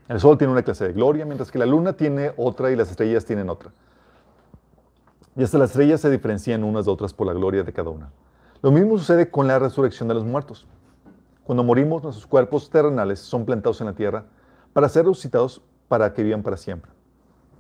El 0.08 0.20
sol 0.20 0.38
tiene 0.38 0.52
una 0.52 0.62
clase 0.62 0.86
de 0.86 0.92
gloria, 0.92 1.24
mientras 1.24 1.50
que 1.50 1.58
la 1.58 1.66
luna 1.66 1.94
tiene 1.94 2.32
otra 2.36 2.70
y 2.70 2.76
las 2.76 2.90
estrellas 2.90 3.24
tienen 3.24 3.50
otra. 3.50 3.72
Y 5.34 5.42
hasta 5.42 5.58
las 5.58 5.70
estrellas 5.70 6.00
se 6.00 6.10
diferencian 6.10 6.62
unas 6.62 6.84
de 6.84 6.92
otras 6.92 7.12
por 7.12 7.26
la 7.26 7.32
gloria 7.32 7.64
de 7.64 7.72
cada 7.72 7.90
una. 7.90 8.12
Lo 8.60 8.70
mismo 8.70 8.96
sucede 8.98 9.28
con 9.28 9.48
la 9.48 9.58
resurrección 9.58 10.06
de 10.06 10.14
los 10.14 10.24
muertos. 10.24 10.68
Cuando 11.52 11.64
morimos, 11.64 12.02
nuestros 12.02 12.26
cuerpos 12.26 12.70
terrenales 12.70 13.20
son 13.20 13.44
plantados 13.44 13.78
en 13.82 13.88
la 13.88 13.92
tierra 13.92 14.24
para 14.72 14.88
ser 14.88 15.04
resucitados 15.04 15.60
para 15.86 16.14
que 16.14 16.22
vivan 16.22 16.42
para 16.42 16.56
siempre. 16.56 16.90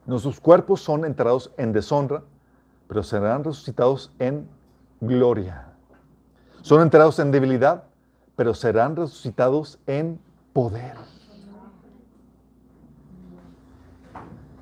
Nuestros 0.06 0.40
cuerpos 0.40 0.80
son 0.80 1.04
enterrados 1.04 1.52
en 1.58 1.74
deshonra, 1.74 2.22
pero 2.88 3.02
serán 3.02 3.44
resucitados 3.44 4.10
en 4.18 4.48
gloria. 5.02 5.74
Son 6.62 6.80
enterrados 6.80 7.18
en 7.18 7.32
debilidad, 7.32 7.84
pero 8.34 8.54
serán 8.54 8.96
resucitados 8.96 9.78
en 9.86 10.18
poder. 10.54 10.94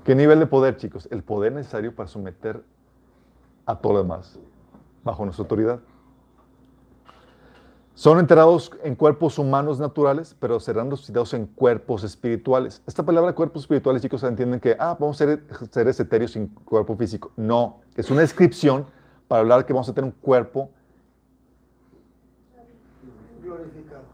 ¿Qué 0.03 0.17
nivel 0.17 0.41
de 0.41 0.47
poder, 0.49 0.77
chicos? 0.77 1.07
El 1.09 1.23
poder 1.23 1.53
necesario 1.53 1.95
para 1.95 2.09
someter 2.09 2.65
a 3.65 3.77
todo 3.77 3.93
lo 3.93 4.03
demás. 4.03 4.41
bajo 5.05 5.25
nuestra 5.25 5.45
autoridad. 5.45 5.79
Son 8.01 8.19
enterrados 8.19 8.73
en 8.83 8.95
cuerpos 8.95 9.39
humanos 9.39 9.79
naturales, 9.79 10.35
pero 10.41 10.59
serán 10.59 10.91
resucitados 10.91 11.35
en 11.35 11.45
cuerpos 11.45 12.03
espirituales. 12.03 12.83
Esta 12.87 13.03
palabra 13.03 13.35
cuerpos 13.35 13.65
espirituales, 13.65 14.01
chicos, 14.01 14.23
entienden 14.23 14.59
que, 14.59 14.75
ah, 14.79 14.97
vamos 14.99 15.21
a 15.21 15.27
ser 15.27 15.45
seres 15.71 16.01
etéreos 16.01 16.31
sin 16.31 16.47
cuerpo 16.47 16.97
físico. 16.97 17.31
No, 17.37 17.83
es 17.95 18.11
una 18.11 18.23
descripción 18.23 18.87
para 19.29 19.43
hablar 19.43 19.67
que 19.67 19.75
vamos 19.75 19.87
a 19.91 19.93
tener 19.93 20.11
un 20.11 20.19
cuerpo, 20.19 20.71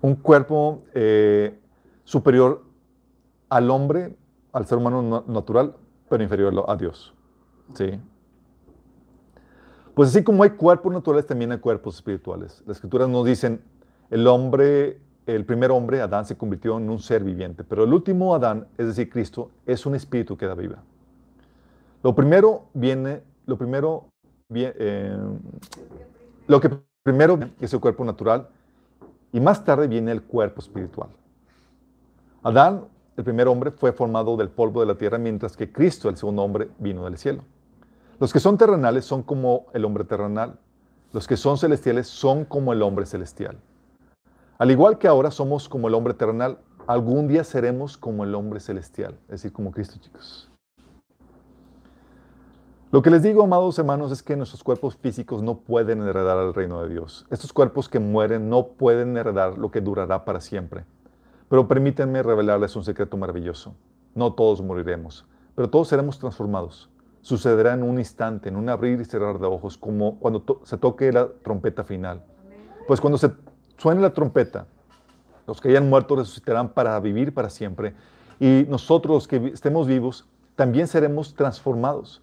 un 0.02 0.16
cuerpo 0.16 0.82
eh, 0.92 1.56
superior 2.02 2.64
al 3.48 3.70
hombre, 3.70 4.16
al 4.52 4.66
ser 4.66 4.78
humano 4.78 5.00
na- 5.00 5.32
natural, 5.32 5.76
pero 6.08 6.24
inferior 6.24 6.64
a 6.66 6.74
Dios. 6.74 7.14
¿Sí? 7.74 8.00
Pues 9.94 10.08
así 10.08 10.24
como 10.24 10.42
hay 10.42 10.50
cuerpos 10.50 10.92
naturales, 10.92 11.24
también 11.24 11.52
hay 11.52 11.58
cuerpos 11.58 11.94
espirituales. 11.94 12.64
Las 12.66 12.78
escrituras 12.78 13.08
nos 13.08 13.24
dicen, 13.24 13.62
el 14.10 14.26
hombre, 14.26 14.98
el 15.26 15.44
primer 15.44 15.70
hombre, 15.70 16.00
Adán, 16.00 16.24
se 16.24 16.36
convirtió 16.36 16.78
en 16.78 16.88
un 16.88 16.98
ser 16.98 17.24
viviente, 17.24 17.64
pero 17.64 17.84
el 17.84 17.92
último 17.92 18.34
Adán, 18.34 18.66
es 18.78 18.86
decir, 18.86 19.10
Cristo, 19.10 19.50
es 19.66 19.86
un 19.86 19.94
espíritu 19.94 20.36
que 20.36 20.46
da 20.46 20.54
vida. 20.54 20.82
Lo 22.02 22.14
primero 22.14 22.66
viene, 22.74 23.22
lo 23.46 23.56
primero, 23.56 24.06
eh, 24.54 25.16
lo 26.46 26.60
que 26.60 26.70
primero 27.02 27.38
es 27.60 27.72
el 27.72 27.80
cuerpo 27.80 28.04
natural 28.04 28.48
y 29.32 29.40
más 29.40 29.64
tarde 29.64 29.88
viene 29.88 30.12
el 30.12 30.22
cuerpo 30.22 30.60
espiritual. 30.60 31.08
Adán, 32.42 32.84
el 33.16 33.24
primer 33.24 33.48
hombre, 33.48 33.70
fue 33.70 33.92
formado 33.92 34.36
del 34.36 34.50
polvo 34.50 34.80
de 34.80 34.86
la 34.86 34.94
tierra, 34.94 35.18
mientras 35.18 35.56
que 35.56 35.72
Cristo, 35.72 36.08
el 36.08 36.16
segundo 36.16 36.42
hombre, 36.42 36.68
vino 36.78 37.04
del 37.04 37.18
cielo. 37.18 37.42
Los 38.18 38.32
que 38.32 38.40
son 38.40 38.56
terrenales 38.56 39.04
son 39.04 39.22
como 39.22 39.66
el 39.74 39.84
hombre 39.84 40.04
terrenal. 40.04 40.58
Los 41.12 41.26
que 41.26 41.36
son 41.36 41.58
celestiales 41.58 42.06
son 42.06 42.44
como 42.44 42.72
el 42.72 42.82
hombre 42.82 43.06
celestial. 43.06 43.58
Al 44.58 44.70
igual 44.70 44.96
que 44.96 45.06
ahora 45.06 45.30
somos 45.30 45.68
como 45.68 45.88
el 45.88 45.94
hombre 45.94 46.14
terrenal, 46.14 46.58
algún 46.86 47.28
día 47.28 47.44
seremos 47.44 47.98
como 47.98 48.24
el 48.24 48.34
hombre 48.34 48.60
celestial, 48.60 49.18
es 49.24 49.42
decir, 49.42 49.52
como 49.52 49.70
Cristo, 49.70 49.98
chicos. 50.00 50.50
Lo 52.90 53.02
que 53.02 53.10
les 53.10 53.22
digo, 53.22 53.42
amados 53.42 53.78
hermanos, 53.78 54.12
es 54.12 54.22
que 54.22 54.36
nuestros 54.36 54.62
cuerpos 54.64 54.96
físicos 54.96 55.42
no 55.42 55.58
pueden 55.58 56.02
heredar 56.02 56.38
al 56.38 56.54
reino 56.54 56.80
de 56.82 56.88
Dios. 56.88 57.26
Estos 57.30 57.52
cuerpos 57.52 57.88
que 57.90 57.98
mueren 57.98 58.48
no 58.48 58.68
pueden 58.68 59.16
heredar 59.18 59.58
lo 59.58 59.70
que 59.70 59.82
durará 59.82 60.24
para 60.24 60.40
siempre. 60.40 60.86
Pero 61.50 61.68
permítanme 61.68 62.22
revelarles 62.22 62.74
un 62.76 62.84
secreto 62.84 63.18
maravilloso. 63.18 63.74
No 64.14 64.32
todos 64.32 64.62
moriremos, 64.62 65.26
pero 65.54 65.68
todos 65.68 65.88
seremos 65.88 66.18
transformados. 66.18 66.88
Sucederá 67.20 67.74
en 67.74 67.82
un 67.82 67.98
instante, 67.98 68.48
en 68.48 68.56
un 68.56 68.70
abrir 68.70 69.00
y 69.00 69.04
cerrar 69.04 69.38
de 69.38 69.46
ojos, 69.46 69.76
como 69.76 70.18
cuando 70.18 70.62
se 70.62 70.78
toque 70.78 71.12
la 71.12 71.28
trompeta 71.42 71.84
final. 71.84 72.24
Pues 72.86 73.00
cuando 73.00 73.18
se 73.18 73.30
suene 73.78 74.00
la 74.00 74.12
trompeta, 74.12 74.66
los 75.46 75.60
que 75.60 75.68
hayan 75.68 75.88
muerto 75.88 76.16
resucitarán 76.16 76.70
para 76.70 76.98
vivir 77.00 77.32
para 77.32 77.50
siempre. 77.50 77.94
Y 78.40 78.66
nosotros, 78.68 79.14
los 79.14 79.28
que 79.28 79.48
estemos 79.48 79.86
vivos, 79.86 80.26
también 80.56 80.88
seremos 80.88 81.34
transformados. 81.34 82.22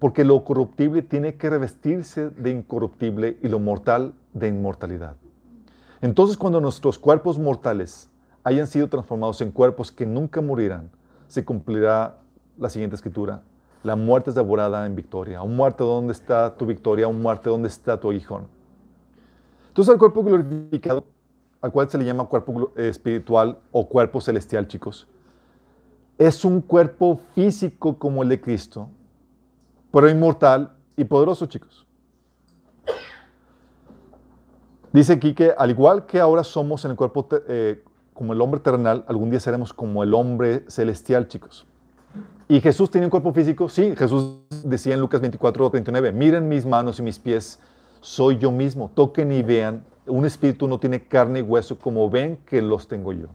Porque 0.00 0.24
lo 0.24 0.44
corruptible 0.44 1.02
tiene 1.02 1.36
que 1.36 1.48
revestirse 1.48 2.30
de 2.30 2.50
incorruptible 2.50 3.38
y 3.42 3.48
lo 3.48 3.60
mortal 3.60 4.12
de 4.32 4.48
inmortalidad. 4.48 5.16
Entonces, 6.00 6.36
cuando 6.36 6.60
nuestros 6.60 6.98
cuerpos 6.98 7.38
mortales 7.38 8.10
hayan 8.42 8.66
sido 8.66 8.88
transformados 8.88 9.40
en 9.40 9.52
cuerpos 9.52 9.92
que 9.92 10.04
nunca 10.04 10.40
morirán, 10.40 10.90
se 11.28 11.44
cumplirá 11.44 12.18
la 12.58 12.68
siguiente 12.68 12.96
escritura. 12.96 13.42
La 13.84 13.96
muerte 13.96 14.30
es 14.30 14.36
devorada 14.36 14.84
en 14.84 14.96
victoria. 14.96 15.42
Un 15.42 15.56
muerte, 15.56 15.84
¿dónde 15.84 16.12
está 16.12 16.54
tu 16.56 16.66
victoria? 16.66 17.06
Un 17.06 17.22
muerte, 17.22 17.48
¿dónde 17.48 17.68
está 17.68 17.98
tu 17.98 18.10
aguijón? 18.10 18.48
Entonces, 19.74 19.92
el 19.92 19.98
cuerpo 19.98 20.22
glorificado, 20.22 21.02
al 21.60 21.72
cual 21.72 21.90
se 21.90 21.98
le 21.98 22.04
llama 22.04 22.26
cuerpo 22.26 22.70
eh, 22.76 22.90
espiritual 22.90 23.58
o 23.72 23.88
cuerpo 23.88 24.20
celestial, 24.20 24.68
chicos, 24.68 25.08
es 26.16 26.44
un 26.44 26.60
cuerpo 26.60 27.22
físico 27.34 27.98
como 27.98 28.22
el 28.22 28.28
de 28.28 28.40
Cristo, 28.40 28.88
pero 29.90 30.08
inmortal 30.08 30.76
y 30.96 31.02
poderoso, 31.02 31.46
chicos. 31.46 31.84
Dice 34.92 35.14
aquí 35.14 35.34
que 35.34 35.52
al 35.58 35.70
igual 35.70 36.06
que 36.06 36.20
ahora 36.20 36.44
somos 36.44 36.84
en 36.84 36.92
el 36.92 36.96
cuerpo 36.96 37.26
eh, 37.48 37.82
como 38.12 38.32
el 38.32 38.40
hombre 38.40 38.60
terrenal, 38.60 39.04
algún 39.08 39.28
día 39.28 39.40
seremos 39.40 39.72
como 39.72 40.04
el 40.04 40.14
hombre 40.14 40.64
celestial, 40.68 41.26
chicos. 41.26 41.66
¿Y 42.46 42.60
Jesús 42.60 42.92
tiene 42.92 43.08
un 43.08 43.10
cuerpo 43.10 43.32
físico? 43.32 43.68
Sí, 43.68 43.96
Jesús 43.96 44.38
decía 44.62 44.94
en 44.94 45.00
Lucas 45.00 45.20
24, 45.20 45.68
39, 45.68 46.12
miren 46.12 46.48
mis 46.48 46.64
manos 46.64 47.00
y 47.00 47.02
mis 47.02 47.18
pies, 47.18 47.58
soy 48.04 48.36
yo 48.36 48.52
mismo, 48.52 48.90
toquen 48.94 49.32
y 49.32 49.42
vean, 49.42 49.82
un 50.06 50.26
espíritu 50.26 50.68
no 50.68 50.78
tiene 50.78 51.02
carne 51.02 51.38
y 51.38 51.42
hueso 51.42 51.78
como 51.78 52.10
ven 52.10 52.36
que 52.44 52.60
los 52.60 52.86
tengo 52.86 53.14
yo. 53.14 53.28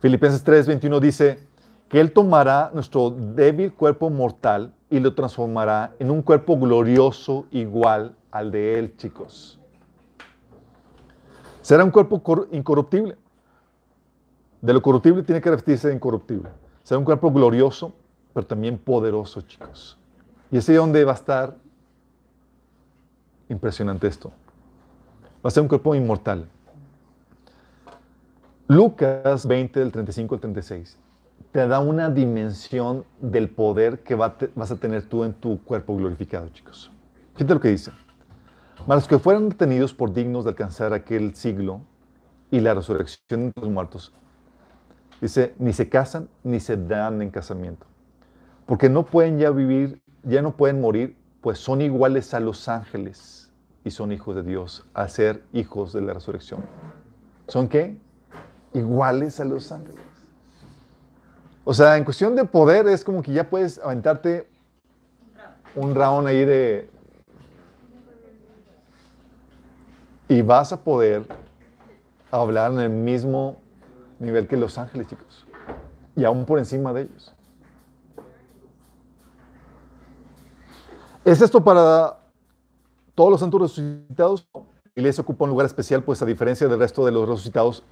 Filipenses 0.00 0.44
3, 0.44 0.66
21 0.66 1.00
dice 1.00 1.38
que 1.88 1.98
Él 1.98 2.12
tomará 2.12 2.70
nuestro 2.74 3.08
débil 3.10 3.72
cuerpo 3.72 4.10
mortal 4.10 4.74
y 4.90 5.00
lo 5.00 5.14
transformará 5.14 5.94
en 5.98 6.10
un 6.10 6.20
cuerpo 6.20 6.58
glorioso 6.58 7.46
igual 7.50 8.14
al 8.30 8.50
de 8.50 8.78
Él, 8.78 8.94
chicos. 8.98 9.58
Será 11.62 11.82
un 11.82 11.90
cuerpo 11.90 12.22
cor- 12.22 12.46
incorruptible. 12.52 13.16
De 14.60 14.74
lo 14.74 14.82
corruptible 14.82 15.22
tiene 15.22 15.40
que 15.40 15.48
revestirse 15.48 15.88
de 15.88 15.94
incorruptible. 15.94 16.50
Será 16.82 16.98
un 16.98 17.06
cuerpo 17.06 17.32
glorioso, 17.32 17.94
pero 18.34 18.46
también 18.46 18.76
poderoso, 18.76 19.40
chicos. 19.40 19.96
Y 20.50 20.58
es 20.58 20.68
ahí 20.68 20.74
donde 20.76 21.04
va 21.04 21.12
a 21.12 21.14
estar 21.14 21.56
impresionante 23.48 24.06
esto. 24.06 24.30
Va 25.44 25.48
a 25.48 25.50
ser 25.50 25.62
un 25.62 25.68
cuerpo 25.68 25.94
inmortal. 25.94 26.48
Lucas 28.68 29.46
20, 29.46 29.78
del 29.78 29.92
35 29.92 30.34
al 30.34 30.40
36, 30.40 30.98
te 31.52 31.68
da 31.68 31.80
una 31.80 32.10
dimensión 32.10 33.04
del 33.20 33.48
poder 33.48 34.00
que 34.00 34.14
vas 34.14 34.70
a 34.70 34.76
tener 34.76 35.08
tú 35.08 35.24
en 35.24 35.32
tu 35.34 35.62
cuerpo 35.62 35.96
glorificado, 35.96 36.48
chicos. 36.48 36.90
Fíjate 37.34 37.54
lo 37.54 37.60
que 37.60 37.68
dice. 37.68 37.92
Mas 38.86 38.96
los 38.96 39.08
que 39.08 39.18
fueran 39.18 39.48
detenidos 39.48 39.94
por 39.94 40.12
dignos 40.12 40.44
de 40.44 40.50
alcanzar 40.50 40.92
aquel 40.92 41.34
siglo 41.34 41.80
y 42.50 42.60
la 42.60 42.74
resurrección 42.74 43.52
de 43.54 43.60
los 43.60 43.70
muertos, 43.70 44.12
dice, 45.20 45.54
ni 45.58 45.72
se 45.72 45.88
casan 45.88 46.28
ni 46.42 46.60
se 46.60 46.76
dan 46.76 47.22
en 47.22 47.30
casamiento. 47.30 47.86
Porque 48.66 48.88
no 48.88 49.06
pueden 49.06 49.38
ya 49.38 49.50
vivir, 49.50 50.02
ya 50.24 50.42
no 50.42 50.56
pueden 50.56 50.80
morir, 50.80 51.16
pues 51.46 51.60
son 51.60 51.80
iguales 51.80 52.34
a 52.34 52.40
los 52.40 52.68
ángeles 52.68 53.52
y 53.84 53.92
son 53.92 54.10
hijos 54.10 54.34
de 54.34 54.42
Dios, 54.42 54.84
a 54.94 55.06
ser 55.06 55.44
hijos 55.52 55.92
de 55.92 56.00
la 56.00 56.12
resurrección. 56.12 56.64
¿Son 57.46 57.68
qué? 57.68 57.96
Iguales 58.74 59.38
a 59.38 59.44
los 59.44 59.70
ángeles. 59.70 60.02
O 61.62 61.72
sea, 61.72 61.96
en 61.96 62.02
cuestión 62.02 62.34
de 62.34 62.46
poder 62.46 62.88
es 62.88 63.04
como 63.04 63.22
que 63.22 63.32
ya 63.32 63.48
puedes 63.48 63.78
aventarte 63.78 64.48
un 65.76 65.94
round 65.94 66.26
ahí 66.26 66.44
de... 66.44 66.90
Y 70.26 70.42
vas 70.42 70.72
a 70.72 70.82
poder 70.82 71.28
hablar 72.32 72.72
en 72.72 72.80
el 72.80 72.90
mismo 72.90 73.58
nivel 74.18 74.48
que 74.48 74.56
los 74.56 74.78
ángeles, 74.78 75.06
chicos. 75.06 75.46
Y 76.16 76.24
aún 76.24 76.44
por 76.44 76.58
encima 76.58 76.92
de 76.92 77.02
ellos. 77.02 77.35
¿Es 81.26 81.42
esto 81.42 81.62
para 81.64 82.18
todos 83.16 83.32
los 83.32 83.40
santos 83.40 83.60
resucitados? 83.60 84.48
La 84.54 84.62
iglesia 84.94 85.22
ocupa 85.22 85.42
un 85.42 85.50
lugar 85.50 85.66
especial, 85.66 86.04
pues 86.04 86.22
a 86.22 86.24
diferencia 86.24 86.68
del 86.68 86.78
resto 86.78 87.04
de 87.04 87.10
los 87.10 87.28
resucitados, 87.28 87.82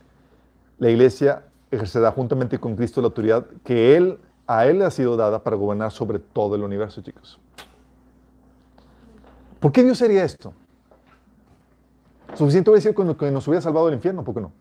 la 0.79 0.89
iglesia 0.89 1.43
ejercerá 1.69 2.13
juntamente 2.13 2.61
con 2.61 2.77
Cristo 2.77 3.01
la 3.01 3.09
autoridad 3.09 3.45
que 3.65 3.97
él, 3.97 4.21
a 4.47 4.67
Él 4.67 4.79
le 4.79 4.85
ha 4.85 4.91
sido 4.93 5.17
dada 5.17 5.43
para 5.43 5.57
gobernar 5.57 5.91
sobre 5.91 6.21
todo 6.21 6.55
el 6.55 6.63
universo, 6.63 7.03
chicos. 7.03 7.41
¿Por 9.59 9.73
qué 9.73 9.83
Dios 9.83 10.01
haría 10.01 10.23
esto? 10.23 10.55
Suficiente 12.35 12.71
hubiera 12.71 12.83
sido 12.83 12.95
con 12.95 13.09
lo 13.09 13.17
que 13.17 13.33
nos 13.33 13.49
hubiera 13.49 13.63
salvado 13.63 13.87
del 13.87 13.97
infierno, 13.97 14.23
¿por 14.23 14.35
qué 14.37 14.41
no? 14.43 14.53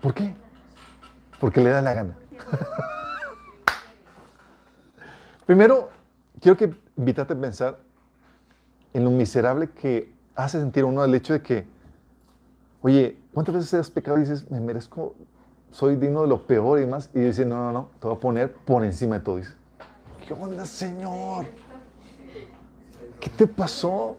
¿Por 0.00 0.14
qué? 0.14 0.34
Porque 1.38 1.60
le 1.60 1.68
da 1.68 1.82
la 1.82 1.92
gana. 1.92 2.16
Primero, 5.44 5.90
quiero 6.44 6.58
que 6.58 6.74
invitarte 6.98 7.32
a 7.32 7.40
pensar 7.40 7.78
en 8.92 9.02
lo 9.02 9.10
miserable 9.10 9.70
que 9.70 10.12
hace 10.34 10.60
sentir 10.60 10.84
uno 10.84 11.02
el 11.02 11.14
hecho 11.14 11.32
de 11.32 11.40
que, 11.40 11.66
oye, 12.82 13.16
¿cuántas 13.32 13.54
veces 13.54 13.74
has 13.74 13.90
pecado 13.90 14.18
y 14.18 14.20
dices, 14.20 14.50
me 14.50 14.60
merezco, 14.60 15.14
soy 15.70 15.96
digno 15.96 16.20
de 16.20 16.28
lo 16.28 16.46
peor 16.46 16.82
y 16.82 16.86
más? 16.86 17.08
Y 17.14 17.20
dice, 17.20 17.46
no, 17.46 17.56
no, 17.56 17.72
no, 17.72 17.90
te 17.98 18.06
voy 18.06 18.16
a 18.18 18.20
poner 18.20 18.52
por 18.52 18.84
encima 18.84 19.18
de 19.18 19.24
todo. 19.24 19.40
¿qué 20.28 20.34
onda, 20.34 20.66
Señor? 20.66 21.46
¿Qué 23.18 23.30
te 23.30 23.46
pasó? 23.46 24.18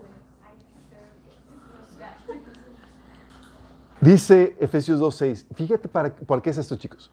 Dice 4.02 4.58
Efesios 4.60 5.00
2.6, 5.00 5.46
fíjate 5.54 5.88
para, 5.88 6.10
para 6.12 6.42
qué 6.42 6.50
es 6.50 6.58
esto, 6.58 6.76
chicos. 6.76 7.12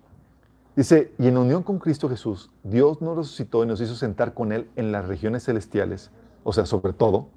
Dice, 0.74 1.12
y 1.18 1.28
en 1.28 1.36
unión 1.36 1.62
con 1.62 1.78
Cristo 1.78 2.08
Jesús, 2.08 2.50
Dios 2.62 3.02
nos 3.02 3.16
resucitó 3.16 3.62
y 3.62 3.66
nos 3.66 3.80
hizo 3.80 3.94
sentar 3.94 4.32
con 4.32 4.52
Él 4.52 4.70
en 4.76 4.90
las 4.90 5.06
regiones 5.06 5.44
celestiales 5.44 6.10
o 6.44 6.52
sea, 6.52 6.66
sobre 6.66 6.92
todo, 6.92 7.28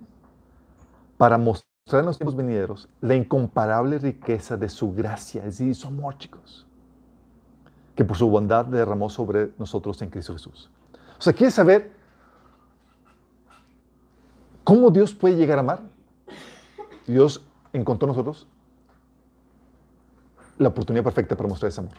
para 1.18 1.38
mostrar 1.38 2.02
en 2.02 2.06
los 2.06 2.18
tiempos 2.18 2.36
venideros 2.36 2.90
la 3.02 3.16
incomparable 3.16 4.00
riqueza 4.00 4.58
de 4.58 4.70
su 4.70 4.94
gracia, 4.94 5.46
es 5.46 5.60
decir, 5.60 5.76
su 5.76 5.88
amor, 5.88 6.18
chicos, 6.18 6.66
que 7.96 8.04
por 8.04 8.18
su 8.18 8.28
bondad 8.30 8.66
derramó 8.66 9.10
sobre 9.10 9.52
nosotros 9.58 10.02
en 10.02 10.10
Cristo 10.10 10.34
Jesús. 10.34 10.70
O 11.18 11.22
sea, 11.22 11.34
¿quieres 11.34 11.54
saber 11.54 11.92
cómo 14.64 14.90
Dios 14.90 15.14
puede 15.14 15.36
llegar 15.36 15.60
a 15.60 15.62
amar? 15.62 15.82
Dios 17.06 17.44
encontró 17.72 18.08
en 18.08 18.16
nosotros 18.16 18.48
la 20.58 20.70
oportunidad 20.70 21.04
perfecta 21.04 21.36
para 21.36 21.50
mostrar 21.50 21.70
ese 21.70 21.82
amor. 21.82 21.94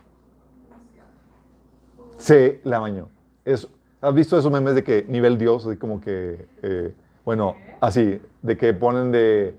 Se 2.18 2.60
la 2.64 2.78
bañó. 2.78 3.08
¿Has 3.44 4.14
visto 4.14 4.38
esos 4.38 4.50
memes 4.52 4.74
de 4.74 4.84
que 4.84 5.04
nivel 5.08 5.38
Dios, 5.38 5.66
así 5.66 5.76
como 5.76 6.00
que, 6.00 6.48
eh, 6.62 6.94
bueno, 7.24 7.56
así, 7.80 8.20
de 8.42 8.56
que 8.56 8.72
ponen 8.74 9.10
de 9.10 9.56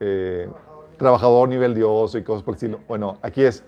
eh, 0.00 0.48
trabajador 0.96 1.48
nivel 1.48 1.74
Dios 1.74 2.14
y 2.14 2.22
cosas 2.22 2.42
por 2.42 2.52
el 2.52 2.56
estilo? 2.56 2.80
Bueno, 2.88 3.18
aquí 3.22 3.42
es, 3.42 3.64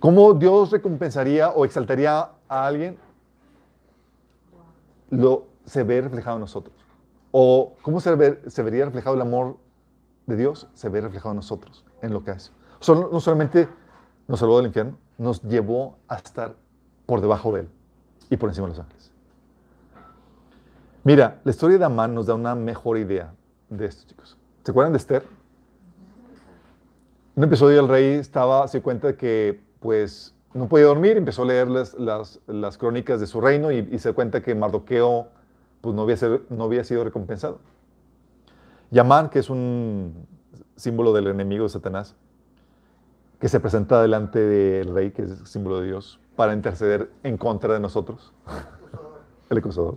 ¿cómo 0.00 0.34
Dios 0.34 0.70
recompensaría 0.70 1.50
o 1.50 1.64
exaltaría 1.64 2.30
a 2.48 2.66
alguien? 2.66 2.98
Lo 5.10 5.46
se 5.64 5.82
ve 5.84 6.00
reflejado 6.00 6.36
en 6.36 6.40
nosotros. 6.40 6.74
¿O 7.30 7.74
cómo 7.82 8.00
se, 8.00 8.14
ve- 8.14 8.40
se 8.46 8.62
vería 8.62 8.84
reflejado 8.84 9.16
el 9.16 9.22
amor 9.22 9.56
de 10.26 10.36
Dios? 10.36 10.68
Se 10.74 10.88
ve 10.88 11.00
reflejado 11.00 11.30
en 11.32 11.36
nosotros, 11.36 11.84
en 12.02 12.12
lo 12.12 12.24
que 12.24 12.32
hace. 12.32 12.50
No 12.88 13.20
solamente 13.20 13.68
nos 14.26 14.40
salvó 14.40 14.56
del 14.58 14.66
infierno, 14.66 14.98
nos 15.18 15.42
llevó 15.42 15.98
a 16.08 16.16
estar 16.16 16.54
por 17.06 17.20
debajo 17.20 17.52
de 17.52 17.62
él 17.62 17.68
y 18.30 18.36
por 18.36 18.48
encima 18.48 18.66
de 18.66 18.72
los 18.72 18.80
ángeles. 18.80 19.10
Mira, 21.04 21.40
la 21.44 21.50
historia 21.50 21.78
de 21.78 21.84
Amán 21.84 22.14
nos 22.14 22.26
da 22.26 22.34
una 22.34 22.54
mejor 22.54 22.98
idea 22.98 23.34
de 23.68 23.86
esto, 23.86 24.04
chicos. 24.08 24.36
¿Se 24.62 24.70
acuerdan 24.70 24.92
de 24.92 24.98
Esther? 24.98 25.22
En 27.36 27.42
un 27.42 27.44
episodio 27.44 27.80
el 27.80 27.88
rey 27.88 28.04
estaba, 28.14 28.66
se 28.68 28.80
cuenta 28.80 29.08
de 29.08 29.16
que 29.16 29.60
pues 29.80 30.34
no 30.54 30.68
podía 30.68 30.86
dormir, 30.86 31.16
empezó 31.16 31.42
a 31.42 31.46
leer 31.46 31.68
las, 31.68 31.94
las- 31.98 32.78
crónicas 32.78 33.20
de 33.20 33.26
su 33.26 33.40
reino 33.40 33.72
y, 33.72 33.98
se 33.98 34.12
cuenta 34.12 34.40
que 34.40 34.54
Mardoqueo 34.54 35.28
pues 35.80 35.94
no 35.94 36.02
había, 36.02 36.16
ser- 36.16 36.42
no 36.48 36.64
había 36.64 36.84
sido 36.84 37.04
recompensado. 37.04 37.58
Y 38.90 38.98
Amán, 38.98 39.28
que 39.28 39.40
es 39.40 39.50
un 39.50 40.26
símbolo 40.76 41.12
del 41.12 41.26
enemigo 41.26 41.64
de 41.64 41.68
Satanás, 41.70 42.14
que 43.40 43.48
se 43.48 43.60
presenta 43.60 44.00
delante 44.00 44.38
del 44.38 44.94
rey, 44.94 45.10
que 45.10 45.22
es 45.22 45.30
el 45.40 45.46
símbolo 45.46 45.80
de 45.80 45.86
Dios, 45.86 46.20
para 46.36 46.52
interceder 46.54 47.10
en 47.22 47.36
contra 47.36 47.74
de 47.74 47.80
nosotros, 47.80 48.32
el 49.50 49.58
acusador. 49.58 49.96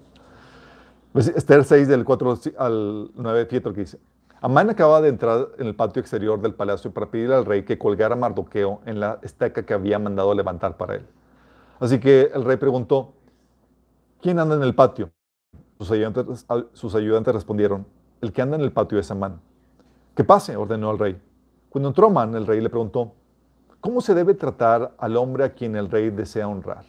Pues, 1.13 1.27
Esther 1.29 1.63
6, 1.63 1.87
del 1.87 2.05
4 2.05 2.39
al 2.57 3.11
9, 3.15 3.45
fíjate 3.45 3.69
lo 3.69 3.73
que 3.73 3.81
dice. 3.81 3.99
Amán 4.39 4.69
acaba 4.69 5.01
de 5.01 5.09
entrar 5.09 5.47
en 5.57 5.65
el 5.65 5.75
patio 5.75 5.99
exterior 5.99 6.39
del 6.39 6.53
palacio 6.53 6.91
para 6.91 7.09
pedirle 7.09 7.33
al 7.33 7.45
rey 7.45 7.63
que 7.63 7.79
colgara 7.79 8.13
a 8.13 8.17
Mardoqueo 8.17 8.81
en 8.85 8.99
la 8.99 9.19
estaca 9.23 9.65
que 9.65 9.73
había 9.73 9.97
mandado 9.97 10.35
levantar 10.35 10.77
para 10.77 10.95
él. 10.95 11.07
Así 11.79 11.99
que 11.99 12.29
el 12.33 12.43
rey 12.43 12.57
preguntó, 12.57 13.13
¿quién 14.21 14.37
anda 14.37 14.55
en 14.55 14.63
el 14.63 14.75
patio? 14.75 15.09
Sus 15.79 15.89
ayudantes, 15.89 16.45
sus 16.73 16.93
ayudantes 16.93 17.33
respondieron, 17.33 17.87
el 18.21 18.31
que 18.31 18.41
anda 18.43 18.57
en 18.57 18.61
el 18.61 18.71
patio 18.71 18.99
es 18.99 19.09
Amán. 19.09 19.41
Que 20.15 20.23
pase, 20.23 20.55
ordenó 20.55 20.91
el 20.91 20.99
rey. 20.99 21.21
Cuando 21.69 21.89
entró 21.89 22.07
Amán, 22.07 22.35
el 22.35 22.45
rey 22.45 22.61
le 22.61 22.69
preguntó, 22.69 23.13
¿cómo 23.87 24.01
se 24.01 24.13
debe 24.13 24.33
tratar 24.33 24.91
al 24.97 25.15
hombre 25.15 25.45
a 25.45 25.53
quien 25.53 25.73
el 25.77 25.89
rey 25.89 26.09
desea 26.09 26.45
honrar? 26.45 26.83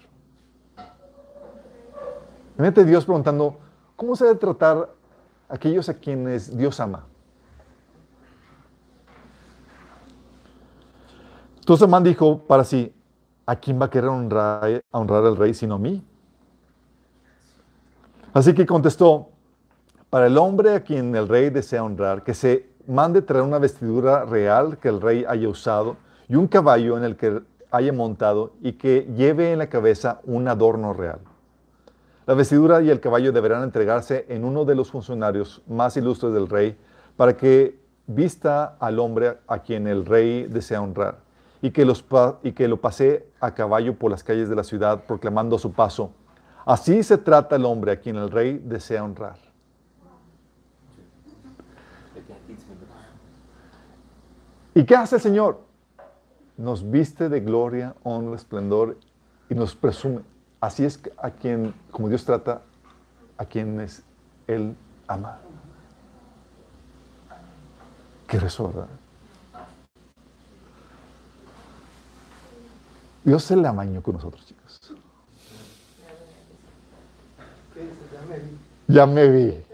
Imagínate 2.57 2.85
Dios 2.85 3.05
preguntando, 3.05 3.57
¿cómo 3.95 4.17
se 4.17 4.25
debe 4.25 4.37
tratar 4.37 4.91
a 5.49 5.55
aquellos 5.55 5.89
a 5.89 5.95
quienes 5.95 6.57
Dios 6.59 6.81
ama? 6.81 7.07
Entonces 11.61 11.85
Amán 11.85 12.03
dijo 12.03 12.41
para 12.41 12.65
sí, 12.65 12.93
¿a 13.47 13.55
quién 13.55 13.81
va 13.81 13.85
a 13.85 13.91
querer 13.91 14.11
honrar, 14.11 14.83
honrar 14.91 15.25
al 15.25 15.37
rey 15.37 15.55
sino 15.55 15.77
a 15.77 15.79
mí? 15.79 16.05
Así 18.35 18.53
que 18.55 18.67
contestó, 18.67 19.29
para 20.11 20.27
el 20.27 20.37
hombre 20.37 20.75
a 20.75 20.81
quien 20.83 21.15
el 21.15 21.29
rey 21.29 21.51
desea 21.51 21.85
honrar, 21.85 22.25
que 22.25 22.35
se 22.35 22.69
mande 22.89 23.23
traer 23.23 23.45
una 23.45 23.61
vestidura 23.61 24.25
real 24.25 24.79
que 24.79 24.89
el 24.89 25.01
rey 25.01 25.25
haya 25.29 25.49
usado 25.49 26.08
y 26.29 26.37
un 26.37 26.47
caballo 26.47 26.97
en 26.97 27.05
el 27.05 27.17
que 27.17 27.41
haya 27.71 27.93
montado 27.93 28.53
y 28.61 28.73
que 28.73 29.07
lleve 29.17 29.53
en 29.53 29.59
la 29.59 29.69
cabeza 29.69 30.21
un 30.25 30.49
adorno 30.49 30.93
real. 30.93 31.21
La 32.27 32.35
vestidura 32.35 32.83
y 32.83 32.91
el 32.91 33.01
caballo 33.01 33.33
deberán 33.33 33.63
entregarse 33.63 34.27
en 34.29 34.45
uno 34.45 34.65
de 34.65 34.75
los 34.75 34.91
funcionarios 34.91 35.63
más 35.67 35.97
ilustres 35.97 36.33
del 36.35 36.49
rey 36.49 36.77
para 37.17 37.37
que 37.37 37.79
vista 38.07 38.77
al 38.79 38.99
hombre 38.99 39.39
a 39.47 39.61
quien 39.61 39.87
el 39.87 40.05
rey 40.05 40.45
desea 40.45 40.83
honrar 40.83 41.19
y 41.63 41.71
que, 41.71 41.85
los 41.85 42.05
y 42.43 42.53
que 42.53 42.69
lo 42.69 42.79
pase 42.79 43.27
a 43.41 43.55
caballo 43.55 43.95
por 43.95 44.11
las 44.11 44.23
calles 44.23 44.49
de 44.49 44.57
la 44.57 44.65
ciudad 44.65 45.05
proclamando 45.07 45.57
a 45.57 45.59
su 45.59 45.73
paso. 45.73 46.13
Así 46.67 47.03
se 47.03 47.17
trata 47.17 47.57
el 47.57 47.65
hombre 47.65 47.93
a 47.93 48.01
quien 48.01 48.17
el 48.17 48.31
rey 48.31 48.61
desea 48.63 49.03
honrar. 49.03 49.39
¿Y 54.75 54.85
qué 54.85 54.95
hace 54.95 55.17
el 55.17 55.23
Señor? 55.23 55.68
Nos 56.59 56.91
viste 56.91 57.29
de 57.29 57.39
gloria, 57.41 57.95
honra, 58.03 58.35
esplendor 58.35 58.99
y 59.49 59.55
nos 59.55 59.77
presume. 59.77 60.23
Así 60.61 60.85
es 60.85 61.01
a 61.17 61.31
quien, 61.31 61.73
como 61.93 62.09
Dios 62.09 62.25
trata, 62.25 62.63
a 63.37 63.45
quienes 63.45 64.03
Él 64.49 64.75
ama. 65.07 65.39
Qué 68.27 68.41
rezo, 68.41 68.67
¿verdad? 68.67 68.89
Dios 73.23 73.45
se 73.45 73.55
la 73.55 73.69
amañó 73.69 74.03
con 74.03 74.17
nosotros, 74.17 74.45
chicos. 74.45 74.81
Ya 78.13 78.27
me 78.29 78.39
vi. 78.39 78.59
Ya 78.89 79.07
me 79.07 79.29
vi. 79.29 79.65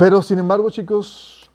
Pero 0.00 0.22
sin 0.22 0.38
embargo, 0.38 0.70
chicos, 0.70 1.50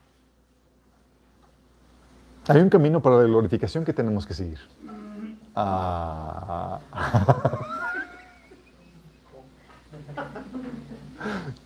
hay 2.46 2.60
un 2.60 2.68
camino 2.68 3.02
para 3.02 3.16
la 3.16 3.24
glorificación 3.24 3.84
que 3.84 3.92
tenemos 3.92 4.24
que 4.24 4.34
seguir. 4.34 4.60
Ah. 5.56 6.78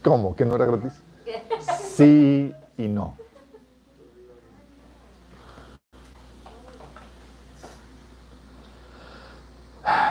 ¿Cómo? 0.02 0.34
¿Que 0.34 0.46
no 0.46 0.56
era 0.56 0.64
gratis? 0.64 0.94
Sí 1.82 2.50
y 2.78 2.88
no. 2.88 3.14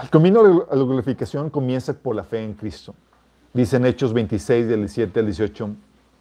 El 0.04 0.10
camino 0.12 0.68
a 0.70 0.76
la 0.76 0.84
glorificación 0.84 1.50
comienza 1.50 1.94
por 1.94 2.16
la 2.16 2.24
fe 2.24 2.44
en 2.44 2.54
Cristo. 2.54 2.94
Dice 3.56 3.78
en 3.78 3.88
Hechos 3.88 4.14
26, 4.14 4.68
del 4.68 4.82
17 4.82 5.20
al 5.20 5.26
18, 5.26 5.76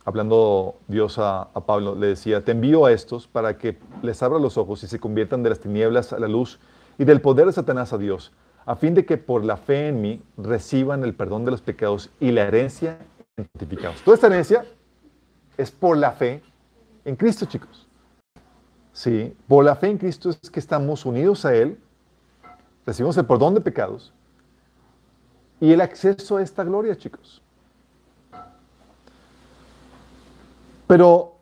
hablando 0.08 0.76
Dios 0.88 1.18
a, 1.18 1.42
a 1.42 1.60
Pablo, 1.66 1.94
le 1.94 2.06
decía, 2.08 2.42
te 2.42 2.52
envío 2.52 2.86
a 2.86 2.92
estos 2.92 3.26
para 3.26 3.58
que 3.58 3.78
les 4.02 4.22
abra 4.22 4.38
los 4.38 4.56
ojos 4.56 4.82
y 4.82 4.86
se 4.86 4.98
conviertan 4.98 5.42
de 5.42 5.50
las 5.50 5.60
tinieblas 5.60 6.14
a 6.14 6.18
la 6.18 6.28
luz 6.28 6.58
y 6.96 7.04
del 7.04 7.20
poder 7.20 7.44
de 7.44 7.52
Satanás 7.52 7.92
a 7.92 7.98
Dios, 7.98 8.32
a 8.64 8.74
fin 8.74 8.94
de 8.94 9.04
que 9.04 9.18
por 9.18 9.44
la 9.44 9.58
fe 9.58 9.88
en 9.88 10.00
mí 10.00 10.22
reciban 10.38 11.04
el 11.04 11.14
perdón 11.14 11.44
de 11.44 11.50
los 11.50 11.60
pecados 11.60 12.10
y 12.20 12.32
la 12.32 12.44
herencia 12.44 12.98
en 13.36 13.46
santificados. 13.52 14.00
Toda 14.02 14.14
esta 14.14 14.28
herencia 14.28 14.64
es 15.58 15.70
por 15.70 15.98
la 15.98 16.12
fe 16.12 16.42
en 17.04 17.14
Cristo, 17.14 17.44
chicos. 17.44 17.86
Sí, 18.92 19.36
por 19.46 19.62
la 19.62 19.76
fe 19.76 19.88
en 19.88 19.98
Cristo 19.98 20.30
es 20.30 20.50
que 20.50 20.58
estamos 20.58 21.04
unidos 21.04 21.44
a 21.44 21.54
Él, 21.54 21.78
recibimos 22.86 23.16
el 23.18 23.26
perdón 23.26 23.54
de 23.54 23.60
pecados 23.60 24.14
y 25.60 25.70
el 25.70 25.82
acceso 25.82 26.38
a 26.38 26.42
esta 26.42 26.64
gloria, 26.64 26.96
chicos. 26.96 27.42
Pero 30.88 31.36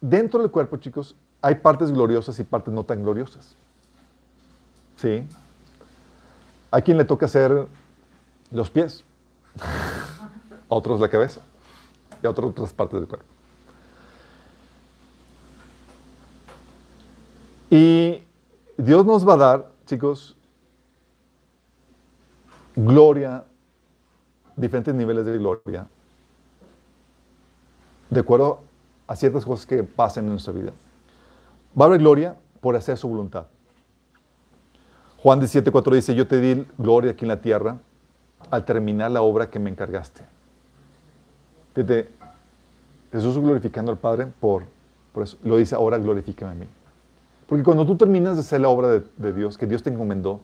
dentro 0.00 0.40
del 0.40 0.50
cuerpo, 0.50 0.76
chicos, 0.76 1.16
hay 1.40 1.54
partes 1.54 1.90
gloriosas 1.92 2.38
y 2.38 2.44
partes 2.44 2.74
no 2.74 2.84
tan 2.84 3.02
gloriosas. 3.02 3.56
¿Sí? 4.96 5.26
A 6.70 6.80
quien 6.82 6.98
le 6.98 7.04
toca 7.04 7.26
hacer 7.26 7.68
los 8.50 8.68
pies, 8.68 9.04
a 9.60 10.58
otros 10.68 11.00
la 11.00 11.08
cabeza 11.08 11.40
y 12.22 12.26
a 12.26 12.30
otros 12.30 12.50
otras 12.50 12.72
partes 12.72 13.00
del 13.00 13.08
cuerpo. 13.08 13.26
Y 17.70 18.24
Dios 18.76 19.06
nos 19.06 19.26
va 19.26 19.34
a 19.34 19.36
dar, 19.36 19.70
chicos, 19.86 20.36
gloria, 22.74 23.44
diferentes 24.56 24.92
niveles 24.92 25.24
de 25.24 25.38
gloria, 25.38 25.86
de 28.10 28.20
acuerdo 28.20 28.64
a 29.10 29.16
ciertas 29.16 29.44
cosas 29.44 29.66
que 29.66 29.82
pasen 29.82 30.26
en 30.26 30.30
nuestra 30.30 30.52
vida. 30.52 30.70
Va 31.78 31.86
a 31.86 31.88
haber 31.88 31.98
gloria 31.98 32.36
por 32.60 32.76
hacer 32.76 32.96
su 32.96 33.08
voluntad. 33.08 33.46
Juan 35.18 35.40
17:4 35.40 35.94
dice, 35.96 36.14
yo 36.14 36.28
te 36.28 36.40
di 36.40 36.64
gloria 36.78 37.10
aquí 37.10 37.24
en 37.24 37.28
la 37.30 37.40
tierra 37.40 37.78
al 38.52 38.64
terminar 38.64 39.10
la 39.10 39.22
obra 39.22 39.50
que 39.50 39.58
me 39.58 39.68
encargaste. 39.68 40.22
Fíjate, 41.74 42.08
Jesús 43.10 43.36
glorificando 43.36 43.90
al 43.90 43.98
Padre 43.98 44.28
por, 44.38 44.66
por 45.12 45.24
eso. 45.24 45.36
Lo 45.42 45.56
dice, 45.56 45.74
ahora 45.74 45.98
glorifícame 45.98 46.52
a 46.52 46.54
mí. 46.54 46.66
Porque 47.48 47.64
cuando 47.64 47.84
tú 47.84 47.96
terminas 47.96 48.36
de 48.36 48.42
hacer 48.42 48.60
la 48.60 48.68
obra 48.68 49.02
de, 49.16 49.32
Dios, 49.32 49.58
que 49.58 49.66
Dios 49.66 49.82
te 49.82 49.90
encomendó, 49.90 50.40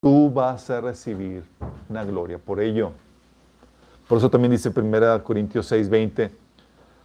tú 0.00 0.32
vas 0.32 0.68
a 0.68 0.80
recibir 0.80 1.44
una 1.88 2.02
gloria 2.02 2.38
por 2.38 2.58
ello. 2.58 2.90
Por 4.08 4.18
eso 4.18 4.28
también 4.28 4.50
dice 4.50 4.72
1 4.74 5.22
Corintios 5.22 5.66
6, 5.66 5.88
20, 5.88 6.43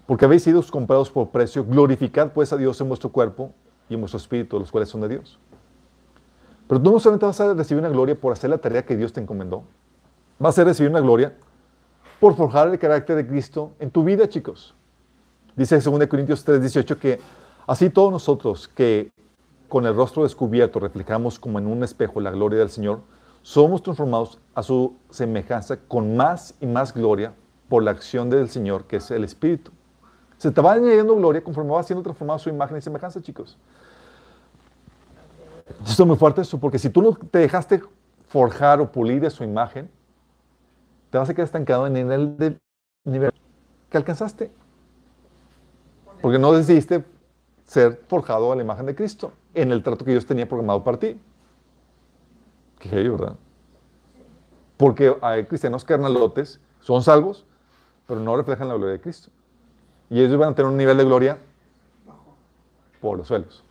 porque 0.10 0.26
habéis 0.26 0.42
sido 0.42 0.64
comprados 0.72 1.12
por 1.12 1.30
precio, 1.30 1.64
glorificad 1.64 2.32
pues 2.32 2.52
a 2.52 2.58
Dios 2.58 2.82
en 2.82 2.88
vuestro 2.88 3.12
cuerpo 3.12 3.54
y 3.88 3.94
en 3.94 4.00
vuestro 4.00 4.18
espíritu, 4.18 4.58
los 4.58 4.72
cuales 4.72 4.90
son 4.90 5.02
de 5.02 5.08
Dios. 5.08 5.38
Pero 6.68 6.82
tú 6.82 6.92
no 6.92 7.00
solamente 7.00 7.28
vas 7.28 7.40
a 7.40 7.54
recibir 7.54 7.80
una 7.80 7.92
gloria 7.92 8.20
por 8.20 8.34
hacer 8.34 8.50
la 8.50 8.58
tarea 8.58 8.84
que 8.84 8.98
Dios 8.98 9.14
te 9.14 9.22
encomendó, 9.22 9.62
vas 10.40 10.58
a 10.58 10.64
recibir 10.64 10.90
una 10.90 11.00
gloria 11.00 11.36
por 12.20 12.36
forjar 12.36 12.70
el 12.70 12.80
carácter 12.80 13.18
de 13.18 13.28
Cristo 13.28 13.74
en 13.78 13.92
tu 13.92 14.04
vida, 14.04 14.28
chicos. 14.28 14.74
Dice 15.56 15.80
2 15.80 16.08
Corintios 16.08 16.44
3, 16.44 16.60
18 16.60 16.98
que 16.98 17.20
así 17.68 17.92
todos 17.92 18.12
nosotros 18.12 18.68
que 18.68 19.12
con 19.68 19.86
el 19.86 19.96
rostro 19.96 20.24
descubierto 20.24 20.80
reflejamos 20.80 21.38
como 21.38 21.60
en 21.60 21.68
un 21.68 21.84
espejo 21.84 22.20
la 22.20 22.32
gloria 22.32 22.58
del 22.58 22.72
Señor, 22.72 23.02
somos 23.44 23.84
transformados 23.84 24.40
a 24.56 24.64
su 24.64 24.96
semejanza 25.12 25.78
con 25.78 26.18
más 26.18 26.56
y 26.60 26.66
más 26.66 26.96
gloria 26.96 27.36
por 27.68 27.84
la 27.84 27.92
acción 27.92 28.32
del 28.32 28.50
Señor, 28.50 28.86
que 28.86 28.96
es 28.96 29.12
el 29.12 29.24
Espíritu. 29.24 29.72
Se 30.40 30.50
te 30.52 30.62
va 30.62 30.72
añadiendo 30.72 31.16
gloria 31.18 31.44
conforme 31.44 31.72
va 31.72 31.84
siendo 31.84 32.02
transformado 32.02 32.40
su 32.40 32.50
imagen 32.50 32.78
y 32.78 32.82
semejanza, 32.82 33.22
chicos. 33.22 33.58
Esto 35.86 36.04
es 36.04 36.08
muy 36.08 36.16
fuerte 36.16 36.42
eso, 36.42 36.58
porque 36.58 36.80
si 36.80 36.90
tú 36.90 37.02
no 37.02 37.14
te 37.14 37.40
dejaste 37.40 37.82
forjar 38.30 38.80
o 38.80 38.90
pulir 38.90 39.22
de 39.22 39.30
su 39.30 39.44
imagen, 39.44 39.90
te 41.10 41.18
vas 41.18 41.30
a 41.30 41.34
quedar 41.34 41.46
estancado 41.46 41.88
en 41.88 41.98
el 41.98 42.38
del 42.38 42.58
nivel 43.04 43.34
que 43.90 43.98
alcanzaste. 43.98 44.50
Porque 46.22 46.40
no 46.40 46.54
decidiste 46.54 47.04
ser 47.66 48.02
forjado 48.08 48.54
a 48.54 48.56
la 48.56 48.64
imagen 48.64 48.86
de 48.86 48.96
Cristo 48.96 49.34
en 49.54 49.74
el 49.74 49.84
trato 49.84 50.06
que 50.06 50.12
Dios 50.12 50.26
tenía 50.26 50.48
programado 50.48 50.86
para 50.86 51.00
ti. 51.00 51.20
Qué 52.80 52.88
heavy, 52.88 53.10
¿verdad? 53.10 53.36
Porque 54.78 55.14
hay 55.22 55.44
cristianos 55.44 55.84
carnalotes, 55.84 56.62
son 56.80 57.04
salvos, 57.04 57.46
pero 58.08 58.22
no 58.22 58.38
reflejan 58.38 58.70
la 58.70 58.76
gloria 58.76 58.94
de 58.94 59.02
Cristo. 59.02 59.32
Y 60.10 60.22
ellos 60.22 60.38
van 60.38 60.54
a 60.54 60.56
tener 60.56 60.72
un 60.72 60.78
nivel 60.78 60.98
de 60.98 61.04
gloria 61.06 61.38
por 63.00 63.18
los 63.18 63.28
suelos. 63.28 63.64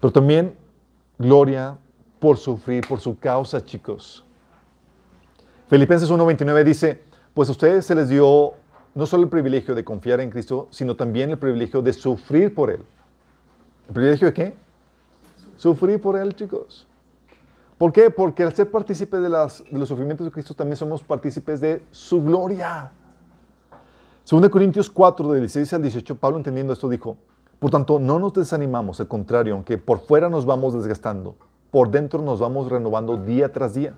Pero 0.00 0.12
también 0.12 0.56
gloria 1.18 1.76
por 2.18 2.36
sufrir, 2.36 2.86
por 2.86 3.00
su 3.00 3.18
causa, 3.18 3.64
chicos. 3.64 4.24
Filipenses 5.68 6.10
1.29 6.10 6.64
dice, 6.64 7.02
pues 7.34 7.48
a 7.48 7.52
ustedes 7.52 7.86
se 7.86 7.94
les 7.94 8.08
dio 8.08 8.54
no 8.94 9.06
solo 9.06 9.24
el 9.24 9.28
privilegio 9.28 9.74
de 9.74 9.84
confiar 9.84 10.20
en 10.20 10.30
Cristo, 10.30 10.68
sino 10.70 10.96
también 10.96 11.30
el 11.30 11.38
privilegio 11.38 11.82
de 11.82 11.92
sufrir 11.92 12.54
por 12.54 12.70
Él. 12.70 12.84
¿El 13.88 13.94
privilegio 13.94 14.26
de 14.28 14.34
qué? 14.34 14.54
Sufrir 15.56 16.00
por 16.00 16.16
Él, 16.16 16.34
chicos. 16.34 16.86
¿Por 17.78 17.92
qué? 17.92 18.10
Porque 18.10 18.42
al 18.42 18.54
ser 18.54 18.70
partícipes 18.70 19.20
de, 19.20 19.28
de 19.28 19.78
los 19.78 19.88
sufrimientos 19.88 20.24
de 20.24 20.30
Cristo 20.30 20.54
también 20.54 20.76
somos 20.76 21.02
partícipes 21.02 21.60
de 21.60 21.82
su 21.90 22.22
gloria. 22.22 22.92
2 24.28 24.48
Corintios 24.50 24.88
4, 24.88 25.32
del 25.32 25.40
16 25.40 25.72
al 25.74 25.82
18, 25.82 26.16
Pablo 26.16 26.38
entendiendo 26.38 26.72
esto 26.72 26.88
dijo, 26.88 27.16
por 27.58 27.70
tanto, 27.70 27.98
no 27.98 28.18
nos 28.18 28.32
desanimamos, 28.32 29.00
al 29.00 29.08
contrario, 29.08 29.54
aunque 29.54 29.78
por 29.78 30.00
fuera 30.00 30.28
nos 30.28 30.46
vamos 30.46 30.74
desgastando, 30.74 31.34
por 31.70 31.90
dentro 31.90 32.22
nos 32.22 32.40
vamos 32.40 32.70
renovando 32.70 33.16
día 33.16 33.52
tras 33.52 33.74
día. 33.74 33.94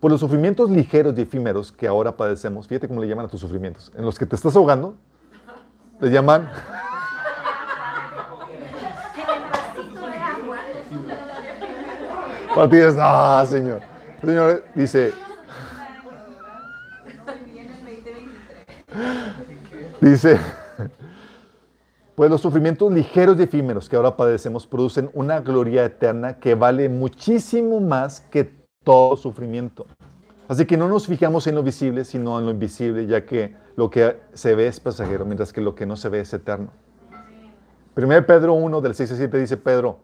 Por 0.00 0.10
los 0.10 0.20
sufrimientos 0.20 0.70
ligeros 0.70 1.18
y 1.18 1.22
efímeros 1.22 1.72
que 1.72 1.86
ahora 1.86 2.16
padecemos, 2.16 2.66
fíjate 2.66 2.88
cómo 2.88 3.02
le 3.02 3.08
llaman 3.08 3.26
a 3.26 3.28
tus 3.28 3.40
sufrimientos, 3.40 3.92
en 3.94 4.04
los 4.04 4.18
que 4.18 4.24
te 4.26 4.36
estás 4.36 4.56
ahogando, 4.56 4.94
le 6.00 6.10
llaman... 6.10 6.50
Para 12.54 12.68
ti 12.68 12.76
es, 12.78 12.96
ah, 12.98 13.44
Señor. 13.48 13.80
Señor 14.20 14.64
dice, 14.74 15.12
dice, 20.00 20.38
pues 22.14 22.30
los 22.30 22.40
sufrimientos 22.40 22.92
ligeros 22.92 23.38
y 23.38 23.42
efímeros 23.42 23.88
que 23.88 23.96
ahora 23.96 24.16
padecemos 24.16 24.66
producen 24.66 25.10
una 25.14 25.40
gloria 25.40 25.84
eterna 25.84 26.38
que 26.38 26.54
vale 26.54 26.88
muchísimo 26.88 27.80
más 27.80 28.20
que 28.20 28.52
todo 28.84 29.16
sufrimiento. 29.16 29.86
Así 30.48 30.66
que 30.66 30.76
no 30.76 30.88
nos 30.88 31.06
fijamos 31.06 31.46
en 31.46 31.54
lo 31.54 31.62
visible, 31.62 32.04
sino 32.04 32.38
en 32.38 32.46
lo 32.46 32.50
invisible, 32.50 33.06
ya 33.06 33.24
que 33.24 33.54
lo 33.76 33.88
que 33.88 34.20
se 34.34 34.54
ve 34.54 34.66
es 34.66 34.80
pasajero, 34.80 35.24
mientras 35.24 35.52
que 35.52 35.60
lo 35.60 35.74
que 35.74 35.86
no 35.86 35.96
se 35.96 36.08
ve 36.08 36.20
es 36.20 36.32
eterno. 36.34 36.70
1 37.94 38.26
Pedro 38.26 38.54
1, 38.54 38.80
del 38.80 38.94
6 38.94 39.12
al 39.12 39.16
7 39.16 39.38
dice 39.38 39.56
Pedro, 39.56 40.00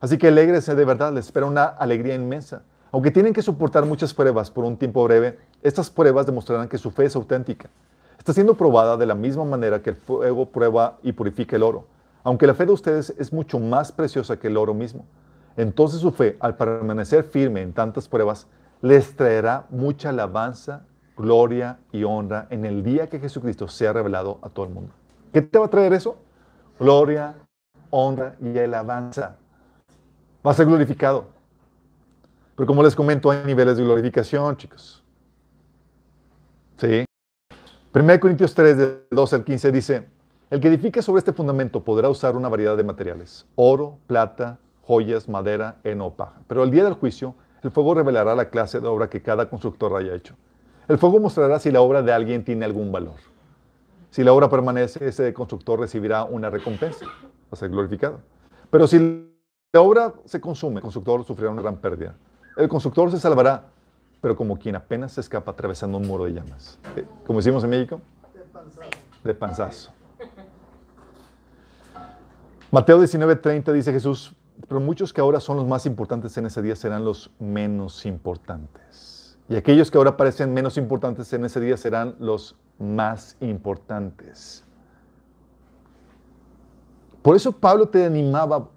así 0.00 0.16
que 0.16 0.28
alégrese 0.28 0.74
de 0.74 0.84
verdad, 0.84 1.12
les 1.12 1.26
espera 1.26 1.46
una 1.46 1.64
alegría 1.64 2.14
inmensa. 2.14 2.62
Aunque 2.92 3.10
tienen 3.10 3.32
que 3.32 3.42
soportar 3.42 3.84
muchas 3.86 4.14
pruebas 4.14 4.50
por 4.50 4.64
un 4.64 4.76
tiempo 4.76 5.02
breve, 5.04 5.38
estas 5.62 5.90
pruebas 5.90 6.26
demostrarán 6.26 6.68
que 6.68 6.78
su 6.78 6.90
fe 6.90 7.06
es 7.06 7.16
auténtica. 7.16 7.68
Está 8.28 8.34
siendo 8.34 8.58
probada 8.58 8.98
de 8.98 9.06
la 9.06 9.14
misma 9.14 9.46
manera 9.46 9.80
que 9.80 9.88
el 9.88 9.96
fuego 9.96 10.50
prueba 10.50 10.98
y 11.02 11.12
purifica 11.12 11.56
el 11.56 11.62
oro. 11.62 11.86
Aunque 12.22 12.46
la 12.46 12.52
fe 12.52 12.66
de 12.66 12.72
ustedes 12.72 13.08
es 13.18 13.32
mucho 13.32 13.58
más 13.58 13.90
preciosa 13.90 14.38
que 14.38 14.48
el 14.48 14.58
oro 14.58 14.74
mismo. 14.74 15.06
Entonces 15.56 16.00
su 16.00 16.10
fe, 16.10 16.36
al 16.38 16.54
permanecer 16.54 17.24
firme 17.24 17.62
en 17.62 17.72
tantas 17.72 18.06
pruebas, 18.06 18.46
les 18.82 19.16
traerá 19.16 19.64
mucha 19.70 20.10
alabanza, 20.10 20.84
gloria 21.16 21.78
y 21.90 22.04
honra 22.04 22.46
en 22.50 22.66
el 22.66 22.82
día 22.82 23.06
que 23.06 23.18
Jesucristo 23.18 23.66
sea 23.66 23.94
revelado 23.94 24.38
a 24.42 24.50
todo 24.50 24.66
el 24.66 24.74
mundo. 24.74 24.92
¿Qué 25.32 25.40
te 25.40 25.58
va 25.58 25.64
a 25.64 25.70
traer 25.70 25.94
eso? 25.94 26.18
Gloria, 26.78 27.34
honra 27.88 28.36
y 28.42 28.58
alabanza. 28.58 29.38
Va 30.46 30.50
a 30.50 30.54
ser 30.54 30.66
glorificado. 30.66 31.28
Pero 32.56 32.66
como 32.66 32.82
les 32.82 32.94
comento, 32.94 33.30
hay 33.30 33.42
niveles 33.46 33.78
de 33.78 33.84
glorificación, 33.84 34.54
chicos. 34.58 35.02
¿Sí? 36.76 37.07
1 37.94 38.20
Corintios 38.20 38.54
3, 38.54 38.76
del 38.76 38.98
12 39.10 39.36
al 39.36 39.44
15 39.44 39.72
dice, 39.72 40.06
el 40.50 40.60
que 40.60 40.68
edifique 40.68 41.00
sobre 41.00 41.20
este 41.20 41.32
fundamento 41.32 41.82
podrá 41.82 42.10
usar 42.10 42.36
una 42.36 42.50
variedad 42.50 42.76
de 42.76 42.84
materiales, 42.84 43.46
oro, 43.54 43.98
plata, 44.06 44.58
joyas, 44.82 45.26
madera, 45.26 45.78
heno, 45.84 46.10
paja. 46.10 46.34
Pero 46.46 46.64
el 46.64 46.70
día 46.70 46.84
del 46.84 46.92
juicio, 46.92 47.34
el 47.62 47.70
fuego 47.70 47.94
revelará 47.94 48.34
la 48.34 48.50
clase 48.50 48.80
de 48.80 48.86
obra 48.86 49.08
que 49.08 49.22
cada 49.22 49.48
constructor 49.48 49.96
haya 49.96 50.14
hecho. 50.14 50.34
El 50.86 50.98
fuego 50.98 51.18
mostrará 51.18 51.58
si 51.60 51.70
la 51.70 51.80
obra 51.80 52.02
de 52.02 52.12
alguien 52.12 52.44
tiene 52.44 52.66
algún 52.66 52.92
valor. 52.92 53.16
Si 54.10 54.22
la 54.22 54.34
obra 54.34 54.50
permanece, 54.50 55.08
ese 55.08 55.32
constructor 55.32 55.80
recibirá 55.80 56.24
una 56.24 56.50
recompensa, 56.50 57.06
va 57.06 57.52
a 57.52 57.56
ser 57.56 57.70
glorificado. 57.70 58.20
Pero 58.70 58.86
si 58.86 58.98
la 59.72 59.80
obra 59.80 60.12
se 60.26 60.42
consume, 60.42 60.76
el 60.76 60.82
constructor 60.82 61.24
sufrirá 61.24 61.50
una 61.50 61.62
gran 61.62 61.78
pérdida. 61.78 62.16
El 62.58 62.68
constructor 62.68 63.10
se 63.10 63.18
salvará, 63.18 63.64
pero 64.20 64.36
como 64.36 64.58
quien 64.58 64.76
apenas 64.76 65.12
se 65.12 65.20
escapa 65.20 65.52
atravesando 65.52 65.98
un 65.98 66.06
muro 66.06 66.24
de 66.24 66.32
llamas. 66.34 66.78
Eh, 66.96 67.04
Como 67.26 67.38
decimos 67.38 67.62
en 67.64 67.70
México, 67.70 68.00
De 68.34 68.40
panzazo. 68.44 68.90
de 69.24 69.34
panzazo. 69.34 69.90
Mateo 72.70 72.98
19:30 73.00 73.72
dice 73.72 73.92
Jesús, 73.92 74.34
pero 74.68 74.80
muchos 74.80 75.12
que 75.12 75.20
ahora 75.20 75.40
son 75.40 75.56
los 75.56 75.66
más 75.66 75.86
importantes 75.86 76.36
en 76.36 76.46
ese 76.46 76.60
día 76.62 76.76
serán 76.76 77.04
los 77.04 77.30
menos 77.38 78.04
importantes. 78.04 79.38
Y 79.48 79.56
aquellos 79.56 79.90
que 79.90 79.96
ahora 79.96 80.16
parecen 80.16 80.52
menos 80.52 80.76
importantes 80.76 81.32
en 81.32 81.44
ese 81.44 81.60
día 81.60 81.76
serán 81.76 82.14
los 82.18 82.56
más 82.78 83.36
importantes. 83.40 84.64
Por 87.22 87.34
eso 87.36 87.52
Pablo 87.52 87.88
te 87.88 88.04
animaba 88.04 88.68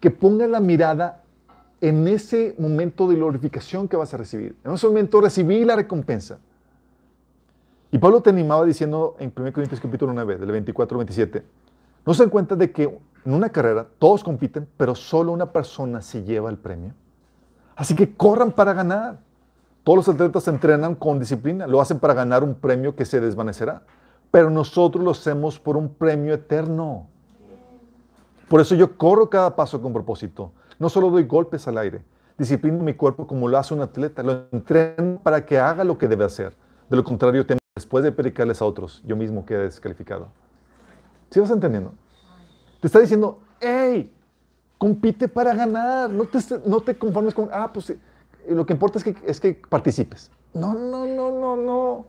que 0.00 0.10
pongas 0.10 0.48
la 0.50 0.58
mirada 0.60 1.21
en 1.82 2.06
ese 2.06 2.54
momento 2.58 3.08
de 3.08 3.16
glorificación 3.16 3.88
que 3.88 3.96
vas 3.96 4.14
a 4.14 4.16
recibir. 4.16 4.56
En 4.64 4.72
ese 4.72 4.86
momento 4.86 5.20
recibí 5.20 5.64
la 5.64 5.74
recompensa. 5.74 6.38
Y 7.90 7.98
Pablo 7.98 8.22
te 8.22 8.30
animaba 8.30 8.64
diciendo 8.64 9.16
en 9.18 9.32
1 9.36 9.52
Corintios 9.52 9.80
capítulo 9.80 10.12
9, 10.12 10.38
del 10.38 10.52
24 10.52 10.94
al 10.94 10.98
27, 11.04 11.44
¿no 12.06 12.14
se 12.14 12.22
dan 12.22 12.30
cuenta 12.30 12.54
de 12.54 12.70
que 12.70 12.84
en 13.24 13.34
una 13.34 13.50
carrera 13.50 13.84
todos 13.98 14.22
compiten, 14.22 14.68
pero 14.76 14.94
solo 14.94 15.32
una 15.32 15.50
persona 15.50 16.00
se 16.00 16.22
lleva 16.22 16.50
el 16.50 16.56
premio? 16.56 16.94
Así 17.74 17.96
que 17.96 18.14
corran 18.14 18.52
para 18.52 18.74
ganar. 18.74 19.18
Todos 19.82 20.06
los 20.06 20.08
atletas 20.08 20.46
entrenan 20.46 20.94
con 20.94 21.18
disciplina, 21.18 21.66
lo 21.66 21.80
hacen 21.80 21.98
para 21.98 22.14
ganar 22.14 22.44
un 22.44 22.54
premio 22.54 22.94
que 22.94 23.04
se 23.04 23.18
desvanecerá, 23.18 23.82
pero 24.30 24.50
nosotros 24.50 25.02
lo 25.04 25.10
hacemos 25.10 25.58
por 25.58 25.76
un 25.76 25.92
premio 25.92 26.32
eterno. 26.32 27.08
Por 28.48 28.60
eso 28.60 28.76
yo 28.76 28.96
corro 28.96 29.28
cada 29.28 29.56
paso 29.56 29.82
con 29.82 29.92
propósito. 29.92 30.52
No 30.82 30.88
solo 30.88 31.10
doy 31.10 31.22
golpes 31.22 31.68
al 31.68 31.78
aire, 31.78 32.02
disciplino 32.36 32.82
mi 32.82 32.94
cuerpo 32.94 33.24
como 33.24 33.46
lo 33.46 33.56
hace 33.56 33.72
un 33.72 33.82
atleta, 33.82 34.20
lo 34.24 34.46
entreno 34.50 35.20
para 35.22 35.46
que 35.46 35.56
haga 35.56 35.84
lo 35.84 35.96
que 35.96 36.08
debe 36.08 36.24
hacer. 36.24 36.56
De 36.90 36.96
lo 36.96 37.04
contrario, 37.04 37.46
después 37.76 38.02
de 38.02 38.10
predicarles 38.10 38.60
a 38.60 38.64
otros, 38.64 39.00
yo 39.06 39.14
mismo 39.14 39.46
quede 39.46 39.62
descalificado. 39.62 40.26
¿Sí 41.30 41.38
vas 41.38 41.52
entendiendo? 41.52 41.94
Te 42.80 42.88
está 42.88 42.98
diciendo, 42.98 43.38
hey, 43.60 44.12
Compite 44.76 45.28
para 45.28 45.54
ganar. 45.54 46.10
No 46.10 46.24
te, 46.24 46.40
no 46.66 46.80
te 46.80 46.98
conformes 46.98 47.32
con, 47.32 47.48
ah, 47.52 47.70
pues 47.72 47.90
eh, 47.90 47.98
lo 48.48 48.66
que 48.66 48.72
importa 48.72 48.98
es 48.98 49.04
que, 49.04 49.14
es 49.24 49.38
que 49.38 49.54
participes. 49.68 50.32
No, 50.52 50.74
no, 50.74 51.06
no, 51.06 51.30
no, 51.30 51.56
no. 51.56 52.06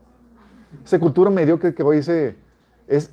Esa 0.83 0.99
cultura 0.99 1.29
mediocre 1.29 1.75
que 1.75 1.83
hoy 1.83 1.97
dice 1.97 2.35
es, 2.87 3.11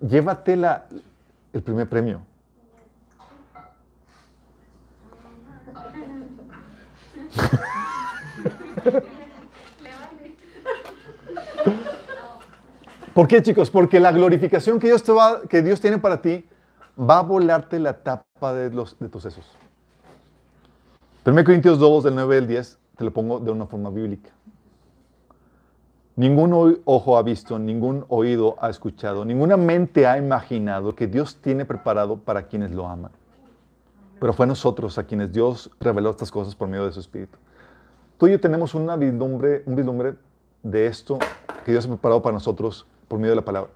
llévate 0.00 0.56
la, 0.56 0.86
el 1.52 1.62
primer 1.62 1.86
premio. 1.86 2.22
¿Por 13.16 13.26
qué, 13.28 13.42
chicos? 13.42 13.70
Porque 13.70 13.98
la 13.98 14.12
glorificación 14.12 14.78
que 14.78 14.88
Dios, 15.62 15.80
tiene 15.80 15.96
para 15.96 16.20
ti 16.20 16.44
va 16.98 17.20
a 17.20 17.22
volarte 17.22 17.78
la 17.78 17.94
tapa 17.94 18.52
de, 18.52 18.68
de 18.68 19.08
tus 19.08 19.22
sesos. 19.22 19.56
1 21.24 21.44
Corintios 21.44 21.78
2, 21.78 22.04
del 22.04 22.14
9 22.14 22.36
al 22.36 22.46
10, 22.46 22.78
te 22.96 23.04
lo 23.04 23.12
pongo 23.14 23.40
de 23.40 23.50
una 23.50 23.64
forma 23.66 23.88
bíblica. 23.88 24.30
Ningún 26.16 26.78
ojo 26.84 27.16
ha 27.16 27.22
visto, 27.22 27.58
ningún 27.58 28.04
oído 28.08 28.56
ha 28.60 28.68
escuchado, 28.68 29.24
ninguna 29.24 29.56
mente 29.56 30.06
ha 30.06 30.18
imaginado 30.18 30.94
que 30.94 31.06
Dios 31.06 31.36
tiene 31.42 31.64
preparado 31.64 32.18
para 32.18 32.48
quienes 32.48 32.70
lo 32.70 32.86
aman. 32.86 33.12
Pero 34.18 34.32
fue 34.32 34.44
a 34.44 34.46
nosotros 34.46 34.98
a 34.98 35.04
quienes 35.04 35.32
Dios 35.32 35.70
reveló 35.80 36.10
estas 36.10 36.30
cosas 36.30 36.54
por 36.54 36.68
medio 36.68 36.86
de 36.86 36.92
su 36.92 37.00
Espíritu. 37.00 37.38
Tú 38.18 38.26
y 38.26 38.32
yo 38.32 38.40
tenemos 38.40 38.74
una 38.74 38.96
vislumbre, 38.96 39.62
un 39.66 39.76
vislumbre 39.76 40.14
de 40.62 40.86
esto 40.86 41.18
que 41.64 41.72
Dios 41.72 41.84
ha 41.84 41.88
preparado 41.88 42.22
para 42.22 42.34
nosotros 42.34 42.86
por 43.08 43.18
medio 43.18 43.32
de 43.32 43.36
la 43.36 43.44
palabra. 43.44 43.70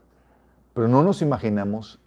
Pero 0.72 0.88
no 0.88 1.02
nos 1.02 1.20
imaginamos, 1.20 2.00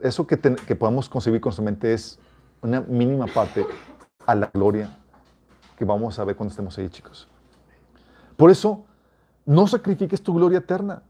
eso 0.00 0.26
que, 0.26 0.38
que 0.38 0.76
podamos 0.76 1.08
concebir 1.08 1.40
constantemente 1.40 1.92
es 1.92 2.18
una 2.62 2.80
mínima 2.80 3.26
parte 3.26 3.66
a 4.24 4.34
la 4.34 4.50
gloria 4.52 4.96
que 5.76 5.84
vamos 5.84 6.18
a 6.18 6.24
ver 6.24 6.36
cuando 6.36 6.50
estemos 6.50 6.78
ahí, 6.78 6.88
chicos. 6.88 7.28
Por 8.36 8.50
eso, 8.50 8.84
no 9.44 9.66
sacrifiques 9.66 10.22
tu 10.22 10.34
gloria 10.34 10.58
eterna. 10.58 11.02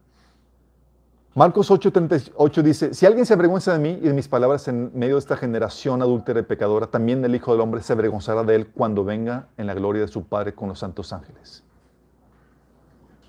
Marcos 1.34 1.68
8:38 1.68 2.62
dice, 2.62 2.94
si 2.94 3.06
alguien 3.06 3.26
se 3.26 3.34
avergüenza 3.34 3.72
de 3.72 3.80
mí 3.80 3.98
y 4.00 4.06
de 4.06 4.12
mis 4.12 4.28
palabras 4.28 4.68
en 4.68 4.92
medio 4.94 5.16
de 5.16 5.18
esta 5.18 5.36
generación 5.36 6.00
adúltera 6.00 6.40
y 6.40 6.44
pecadora, 6.44 6.86
también 6.86 7.24
el 7.24 7.34
Hijo 7.34 7.50
del 7.50 7.60
Hombre 7.60 7.82
se 7.82 7.92
avergonzará 7.92 8.44
de 8.44 8.54
él 8.54 8.68
cuando 8.68 9.04
venga 9.04 9.48
en 9.56 9.66
la 9.66 9.74
gloria 9.74 10.02
de 10.02 10.08
su 10.08 10.24
Padre 10.24 10.54
con 10.54 10.68
los 10.68 10.78
santos 10.78 11.12
ángeles. 11.12 11.64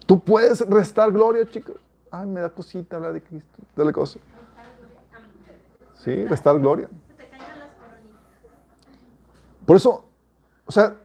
Tú 0.06 0.19
puedes 0.19 0.61
restar 0.69 1.11
gloria, 1.11 1.49
chicos. 1.49 1.77
Ay, 2.11 2.27
me 2.27 2.41
da 2.41 2.49
cosita 2.52 2.98
hablar 2.98 3.14
de 3.14 3.23
Cristo. 3.23 3.57
Dale 3.76 3.91
cosa. 3.91 4.19
Sí, 5.95 6.26
restar 6.26 6.60
gloria. 6.60 6.88
Por 9.65 9.77
eso, 9.77 10.06
o 10.68 10.72
sea, 10.72 10.95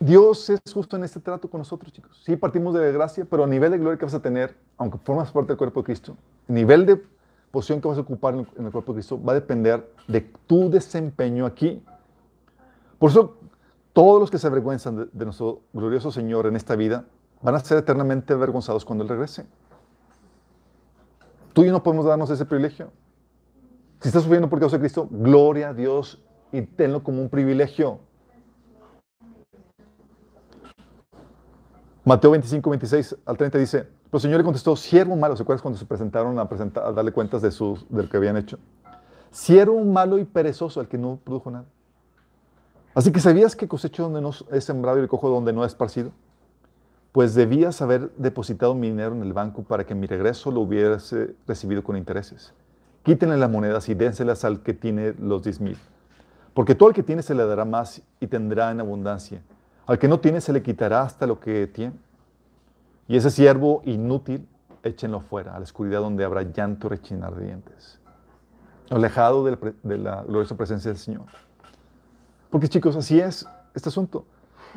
Dios 0.00 0.48
es 0.50 0.60
justo 0.72 0.96
en 0.96 1.04
este 1.04 1.18
trato 1.18 1.50
con 1.50 1.58
nosotros, 1.58 1.92
chicos. 1.92 2.22
Sí, 2.24 2.36
partimos 2.36 2.72
de 2.74 2.80
la 2.80 2.92
gracia, 2.92 3.26
pero 3.28 3.44
a 3.44 3.46
nivel 3.46 3.72
de 3.72 3.78
gloria 3.78 3.98
que 3.98 4.04
vas 4.04 4.14
a 4.14 4.22
tener, 4.22 4.56
aunque 4.76 4.98
formas 4.98 5.32
parte 5.32 5.48
del 5.48 5.58
cuerpo 5.58 5.80
de 5.80 5.86
Cristo, 5.86 6.16
el 6.48 6.54
nivel 6.54 6.86
de 6.86 7.02
posición 7.50 7.80
que 7.80 7.88
vas 7.88 7.98
a 7.98 8.02
ocupar 8.02 8.34
en 8.34 8.66
el 8.66 8.70
cuerpo 8.70 8.92
de 8.92 8.98
Cristo 8.98 9.20
va 9.22 9.32
a 9.32 9.34
depender 9.34 9.92
de 10.06 10.20
tu 10.46 10.70
desempeño 10.70 11.46
aquí. 11.46 11.82
Por 12.98 13.10
eso, 13.10 13.36
todos 13.92 14.20
los 14.20 14.30
que 14.30 14.38
se 14.38 14.46
avergüenzan 14.46 14.96
de, 14.96 15.08
de 15.12 15.24
nuestro 15.24 15.62
glorioso 15.72 16.12
Señor 16.12 16.46
en 16.46 16.54
esta 16.54 16.76
vida 16.76 17.04
van 17.42 17.54
a 17.54 17.60
ser 17.60 17.78
eternamente 17.78 18.32
avergonzados 18.32 18.84
cuando 18.84 19.02
Él 19.02 19.10
regrese. 19.10 19.46
Tú 21.52 21.62
y 21.62 21.66
yo 21.66 21.72
no 21.72 21.82
podemos 21.82 22.06
darnos 22.06 22.30
ese 22.30 22.44
privilegio. 22.44 22.92
Si 24.00 24.08
estás 24.08 24.22
sufriendo 24.22 24.48
por 24.48 24.60
causa 24.60 24.76
de 24.76 24.80
Cristo, 24.80 25.08
gloria 25.10 25.70
a 25.70 25.74
Dios 25.74 26.22
y 26.52 26.62
tenlo 26.62 27.02
como 27.02 27.20
un 27.20 27.28
privilegio. 27.28 27.98
Mateo 32.08 32.30
25, 32.30 32.70
26 32.70 33.16
al 33.26 33.36
30 33.36 33.58
dice, 33.58 33.78
pero 33.82 34.16
el 34.16 34.20
Señor 34.20 34.38
le 34.38 34.44
contestó, 34.44 34.74
siervo 34.76 35.14
malo, 35.14 35.36
¿se 35.36 35.42
acuerdan 35.42 35.60
cuando 35.60 35.78
se 35.78 35.84
presentaron 35.84 36.38
a, 36.38 36.48
darle 36.90 37.12
cuentas 37.12 37.42
de, 37.42 37.50
su, 37.50 37.78
de 37.90 38.04
lo 38.04 38.08
que 38.08 38.16
habían 38.16 38.38
hecho? 38.38 38.58
Siervo 39.30 39.84
malo 39.84 40.18
y 40.18 40.24
perezoso, 40.24 40.80
al 40.80 40.88
que 40.88 40.96
no 40.96 41.18
produjo 41.22 41.50
nada. 41.50 41.66
Así 42.94 43.12
que 43.12 43.20
sabías 43.20 43.54
que 43.54 43.68
cosecho 43.68 44.04
donde 44.04 44.22
no 44.22 44.30
es 44.50 44.64
sembrado 44.64 44.96
y 44.96 45.02
recojo 45.02 45.28
donde 45.28 45.52
no 45.52 45.66
es 45.66 45.72
esparcido. 45.72 46.12
Pues 47.12 47.34
debías 47.34 47.82
haber 47.82 48.10
depositado 48.16 48.74
mi 48.74 48.88
dinero 48.88 49.14
en 49.14 49.20
el 49.20 49.34
banco 49.34 49.62
para 49.62 49.84
que 49.84 49.94
mi 49.94 50.06
regreso 50.06 50.50
lo 50.50 50.62
hubiese 50.62 51.34
recibido 51.46 51.84
con 51.84 51.94
intereses. 51.94 52.54
Quítenle 53.02 53.36
las 53.36 53.50
monedas 53.50 53.86
y 53.90 53.94
dénselas 53.94 54.46
al 54.46 54.62
que 54.62 54.72
tiene 54.72 55.12
los 55.20 55.42
diez 55.42 55.60
mil. 55.60 55.76
Porque 56.54 56.74
todo 56.74 56.88
el 56.88 56.94
que 56.94 57.02
tiene 57.02 57.20
se 57.20 57.34
le 57.34 57.44
dará 57.44 57.66
más 57.66 58.00
y 58.18 58.26
tendrá 58.28 58.70
en 58.70 58.80
abundancia 58.80 59.42
al 59.88 59.98
que 59.98 60.06
no 60.06 60.20
tiene 60.20 60.40
se 60.40 60.52
le 60.52 60.62
quitará 60.62 61.02
hasta 61.02 61.26
lo 61.26 61.40
que 61.40 61.66
tiene. 61.66 61.94
Y 63.08 63.16
ese 63.16 63.30
siervo 63.30 63.80
inútil, 63.86 64.46
échenlo 64.82 65.20
fuera, 65.20 65.54
a 65.54 65.58
la 65.58 65.64
oscuridad 65.64 66.00
donde 66.00 66.24
habrá 66.24 66.42
llanto 66.42 66.86
y 66.86 66.90
rechinar 66.90 67.34
de 67.34 67.46
dientes. 67.46 67.98
Alejado 68.90 69.44
de 69.44 69.52
la, 69.52 69.58
de 69.82 69.98
la 69.98 70.22
gloriosa 70.24 70.56
presencia 70.56 70.90
del 70.90 70.98
Señor. 70.98 71.24
Porque 72.50 72.68
chicos, 72.68 72.96
así 72.96 73.18
es 73.18 73.46
este 73.74 73.88
asunto. 73.88 74.26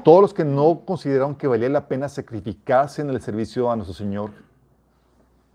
Todos 0.05 0.21
los 0.21 0.33
que 0.33 0.45
no 0.45 0.83
consideraron 0.85 1.35
que 1.35 1.45
valía 1.45 1.67
la 1.67 1.89
pena 1.89 2.07
sacrificarse 2.07 3.01
en 3.01 3.09
el 3.09 3.21
servicio 3.21 3.69
a 3.69 3.75
nuestro 3.75 3.93
Señor 3.93 4.31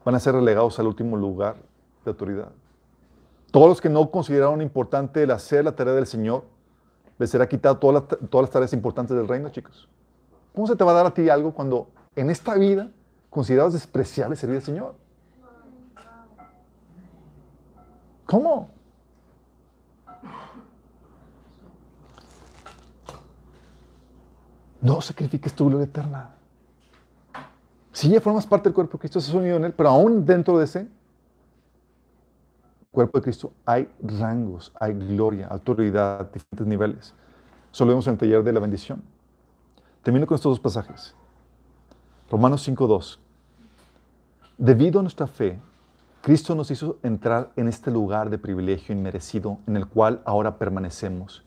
van 0.05 0.15
a 0.15 0.21
ser 0.21 0.35
relegados 0.35 0.79
al 0.79 0.87
último 0.87 1.17
lugar 1.17 1.57
de 2.05 2.11
autoridad. 2.11 2.53
Todos 3.51 3.69
los 3.69 3.81
que 3.81 3.89
no 3.89 4.11
consideraron 4.11 4.61
importante 4.61 5.23
el 5.23 5.31
hacer 5.31 5.65
la 5.65 5.75
tarea 5.75 5.95
del 5.95 6.07
Señor 6.07 6.45
les 7.19 7.31
será 7.31 7.49
quitado 7.49 7.79
todas 7.79 8.03
las, 8.03 8.31
todas 8.31 8.45
las 8.45 8.51
tareas 8.51 8.73
importantes 8.73 9.17
del 9.17 9.29
reino, 9.29 9.49
chicos. 9.49 9.89
¿Cómo 10.55 10.67
se 10.67 10.77
te 10.77 10.85
va 10.85 10.93
a 10.93 10.95
dar 10.95 11.07
a 11.07 11.15
ti 11.15 11.29
algo 11.29 11.53
cuando 11.53 11.89
en 12.15 12.31
esta 12.31 12.55
vida 12.55 12.89
considerabas 13.31 13.73
despreciable 13.73 14.37
servir 14.37 14.57
al 14.57 14.63
Señor? 14.63 14.95
¿Cómo? 18.27 18.71
No 24.81 25.01
sacrifiques 25.01 25.53
tu 25.55 25.67
gloria 25.67 25.85
eterna. 25.85 26.31
Si 27.93 28.09
ya 28.09 28.21
formas 28.21 28.47
parte 28.47 28.69
del 28.69 28.75
cuerpo 28.75 28.99
de 28.99 29.01
Cristo, 29.01 29.19
es 29.19 29.33
unido 29.33 29.57
en 29.57 29.65
Él, 29.65 29.73
pero 29.73 29.89
aún 29.89 30.25
dentro 30.27 30.59
de 30.59 30.65
ese 30.65 30.89
cuerpo 32.97 33.19
de 33.19 33.25
Cristo 33.25 33.53
hay 33.67 33.91
rangos, 34.01 34.73
hay 34.81 34.95
gloria, 34.95 35.49
autoridad, 35.49 36.33
diferentes 36.33 36.67
niveles. 36.67 37.15
Eso 37.71 37.85
lo 37.85 37.91
vemos 37.91 38.07
en 38.07 38.15
el 38.15 38.19
taller 38.19 38.43
de 38.43 38.55
la 38.55 38.59
bendición. 38.59 39.03
Termino 40.03 40.27
con 40.27 40.37
estos 40.37 40.53
dos 40.53 40.61
pasajes. 40.61 41.15
Romanos 42.31 42.67
5.2. 42.67 43.19
Debido 44.57 45.01
a 45.01 45.03
nuestra 45.03 45.27
fe, 45.27 45.59
Cristo 46.23 46.55
nos 46.55 46.71
hizo 46.71 46.97
entrar 47.03 47.51
en 47.55 47.69
este 47.69 47.91
lugar 47.91 48.31
de 48.31 48.39
privilegio 48.39 48.95
inmerecido 48.95 49.59
en 49.67 49.77
el 49.77 49.87
cual 49.87 50.23
ahora 50.25 50.57
permanecemos. 50.57 51.45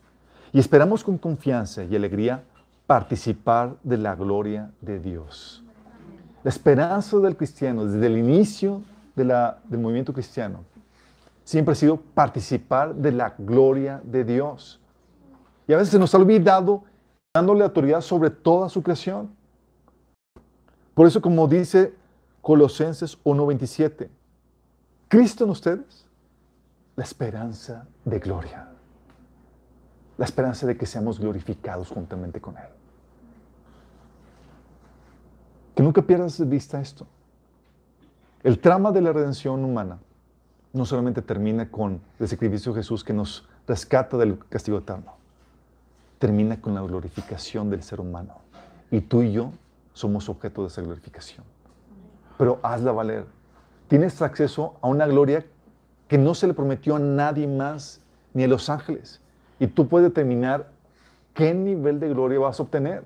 Y 0.52 0.60
esperamos 0.60 1.02
con 1.02 1.18
confianza 1.18 1.82
y 1.82 1.96
alegría 1.96 2.44
participar 2.86 3.74
de 3.82 3.98
la 3.98 4.14
gloria 4.14 4.70
de 4.80 5.00
Dios. 5.00 5.64
La 6.44 6.50
esperanza 6.50 7.16
del 7.18 7.36
cristiano 7.36 7.86
desde 7.86 8.06
el 8.06 8.18
inicio 8.18 8.82
del 9.16 9.32
movimiento 9.80 10.12
cristiano 10.12 10.69
siempre 11.44 11.72
ha 11.72 11.76
sido 11.76 11.96
participar 11.96 12.94
de 12.94 13.12
la 13.12 13.34
gloria 13.38 14.00
de 14.04 14.24
Dios. 14.24 14.80
Y 15.66 15.72
a 15.72 15.76
veces 15.76 15.92
se 15.92 15.98
nos 15.98 16.14
ha 16.14 16.18
olvidado 16.18 16.84
dándole 17.34 17.64
autoridad 17.64 18.00
sobre 18.00 18.30
toda 18.30 18.68
su 18.68 18.82
creación. 18.82 19.30
Por 20.94 21.06
eso, 21.06 21.20
como 21.20 21.46
dice 21.46 21.94
Colosenses 22.42 23.18
1:27, 23.24 24.10
Cristo 25.08 25.44
en 25.44 25.50
ustedes, 25.50 26.06
la 26.96 27.04
esperanza 27.04 27.86
de 28.04 28.18
gloria. 28.18 28.68
La 30.18 30.24
esperanza 30.24 30.66
de 30.66 30.76
que 30.76 30.86
seamos 30.86 31.18
glorificados 31.18 31.88
juntamente 31.88 32.40
con 32.40 32.58
Él. 32.58 32.68
Que 35.74 35.82
nunca 35.82 36.02
pierdas 36.02 36.36
de 36.36 36.44
vista 36.44 36.80
esto. 36.80 37.06
El 38.42 38.58
trama 38.58 38.92
de 38.92 39.00
la 39.00 39.12
redención 39.12 39.64
humana 39.64 39.98
no 40.72 40.84
solamente 40.84 41.22
termina 41.22 41.70
con 41.70 42.00
el 42.18 42.28
sacrificio 42.28 42.72
de 42.72 42.80
Jesús 42.80 43.02
que 43.02 43.12
nos 43.12 43.48
rescata 43.66 44.16
del 44.16 44.38
castigo 44.48 44.78
eterno, 44.78 45.14
termina 46.18 46.60
con 46.60 46.74
la 46.74 46.82
glorificación 46.82 47.70
del 47.70 47.82
ser 47.82 48.00
humano. 48.00 48.34
Y 48.90 49.00
tú 49.00 49.22
y 49.22 49.32
yo 49.32 49.52
somos 49.92 50.28
objeto 50.28 50.62
de 50.62 50.68
esa 50.68 50.82
glorificación. 50.82 51.44
Pero 52.38 52.58
hazla 52.62 52.92
valer. 52.92 53.26
Tienes 53.88 54.20
acceso 54.22 54.76
a 54.80 54.88
una 54.88 55.06
gloria 55.06 55.44
que 56.08 56.18
no 56.18 56.34
se 56.34 56.46
le 56.46 56.54
prometió 56.54 56.96
a 56.96 56.98
nadie 56.98 57.46
más, 57.46 58.00
ni 58.34 58.44
a 58.44 58.48
los 58.48 58.68
ángeles. 58.68 59.20
Y 59.58 59.66
tú 59.66 59.88
puedes 59.88 60.08
determinar 60.08 60.70
qué 61.34 61.54
nivel 61.54 62.00
de 62.00 62.08
gloria 62.08 62.38
vas 62.38 62.58
a 62.58 62.62
obtener. 62.62 63.04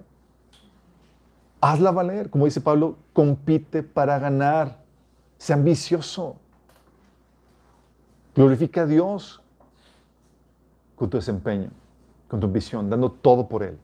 Hazla 1.61 1.91
valer. 1.91 2.31
Como 2.31 2.45
dice 2.45 2.61
Pablo, 2.61 2.97
compite 3.13 3.83
para 3.83 4.19
ganar. 4.19 4.79
Sea 5.39 5.57
ambicioso. 5.57 6.37
Glorifica 8.35 8.83
a 8.83 8.87
Dios. 8.87 9.41
con 10.97 11.11
tu 11.11 11.17
desempeño, 11.17 11.71
con 12.29 12.41
tu 12.41 12.47
ambición, 12.47 12.89
dando 12.89 13.11
todo 13.11 13.49
por 13.49 13.63
Él, 13.63 13.79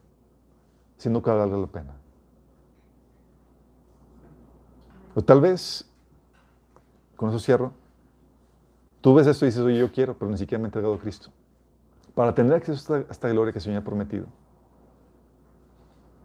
siendo 0.96 1.22
que 1.22 1.30
valga 1.30 1.56
la 1.56 1.66
pena. 1.66 1.92
O 5.14 5.22
tal 5.22 5.40
vez, 5.40 5.90
con 7.16 7.30
eso 7.30 7.38
cierro, 7.40 7.72
tú 9.00 9.14
ves 9.14 9.26
esto 9.26 9.44
y 9.44 9.48
dices, 9.48 9.62
oye, 9.62 9.78
yo 9.78 9.90
quiero, 9.90 10.16
pero 10.16 10.30
ni 10.30 10.38
siquiera 10.38 10.60
me 10.60 10.66
he 10.66 10.68
entregado 10.68 10.94
a 10.94 10.98
Cristo. 10.98 11.30
Para 12.14 12.34
tener 12.34 12.52
acceso 12.52 12.94
a 12.94 12.98
esta, 12.98 13.08
a 13.08 13.12
esta 13.12 13.28
gloria 13.28 13.52
que 13.52 13.58
el 13.58 13.64
Señor 13.64 13.82
ha 13.82 13.84
prometido, 13.84 14.26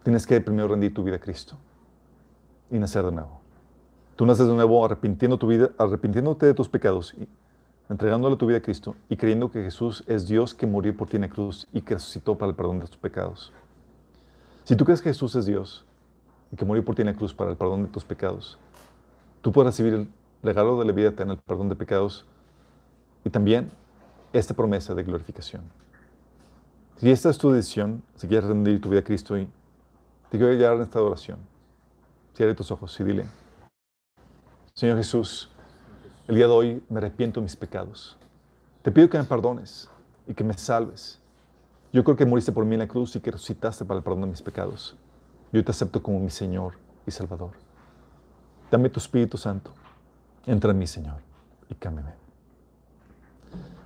tienes 0.04 0.28
que 0.28 0.40
primero 0.40 0.68
rendir 0.68 0.94
tu 0.94 1.04
vida 1.04 1.16
a 1.16 1.20
Cristo 1.20 1.58
y 2.70 2.78
nacer 2.78 3.04
de 3.06 3.12
nuevo. 3.12 3.42
Tú 4.16 4.26
naces 4.26 4.48
de 4.48 4.54
nuevo 4.54 4.86
arrepintiendo 4.86 5.38
tu 5.38 5.48
vida, 5.48 5.72
arrepintiéndote 5.78 6.46
de 6.46 6.54
tus 6.54 6.70
pecados, 6.70 7.14
y 7.16 7.28
entregándole 7.90 8.36
tu 8.36 8.48
vida 8.48 8.57
a 8.57 8.62
Cristo 8.62 8.95
y 9.10 9.18
creyendo 9.18 9.52
que 9.52 9.64
Jesús 9.64 10.03
es 10.07 10.28
Dios 10.28 10.53
que 10.53 10.66
murió 10.66 10.95
por 10.95 11.07
ti 11.07 11.18
en 11.18 11.24
la 11.24 11.30
cruz 11.30 11.68
y 11.72 11.82
que 11.82 11.95
resucitó 11.95 12.38
para 12.38 12.49
el 12.49 12.56
perdón 12.56 12.80
de 12.80 12.88
tus 12.88 12.98
pecados. 12.98 13.53
Si 14.64 14.76
tú 14.76 14.86
crees 14.86 15.02
que 15.02 15.10
Jesús 15.10 15.36
es 15.36 15.45
Dios 15.45 15.86
y 16.52 16.56
que 16.56 16.66
murió 16.66 16.84
por 16.84 16.95
ti 16.95 17.02
en 17.02 17.07
la 17.07 17.16
cruz 17.16 17.34
para 17.34 17.52
el 17.52 17.57
perdón 17.57 17.84
de 17.84 17.90
tus 17.90 18.03
pecados, 18.03 18.57
tú 19.41 19.52
puedes 19.52 19.74
recibir 19.74 19.94
el 19.94 20.07
regalo 20.41 20.80
de 20.80 20.86
la 20.86 20.91
vida 20.91 21.10
eterna, 21.10 21.34
el 21.34 21.40
perdón 21.40 21.70
de 21.70 21.76
pecados 21.76 22.26
y 23.24 23.30
también 23.30 23.70
esta 24.34 24.53
promesa 24.53 24.94
de 24.95 25.03
glorificación. 25.03 25.62
Si 26.98 27.12
esta 27.12 27.30
es 27.30 27.38
tu 27.38 27.52
decisión, 27.52 28.03
si 28.16 28.28
quieres 28.28 28.48
rendir 28.48 28.82
tu 28.82 28.90
vida 28.90 29.02
a 29.02 29.03
Cristo 29.03 29.38
y 29.38 29.45
te 30.30 30.38
quiero 30.38 30.53
llevar 30.53 30.78
en 30.78 30.84
esta 30.84 31.02
oración, 31.02 31.40
cierra 32.34 32.56
tus 32.56 32.72
ojos 32.72 32.99
y 32.99 33.03
dile, 33.03 33.26
Señor 34.74 34.98
Jesús, 34.98 35.49
el 36.28 36.36
día 36.36 36.48
de 36.48 36.54
hoy 36.54 36.84
me 36.90 36.98
arrepiento 36.98 37.40
de 37.40 37.44
mis 37.44 37.56
pecados. 37.56 38.18
Te 38.82 38.92
pido 38.92 39.10
que 39.10 39.18
me 39.18 39.24
perdones 39.24 39.90
y 40.28 40.34
que 40.34 40.44
me 40.44 40.58
salves. 40.58 41.20
Yo 41.94 42.04
creo 42.04 42.18
que 42.18 42.26
moriste 42.26 42.52
por 42.52 42.66
mí 42.66 42.74
en 42.74 42.80
la 42.80 42.88
cruz 42.88 43.16
y 43.16 43.20
que 43.20 43.32
resucitaste 43.32 43.86
para 43.86 44.00
el 44.00 44.04
perdón 44.04 44.22
de 44.22 44.28
mis 44.28 44.42
pecados. 44.42 44.96
Yo 45.52 45.64
te 45.64 45.72
acepto 45.72 46.02
como 46.02 46.20
mi 46.20 46.30
Señor 46.30 46.74
y 47.06 47.12
Salvador. 47.12 47.52
Dame 48.72 48.90
tu 48.90 49.00
Espíritu 49.00 49.38
Santo. 49.38 49.72
Entra 50.46 50.72
en 50.72 50.80
mí, 50.80 50.88
Señor, 50.88 51.18
y 51.70 51.76
cámbiame. 51.76 52.14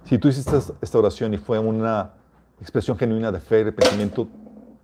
Si 0.05 0.17
tú 0.17 0.29
hiciste 0.29 0.57
esta 0.81 0.97
oración 0.97 1.33
y 1.33 1.37
fue 1.37 1.59
una 1.59 2.13
expresión 2.59 2.97
genuina 2.97 3.31
de 3.31 3.39
fe 3.39 3.59
y 3.59 3.61
arrepentimiento, 3.61 4.27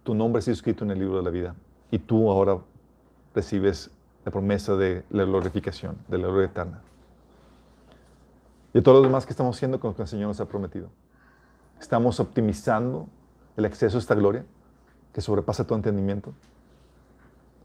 tu 0.03 0.13
nombre 0.13 0.39
ha 0.39 0.41
sido 0.41 0.53
escrito 0.53 0.83
en 0.83 0.91
el 0.91 0.99
libro 0.99 1.17
de 1.17 1.23
la 1.23 1.29
vida 1.29 1.55
y 1.89 1.99
tú 1.99 2.29
ahora 2.29 2.59
recibes 3.33 3.89
la 4.23 4.31
promesa 4.31 4.75
de 4.75 5.03
la 5.09 5.23
glorificación, 5.23 5.97
de 6.07 6.17
la 6.17 6.27
gloria 6.27 6.47
eterna. 6.47 6.81
Y 8.75 8.81
todo 8.83 8.95
lo 8.95 9.01
demás 9.01 9.25
que 9.25 9.33
estamos 9.33 9.55
haciendo 9.55 9.79
con 9.79 9.89
lo 9.89 9.95
que 9.95 10.03
el 10.03 10.07
Señor 10.07 10.27
nos 10.27 10.39
ha 10.39 10.45
prometido. 10.45 10.89
Estamos 11.79 12.19
optimizando 12.19 13.07
el 13.57 13.65
acceso 13.65 13.97
a 13.97 13.99
esta 13.99 14.13
gloria 14.13 14.45
que 15.13 15.21
sobrepasa 15.21 15.65
todo 15.65 15.77
entendimiento. 15.77 16.35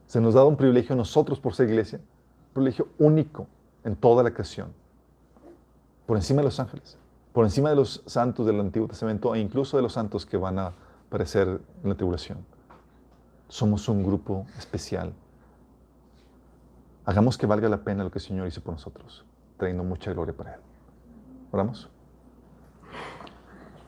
Se 0.06 0.22
nos 0.22 0.32
da 0.32 0.44
un 0.46 0.56
privilegio 0.56 0.94
a 0.94 0.96
nosotros 0.96 1.38
por 1.38 1.52
ser 1.52 1.68
iglesia, 1.68 1.98
un 1.98 2.54
privilegio 2.54 2.88
único 2.98 3.46
en 3.84 3.94
toda 3.94 4.22
la 4.22 4.30
creación, 4.30 4.72
por 6.06 6.16
encima 6.16 6.40
de 6.40 6.46
los 6.46 6.58
ángeles 6.58 6.96
por 7.32 7.44
encima 7.44 7.70
de 7.70 7.76
los 7.76 8.02
santos 8.06 8.46
del 8.46 8.60
Antiguo 8.60 8.88
Testamento 8.88 9.34
e 9.34 9.38
incluso 9.38 9.76
de 9.76 9.82
los 9.82 9.92
santos 9.92 10.26
que 10.26 10.36
van 10.36 10.58
a 10.58 10.72
aparecer 11.06 11.60
en 11.82 11.88
la 11.88 11.94
tribulación. 11.94 12.38
Somos 13.48 13.88
un 13.88 14.02
grupo 14.02 14.46
especial. 14.58 15.12
Hagamos 17.04 17.38
que 17.38 17.46
valga 17.46 17.68
la 17.68 17.78
pena 17.78 18.04
lo 18.04 18.10
que 18.10 18.18
el 18.18 18.24
Señor 18.24 18.46
hizo 18.46 18.60
por 18.60 18.74
nosotros, 18.74 19.24
trayendo 19.56 19.84
mucha 19.84 20.12
gloria 20.12 20.34
para 20.36 20.54
Él. 20.54 20.60
Oramos. 21.52 21.88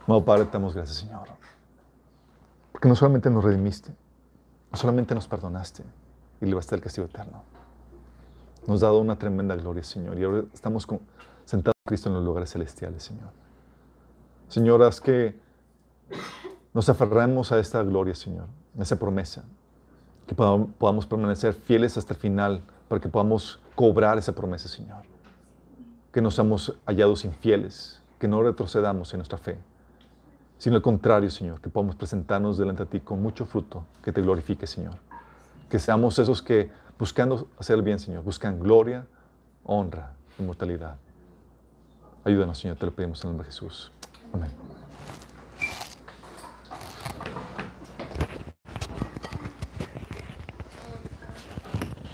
Amado 0.06 0.24
Padre, 0.24 0.46
te 0.46 0.52
damos 0.52 0.74
gracias, 0.74 0.98
Señor. 0.98 1.28
Porque 2.72 2.88
no 2.88 2.96
solamente 2.96 3.30
nos 3.30 3.44
redimiste, 3.44 3.94
no 4.70 4.76
solamente 4.76 5.14
nos 5.14 5.28
perdonaste 5.28 5.84
y 6.40 6.46
libraste 6.46 6.74
del 6.74 6.82
castigo 6.82 7.06
eterno. 7.06 7.42
Nos 8.66 8.76
has 8.76 8.80
dado 8.80 8.98
una 8.98 9.16
tremenda 9.16 9.54
gloria, 9.56 9.84
Señor. 9.84 10.18
Y 10.18 10.24
ahora 10.24 10.44
estamos 10.52 10.86
con, 10.86 11.00
sentados 11.44 11.76
Cristo 11.86 12.08
en 12.08 12.16
los 12.16 12.24
lugares 12.24 12.50
celestiales, 12.50 13.04
Señor. 13.04 13.30
Señor, 14.48 14.82
haz 14.82 15.00
que 15.00 15.38
nos 16.74 16.88
aferremos 16.88 17.52
a 17.52 17.58
esta 17.58 17.82
gloria, 17.82 18.14
Señor, 18.14 18.46
a 18.78 18.82
esa 18.82 18.96
promesa, 18.96 19.44
que 20.26 20.34
podamos 20.34 21.06
permanecer 21.06 21.54
fieles 21.54 21.96
hasta 21.96 22.14
el 22.14 22.20
final, 22.20 22.62
para 22.88 23.00
que 23.00 23.08
podamos 23.08 23.60
cobrar 23.74 24.18
esa 24.18 24.32
promesa, 24.32 24.68
Señor. 24.68 25.11
Que 26.12 26.20
no 26.20 26.30
seamos 26.30 26.74
hallados 26.86 27.24
infieles, 27.24 28.00
que 28.18 28.28
no 28.28 28.42
retrocedamos 28.42 29.12
en 29.14 29.18
nuestra 29.18 29.38
fe, 29.38 29.58
sino 30.58 30.76
al 30.76 30.82
contrario, 30.82 31.28
Señor, 31.30 31.60
que 31.60 31.68
podamos 31.68 31.96
presentarnos 31.96 32.56
delante 32.56 32.84
de 32.84 32.90
ti 32.90 33.00
con 33.00 33.20
mucho 33.20 33.46
fruto, 33.46 33.84
que 34.04 34.12
te 34.12 34.22
glorifique, 34.22 34.66
Señor. 34.66 34.94
Que 35.68 35.80
seamos 35.80 36.18
esos 36.20 36.40
que, 36.40 36.70
buscando 36.98 37.48
hacer 37.58 37.76
el 37.76 37.82
bien, 37.82 37.98
Señor, 37.98 38.22
buscan 38.22 38.60
gloria, 38.60 39.04
honra, 39.64 40.12
inmortalidad. 40.38 40.96
Ayúdanos, 42.24 42.58
Señor, 42.58 42.76
te 42.76 42.86
lo 42.86 42.92
pedimos 42.92 43.20
en 43.24 43.30
el 43.30 43.32
nombre 43.32 43.48
de 43.48 43.52
Jesús. 43.52 43.90
Amén. 44.32 44.50